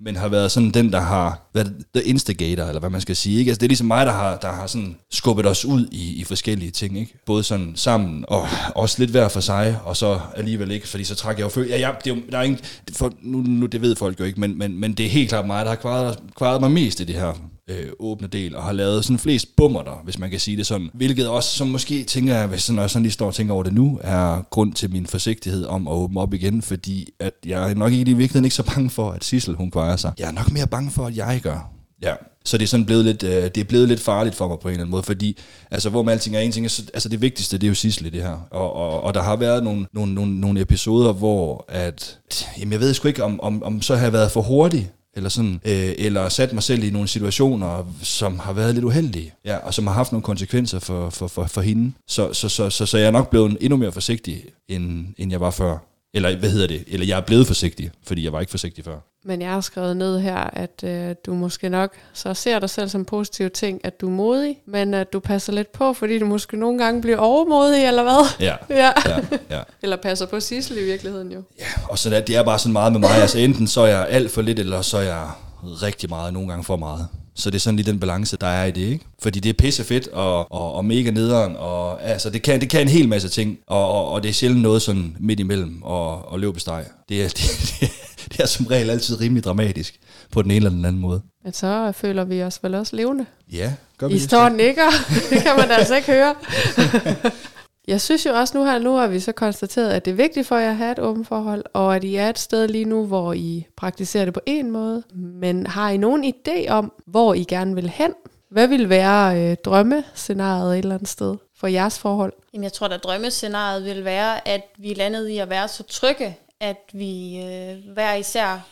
men 0.00 0.16
har 0.16 0.28
været 0.28 0.50
sådan 0.50 0.70
den, 0.70 0.92
der 0.92 1.00
har 1.00 1.45
hvad 1.56 1.64
the 1.94 2.04
instigator, 2.04 2.64
eller 2.64 2.80
hvad 2.80 2.90
man 2.90 3.00
skal 3.00 3.16
sige. 3.16 3.38
Ikke? 3.38 3.48
Altså, 3.48 3.58
det 3.60 3.66
er 3.66 3.68
ligesom 3.68 3.86
mig, 3.86 4.06
der 4.06 4.12
har, 4.12 4.36
der 4.36 4.52
har 4.52 4.66
sådan 4.66 4.96
skubbet 5.10 5.46
os 5.46 5.64
ud 5.64 5.88
i, 5.92 6.14
i 6.14 6.24
forskellige 6.24 6.70
ting. 6.70 6.98
Ikke? 6.98 7.14
Både 7.26 7.42
sådan 7.42 7.72
sammen, 7.74 8.24
og 8.28 8.48
også 8.74 8.96
lidt 8.98 9.10
hver 9.10 9.28
for 9.28 9.40
sig, 9.40 9.78
og 9.84 9.96
så 9.96 10.20
alligevel 10.36 10.70
ikke, 10.70 10.88
fordi 10.88 11.04
så 11.04 11.14
trækker 11.14 11.40
jeg 11.40 11.44
jo 11.44 11.48
følelse. 11.48 11.74
Ja, 11.74 11.80
ja, 11.80 11.92
det 12.04 12.10
er 12.10 12.14
jo, 12.14 12.22
der 12.32 12.38
er 12.38 12.42
ingen, 12.42 12.60
for, 12.92 13.12
nu, 13.22 13.38
nu, 13.38 13.66
det 13.66 13.82
ved 13.82 13.96
folk 13.96 14.20
jo 14.20 14.24
ikke, 14.24 14.40
men, 14.40 14.58
men, 14.58 14.80
men 14.80 14.92
det 14.94 15.06
er 15.06 15.10
helt 15.10 15.28
klart 15.28 15.46
mig, 15.46 15.64
der 15.64 15.70
har 15.70 15.76
kvaret, 15.76 16.18
kvaret 16.36 16.60
mig 16.60 16.70
mest 16.70 17.00
i 17.00 17.04
det 17.04 17.14
her 17.14 17.32
øh, 17.70 17.88
åbne 17.98 18.28
del, 18.28 18.56
og 18.56 18.62
har 18.62 18.72
lavet 18.72 19.04
sådan 19.04 19.18
flest 19.18 19.56
bummer 19.56 19.82
der, 19.82 20.00
hvis 20.04 20.18
man 20.18 20.30
kan 20.30 20.40
sige 20.40 20.56
det 20.56 20.66
sådan. 20.66 20.90
Hvilket 20.94 21.28
også, 21.28 21.56
som 21.56 21.68
måske 21.68 22.04
tænker 22.04 22.34
jeg, 22.34 22.46
hvis 22.46 22.62
sådan, 22.62 22.74
når 22.74 22.82
jeg 22.82 22.90
sådan 22.90 23.02
lige 23.02 23.12
står 23.12 23.26
og 23.26 23.34
tænker 23.34 23.54
over 23.54 23.62
det 23.62 23.72
nu, 23.72 24.00
er 24.02 24.42
grund 24.50 24.72
til 24.72 24.90
min 24.90 25.06
forsigtighed 25.06 25.64
om 25.64 25.88
at 25.88 25.92
åbne 25.92 26.20
op 26.20 26.34
igen, 26.34 26.62
fordi 26.62 27.08
at 27.20 27.32
jeg 27.46 27.70
er 27.70 27.74
nok 27.74 27.92
ikke 27.92 28.10
i 28.10 28.14
virkeligheden 28.14 28.44
ikke 28.44 28.56
så 28.56 28.62
bange 28.62 28.90
for, 28.90 29.10
at 29.10 29.24
Sissel 29.24 29.54
hun 29.54 29.70
kvarer 29.70 29.96
sig. 29.96 30.12
Jeg 30.18 30.28
er 30.28 30.32
nok 30.32 30.52
mere 30.52 30.66
bange 30.66 30.90
for, 30.90 31.06
at 31.06 31.16
jeg 31.16 31.40
gør. 31.50 31.70
Ja, 32.02 32.14
så 32.44 32.58
det 32.58 32.64
er 32.64 32.68
sådan 32.68 32.86
blevet 32.86 33.04
lidt, 33.04 33.22
øh, 33.22 33.30
det 33.42 33.56
er 33.58 33.64
blevet 33.64 33.88
lidt 33.88 34.00
farligt 34.00 34.34
for 34.36 34.48
mig 34.48 34.58
på 34.58 34.68
en 34.68 34.72
eller 34.72 34.82
anden 34.82 34.90
måde, 34.90 35.02
fordi 35.02 35.38
altså, 35.70 35.90
hvor 35.90 36.02
med 36.02 36.12
alting 36.12 36.36
er 36.36 36.40
en 36.40 36.52
ting, 36.52 36.66
er, 36.66 36.70
så- 36.70 36.82
altså 36.94 37.08
det 37.08 37.20
vigtigste, 37.20 37.58
det 37.58 37.64
er 37.66 37.68
jo 37.68 37.74
Sissel 37.74 38.12
det 38.12 38.22
her. 38.22 38.46
Og, 38.50 38.72
og, 38.76 39.00
og 39.00 39.14
der 39.14 39.22
har 39.22 39.36
været 39.36 39.64
nogle, 39.64 39.86
nogle, 39.92 40.14
nogle, 40.14 40.40
nogle 40.40 40.60
episoder, 40.60 41.12
hvor 41.12 41.64
at, 41.68 42.18
jamen 42.60 42.72
jeg 42.72 42.80
ved 42.80 42.94
sgu 42.94 43.08
ikke, 43.08 43.24
om, 43.24 43.40
om, 43.40 43.62
om 43.62 43.82
så 43.82 43.96
har 43.96 44.02
jeg 44.02 44.12
været 44.12 44.30
for 44.30 44.42
hurtig, 44.42 44.90
eller 45.16 45.28
sådan, 45.30 45.60
øh, 45.64 45.92
eller 45.98 46.28
sat 46.28 46.52
mig 46.52 46.62
selv 46.62 46.84
i 46.84 46.90
nogle 46.90 47.08
situationer, 47.08 47.92
som 48.02 48.38
har 48.38 48.52
været 48.52 48.74
lidt 48.74 48.84
uheldige, 48.84 49.32
ja, 49.44 49.56
og 49.56 49.74
som 49.74 49.86
har 49.86 49.94
haft 49.94 50.12
nogle 50.12 50.22
konsekvenser 50.22 50.78
for, 50.78 51.10
for, 51.10 51.26
for, 51.26 51.44
for 51.44 51.60
hende. 51.60 51.92
Så, 52.08 52.32
så, 52.32 52.48
så, 52.48 52.70
så, 52.70 52.86
så 52.86 52.98
jeg 52.98 53.06
er 53.06 53.10
nok 53.10 53.30
blevet 53.30 53.56
endnu 53.60 53.76
mere 53.76 53.92
forsigtig, 53.92 54.44
end, 54.68 55.06
end 55.18 55.30
jeg 55.32 55.40
var 55.40 55.50
før. 55.50 55.78
Eller 56.16 56.36
hvad 56.36 56.50
hedder 56.50 56.66
det? 56.66 56.84
Eller 56.88 57.06
jeg 57.06 57.16
er 57.16 57.20
blevet 57.20 57.46
forsigtig, 57.46 57.90
fordi 58.06 58.24
jeg 58.24 58.32
var 58.32 58.40
ikke 58.40 58.50
forsigtig 58.50 58.84
før. 58.84 58.96
Men 59.24 59.42
jeg 59.42 59.50
har 59.50 59.60
skrevet 59.60 59.96
ned 59.96 60.20
her, 60.20 60.36
at 60.36 60.84
øh, 60.84 61.14
du 61.26 61.34
måske 61.34 61.68
nok 61.68 61.94
så 62.12 62.34
ser 62.34 62.58
dig 62.58 62.70
selv 62.70 62.88
som 62.88 63.00
en 63.00 63.04
positiv 63.04 63.50
ting, 63.50 63.80
at 63.84 64.00
du 64.00 64.06
er 64.06 64.10
modig, 64.10 64.56
men 64.66 64.94
at 64.94 65.12
du 65.12 65.20
passer 65.20 65.52
lidt 65.52 65.72
på, 65.72 65.92
fordi 65.92 66.18
du 66.18 66.26
måske 66.26 66.56
nogle 66.56 66.84
gange 66.84 67.00
bliver 67.02 67.18
overmodig, 67.18 67.86
eller 67.86 68.02
hvad? 68.02 68.46
Ja, 68.46 68.54
Ja. 68.82 68.92
ja, 69.06 69.18
ja. 69.50 69.62
Eller 69.82 69.96
passer 69.96 70.26
på 70.26 70.40
Sissel 70.40 70.78
i 70.78 70.84
virkeligheden 70.84 71.32
jo. 71.32 71.42
Og 71.88 71.98
så 71.98 72.10
det 72.26 72.36
er 72.36 72.42
bare 72.42 72.58
sådan 72.58 72.72
meget 72.72 72.92
med 72.92 73.00
mig. 73.00 73.10
Altså 73.10 73.38
enten 73.38 73.66
så 73.66 73.80
er 73.80 73.86
jeg 73.86 74.06
alt 74.08 74.30
for 74.30 74.42
lidt, 74.42 74.58
eller 74.58 74.82
så 74.82 74.96
er 74.96 75.02
jeg 75.02 75.28
rigtig 75.64 76.08
meget, 76.08 76.32
nogle 76.32 76.48
gange 76.48 76.64
for 76.64 76.76
meget. 76.76 77.08
Så 77.36 77.50
det 77.50 77.56
er 77.56 77.60
sådan 77.60 77.76
lige 77.76 77.90
den 77.92 78.00
balance, 78.00 78.36
der 78.36 78.46
er 78.46 78.64
i 78.64 78.70
det, 78.70 78.80
ikke? 78.80 79.04
Fordi 79.22 79.40
det 79.40 79.48
er 79.50 79.54
pisse 79.54 79.84
fedt 79.84 80.08
og, 80.08 80.52
og, 80.52 80.72
og 80.72 80.84
mega 80.84 81.10
nederen, 81.10 81.56
og 81.56 82.02
altså, 82.02 82.30
det 82.30 82.42
kan, 82.42 82.60
det 82.60 82.70
kan 82.70 82.80
en 82.80 82.88
hel 82.88 83.08
masse 83.08 83.28
ting, 83.28 83.58
og, 83.66 83.88
og, 83.90 84.08
og 84.12 84.22
det 84.22 84.28
er 84.28 84.32
sjældent 84.32 84.62
noget 84.62 84.82
sådan 84.82 85.16
midt 85.20 85.40
imellem 85.40 85.82
og, 85.82 86.32
og 86.32 86.40
løbesteg. 86.40 86.84
Det 87.08 87.24
er, 87.24 87.28
det, 87.28 87.36
det, 87.80 87.90
det 88.32 88.40
er 88.40 88.46
som 88.46 88.66
regel 88.66 88.90
altid 88.90 89.20
rimelig 89.20 89.44
dramatisk 89.44 89.94
på 90.32 90.42
den 90.42 90.50
ene 90.50 90.56
eller 90.56 90.70
den 90.70 90.84
anden 90.84 91.02
måde. 91.02 91.22
Men 91.44 91.52
så 91.52 91.92
føler 91.92 92.24
vi 92.24 92.42
os 92.42 92.58
vel 92.62 92.74
også 92.74 92.96
levende. 92.96 93.26
Ja, 93.52 93.72
gør 93.98 94.08
vi 94.08 94.14
I 94.14 94.16
det 94.16 94.24
står 94.24 94.38
så? 94.38 94.44
og 94.44 94.52
nikker. 94.52 94.90
Det 95.30 95.42
kan 95.42 95.56
man 95.56 95.70
altså 95.70 95.96
ikke 95.96 96.12
høre. 96.12 96.34
Jeg 97.86 98.00
synes 98.00 98.26
jo 98.26 98.34
også 98.34 98.58
nu 98.58 98.64
her, 98.64 98.78
nu 98.78 98.94
har 98.94 99.06
vi 99.06 99.20
så 99.20 99.32
konstateret, 99.32 99.90
at 99.90 100.04
det 100.04 100.10
er 100.10 100.14
vigtigt 100.14 100.46
for 100.46 100.56
jer 100.56 100.70
at 100.70 100.76
have 100.76 100.92
et 100.92 100.98
åbent 100.98 101.28
forhold, 101.28 101.64
og 101.72 101.96
at 101.96 102.04
I 102.04 102.16
er 102.16 102.28
et 102.28 102.38
sted 102.38 102.68
lige 102.68 102.84
nu, 102.84 103.06
hvor 103.06 103.32
I 103.32 103.66
praktiserer 103.76 104.24
det 104.24 104.34
på 104.34 104.40
en 104.46 104.70
måde. 104.70 105.02
Men 105.14 105.66
har 105.66 105.90
I 105.90 105.96
nogen 105.96 106.34
idé 106.34 106.68
om, 106.68 106.92
hvor 107.06 107.34
I 107.34 107.44
gerne 107.44 107.74
vil 107.74 107.88
hen? 107.90 108.14
Hvad 108.50 108.68
vil 108.68 108.88
være 108.88 109.40
øh, 109.40 109.56
drømmescenariet 109.64 110.72
et 110.72 110.78
eller 110.78 110.94
andet 110.94 111.08
sted 111.08 111.36
for 111.56 111.66
jeres 111.66 111.98
forhold? 111.98 112.32
Jamen, 112.52 112.64
jeg 112.64 112.72
tror, 112.72 112.88
at 112.88 113.04
drømmescenariet 113.04 113.84
vil 113.84 114.04
være, 114.04 114.48
at 114.48 114.62
vi 114.78 114.94
landede 114.94 115.32
i 115.32 115.38
at 115.38 115.50
være 115.50 115.68
så 115.68 115.82
trygge, 115.82 116.36
at 116.60 116.80
vi 116.92 117.42
øh, 117.44 117.92
hver 117.92 118.14
især 118.14 118.66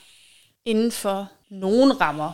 inden 0.64 0.92
for 0.92 1.28
nogen 1.50 2.00
rammer 2.00 2.32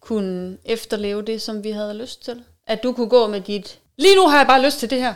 kunne 0.00 0.56
efterleve 0.64 1.22
det, 1.22 1.42
som 1.42 1.64
vi 1.64 1.70
havde 1.70 1.94
lyst 1.94 2.24
til. 2.24 2.42
At 2.66 2.82
du 2.82 2.92
kunne 2.92 3.08
gå 3.08 3.26
med 3.26 3.40
dit, 3.40 3.78
lige 3.96 4.16
nu 4.16 4.28
har 4.28 4.38
jeg 4.38 4.46
bare 4.46 4.62
lyst 4.62 4.78
til 4.78 4.90
det 4.90 5.00
her. 5.00 5.14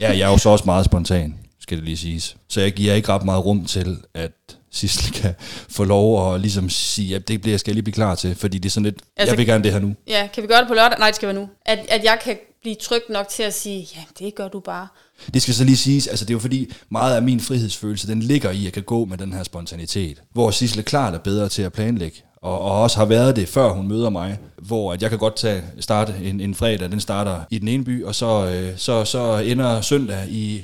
Ja, 0.00 0.08
jeg 0.08 0.20
er 0.20 0.30
jo 0.30 0.38
så 0.38 0.48
også 0.48 0.64
meget 0.64 0.84
spontan, 0.84 1.34
skal 1.60 1.76
det 1.76 1.84
lige 1.84 1.96
siges. 1.96 2.36
Så 2.48 2.60
jeg 2.60 2.72
giver 2.72 2.94
ikke 2.94 3.08
ret 3.08 3.24
meget 3.24 3.44
rum 3.44 3.64
til, 3.64 3.96
at 4.14 4.30
Sissel 4.70 5.12
kan 5.12 5.34
få 5.70 5.84
lov 5.84 6.34
at 6.34 6.40
ligesom 6.40 6.70
sige, 6.70 7.16
at 7.16 7.28
det 7.28 7.40
bliver 7.40 7.52
jeg 7.52 7.60
skal 7.60 7.70
jeg 7.70 7.74
lige 7.74 7.82
blive 7.82 7.94
klar 7.94 8.14
til, 8.14 8.34
fordi 8.34 8.58
det 8.58 8.68
er 8.68 8.70
sådan 8.70 8.84
lidt, 8.84 9.02
Altså- 9.16 9.32
jeg 9.32 9.38
vil 9.38 9.46
gerne 9.46 9.64
det 9.64 9.72
her 9.72 9.78
nu. 9.78 9.94
Ja, 10.08 10.28
kan 10.34 10.42
vi 10.42 10.48
gøre 10.48 10.60
det 10.60 10.68
på 10.68 10.74
lørdag? 10.74 10.98
Nej, 10.98 11.08
det 11.08 11.16
skal 11.16 11.26
være 11.26 11.36
nu. 11.36 11.48
At, 11.66 11.78
at 11.88 12.04
jeg 12.04 12.18
kan 12.24 12.36
blive 12.62 12.74
tryg 12.80 13.02
nok 13.10 13.28
til 13.28 13.42
at 13.42 13.54
sige, 13.54 13.88
ja, 13.96 14.00
det 14.26 14.34
gør 14.34 14.48
du 14.48 14.60
bare. 14.60 14.88
Det 15.34 15.42
skal 15.42 15.54
så 15.54 15.64
lige 15.64 15.76
siges, 15.76 16.06
altså 16.06 16.24
det 16.24 16.30
er 16.30 16.34
jo 16.34 16.38
fordi, 16.40 16.72
meget 16.90 17.16
af 17.16 17.22
min 17.22 17.40
frihedsfølelse, 17.40 18.06
den 18.06 18.22
ligger 18.22 18.50
i, 18.50 18.58
at 18.58 18.64
jeg 18.64 18.72
kan 18.72 18.82
gå 18.82 19.04
med 19.04 19.18
den 19.18 19.32
her 19.32 19.42
spontanitet. 19.42 20.22
Hvor 20.32 20.50
Sissel 20.50 20.84
klart 20.84 21.14
er 21.14 21.18
bedre 21.18 21.48
til 21.48 21.62
at 21.62 21.72
planlægge, 21.72 22.22
og, 22.44 22.60
og 22.60 22.82
også 22.82 22.98
har 22.98 23.04
været 23.04 23.36
det, 23.36 23.48
før 23.48 23.68
hun 23.68 23.88
møder 23.88 24.10
mig. 24.10 24.38
Hvor 24.58 24.92
at 24.92 25.02
jeg 25.02 25.10
kan 25.10 25.18
godt 25.18 25.36
tage, 25.36 25.62
starte 25.80 26.14
en, 26.22 26.40
en 26.40 26.54
fredag, 26.54 26.90
den 26.90 27.00
starter 27.00 27.40
i 27.50 27.58
den 27.58 27.68
ene 27.68 27.84
by, 27.84 28.04
og 28.04 28.14
så, 28.14 28.46
øh, 28.46 28.76
så, 28.76 29.04
så 29.04 29.38
ender 29.38 29.80
søndag 29.80 30.28
i 30.28 30.62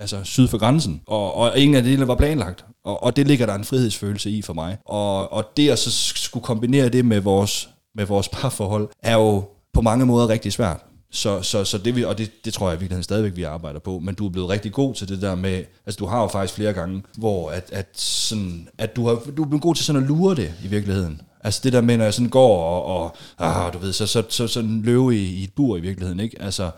altså 0.00 0.20
syd 0.24 0.48
for 0.48 0.58
grænsen, 0.58 1.00
og, 1.06 1.34
og 1.34 1.58
ingen 1.58 1.76
af 1.76 1.82
delene 1.82 2.08
var 2.08 2.14
planlagt. 2.14 2.64
Og, 2.84 3.02
og 3.02 3.16
det 3.16 3.26
ligger 3.26 3.46
der 3.46 3.54
en 3.54 3.64
frihedsfølelse 3.64 4.30
i 4.30 4.42
for 4.42 4.52
mig. 4.52 4.76
Og, 4.84 5.32
og 5.32 5.44
det 5.56 5.70
at 5.70 5.78
så 5.78 5.90
skulle 6.14 6.44
kombinere 6.44 6.88
det 6.88 7.04
med 7.04 7.20
vores, 7.20 7.68
med 7.94 8.06
vores 8.06 8.28
parforhold, 8.28 8.88
er 9.02 9.14
jo 9.14 9.44
på 9.72 9.80
mange 9.80 10.06
måder 10.06 10.28
rigtig 10.28 10.52
svært. 10.52 10.80
Så, 11.16 11.42
så, 11.42 11.64
så 11.64 11.78
det, 11.78 11.96
vi, 11.96 12.04
og 12.04 12.18
det, 12.18 12.44
det 12.44 12.54
tror 12.54 12.68
jeg 12.68 12.76
i 12.76 12.80
virkeligheden 12.80 13.02
stadigvæk, 13.02 13.36
vi 13.36 13.42
arbejder 13.42 13.80
på, 13.80 13.98
men 13.98 14.14
du 14.14 14.26
er 14.26 14.30
blevet 14.30 14.48
rigtig 14.48 14.72
god 14.72 14.94
til 14.94 15.08
det 15.08 15.22
der 15.22 15.34
med, 15.34 15.64
altså 15.86 15.98
du 15.98 16.06
har 16.06 16.20
jo 16.20 16.28
faktisk 16.28 16.54
flere 16.54 16.72
gange, 16.72 17.02
hvor 17.18 17.50
at, 17.50 17.68
at, 17.72 17.86
sådan, 17.94 18.68
at 18.78 18.96
du, 18.96 19.06
har, 19.06 19.14
du 19.36 19.42
er 19.42 19.46
blevet 19.46 19.62
god 19.62 19.74
til 19.74 19.84
sådan 19.84 20.02
at 20.02 20.08
lure 20.08 20.34
det 20.34 20.52
i 20.64 20.68
virkeligheden. 20.68 21.20
Altså 21.44 21.60
det 21.64 21.72
der 21.72 21.80
med, 21.80 21.96
når 21.96 22.04
jeg 22.04 22.14
sådan 22.14 22.28
går 22.28 22.64
og, 22.64 23.02
og 23.02 23.16
ah, 23.38 23.72
du 23.72 23.78
ved, 23.78 23.92
så, 23.92 24.06
så, 24.06 24.22
så 24.28 24.46
sådan 24.46 24.82
løve 24.82 25.16
i, 25.16 25.24
i 25.24 25.44
et 25.44 25.52
bur 25.56 25.76
i 25.76 25.80
virkeligheden, 25.80 26.20
ikke? 26.20 26.42
Altså, 26.42 26.70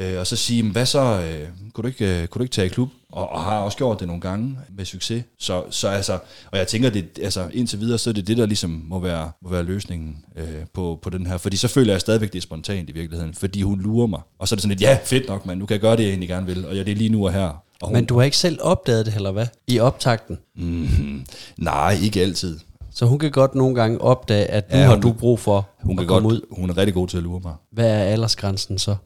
øh, 0.00 0.18
og 0.20 0.26
så 0.26 0.36
sige, 0.36 0.62
"Men 0.62 0.72
hvad 0.72 0.86
så, 0.86 0.98
øh, 1.00 1.48
kunne, 1.74 1.82
du 1.82 1.86
ikke, 1.86 2.22
øh, 2.22 2.26
kunne 2.28 2.38
du 2.38 2.42
ikke 2.42 2.52
tage 2.54 2.66
i 2.66 2.68
klub? 2.68 2.88
Og, 3.12 3.28
og 3.32 3.40
har 3.40 3.58
også 3.58 3.78
gjort 3.78 4.00
det 4.00 4.06
nogle 4.06 4.20
gange 4.20 4.58
med 4.76 4.84
succes. 4.84 5.24
Så, 5.38 5.62
så 5.70 5.88
altså, 5.88 6.18
og 6.52 6.58
jeg 6.58 6.66
tænker, 6.68 6.90
det, 6.90 7.18
altså, 7.22 7.48
indtil 7.52 7.80
videre, 7.80 7.98
så 7.98 8.10
er 8.10 8.14
det 8.14 8.26
det, 8.26 8.36
der 8.36 8.46
ligesom 8.46 8.82
må 8.88 8.98
være, 8.98 9.30
må 9.42 9.50
være 9.50 9.62
løsningen 9.62 10.16
øh, 10.36 10.44
på, 10.74 10.98
på 11.02 11.10
den 11.10 11.26
her. 11.26 11.38
Fordi 11.38 11.56
så 11.56 11.68
føler 11.68 11.92
jeg 11.92 12.00
stadigvæk, 12.00 12.32
det 12.32 12.38
er 12.38 12.42
spontant 12.42 12.88
i 12.90 12.92
virkeligheden, 12.92 13.34
fordi 13.34 13.62
hun 13.62 13.80
lurer 13.80 14.06
mig. 14.06 14.20
Og 14.38 14.48
så 14.48 14.54
er 14.54 14.56
det 14.56 14.62
sådan 14.62 14.70
lidt, 14.70 14.80
ja, 14.80 14.98
fedt 15.04 15.28
nok, 15.28 15.46
men 15.46 15.58
nu 15.58 15.66
kan 15.66 15.74
jeg 15.74 15.80
gøre 15.80 15.96
det, 15.96 16.02
jeg 16.02 16.08
egentlig 16.08 16.28
gerne 16.28 16.46
vil, 16.46 16.66
og 16.66 16.74
ja, 16.76 16.82
det 16.82 16.92
er 16.92 16.96
lige 16.96 17.10
nu 17.10 17.26
og 17.26 17.32
her. 17.32 17.62
Og 17.82 17.88
hun, 17.88 17.92
Men 17.92 18.04
du 18.04 18.16
har 18.18 18.22
ikke 18.24 18.36
selv 18.36 18.58
opdaget 18.62 19.06
det, 19.06 19.14
eller 19.14 19.30
hvad? 19.32 19.46
I 19.66 19.78
optakten. 19.78 20.38
mm, 20.56 21.26
nej, 21.56 21.98
ikke 22.02 22.20
altid. 22.22 22.58
Så 22.94 23.06
hun 23.06 23.18
kan 23.18 23.30
godt 23.30 23.54
nogle 23.54 23.74
gange 23.74 24.00
opdage, 24.00 24.44
at 24.46 24.70
nu 24.70 24.76
Ja, 24.76 24.80
ja, 24.82 24.86
har 24.88 24.94
hun- 24.94 25.02
du 25.02 25.12
brug 25.12 25.38
for 25.40 25.68
Hun, 25.82 25.92
at 25.92 25.98
kan 25.98 26.06
komme 26.08 26.28
godt, 26.28 26.34
ud. 26.36 26.40
hun 26.50 26.70
er 26.70 26.76
rigtig 26.76 26.94
god 26.94 27.08
til 27.08 27.16
at 27.16 27.22
lure 27.22 27.40
mig. 27.44 27.54
Hvad 27.72 27.90
er 27.90 28.02
aldersgrænsen 28.04 28.78
så? 28.78 28.96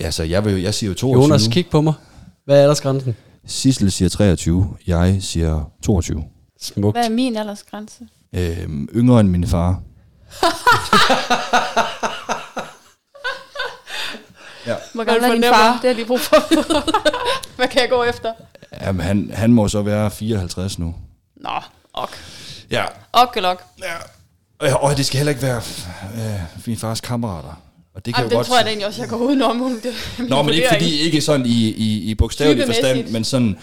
Altså, 0.00 0.22
jeg, 0.22 0.44
vil, 0.44 0.52
jo- 0.52 0.58
jeg 0.58 0.74
siger 0.74 0.90
jo 0.90 0.94
22. 0.94 1.22
Jonas, 1.22 1.48
kig 1.52 1.66
på 1.70 1.80
mig. 1.80 1.94
Hvad 2.44 2.58
er 2.58 2.62
aldersgrænsen? 2.62 3.16
Sissel 3.46 3.92
siger 3.92 4.08
23, 4.08 4.76
jeg 4.86 5.16
siger 5.20 5.70
22. 5.82 6.24
Smukt. 6.60 6.96
Hvad 6.96 7.04
er 7.04 7.08
min 7.10 7.36
aldersgrænse? 7.36 8.04
Øhm, 8.32 8.88
yngre 8.94 9.20
end 9.20 9.28
min 9.28 9.46
far. 9.46 9.80
Hvor 14.94 15.04
Hvad 15.04 15.14
gammel 15.14 15.30
er 15.30 15.34
din 15.34 15.42
far? 15.44 15.78
Det 15.82 15.90
har 15.90 16.02
de 16.02 16.04
brug 16.04 16.20
for. 16.20 16.36
Hvad 17.56 17.68
kan 17.68 17.80
jeg 17.82 17.90
gå 17.90 18.02
efter? 18.04 18.32
Jamen, 18.80 19.06
han, 19.06 19.30
han 19.34 19.52
må 19.52 19.68
så 19.68 19.82
være 19.82 20.10
54 20.10 20.78
nu. 20.78 20.94
Nå, 21.36 21.50
ok. 21.92 22.10
Ja. 22.70 22.84
Ok, 23.12 23.36
ok. 23.44 23.58
ja. 24.60 24.74
Og 24.74 24.96
det 24.96 25.06
skal 25.06 25.16
heller 25.18 25.30
ikke 25.30 25.42
være 25.42 25.56
øh, 26.14 26.40
min 26.66 26.76
fars 26.76 27.00
kammerater. 27.00 27.60
Og 27.94 28.06
det 28.06 28.14
kan 28.14 28.20
Ej, 28.20 28.24
jo 28.24 28.28
den 28.28 28.36
godt 28.36 28.46
tror 28.46 28.56
jeg 28.56 28.64
da 28.64 28.68
egentlig 28.70 28.86
også, 28.86 29.02
jeg 29.02 29.08
går 29.10 29.16
udenom. 29.16 29.80
Det, 29.82 29.94
Nå, 30.28 30.42
men 30.42 30.54
ikke 30.54 30.68
fordi, 30.72 31.00
ikke 31.00 31.20
sådan 31.20 31.46
i, 31.46 31.68
i, 31.70 32.10
i 32.10 32.14
bogstavelig 32.14 32.66
forstand, 32.66 33.08
men 33.08 33.24
sådan, 33.24 33.58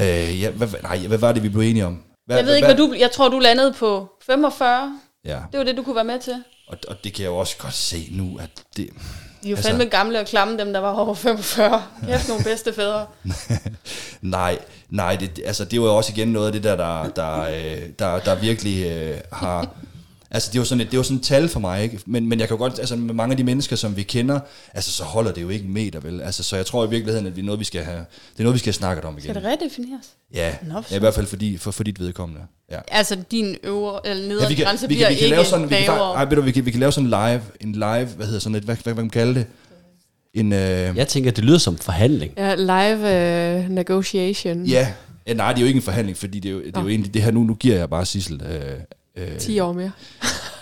øh, 0.00 0.40
ja, 0.42 0.50
hvad, 0.50 0.68
nej, 0.82 0.98
hvad 0.98 1.18
var 1.18 1.32
det, 1.32 1.42
vi 1.42 1.48
blev 1.48 1.62
enige 1.62 1.86
om? 1.86 2.02
Hvad, 2.26 2.36
Jeg 2.36 2.46
ved 2.46 2.54
ikke, 2.56 2.66
hvad 2.68 2.76
du... 2.76 2.94
Jeg 2.98 3.10
tror, 3.12 3.28
du 3.28 3.38
landede 3.38 3.72
på 3.78 4.08
45. 4.26 4.98
Ja, 5.24 5.38
Det 5.52 5.58
var 5.58 5.64
det, 5.64 5.76
du 5.76 5.82
kunne 5.82 5.94
være 5.96 6.04
med 6.04 6.20
til. 6.20 6.34
og, 6.68 6.78
og 6.88 6.96
det 7.04 7.12
kan 7.12 7.22
jeg 7.22 7.28
jo 7.30 7.36
også 7.36 7.56
godt 7.58 7.74
se 7.74 8.08
nu, 8.10 8.38
at 8.40 8.50
det... 8.76 8.88
De 9.42 9.48
er 9.48 9.50
jo 9.50 9.56
Altså- 9.56 9.70
fandme 9.70 9.84
gamle 9.84 10.20
og 10.20 10.26
klamme, 10.26 10.58
dem 10.58 10.72
der 10.72 10.80
var 10.80 10.92
over 10.92 11.14
45. 11.14 11.82
Kæft 12.06 12.28
nogle 12.28 12.44
bedste 12.44 12.72
fædre. 12.72 13.06
Nej, 14.20 14.58
nej, 14.90 15.16
det, 15.16 15.40
altså 15.44 15.64
det 15.64 15.80
var 15.80 15.86
jo 15.86 15.96
også 15.96 16.12
igen 16.16 16.28
noget 16.28 16.46
af 16.46 16.52
det 16.52 16.64
der, 16.64 16.76
der, 16.76 17.08
der, 17.08 17.40
øh, 17.42 17.82
der, 17.98 18.18
der 18.18 18.34
virkelig 18.34 18.86
øh, 18.86 19.16
har... 19.32 19.68
Altså 20.30 20.50
det 20.52 20.58
var 20.58 20.64
sådan 20.64 20.80
et, 20.80 20.90
det 20.90 20.96
var 20.96 21.02
sådan 21.02 21.16
et 21.16 21.22
tal 21.22 21.48
for 21.48 21.60
mig, 21.60 21.82
ikke? 21.82 21.98
Men, 22.06 22.28
men 22.28 22.40
jeg 22.40 22.48
kan 22.48 22.56
jo 22.56 22.62
godt, 22.62 22.78
altså 22.78 22.96
med 22.96 23.14
mange 23.14 23.32
af 23.32 23.36
de 23.36 23.44
mennesker, 23.44 23.76
som 23.76 23.96
vi 23.96 24.02
kender, 24.02 24.40
altså 24.74 24.90
så 24.92 25.04
holder 25.04 25.32
det 25.32 25.42
jo 25.42 25.48
ikke 25.48 25.64
en 25.64 25.72
meter, 25.72 26.00
vel? 26.00 26.20
Altså 26.22 26.42
så 26.42 26.56
jeg 26.56 26.66
tror 26.66 26.86
i 26.86 26.90
virkeligheden, 26.90 27.26
at 27.26 27.32
det 27.34 27.40
er 27.40 27.44
noget, 27.46 27.60
vi 27.60 27.64
skal 27.64 27.84
have, 27.84 27.98
det 28.32 28.38
er 28.38 28.42
noget, 28.42 28.54
vi 28.54 28.58
skal 28.58 28.66
have 28.66 28.74
snakket 28.78 29.04
om 29.04 29.12
igen. 29.14 29.22
Skal 29.22 29.34
det 29.34 29.44
redefineres? 29.44 30.06
Ja, 30.34 30.54
Nå, 30.62 30.82
ja, 30.90 30.96
i 30.96 30.98
hvert 30.98 31.14
fald 31.14 31.26
fordi, 31.26 31.56
for, 31.56 31.70
for 31.70 31.84
dit 31.84 32.00
vedkommende. 32.00 32.42
Ja. 32.70 32.78
Altså, 32.88 33.16
din 33.30 33.56
øvre 33.62 34.00
eller 34.06 34.28
nedre 34.28 34.42
Ja, 34.42 34.48
vi 34.48 34.54
kan, 34.54 34.64
grænse 34.64 34.88
vi 34.88 34.94
bliver 34.94 35.08
kan, 35.08 35.14
vi 35.14 35.18
kan 35.18 35.24
ikke 35.24 35.36
lave 35.36 35.44
sådan, 35.44 35.70
vi 35.70 35.74
kan, 35.74 35.84
lavere. 35.86 36.14
ej, 36.14 36.24
ved 36.24 36.36
du, 36.36 36.42
vi 36.42 36.52
kan, 36.52 36.66
vi 36.66 36.70
kan 36.70 36.80
lave 36.80 36.92
sådan 36.92 37.04
en 37.06 37.10
live, 37.10 37.42
en 37.60 37.72
live, 37.72 38.04
hvad 38.16 38.26
hedder 38.26 38.40
sådan 38.40 38.54
et, 38.56 38.62
hvad, 38.62 38.76
hvad, 38.76 38.84
hvad 38.84 38.94
kan 38.94 39.02
man 39.04 39.10
kalde 39.10 39.34
det? 39.34 39.46
En, 40.34 40.52
øh, 40.52 40.58
Jeg 40.96 41.08
tænker, 41.08 41.30
det 41.30 41.44
lyder 41.44 41.58
som 41.58 41.78
forhandling. 41.78 42.32
Ja, 42.36 42.54
live 42.54 43.64
uh, 43.64 43.70
negotiation. 43.70 44.64
ja, 44.64 44.92
ja, 45.26 45.32
nej, 45.32 45.52
det 45.52 45.58
er 45.58 45.60
jo 45.62 45.66
ikke 45.66 45.78
en 45.78 45.82
forhandling, 45.82 46.18
fordi 46.18 46.40
det 46.40 46.48
er 46.48 46.52
jo, 46.52 46.58
det 46.62 46.76
er 46.76 46.82
jo 46.82 46.88
egentlig, 46.88 47.14
det 47.14 47.22
her 47.22 47.30
nu, 47.30 47.42
nu 47.42 47.54
giver 47.54 47.76
jeg 47.76 47.90
bare 47.90 48.06
Sissel, 48.06 48.42
øh, 48.42 48.60
øh, 49.16 49.38
10 49.38 49.60
år 49.60 49.72
mere. 49.72 49.90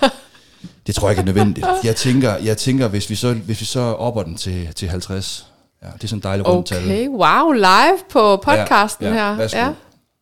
det 0.86 0.94
tror 0.94 1.08
jeg 1.08 1.12
ikke 1.12 1.20
er 1.20 1.34
nødvendigt. 1.34 1.66
Jeg 1.84 1.96
tænker, 1.96 2.36
jeg 2.36 2.56
tænker 2.58 2.88
hvis, 2.88 3.10
vi 3.10 3.14
så, 3.14 3.32
hvis 3.32 3.60
vi 3.60 3.64
så 3.66 3.80
opper 3.80 4.22
den 4.22 4.36
til, 4.36 4.68
til 4.74 4.88
50, 4.88 5.46
ja, 5.82 5.86
det 5.96 6.04
er 6.04 6.08
sådan 6.08 6.18
en 6.18 6.22
dejlig 6.22 6.48
rundt 6.48 6.66
tal. 6.66 6.84
Okay, 6.84 7.08
wow, 7.08 7.52
live 7.52 7.98
på 8.10 8.36
podcasten 8.36 9.06
Ja, 9.06 9.12
ja, 9.14 9.16
her. 9.30 9.36
værsgo. 9.36 9.58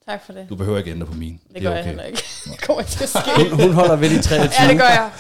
Tak 0.08 0.26
for 0.26 0.32
det. 0.32 0.46
Du 0.48 0.54
behøver 0.56 0.78
ikke 0.78 0.90
ændre 0.90 1.06
på 1.06 1.14
min. 1.14 1.40
Det 1.54 1.62
gør 1.62 1.70
er 1.70 1.76
jeg 1.76 1.84
heller 1.84 2.02
ikke. 2.04 2.22
Det 2.44 2.60
kommer 2.66 2.80
ikke 2.80 2.92
til 2.92 3.02
at 3.02 3.08
ske. 3.08 3.20
Hun, 3.50 3.60
hun 3.60 3.72
holder 3.72 3.96
ved 3.96 4.10
de 4.10 4.22
23. 4.22 4.62
Ja, 4.64 4.70
det 4.72 4.78
gør 4.80 4.88
jeg. 4.88 5.10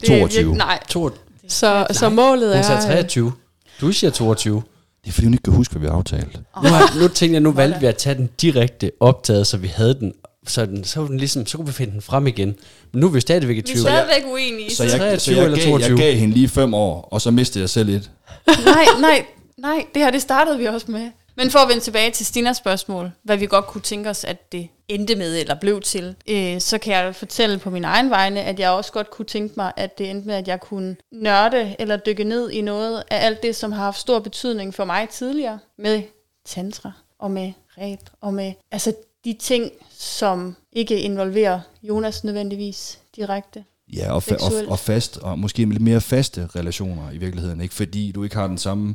Det 0.00 0.08
er 0.10 0.20
22. 0.20 0.38
virkelig- 0.44 0.58
Nej, 0.58 0.78
To, 0.88 1.10
Så, 1.48 1.86
så 1.90 2.08
målet 2.08 2.54
hun 2.54 2.64
sagde 2.64 2.78
er... 2.78 2.86
23. 2.86 3.32
Du 3.80 3.92
siger 3.92 4.10
22. 4.10 4.62
Det 5.04 5.08
er 5.08 5.12
fordi, 5.12 5.26
hun 5.26 5.34
ikke 5.34 5.42
kan 5.42 5.52
huske, 5.52 5.72
hvad 5.72 5.80
vi 5.80 5.86
har 5.86 5.94
aftalt. 5.94 6.36
Nu, 6.62 6.68
har, 6.68 7.00
nu 7.00 7.08
tænkte 7.08 7.32
jeg, 7.34 7.40
nu 7.40 7.52
valgte 7.52 7.80
vi 7.80 7.86
at 7.86 7.96
tage 7.96 8.14
den 8.14 8.30
direkte 8.42 8.90
optaget, 9.00 9.46
så 9.46 9.56
vi 9.56 9.66
havde 9.68 9.94
den, 9.94 10.12
så, 10.46 10.66
den, 10.66 10.84
så, 10.84 11.00
var 11.00 11.06
den 11.06 11.18
ligesom, 11.18 11.46
så 11.46 11.56
kunne 11.56 11.66
vi 11.66 11.72
finde 11.72 11.92
den 11.92 12.02
frem 12.02 12.26
igen. 12.26 12.56
Men 12.92 13.00
nu 13.00 13.06
er 13.06 13.10
vi 13.10 13.20
stadigvæk 13.20 13.56
i 13.56 13.60
vi 13.60 13.60
er 13.60 13.74
20. 13.74 13.78
stadigvæk 13.78 14.32
uenige. 14.32 14.74
Så 14.74 14.82
jeg, 14.82 14.90
så 14.90 14.98
23 14.98 15.36
jeg, 15.36 15.44
eller 15.44 15.58
gav, 15.58 15.66
jeg 15.66 15.72
22? 15.72 15.98
gav 15.98 16.14
hende 16.14 16.34
lige 16.34 16.48
fem 16.48 16.74
år, 16.74 17.08
og 17.12 17.20
så 17.20 17.30
mistede 17.30 17.62
jeg 17.62 17.70
selv 17.70 17.88
et. 17.88 18.10
nej, 18.46 18.84
nej, 19.00 19.24
nej, 19.58 19.86
det 19.94 20.02
her 20.02 20.10
det 20.10 20.22
startede 20.22 20.58
vi 20.58 20.66
også 20.66 20.90
med. 20.90 21.10
Men 21.36 21.50
for 21.50 21.58
at 21.58 21.68
vende 21.68 21.82
tilbage 21.82 22.10
til 22.10 22.26
Stinas 22.26 22.56
spørgsmål, 22.56 23.12
hvad 23.22 23.36
vi 23.36 23.46
godt 23.46 23.66
kunne 23.66 23.82
tænke 23.82 24.10
os, 24.10 24.24
at 24.24 24.52
det 24.52 24.68
endte 24.88 25.14
med 25.16 25.40
eller 25.40 25.54
blev 25.54 25.80
til, 25.80 26.16
øh, 26.28 26.60
så 26.60 26.78
kan 26.78 26.92
jeg 26.92 27.14
fortælle 27.14 27.58
på 27.58 27.70
min 27.70 27.84
egen 27.84 28.10
vegne, 28.10 28.42
at 28.42 28.60
jeg 28.60 28.70
også 28.70 28.92
godt 28.92 29.10
kunne 29.10 29.26
tænke 29.26 29.54
mig, 29.56 29.72
at 29.76 29.98
det 29.98 30.10
endte 30.10 30.26
med, 30.26 30.34
at 30.34 30.48
jeg 30.48 30.60
kunne 30.60 30.96
nørde 31.12 31.76
eller 31.78 31.96
dykke 31.96 32.24
ned 32.24 32.50
i 32.50 32.60
noget 32.60 33.02
af 33.10 33.26
alt 33.26 33.42
det, 33.42 33.56
som 33.56 33.72
har 33.72 33.84
haft 33.84 33.98
stor 33.98 34.18
betydning 34.18 34.74
for 34.74 34.84
mig 34.84 35.08
tidligere, 35.08 35.58
med 35.78 36.02
tantra 36.46 36.92
og 37.18 37.30
med 37.30 37.52
ret 37.78 38.10
og 38.20 38.34
med 38.34 38.52
altså 38.72 38.92
de 39.24 39.32
ting, 39.40 39.70
som 39.98 40.56
ikke 40.72 41.00
involverer 41.00 41.60
Jonas 41.82 42.24
nødvendigvis 42.24 42.98
direkte. 43.16 43.64
Ja, 43.92 44.12
og, 44.12 44.22
fa- 44.22 44.62
og, 44.62 44.70
og 44.70 44.78
fast, 44.78 45.16
og 45.16 45.38
måske 45.38 45.64
lidt 45.64 45.82
mere 45.82 46.00
faste 46.00 46.48
relationer 46.56 47.10
i 47.10 47.18
virkeligheden, 47.18 47.60
ikke? 47.60 47.74
Fordi 47.74 48.12
du 48.12 48.24
ikke 48.24 48.36
har 48.36 48.46
den 48.46 48.58
samme, 48.58 48.94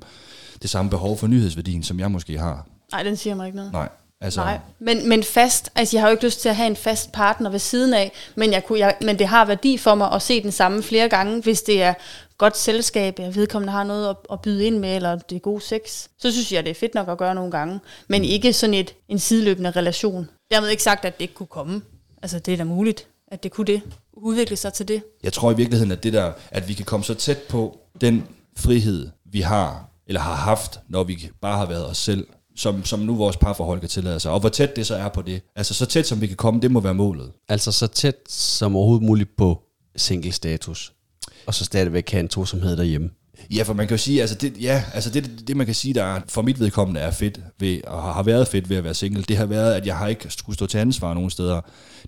det 0.62 0.70
samme 0.70 0.92
behov 0.92 1.18
for 1.18 1.28
nyhedsværdien, 1.28 1.84
som 1.84 2.00
jeg 2.00 2.12
måske 2.12 2.38
har. 2.38 2.68
Nej, 2.92 3.04
den 3.04 3.18
siger 3.18 3.36
mig 3.36 3.46
ikke 3.46 3.56
noget. 3.56 3.72
Nej, 3.72 3.90
altså... 4.22 4.42
Nej, 4.42 4.60
men, 4.80 5.10
men 5.10 5.24
fast, 5.24 5.70
altså 5.76 5.98
jeg 5.98 6.02
har 6.02 6.10
jo 6.10 6.12
ikke 6.12 6.26
lyst 6.26 6.42
til 6.42 6.50
at 6.50 6.56
have 6.56 6.68
en 6.68 6.76
fast 6.76 7.12
partner 7.12 7.50
ved 7.50 7.60
siden 7.60 7.94
af, 7.94 8.12
men, 8.36 8.52
jeg 8.52 8.64
kunne, 8.64 8.80
jeg, 8.80 8.96
men 9.02 9.20
det 9.20 9.28
har 9.28 9.46
værdi 9.46 9.78
for 9.78 9.96
mig 9.96 10.12
at 10.12 10.22
se 10.22 10.44
den 10.44 10.52
samme 10.52 10.84
flere 10.84 11.10
gange, 11.10 11.42
hvis 11.42 11.62
det 11.62 11.82
er 11.84 11.94
godt 12.38 12.58
selskab, 12.58 13.20
jeg 13.20 13.36
vedkommende 13.36 13.74
har 13.74 13.84
noget 13.84 14.10
at, 14.10 14.16
at 14.32 14.42
byde 14.42 14.66
ind 14.66 14.80
med, 14.80 14.96
eller 14.96 15.16
det 15.16 15.36
er 15.36 15.40
god 15.40 15.60
sex. 15.60 16.08
Så 16.18 16.32
synes 16.32 16.52
jeg, 16.52 16.64
det 16.64 16.70
er 16.70 16.76
fedt 16.76 16.96
nok 16.96 17.10
at 17.10 17.18
gøre 17.18 17.36
nogle 17.36 17.52
gange, 17.52 17.80
men 18.08 18.24
ikke 18.24 18.54
sådan 18.54 18.74
et, 18.74 18.96
en 19.10 19.20
sideløbende 19.20 19.72
relation. 19.72 20.30
Dermed 20.52 20.70
ikke 20.70 20.84
sagt, 20.84 21.06
at 21.06 21.18
det 21.18 21.22
ikke 21.22 21.34
kunne 21.34 21.48
komme. 21.48 21.82
Altså 22.22 22.40
det 22.40 22.54
er 22.54 22.58
da 22.58 22.64
muligt, 22.64 23.08
at 23.28 23.44
det 23.44 23.52
kunne 23.52 23.68
det. 23.68 23.82
Udvikle 24.14 24.56
sig 24.56 24.74
til 24.74 24.88
det. 24.88 25.04
Jeg 25.24 25.34
tror 25.34 25.52
i 25.52 25.56
virkeligheden, 25.56 25.92
at 25.92 26.04
det 26.04 26.14
der, 26.14 26.32
at 26.52 26.68
vi 26.68 26.74
kan 26.74 26.86
komme 26.86 27.04
så 27.04 27.14
tæt 27.14 27.38
på 27.38 27.80
den 28.02 28.28
frihed, 28.58 29.10
vi 29.26 29.42
har, 29.42 29.90
eller 30.08 30.22
har 30.22 30.36
haft, 30.36 30.80
når 30.90 31.04
vi 31.04 31.30
bare 31.42 31.58
har 31.58 31.66
været 31.66 31.86
os 31.86 31.98
selv, 31.98 32.28
som, 32.56 32.86
som 32.86 33.00
nu 33.00 33.16
vores 33.16 33.38
parforhold 33.38 33.80
kan 33.80 33.90
tillade 33.90 34.20
sig. 34.20 34.32
Og 34.32 34.40
hvor 34.40 34.50
tæt 34.50 34.76
det 34.76 34.86
så 34.86 34.96
er 34.96 35.10
på 35.10 35.22
det. 35.22 35.42
Altså 35.56 35.74
så 35.74 35.86
tæt 35.86 36.08
som 36.08 36.22
vi 36.22 36.28
kan 36.28 36.38
komme, 36.38 36.62
det 36.62 36.72
må 36.72 36.80
være 36.80 36.94
målet. 36.94 37.32
Altså 37.48 37.72
så 37.72 37.88
tæt 37.88 38.16
som 38.30 38.76
overhovedet 38.76 39.06
muligt 39.06 39.30
på 39.38 39.64
single 39.96 40.32
status. 40.32 40.94
Og 41.48 41.54
så 41.54 41.66
stadigvæk 41.66 42.10
have 42.10 42.20
en 42.20 42.28
tosomhed 42.28 42.78
derhjemme. 42.78 43.10
Ja, 43.56 43.64
for 43.64 43.74
man 43.74 43.88
kan 43.88 43.98
jo 43.98 44.02
sige, 44.04 44.22
altså 44.22 44.36
det, 44.36 44.54
ja, 44.62 44.84
altså 44.93 45.10
det, 45.10 45.43
det 45.48 45.58
man 45.58 45.66
kan 45.66 45.76
sige, 45.76 45.93
der 45.93 46.04
er, 46.04 46.22
for 46.30 46.41
mit 46.41 46.60
vedkommende 46.60 47.02
er 47.02 47.12
fedt 47.12 47.39
ved, 47.60 47.82
og 47.88 48.04
har 48.04 48.24
været 48.24 48.48
fedt 48.48 48.70
ved 48.70 48.78
at 48.78 48.84
være 48.84 48.93
single, 48.93 49.24
det 49.24 49.38
har 49.38 49.46
været, 49.46 49.74
at 49.74 49.86
jeg 49.86 49.98
har 49.98 50.08
ikke 50.08 50.26
skulle 50.30 50.56
stå 50.56 50.66
til 50.66 50.78
ansvar 50.78 51.14
nogen 51.14 51.30
steder. 51.30 51.62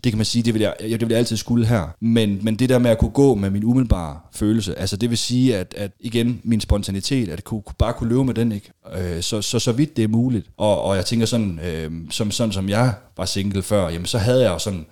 Det 0.03 0.11
kan 0.11 0.17
man 0.17 0.25
sige, 0.25 0.43
det 0.43 0.53
vil 0.53 0.61
jeg, 0.61 0.75
det 0.79 1.01
vil 1.01 1.09
jeg 1.09 1.17
altid 1.17 1.37
skulle 1.37 1.65
her. 1.65 1.95
Men, 2.01 2.39
men 2.41 2.55
det 2.55 2.69
der 2.69 2.79
med 2.79 2.91
at 2.91 2.97
kunne 2.97 3.11
gå 3.11 3.35
med 3.35 3.49
min 3.49 3.63
umiddelbare 3.63 4.19
følelse, 4.33 4.79
altså 4.79 4.97
det 4.97 5.09
vil 5.09 5.17
sige, 5.17 5.57
at, 5.57 5.73
at 5.77 5.91
igen, 5.99 6.41
min 6.43 6.61
spontanitet, 6.61 7.29
at 7.29 7.43
kunne, 7.43 7.61
bare 7.79 7.93
kunne 7.93 8.09
løbe 8.09 8.25
med 8.25 8.33
den, 8.33 8.51
ikke? 8.51 8.71
Øh, 8.97 9.21
så, 9.21 9.41
så, 9.41 9.59
så 9.59 9.71
vidt 9.71 9.97
det 9.97 10.03
er 10.03 10.07
muligt. 10.07 10.47
Og, 10.57 10.81
og 10.81 10.95
jeg 10.95 11.05
tænker 11.05 11.25
sådan, 11.25 11.59
øh, 11.59 11.91
som, 12.09 12.31
sådan 12.31 12.53
som 12.53 12.69
jeg 12.69 12.93
var 13.17 13.25
single 13.25 13.63
før, 13.63 13.89
jamen 13.89 14.05
så 14.05 14.17
havde 14.17 14.41
jeg 14.41 14.49
jo 14.49 14.59
sådan, 14.59 14.85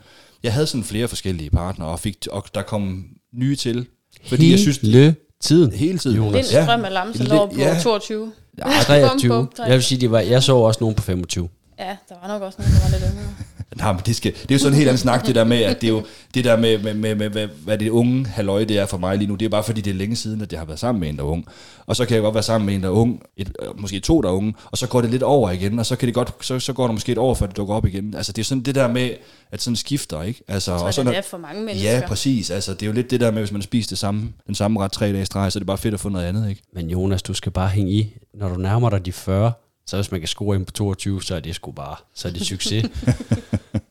jeg 0.43 0.53
havde 0.53 0.67
sådan 0.67 0.83
flere 0.83 1.07
forskellige 1.07 1.49
partnere, 1.49 1.89
og, 1.89 1.99
fik, 1.99 2.27
og 2.31 2.43
der 2.55 2.61
kom 2.61 3.05
nye 3.33 3.55
til. 3.55 3.87
Fordi 4.27 4.51
jeg 4.51 4.59
synes, 4.59 4.77
Hele 4.77 5.15
tiden. 5.41 5.71
hele 5.73 5.97
tiden. 5.97 6.17
Jonas. 6.17 6.51
Lind 6.51 6.63
strøm 6.63 6.85
af 6.85 6.93
lamse 6.93 7.23
lå 7.23 7.45
på 7.45 7.53
Ja. 7.57 7.79
22. 7.83 8.31
Ja, 8.57 8.63
23. 8.81 9.47
Jeg 9.59 9.69
vil 9.73 9.83
sige, 9.83 10.01
det 10.01 10.11
var, 10.11 10.19
jeg 10.19 10.43
så 10.43 10.55
også 10.55 10.77
nogen 10.81 10.95
på 10.95 11.03
25. 11.03 11.49
Ja, 11.79 11.83
der 12.09 12.15
var 12.21 12.27
nok 12.27 12.41
også 12.41 12.57
nogen, 12.61 12.73
der 12.73 12.79
var 12.81 12.89
lidt 12.89 13.03
yngre. 13.11 13.33
Nej, 13.75 13.93
men 13.93 14.01
det, 14.05 14.15
skal, 14.15 14.33
det 14.33 14.51
er 14.51 14.55
jo 14.55 14.59
sådan 14.59 14.73
en 14.73 14.77
helt 14.77 14.87
anden 14.89 14.97
snak, 14.97 15.25
det 15.25 15.35
der 15.35 15.43
med, 15.43 15.57
at 15.61 15.81
det 15.81 15.87
er 15.87 15.91
jo 15.91 16.03
det 16.33 16.43
der 16.43 16.57
med, 16.57 16.77
med, 16.77 16.93
med, 16.93 17.15
med, 17.15 17.29
med 17.29 17.47
hvad 17.47 17.77
det 17.77 17.89
unge 17.89 18.25
halløj 18.25 18.63
det 18.63 18.77
er 18.77 18.85
for 18.85 18.97
mig 18.97 19.17
lige 19.17 19.27
nu, 19.27 19.35
det 19.35 19.45
er 19.45 19.49
bare 19.49 19.63
fordi, 19.63 19.81
det 19.81 19.91
er 19.91 19.95
længe 19.95 20.15
siden, 20.15 20.41
at 20.41 20.51
jeg 20.51 20.59
har 20.59 20.65
været 20.65 20.79
sammen 20.79 20.99
med 20.99 21.09
en, 21.09 21.17
der 21.17 21.23
er 21.23 21.27
ung. 21.27 21.45
Og 21.85 21.95
så 21.95 22.05
kan 22.05 22.15
jeg 22.15 22.21
godt 22.21 22.33
være 22.33 22.43
sammen 22.43 22.65
med 22.65 22.75
en, 22.75 22.81
der 22.81 22.87
er 22.87 22.91
ung, 22.91 23.21
et, 23.37 23.51
måske 23.77 23.99
to, 23.99 24.21
der 24.21 24.29
er 24.29 24.33
unge, 24.33 24.53
og 24.71 24.77
så 24.77 24.87
går 24.87 25.01
det 25.01 25.09
lidt 25.09 25.23
over 25.23 25.51
igen, 25.51 25.79
og 25.79 25.85
så, 25.85 25.95
kan 25.95 26.07
det 26.07 26.15
godt, 26.15 26.33
så, 26.41 26.59
så 26.59 26.73
går 26.73 26.85
der 26.85 26.93
måske 26.93 27.11
et 27.11 27.17
år, 27.17 27.33
før 27.33 27.45
det 27.45 27.57
dukker 27.57 27.75
op 27.75 27.85
igen. 27.85 28.13
Altså 28.15 28.31
det 28.31 28.41
er 28.41 28.45
sådan 28.45 28.63
det 28.63 28.75
der 28.75 28.87
med, 28.87 29.09
at 29.51 29.61
sådan 29.61 29.75
skifter, 29.75 30.21
ikke? 30.21 30.41
Altså, 30.47 30.71
Jeg 30.71 30.79
tror, 30.79 30.87
og 30.87 30.93
sådan, 30.93 31.11
det 31.11 31.17
er 31.17 31.21
for 31.21 31.37
mange 31.37 31.63
mennesker. 31.63 31.91
Ja, 31.91 32.07
præcis. 32.07 32.49
Altså, 32.49 32.73
det 32.73 32.81
er 32.81 32.87
jo 32.87 32.93
lidt 32.93 33.11
det 33.11 33.19
der 33.19 33.31
med, 33.31 33.39
hvis 33.39 33.51
man 33.51 33.61
spiser 33.61 33.89
det 33.89 33.97
samme, 33.97 34.33
den 34.47 34.55
samme 34.55 34.79
ret 34.79 34.91
tre 34.91 35.05
dage 35.05 35.21
i 35.21 35.25
streg, 35.25 35.51
så 35.51 35.57
er 35.57 35.61
det 35.61 35.67
bare 35.67 35.77
fedt 35.77 35.93
at 35.93 35.99
få 35.99 36.09
noget 36.09 36.25
andet, 36.25 36.49
ikke? 36.49 36.61
Men 36.73 36.89
Jonas, 36.89 37.21
du 37.21 37.33
skal 37.33 37.51
bare 37.51 37.67
hænge 37.69 37.91
i. 37.91 38.17
Når 38.33 38.49
du 38.49 38.55
nærmer 38.55 38.89
dig 38.89 39.05
de 39.05 39.11
40, 39.11 39.51
så 39.87 39.95
hvis 39.95 40.11
man 40.11 40.21
kan 40.21 40.27
score 40.27 40.55
ind 40.55 40.65
på 40.65 40.71
22, 40.71 41.23
så 41.23 41.35
er 41.35 41.39
det 41.39 41.55
sgu 41.55 41.71
bare, 41.71 41.95
så 42.15 42.27
er 42.27 42.31
det 42.31 42.45
succes. 42.45 42.85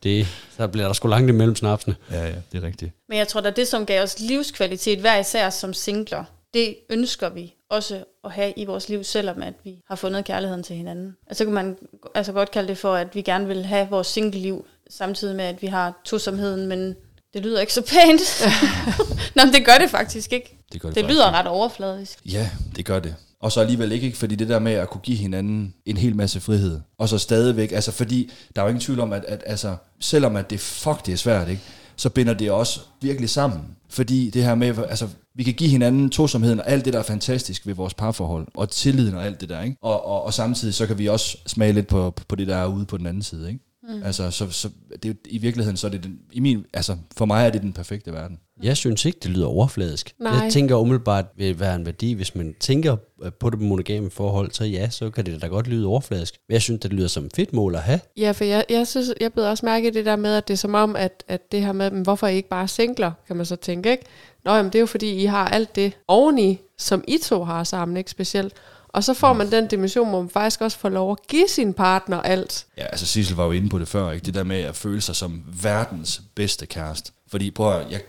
det, 0.05 0.27
så 0.57 0.69
bliver 0.69 0.87
der 0.87 0.93
sgu 0.93 1.09
langt 1.09 1.29
imellem 1.31 1.57
snapsene. 1.57 1.97
Ja, 2.11 2.27
ja, 2.27 2.35
det 2.53 2.63
er 2.63 2.67
rigtigt. 2.67 2.93
Men 3.09 3.19
jeg 3.19 3.29
tror, 3.29 3.41
at 3.41 3.57
det, 3.57 3.69
som 3.69 3.87
gav 3.87 4.03
os 4.03 4.19
livskvalitet 4.21 4.99
hver 4.99 5.19
især 5.19 5.51
som 5.51 5.75
singler, 5.75 6.25
det 6.55 6.77
ønsker 6.91 7.29
vi 7.29 7.55
også 7.71 8.05
at 8.25 8.33
have 8.33 8.53
i 8.57 8.65
vores 8.65 8.89
liv, 8.89 9.05
selvom 9.05 9.43
at 9.43 9.55
vi 9.65 9.79
har 9.89 9.97
fundet 9.97 10.25
kærligheden 10.25 10.63
til 10.63 10.77
hinanden. 10.77 11.17
Altså 11.27 11.39
så 11.39 11.45
kan 11.45 11.55
man 11.55 11.77
altså 12.15 12.33
godt 12.33 12.51
kalde 12.51 12.69
det 12.69 12.79
for, 12.79 12.95
at 12.95 13.15
vi 13.15 13.23
gerne 13.23 13.47
vil 13.47 13.65
have 13.65 13.89
vores 13.91 14.07
single-liv, 14.07 14.67
samtidig 14.91 15.37
med, 15.37 15.45
at 15.45 15.63
vi 15.63 15.67
har 15.67 16.01
tosomheden, 16.05 16.67
men 16.67 16.95
det 17.35 17.43
lyder 17.43 17.61
ikke 17.61 17.73
så 17.73 17.83
pænt. 17.83 18.47
Nå, 19.37 19.45
men 19.45 19.55
det 19.55 19.67
gør 19.67 19.79
det 19.81 19.91
faktisk 19.91 20.33
ikke. 20.33 20.59
Det, 20.73 20.81
gør 20.81 20.89
Det 20.89 20.97
faktisk 20.97 21.13
lyder 21.13 21.31
ret 21.31 21.47
overfladisk. 21.47 22.19
Ja, 22.27 22.51
det 22.77 22.85
gør 22.85 22.99
det. 22.99 23.15
Og 23.45 23.53
så 23.53 23.61
alligevel 23.61 23.93
ikke, 23.93 24.07
ikke, 24.07 24.19
fordi 24.19 24.35
det 24.35 24.49
der 24.49 24.59
med 24.59 24.73
at 24.73 24.91
kunne 24.91 25.01
give 25.01 25.17
hinanden 25.17 25.75
en 25.87 25.97
hel 25.97 26.17
masse 26.17 26.41
frihed, 26.41 26.81
og 26.99 27.09
så 27.09 27.19
stadigvæk, 27.19 27.73
altså 27.73 27.93
fordi 27.93 28.31
der 28.57 28.63
er 28.63 28.67
jo 28.67 28.69
ingen 28.69 28.81
tvivl 28.81 29.01
om, 29.01 29.13
at, 29.13 29.25
at 29.29 29.43
altså, 29.47 29.77
selvom 30.01 30.37
at 30.37 30.51
det 30.51 30.61
fuck, 30.61 31.07
det 31.07 31.13
er 31.13 31.17
svært, 31.17 31.49
ikke, 31.49 31.63
så 31.97 32.11
binder 32.11 32.35
det 32.35 32.51
også 32.51 32.81
virkelig 33.03 33.31
sammen. 33.31 33.61
Fordi 33.89 34.31
det 34.31 34.45
her 34.45 34.55
med, 34.55 34.79
altså, 34.89 35.09
vi 35.35 35.43
kan 35.43 35.55
give 35.55 35.71
hinanden 35.71 36.11
tosomheden 36.11 36.61
og 36.61 36.69
alt 36.69 36.85
det, 36.85 36.93
der 36.93 36.99
er 36.99 37.03
fantastisk 37.03 37.67
ved 37.67 37.75
vores 37.75 37.95
parforhold, 37.95 38.47
og 38.55 38.71
tilliden 38.71 39.15
og 39.15 39.25
alt 39.27 39.41
det 39.41 39.49
der, 39.49 39.63
ikke? 39.63 39.77
Og, 39.83 40.07
og, 40.07 40.23
og 40.23 40.35
samtidig 40.35 40.75
så 40.75 40.87
kan 40.87 40.99
vi 40.99 41.09
også 41.09 41.39
smage 41.47 41.73
lidt 41.73 41.87
på, 41.87 42.15
på 42.29 42.37
det, 42.37 42.47
der 42.47 42.57
er 42.57 42.67
ude 42.67 42.85
på 42.85 42.97
den 42.97 43.07
anden 43.07 43.23
side, 43.23 43.49
ikke? 43.49 43.65
Mm. 43.89 44.03
Altså, 44.05 44.31
så, 44.31 44.51
så 44.51 44.69
det, 44.93 45.05
er 45.05 45.09
jo- 45.09 45.15
i 45.25 45.39
virkeligheden, 45.39 45.77
så 45.77 45.87
er 45.87 45.91
det 45.91 46.03
den, 46.05 46.19
i 46.33 46.41
min, 46.41 46.65
altså, 46.75 46.97
for 47.17 47.25
mig 47.25 47.47
er 47.47 47.51
det 47.51 47.63
den 47.63 47.73
perfekte 47.73 48.13
verden. 48.13 48.39
Jeg 48.63 48.77
synes 48.77 49.05
ikke, 49.05 49.19
det 49.23 49.31
lyder 49.31 49.47
overfladisk. 49.47 50.15
Nej. 50.19 50.33
Jeg 50.33 50.53
tænker 50.53 50.77
umiddelbart, 50.77 51.25
vil 51.37 51.61
være 51.61 51.75
en 51.75 51.87
værdi, 51.87 52.13
hvis 52.13 52.35
man 52.35 52.55
tænker 52.61 52.97
øh, 53.23 53.33
på 53.33 53.51
det 53.51 53.61
monogame 53.61 54.11
forhold, 54.11 54.51
så 54.53 54.65
ja, 54.65 54.91
så 54.91 55.11
kan 55.11 55.27
det 55.27 55.43
da 55.43 55.47
godt 55.47 55.67
lyde 55.67 55.87
overfladisk. 55.87 56.35
Men 56.49 56.53
jeg 56.53 56.63
synes, 56.63 56.81
det 56.81 56.93
lyder 56.93 57.09
som 57.09 57.25
et 57.25 57.33
fedt 57.37 57.53
mål 57.53 57.75
at 57.75 57.83
have. 57.83 58.01
Ja, 58.17 58.31
for 58.31 58.45
jeg, 58.45 58.65
jeg 58.71 58.87
synes, 58.87 59.09
jeg 59.21 59.33
blev 59.33 59.45
også 59.45 59.67
mærke 59.67 59.89
i 59.89 59.91
det 59.91 60.05
der 60.05 60.17
med, 60.17 60.35
at 60.37 60.49
det 60.49 60.55
er 60.55 60.59
som 60.59 60.75
om, 60.75 60.97
at, 60.97 61.25
at 61.29 61.53
det 61.53 61.63
her 61.63 61.73
med, 61.73 61.91
men 61.91 62.03
hvorfor 62.03 62.27
I 62.27 62.37
ikke 62.37 62.49
bare 62.49 62.69
singler, 62.69 63.13
kan 63.27 63.37
man 63.37 63.47
så 63.47 63.57
tænke, 63.57 63.91
ikke? 63.91 64.05
Nå, 64.45 64.53
jamen 64.55 64.73
det 64.73 64.79
er 64.79 64.81
jo 64.81 64.87
fordi, 64.87 65.11
I 65.11 65.25
har 65.25 65.49
alt 65.49 65.77
det 65.77 65.93
oveni, 66.09 66.59
som 66.79 67.05
I 67.09 67.19
to 67.23 67.45
har 67.45 67.65
sammen, 67.65 67.97
ikke 67.97 68.11
specielt. 68.11 68.53
Og 68.95 69.05
så 69.05 69.15
får 69.15 69.33
man 69.33 69.51
den 69.51 69.67
dimension, 69.67 70.09
hvor 70.09 70.21
man 70.21 70.31
faktisk 70.31 70.61
også 70.61 70.79
får 70.79 70.89
lov 70.89 71.13
at 71.13 71.27
give 71.29 71.49
sin 71.49 71.73
partner 71.73 72.21
alt. 72.21 72.67
Ja, 72.79 72.85
altså 72.85 73.07
Sissel 73.07 73.37
var 73.37 73.45
jo 73.45 73.53
inde 73.53 73.69
på 73.69 73.79
det 73.79 73.89
før, 73.89 74.11
ikke? 74.11 74.27
Det 74.27 74.35
der 74.35 74.45
med 74.45 74.61
at 74.61 74.77
føle 74.77 75.01
sig 75.01 75.17
som 75.17 75.43
verdens 75.63 76.23
bedste 76.35 76.67
kæreste. 76.67 77.13
Fordi 77.31 77.51
prøv 77.51 77.81
at, 77.81 77.87
jeg, 77.91 78.01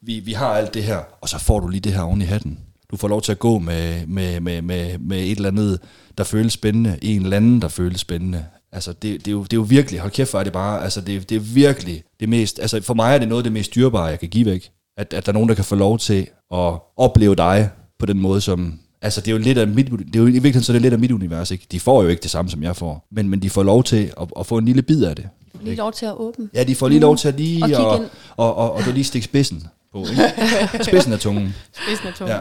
vi, 0.00 0.20
vi 0.20 0.32
har 0.32 0.46
alt 0.46 0.74
det 0.74 0.84
her, 0.84 0.98
og 1.20 1.28
så 1.28 1.38
får 1.38 1.60
du 1.60 1.68
lige 1.68 1.80
det 1.80 1.92
her 1.92 2.02
oven 2.02 2.22
i 2.22 2.24
hatten. 2.24 2.58
Du 2.90 2.96
får 2.96 3.08
lov 3.08 3.22
til 3.22 3.32
at 3.32 3.38
gå 3.38 3.58
med, 3.58 4.06
med, 4.06 4.40
med, 4.40 4.62
med, 4.62 4.98
med 4.98 5.18
et 5.18 5.36
eller 5.36 5.48
andet, 5.48 5.80
der 6.18 6.24
føles 6.24 6.52
spændende, 6.52 6.98
en 7.02 7.22
eller 7.22 7.36
anden, 7.36 7.62
der 7.62 7.68
føles 7.68 8.00
spændende. 8.00 8.44
Altså, 8.72 8.92
det, 8.92 9.02
det, 9.02 9.28
er 9.28 9.32
jo, 9.32 9.42
det 9.42 9.52
er 9.52 9.56
jo 9.56 9.66
virkelig, 9.68 10.00
hold 10.00 10.12
kæft, 10.12 10.30
hvor 10.30 10.40
er 10.40 10.44
det 10.44 10.52
bare, 10.52 10.82
altså, 10.82 11.00
det, 11.00 11.28
det 11.28 11.36
er 11.36 11.40
virkelig 11.40 12.02
det 12.20 12.28
mest, 12.28 12.58
altså, 12.58 12.82
for 12.82 12.94
mig 12.94 13.14
er 13.14 13.18
det 13.18 13.28
noget 13.28 13.40
af 13.40 13.44
det 13.44 13.52
mest 13.52 13.74
dyrbare, 13.74 14.04
jeg 14.04 14.20
kan 14.20 14.28
give 14.28 14.46
væk. 14.46 14.70
At, 14.96 15.14
at 15.14 15.26
der 15.26 15.32
er 15.32 15.34
nogen, 15.34 15.48
der 15.48 15.54
kan 15.54 15.64
få 15.64 15.74
lov 15.74 15.98
til 15.98 16.26
at 16.54 16.72
opleve 16.96 17.34
dig 17.34 17.70
på 17.98 18.06
den 18.06 18.20
måde, 18.20 18.40
som, 18.40 18.78
altså, 19.02 19.20
det 19.20 19.28
er 19.28 19.32
jo 19.32 19.38
lidt 19.38 19.58
af 19.58 19.68
mit, 19.68 19.90
det 19.90 20.16
er 20.16 20.20
jo 20.20 20.26
i 20.26 20.30
virkeligheden, 20.30 20.62
så 20.62 20.72
er 20.72 20.74
det 20.74 20.82
lidt 20.82 20.92
af 20.94 20.98
mit 20.98 21.10
univers, 21.10 21.50
ikke? 21.50 21.66
De 21.72 21.80
får 21.80 22.02
jo 22.02 22.08
ikke 22.08 22.22
det 22.22 22.30
samme, 22.30 22.50
som 22.50 22.62
jeg 22.62 22.76
får, 22.76 23.06
men, 23.10 23.28
men 23.28 23.42
de 23.42 23.50
får 23.50 23.62
lov 23.62 23.84
til 23.84 24.12
at, 24.20 24.28
at 24.38 24.46
få 24.46 24.58
en 24.58 24.64
lille 24.64 24.82
bid 24.82 25.04
af 25.04 25.16
det. 25.16 25.28
Lige 25.62 25.76
lov 25.76 25.92
til 25.92 26.06
at 26.06 26.14
åbne. 26.16 26.48
Ja, 26.54 26.64
de 26.64 26.74
får 26.74 26.88
lige 26.88 27.00
lov 27.00 27.16
til 27.16 27.28
at 27.28 27.34
lige 27.36 27.64
Og 27.64 27.86
og, 27.86 27.98
og, 27.98 28.06
og, 28.36 28.54
og, 28.56 28.72
og 28.72 28.82
lige 28.94 29.04
stikke 29.04 29.24
spidsen 29.24 29.66
på, 29.92 29.98
ikke? 29.98 30.84
Spidsen 30.90 31.12
af 31.12 31.18
tungen. 31.18 31.54
Spidsen 31.72 32.06
af 32.06 32.14
tungen. 32.14 32.36
Ja. 32.36 32.40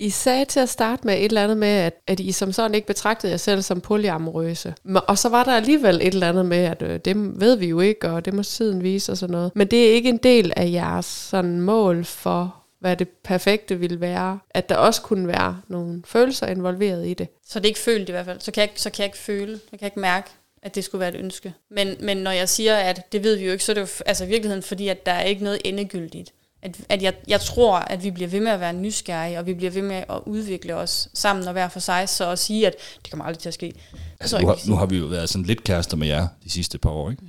I 0.00 0.10
sagde 0.10 0.44
til 0.44 0.60
at 0.60 0.68
starte 0.68 1.06
med 1.06 1.14
et 1.14 1.24
eller 1.24 1.42
andet 1.42 1.56
med, 1.56 1.68
at, 1.68 1.94
at 2.06 2.20
I 2.20 2.32
som 2.32 2.52
sådan 2.52 2.74
ikke 2.74 2.86
betragtede 2.86 3.30
jer 3.30 3.36
selv 3.36 3.62
som 3.62 3.80
polyamorøse. 3.80 4.74
Og 5.08 5.18
så 5.18 5.28
var 5.28 5.44
der 5.44 5.56
alligevel 5.56 5.94
et 5.94 6.14
eller 6.14 6.28
andet 6.28 6.46
med, 6.46 6.58
at 6.58 6.82
øh, 6.82 7.00
det 7.04 7.40
ved 7.40 7.56
vi 7.56 7.66
jo 7.66 7.80
ikke, 7.80 8.10
og 8.10 8.24
det 8.24 8.34
må 8.34 8.42
tiden 8.42 8.82
vise 8.82 9.12
og 9.12 9.18
sådan 9.18 9.32
noget. 9.32 9.52
Men 9.54 9.66
det 9.66 9.88
er 9.88 9.92
ikke 9.92 10.08
en 10.08 10.16
del 10.16 10.52
af 10.56 10.70
jeres 10.72 11.06
sådan 11.06 11.60
mål 11.60 12.04
for, 12.04 12.54
hvad 12.80 12.96
det 12.96 13.08
perfekte 13.08 13.78
ville 13.78 14.00
være. 14.00 14.38
At 14.50 14.68
der 14.68 14.76
også 14.76 15.02
kunne 15.02 15.28
være 15.28 15.60
nogle 15.68 16.02
følelser 16.06 16.46
involveret 16.46 17.06
i 17.06 17.14
det. 17.14 17.28
Så 17.48 17.58
det 17.58 17.64
er 17.64 17.68
ikke 17.68 17.80
følt 17.80 18.08
i 18.08 18.12
hvert 18.12 18.24
fald. 18.24 18.40
Så 18.40 18.50
kan 18.52 18.60
jeg, 18.60 18.70
ikke- 18.70 18.80
så 18.80 18.90
kan 18.90 18.98
jeg 18.98 19.06
ikke 19.06 19.18
føle, 19.18 19.60
jeg 19.72 19.78
kan 19.78 19.86
ikke 19.86 20.00
mærke, 20.00 20.30
at 20.62 20.74
det 20.74 20.84
skulle 20.84 21.00
være 21.00 21.08
et 21.08 21.14
ønske. 21.20 21.54
Men, 21.70 21.96
men 22.00 22.16
når 22.16 22.30
jeg 22.30 22.48
siger, 22.48 22.76
at 22.76 23.12
det 23.12 23.24
ved 23.24 23.36
vi 23.36 23.44
jo 23.46 23.52
ikke, 23.52 23.64
så 23.64 23.72
er 23.72 23.74
det 23.74 23.80
jo 23.80 23.88
altså 24.06 24.24
i 24.24 24.28
virkeligheden, 24.28 24.62
fordi 24.62 24.88
at 24.88 25.06
der 25.06 25.12
er 25.12 25.22
ikke 25.22 25.44
noget 25.44 25.58
endegyldigt. 25.64 26.30
At, 26.62 26.76
at 26.88 27.02
jeg, 27.02 27.14
jeg 27.28 27.40
tror, 27.40 27.74
at 27.78 28.04
vi 28.04 28.10
bliver 28.10 28.28
ved 28.28 28.40
med 28.40 28.52
at 28.52 28.60
være 28.60 28.72
nysgerrige, 28.72 29.38
og 29.38 29.46
vi 29.46 29.54
bliver 29.54 29.70
ved 29.70 29.82
med 29.82 29.96
at 29.96 30.18
udvikle 30.26 30.74
os 30.74 31.08
sammen 31.14 31.46
og 31.46 31.52
hver 31.52 31.68
for 31.68 31.80
sig, 31.80 32.08
så 32.08 32.30
at 32.30 32.38
sige, 32.38 32.66
at 32.66 32.74
det 33.02 33.10
kommer 33.10 33.24
aldrig 33.24 33.38
til 33.38 33.48
at 33.48 33.54
ske. 33.54 33.72
Altså, 34.20 34.38
nu, 34.40 34.46
har, 34.46 34.58
nu 34.68 34.76
har 34.76 34.86
vi 34.86 34.98
jo 34.98 35.06
været 35.06 35.28
sådan 35.28 35.44
lidt 35.46 35.64
kærester 35.64 35.96
med 35.96 36.06
jer 36.08 36.28
de 36.44 36.50
sidste 36.50 36.78
par 36.78 36.90
år, 36.90 37.10
ikke? 37.10 37.22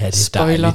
Ja, 0.00 0.06
det 0.06 0.12
er 0.12 0.16
Spoiler. 0.16 0.72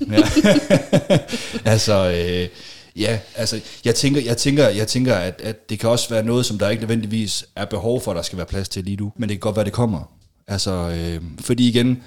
dejligt. 0.00 1.62
altså, 1.64 2.10
øh, 2.10 2.48
ja, 2.96 3.18
altså, 3.36 3.60
jeg 3.84 3.94
tænker, 3.94 4.20
jeg 4.20 4.36
tænker, 4.36 4.68
jeg 4.68 4.88
tænker 4.88 5.14
at, 5.14 5.40
at 5.40 5.70
det 5.70 5.78
kan 5.78 5.90
også 5.90 6.08
være 6.08 6.24
noget, 6.24 6.46
som 6.46 6.58
der 6.58 6.68
ikke 6.68 6.80
nødvendigvis 6.80 7.44
er 7.56 7.64
behov 7.64 8.00
for, 8.00 8.10
at 8.10 8.16
der 8.16 8.22
skal 8.22 8.36
være 8.36 8.46
plads 8.46 8.68
til 8.68 8.84
lige 8.84 8.96
nu. 8.96 9.12
Men 9.16 9.28
det 9.28 9.34
kan 9.34 9.40
godt 9.40 9.56
være, 9.56 9.64
det 9.64 9.72
kommer. 9.72 10.12
Altså, 10.48 10.70
øh, 10.70 11.22
fordi 11.40 11.68
igen, 11.68 12.02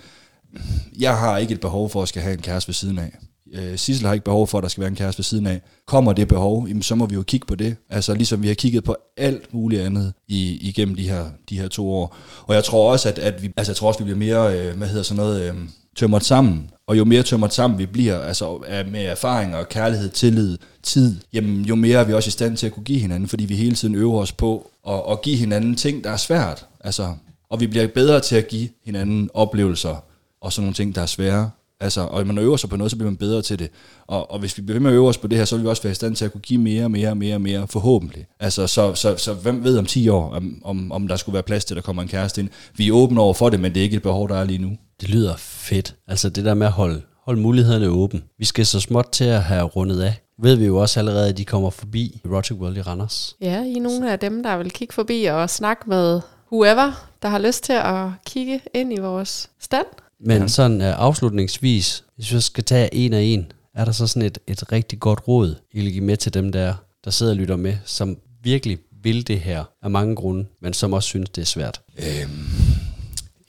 jeg 0.99 1.17
har 1.17 1.37
ikke 1.37 1.53
et 1.53 1.59
behov 1.59 1.89
for 1.89 2.01
at 2.01 2.07
skal 2.07 2.21
have 2.21 2.33
en 2.33 2.41
kæreste 2.41 2.67
ved 2.67 2.73
siden 2.73 2.99
af. 2.99 3.11
Øh, 3.53 3.77
Sissel 3.77 4.05
har 4.05 4.13
ikke 4.13 4.25
behov 4.25 4.47
for, 4.47 4.57
at 4.57 4.61
der 4.61 4.67
skal 4.69 4.81
være 4.81 4.89
en 4.89 4.95
kæreste 4.95 5.19
ved 5.19 5.23
siden 5.23 5.47
af. 5.47 5.61
Kommer 5.87 6.13
det 6.13 6.27
behov, 6.27 6.67
jamen, 6.67 6.83
så 6.83 6.95
må 6.95 7.05
vi 7.05 7.15
jo 7.15 7.23
kigge 7.23 7.47
på 7.47 7.55
det. 7.55 7.75
Altså 7.89 8.13
ligesom 8.13 8.41
vi 8.41 8.47
har 8.47 8.55
kigget 8.55 8.83
på 8.83 8.95
alt 9.17 9.53
muligt 9.53 9.81
andet 9.81 10.13
i, 10.27 10.57
igennem 10.61 10.95
de 10.95 11.09
her, 11.09 11.25
de 11.49 11.59
her 11.59 11.67
to 11.67 11.91
år. 11.91 12.17
Og 12.47 12.55
jeg 12.55 12.63
tror 12.63 12.91
også, 12.91 13.09
at, 13.09 13.19
at 13.19 13.43
vi, 13.43 13.51
altså, 13.57 13.71
jeg 13.71 13.77
tror 13.77 13.87
også, 13.87 13.99
vi 13.99 14.03
bliver 14.03 14.17
mere, 14.17 14.59
øh, 14.59 14.77
hvad 14.77 14.87
hedder 14.87 15.03
sådan 15.03 15.23
noget, 15.23 15.49
øh, 15.49 15.55
tømret 15.95 16.23
sammen. 16.23 16.69
Og 16.87 16.97
jo 16.97 17.05
mere 17.05 17.23
tømret 17.23 17.53
sammen 17.53 17.79
vi 17.79 17.85
bliver, 17.85 18.19
altså 18.19 18.57
med 18.91 19.05
erfaring 19.05 19.55
og 19.55 19.69
kærlighed, 19.69 20.09
tillid, 20.09 20.57
tid, 20.83 21.15
jamen, 21.33 21.65
jo 21.65 21.75
mere 21.75 21.99
er 21.99 22.03
vi 22.03 22.13
også 22.13 22.27
i 22.27 22.31
stand 22.31 22.57
til 22.57 22.65
at 22.65 22.73
kunne 22.73 22.83
give 22.83 22.99
hinanden, 22.99 23.29
fordi 23.29 23.45
vi 23.45 23.55
hele 23.55 23.75
tiden 23.75 23.95
øver 23.95 24.21
os 24.21 24.31
på 24.31 24.71
at, 24.87 25.01
at 25.11 25.21
give 25.21 25.37
hinanden 25.37 25.75
ting, 25.75 26.03
der 26.03 26.09
er 26.09 26.17
svært. 26.17 26.65
Altså, 26.79 27.13
og 27.49 27.59
vi 27.59 27.67
bliver 27.67 27.87
bedre 27.87 28.19
til 28.19 28.35
at 28.35 28.47
give 28.47 28.69
hinanden 28.85 29.29
oplevelser 29.33 30.03
og 30.41 30.53
sådan 30.53 30.63
nogle 30.63 30.73
ting, 30.73 30.95
der 30.95 31.01
er 31.01 31.05
svære. 31.05 31.49
Altså, 31.79 32.01
og 32.01 32.25
når 32.25 32.33
man 32.33 32.43
øver 32.43 32.57
sig 32.57 32.69
på 32.69 32.75
noget, 32.75 32.91
så 32.91 32.97
bliver 32.97 33.09
man 33.09 33.17
bedre 33.17 33.41
til 33.41 33.59
det. 33.59 33.69
Og, 34.07 34.31
og 34.31 34.39
hvis 34.39 34.57
vi 34.57 34.61
bliver 34.61 34.75
ved 34.75 34.81
med 34.81 34.91
at 34.91 34.95
øve 34.95 35.07
os 35.07 35.17
på 35.17 35.27
det 35.27 35.37
her, 35.37 35.45
så 35.45 35.55
vil 35.55 35.63
vi 35.63 35.69
også 35.69 35.83
være 35.83 35.91
i 35.91 35.95
stand 35.95 36.15
til 36.15 36.25
at 36.25 36.31
kunne 36.31 36.41
give 36.41 36.59
mere, 36.59 36.83
og 36.83 36.91
mere, 36.91 37.15
mere, 37.15 37.35
og 37.35 37.41
mere, 37.41 37.67
forhåbentlig. 37.67 38.25
Altså, 38.39 38.67
så, 38.67 38.95
så, 38.95 39.17
så 39.17 39.33
hvem 39.33 39.63
ved 39.63 39.77
om 39.77 39.85
10 39.85 40.09
år, 40.09 40.29
om, 40.29 40.61
om, 40.63 40.91
om 40.91 41.07
der 41.07 41.15
skulle 41.15 41.33
være 41.33 41.43
plads 41.43 41.65
til, 41.65 41.73
at 41.73 41.75
der 41.75 41.81
kommer 41.81 42.01
en 42.01 42.07
kæreste 42.07 42.41
ind. 42.41 42.49
Vi 42.75 42.87
er 42.87 42.93
åbne 42.93 43.21
over 43.21 43.33
for 43.33 43.49
det, 43.49 43.59
men 43.59 43.73
det 43.73 43.79
er 43.79 43.83
ikke 43.83 43.95
et 43.95 44.01
behov, 44.01 44.29
der 44.29 44.35
er 44.35 44.43
lige 44.43 44.59
nu. 44.59 44.77
Det 45.01 45.09
lyder 45.09 45.35
fedt. 45.37 45.95
Altså 46.07 46.29
det 46.29 46.45
der 46.45 46.53
med 46.53 46.67
at 46.67 46.73
holde, 46.73 47.01
holde 47.25 47.41
mulighederne 47.41 47.87
åben. 47.87 48.23
Vi 48.39 48.45
skal 48.45 48.65
så 48.65 48.79
småt 48.79 49.07
til 49.11 49.23
at 49.23 49.43
have 49.43 49.63
rundet 49.63 50.01
af. 50.01 50.21
Ved 50.41 50.55
vi 50.55 50.65
jo 50.65 50.77
også 50.77 50.99
allerede, 50.99 51.29
at 51.29 51.37
de 51.37 51.45
kommer 51.45 51.69
forbi 51.69 52.21
Erotic 52.25 52.57
World 52.57 52.77
i 52.77 52.81
Randers. 52.81 53.35
Ja, 53.41 53.63
I 53.63 53.77
er 53.77 53.81
nogle 53.81 54.11
af 54.11 54.19
dem, 54.19 54.43
der 54.43 54.57
vil 54.57 54.71
kigge 54.71 54.93
forbi 54.93 55.25
og 55.25 55.49
snakke 55.49 55.89
med 55.89 56.21
whoever, 56.51 57.09
der 57.21 57.29
har 57.29 57.39
lyst 57.39 57.63
til 57.63 57.73
at 57.73 58.07
kigge 58.25 58.61
ind 58.73 58.93
i 58.93 58.99
vores 58.99 59.49
stand. 59.59 59.85
Men 60.19 60.41
ja. 60.41 60.47
sådan 60.47 60.81
uh, 60.81 60.87
afslutningsvis, 60.87 62.03
hvis 62.15 62.33
jeg 62.33 62.43
skal 62.43 62.63
tage 62.63 62.93
en 62.93 63.13
af 63.13 63.21
en, 63.21 63.51
er 63.75 63.85
der 63.85 63.91
så 63.91 64.07
sådan 64.07 64.21
et, 64.21 64.37
et 64.47 64.71
rigtig 64.71 64.99
godt 64.99 65.27
råd, 65.27 65.55
I 65.71 65.81
vil 65.81 65.91
give 65.91 66.03
med 66.03 66.17
til 66.17 66.33
dem 66.33 66.51
der, 66.51 66.73
der 67.05 67.11
sidder 67.11 67.31
og 67.31 67.37
lytter 67.37 67.55
med, 67.55 67.77
som 67.85 68.17
virkelig 68.43 68.77
vil 69.03 69.27
det 69.27 69.39
her 69.39 69.63
af 69.83 69.89
mange 69.89 70.15
grunde, 70.15 70.45
men 70.61 70.73
som 70.73 70.93
også 70.93 71.07
synes, 71.07 71.29
det 71.29 71.41
er 71.41 71.45
svært. 71.45 71.81
Øhm, 71.97 72.84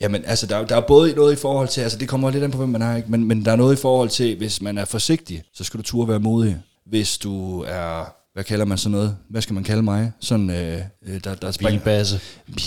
jamen, 0.01 0.23
altså, 0.25 0.47
der, 0.47 0.55
er- 0.57 0.65
der 0.65 0.75
er 0.75 0.81
både 0.87 1.13
noget 1.13 1.33
i 1.33 1.35
forhold 1.35 1.67
til, 1.67 1.81
altså 1.81 1.97
det 1.97 2.07
kommer 2.07 2.29
lidt 2.31 2.43
an 2.43 2.51
på, 2.51 2.57
hvem 2.57 2.69
man 2.69 2.81
er, 2.81 2.95
ikke? 2.95 3.11
Men, 3.11 3.23
men 3.25 3.45
der 3.45 3.51
er 3.51 3.55
noget 3.55 3.77
i 3.77 3.81
forhold 3.81 4.09
til, 4.09 4.37
hvis 4.37 4.61
man 4.61 4.77
er 4.77 4.85
forsigtig, 4.85 5.43
så 5.53 5.63
skal 5.63 5.77
du 5.77 5.83
turde 5.83 6.07
være 6.09 6.19
modig. 6.19 6.57
Hvis 6.85 7.17
du 7.17 7.61
er, 7.67 8.13
hvad 8.33 8.43
kalder 8.43 8.65
man 8.65 8.77
sådan 8.77 8.91
noget? 8.91 9.17
Hvad 9.29 9.41
skal 9.41 9.53
man 9.53 9.63
kalde 9.63 9.81
mig? 9.83 10.11
Sådan, 10.19 10.49
øh, 10.49 10.81
øh, 11.07 11.19
der, 11.23 11.35
der 11.35 11.51
springer, 11.51 11.79
Bilbasse. 11.79 12.19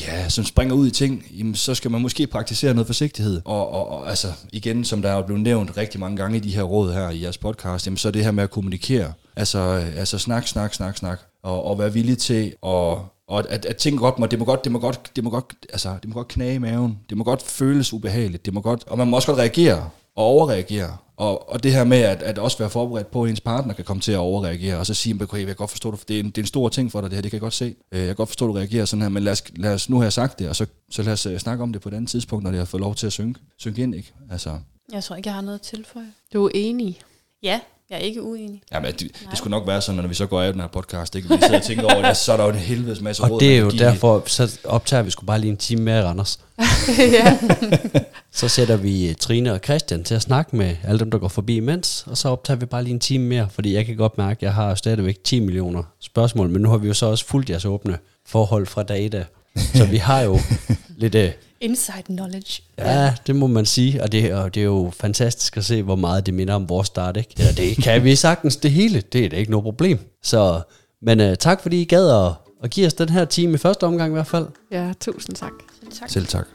ja, 0.07 0.29
som 0.29 0.45
springer 0.45 0.75
ud 0.75 0.87
i 0.87 0.91
ting, 0.91 1.25
jamen, 1.39 1.55
så 1.55 1.75
skal 1.75 1.91
man 1.91 2.01
måske 2.01 2.27
praktisere 2.27 2.75
noget 2.75 2.87
forsigtighed. 2.87 3.41
Og, 3.45 3.71
og, 3.73 3.89
og 3.89 4.09
altså, 4.09 4.29
igen, 4.53 4.85
som 4.85 5.03
der 5.03 5.11
er 5.11 5.23
blevet 5.27 5.43
nævnt 5.43 5.77
rigtig 5.77 6.01
mange 6.01 6.17
gange 6.17 6.37
i 6.37 6.41
de 6.41 6.51
her 6.55 6.63
råd 6.63 6.93
her 6.93 7.11
i 7.11 7.23
jeres 7.23 7.39
podcast, 7.39 7.87
jamen, 7.87 7.97
så 7.97 8.09
er 8.09 8.13
det 8.13 8.25
her 8.25 8.31
med 8.31 8.43
at 8.45 8.51
kommunikere. 8.51 9.13
Altså, 9.37 9.59
øh, 9.59 9.99
altså 9.99 10.19
snak, 10.19 10.47
snak, 10.47 10.75
snak, 10.75 10.97
snak. 10.97 11.21
Og, 11.43 11.65
og 11.65 11.79
være 11.79 11.93
villig 11.93 12.19
til 12.19 12.53
at 12.67 12.97
og 13.31 13.51
at, 13.53 13.65
at 13.65 13.77
ting 13.77 13.99
godt 13.99 14.19
må, 14.19 14.27
det 14.27 14.39
må 14.39 14.45
godt, 14.45 14.65
det 14.65 14.73
må 14.73 14.79
godt, 14.79 15.11
det 15.17 15.25
må 15.25 15.31
godt, 15.31 15.55
altså, 15.73 15.89
det 16.03 16.09
må 16.09 16.15
godt 16.15 16.29
knage 16.29 16.55
i 16.55 16.59
maven. 16.59 16.99
Det 17.09 17.17
må 17.19 17.25
godt 17.25 17.43
føles 17.43 17.93
ubehageligt. 17.93 18.45
Det 18.47 18.55
må 18.55 18.61
godt, 18.61 18.85
og 18.87 18.99
man 18.99 19.09
må 19.09 19.17
også 19.17 19.29
godt 19.29 19.39
reagere 19.39 19.91
og 20.17 20.25
overreagere. 20.25 20.97
Og, 21.17 21.51
og 21.53 21.63
det 21.63 21.73
her 21.73 21.85
med 21.85 21.99
at, 21.99 22.23
at 22.23 22.39
også 22.39 22.59
være 22.59 22.71
forberedt 22.71 23.11
på, 23.11 23.23
at 23.25 23.31
ens 23.31 23.41
partner 23.41 23.75
kan 23.75 23.85
komme 23.85 24.01
til 24.01 24.13
at 24.13 24.19
overreagere, 24.19 24.79
og 24.79 24.87
så 24.87 24.95
sige, 24.95 25.19
okay, 25.23 25.39
jeg 25.39 25.47
kan 25.47 25.57
godt 25.57 25.71
forstå 25.71 25.91
det, 25.91 25.99
for 25.99 26.07
det 26.07 26.17
er, 26.17 26.21
en, 26.21 26.27
det 26.27 26.39
er 26.39 26.43
en 26.43 26.47
stor 26.47 26.69
ting 26.69 26.93
for 26.93 27.01
dig, 27.01 27.11
det 27.11 27.17
her, 27.17 27.23
det 27.23 27.31
kan 27.31 27.37
jeg 27.37 27.41
godt 27.41 27.55
se. 27.55 27.75
Øh, 27.93 27.99
Jeg 28.01 28.07
kan 28.07 28.17
godt 28.17 28.29
forstå, 28.29 28.45
at 28.45 28.49
du 28.49 28.53
reagerer 28.59 28.85
sådan 28.85 29.03
her, 29.03 29.09
men 29.09 29.23
lad 29.23 29.33
os, 29.33 29.43
lad 29.57 29.75
os 29.75 29.89
nu 29.91 30.01
have 30.01 30.11
sagt 30.11 30.39
det, 30.39 30.49
og 30.49 30.57
så, 30.57 30.67
så 30.91 31.03
lad 31.03 31.13
os 31.13 31.27
øh, 31.27 31.39
snakke 31.39 31.63
om 31.63 31.73
det 31.73 31.83
på 31.83 31.89
et 31.89 31.95
andet 31.95 32.11
tidspunkt, 32.11 32.43
når 32.45 32.51
det 32.51 32.59
har 32.59 32.65
fået 32.65 32.81
lov 32.81 32.95
til 32.95 33.07
at 33.07 33.13
synke, 33.13 33.41
synke 33.59 33.83
ind, 33.83 33.95
ikke? 33.95 34.13
Altså, 34.31 34.59
Jeg 34.93 35.05
tror 35.05 35.17
ikke, 35.17 35.29
jeg 35.29 35.35
har 35.35 35.43
noget 35.43 35.59
at 35.59 35.63
tilføje. 35.63 36.07
Du 36.33 36.45
er 36.47 36.51
enig. 36.55 37.01
Ja, 37.43 37.61
jeg 37.91 37.97
er 37.97 38.03
ikke 38.03 38.23
uenig. 38.23 38.63
jamen, 38.73 38.93
det, 38.93 39.01
det 39.01 39.39
skulle 39.39 39.51
nok 39.51 39.67
være 39.67 39.81
sådan, 39.83 40.01
når 40.01 40.09
vi 40.09 40.15
så 40.15 40.27
går 40.27 40.43
af 40.43 40.53
den 40.53 40.61
her 40.61 40.69
podcast, 40.69 41.15
ikke? 41.17 41.29
Vi 41.29 41.35
sidder 41.43 41.57
og 41.59 41.63
tænker 41.63 41.85
over 41.85 42.07
det, 42.07 42.17
så 42.17 42.33
er 42.33 42.37
der 42.37 42.45
jo 42.45 42.51
en 42.51 42.57
helvedes 42.57 43.01
masse 43.01 43.23
råd, 43.23 43.31
Og 43.31 43.41
det 43.41 43.57
er 43.57 43.61
jo 43.61 43.71
derfor, 43.71 44.23
så 44.27 44.59
optager 44.65 45.03
vi 45.03 45.11
sgu 45.11 45.27
bare 45.27 45.39
lige 45.41 45.51
en 45.51 45.57
time 45.57 45.83
mere 45.83 46.05
Randers. 46.05 46.41
ja. 46.99 47.39
Så 48.33 48.49
sætter 48.49 48.77
vi 48.77 49.09
øh, 49.09 49.15
Trine 49.15 49.53
og 49.53 49.61
Christian 49.65 50.05
til 50.05 50.15
at 50.15 50.23
snakke 50.23 50.57
med 50.57 50.77
alle 50.85 50.99
dem, 50.99 51.11
der 51.11 51.19
går 51.19 51.29
forbi 51.29 51.57
imens, 51.57 52.05
og 52.07 52.17
så 52.17 52.29
optager 52.29 52.59
vi 52.59 52.67
bare 52.67 52.83
lige 52.83 52.95
en 52.95 53.01
time 53.01 53.25
mere, 53.25 53.49
fordi 53.51 53.75
jeg 53.75 53.87
kan 53.87 53.97
godt 53.97 54.19
mærke, 54.19 54.39
at 54.39 54.43
jeg 54.43 54.55
har 54.55 54.75
stadigvæk 54.75 55.25
10 55.25 55.41
millioner 55.41 55.83
spørgsmål, 56.01 56.49
men 56.49 56.63
nu 56.63 56.71
har 56.71 56.77
vi 56.77 56.89
jo 56.89 56.95
så 56.95 57.07
også 57.07 57.25
fulgt 57.25 57.51
jeres 57.51 57.65
åbne 57.65 57.99
forhold 58.27 58.67
fra 58.67 58.83
dag 58.83 59.07
et 59.07 59.15
af. 59.15 59.25
Så 59.57 59.85
vi 59.91 59.97
har 59.97 60.21
jo 60.21 60.39
lidt... 60.97 61.15
øh, 61.15 61.31
Inside 61.61 62.03
knowledge. 62.03 62.63
Ja, 62.79 63.15
det 63.27 63.37
må 63.37 63.47
man 63.47 63.67
sige, 63.67 64.03
og 64.03 64.13
det, 64.13 64.35
og 64.35 64.55
det 64.55 64.61
er 64.61 64.65
jo 64.65 64.93
fantastisk 64.97 65.57
at 65.57 65.65
se, 65.65 65.83
hvor 65.83 65.97
meget 65.97 66.27
det 66.27 66.35
minder 66.35 66.55
om 66.55 66.69
vores 66.69 66.87
start, 66.87 67.17
ikke? 67.17 67.31
Eller 67.39 67.53
det 67.53 67.77
kan 67.77 68.05
vi 68.05 68.17
sagtens 68.17 68.57
det 68.57 68.71
hele, 68.71 69.01
det 69.01 69.25
er 69.25 69.29
da 69.29 69.37
ikke 69.37 69.51
noget 69.51 69.65
problem. 69.65 69.99
Så, 70.23 70.61
men 71.03 71.21
uh, 71.21 71.35
tak 71.35 71.63
fordi 71.63 71.81
I 71.81 71.85
gad 71.85 72.11
at, 72.27 72.33
at 72.65 72.71
give 72.71 72.87
os 72.87 72.95
den 72.95 73.09
her 73.09 73.25
time 73.25 73.55
i 73.55 73.57
første 73.57 73.85
omgang 73.85 74.13
i 74.13 74.15
hvert 74.15 74.27
fald. 74.27 74.47
ja, 74.71 74.93
tusind 75.01 75.37
tak. 75.37 75.53
Tak. 76.01 76.11
Selv 76.11 76.27
tak. 76.27 76.47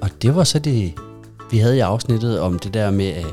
Og 0.00 0.10
det 0.22 0.34
var 0.36 0.44
så 0.44 0.58
det, 0.58 0.92
vi 1.50 1.58
havde 1.58 1.76
i 1.76 1.80
afsnittet 1.80 2.40
om 2.40 2.58
det 2.58 2.74
der 2.74 2.90
med, 2.90 3.06
at 3.08 3.26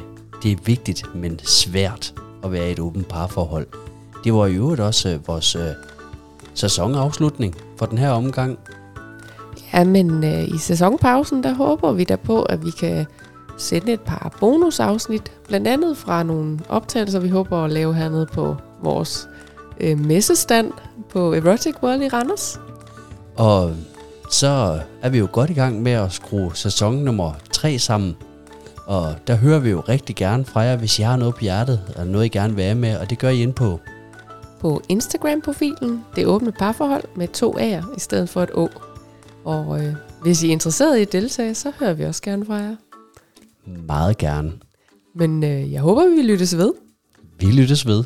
det 0.43 0.51
er 0.51 0.55
vigtigt, 0.65 1.03
men 1.15 1.39
svært 1.43 2.13
at 2.43 2.51
være 2.51 2.69
i 2.69 2.71
et 2.71 2.79
åbent 2.79 3.07
parforhold. 3.07 3.67
Det 4.23 4.33
var 4.33 4.45
i 4.45 4.53
øvrigt 4.53 4.81
også 4.81 5.09
øh, 5.09 5.27
vores 5.27 5.55
øh, 5.55 5.61
sæsonafslutning 6.59 7.55
for 7.77 7.85
den 7.85 7.97
her 7.97 8.09
omgang. 8.09 8.59
Ja, 9.73 9.83
men 9.83 10.23
øh, 10.23 10.47
i 10.47 10.57
sæsonpausen, 10.57 11.43
der 11.43 11.53
håber 11.53 11.91
vi 11.91 12.03
da 12.03 12.15
på, 12.15 12.41
at 12.41 12.65
vi 12.65 12.71
kan 12.71 13.05
sende 13.57 13.93
et 13.93 14.01
par 14.01 14.37
bonusafsnit, 14.39 15.31
blandt 15.47 15.67
andet 15.67 15.97
fra 15.97 16.23
nogle 16.23 16.59
optagelser, 16.69 17.19
vi 17.19 17.29
håber 17.29 17.57
at 17.57 17.71
lave 17.71 17.95
hernede 17.95 18.25
på 18.25 18.55
vores 18.83 19.27
øh, 19.79 19.99
messestand 19.99 20.71
på 21.09 21.33
Erotic 21.33 21.75
World 21.83 22.01
i 22.01 22.07
Randers. 22.07 22.59
Og 23.37 23.71
så 24.31 24.79
er 25.01 25.09
vi 25.09 25.17
jo 25.17 25.27
godt 25.31 25.49
i 25.49 25.53
gang 25.53 25.81
med 25.81 25.91
at 25.91 26.11
skrue 26.11 26.55
sæson 26.55 26.95
nummer 26.95 27.33
3 27.51 27.79
sammen. 27.79 28.15
Og 28.85 29.15
der 29.27 29.35
hører 29.35 29.59
vi 29.59 29.69
jo 29.69 29.79
rigtig 29.79 30.15
gerne 30.15 30.45
fra 30.45 30.59
jer, 30.59 30.75
hvis 30.75 30.99
I 30.99 31.01
har 31.01 31.17
noget 31.17 31.35
på 31.35 31.39
hjertet, 31.41 31.81
eller 31.89 32.03
noget 32.03 32.25
I 32.25 32.29
gerne 32.29 32.55
vil 32.55 32.63
være 32.63 32.75
med, 32.75 32.97
og 32.97 33.09
det 33.09 33.19
gør 33.19 33.29
I 33.29 33.41
ind 33.41 33.53
på. 33.53 33.79
På 34.59 34.81
Instagram-profilen, 34.89 36.03
det 36.15 36.27
åbne 36.27 36.51
parforhold 36.51 37.03
med 37.15 37.27
to 37.27 37.57
A'er 37.57 37.95
i 37.97 37.99
stedet 37.99 38.29
for 38.29 38.43
et 38.43 38.49
Å. 38.53 38.69
Og 39.45 39.83
øh, 39.83 39.93
hvis 40.21 40.43
I 40.43 40.47
er 40.47 40.51
interesseret 40.51 40.97
i 40.97 41.01
at 41.01 41.11
deltage, 41.11 41.55
så 41.55 41.71
hører 41.79 41.93
vi 41.93 42.03
også 42.03 42.21
gerne 42.21 42.45
fra 42.45 42.55
jer. 42.55 42.75
Meget 43.87 44.17
gerne. 44.17 44.51
Men 45.15 45.43
øh, 45.43 45.71
jeg 45.71 45.81
håber, 45.81 46.15
vi 46.15 46.21
lyttes 46.21 46.57
ved. 46.57 46.73
Vi 47.39 47.45
lyttes 47.45 47.87
ved. 47.87 48.03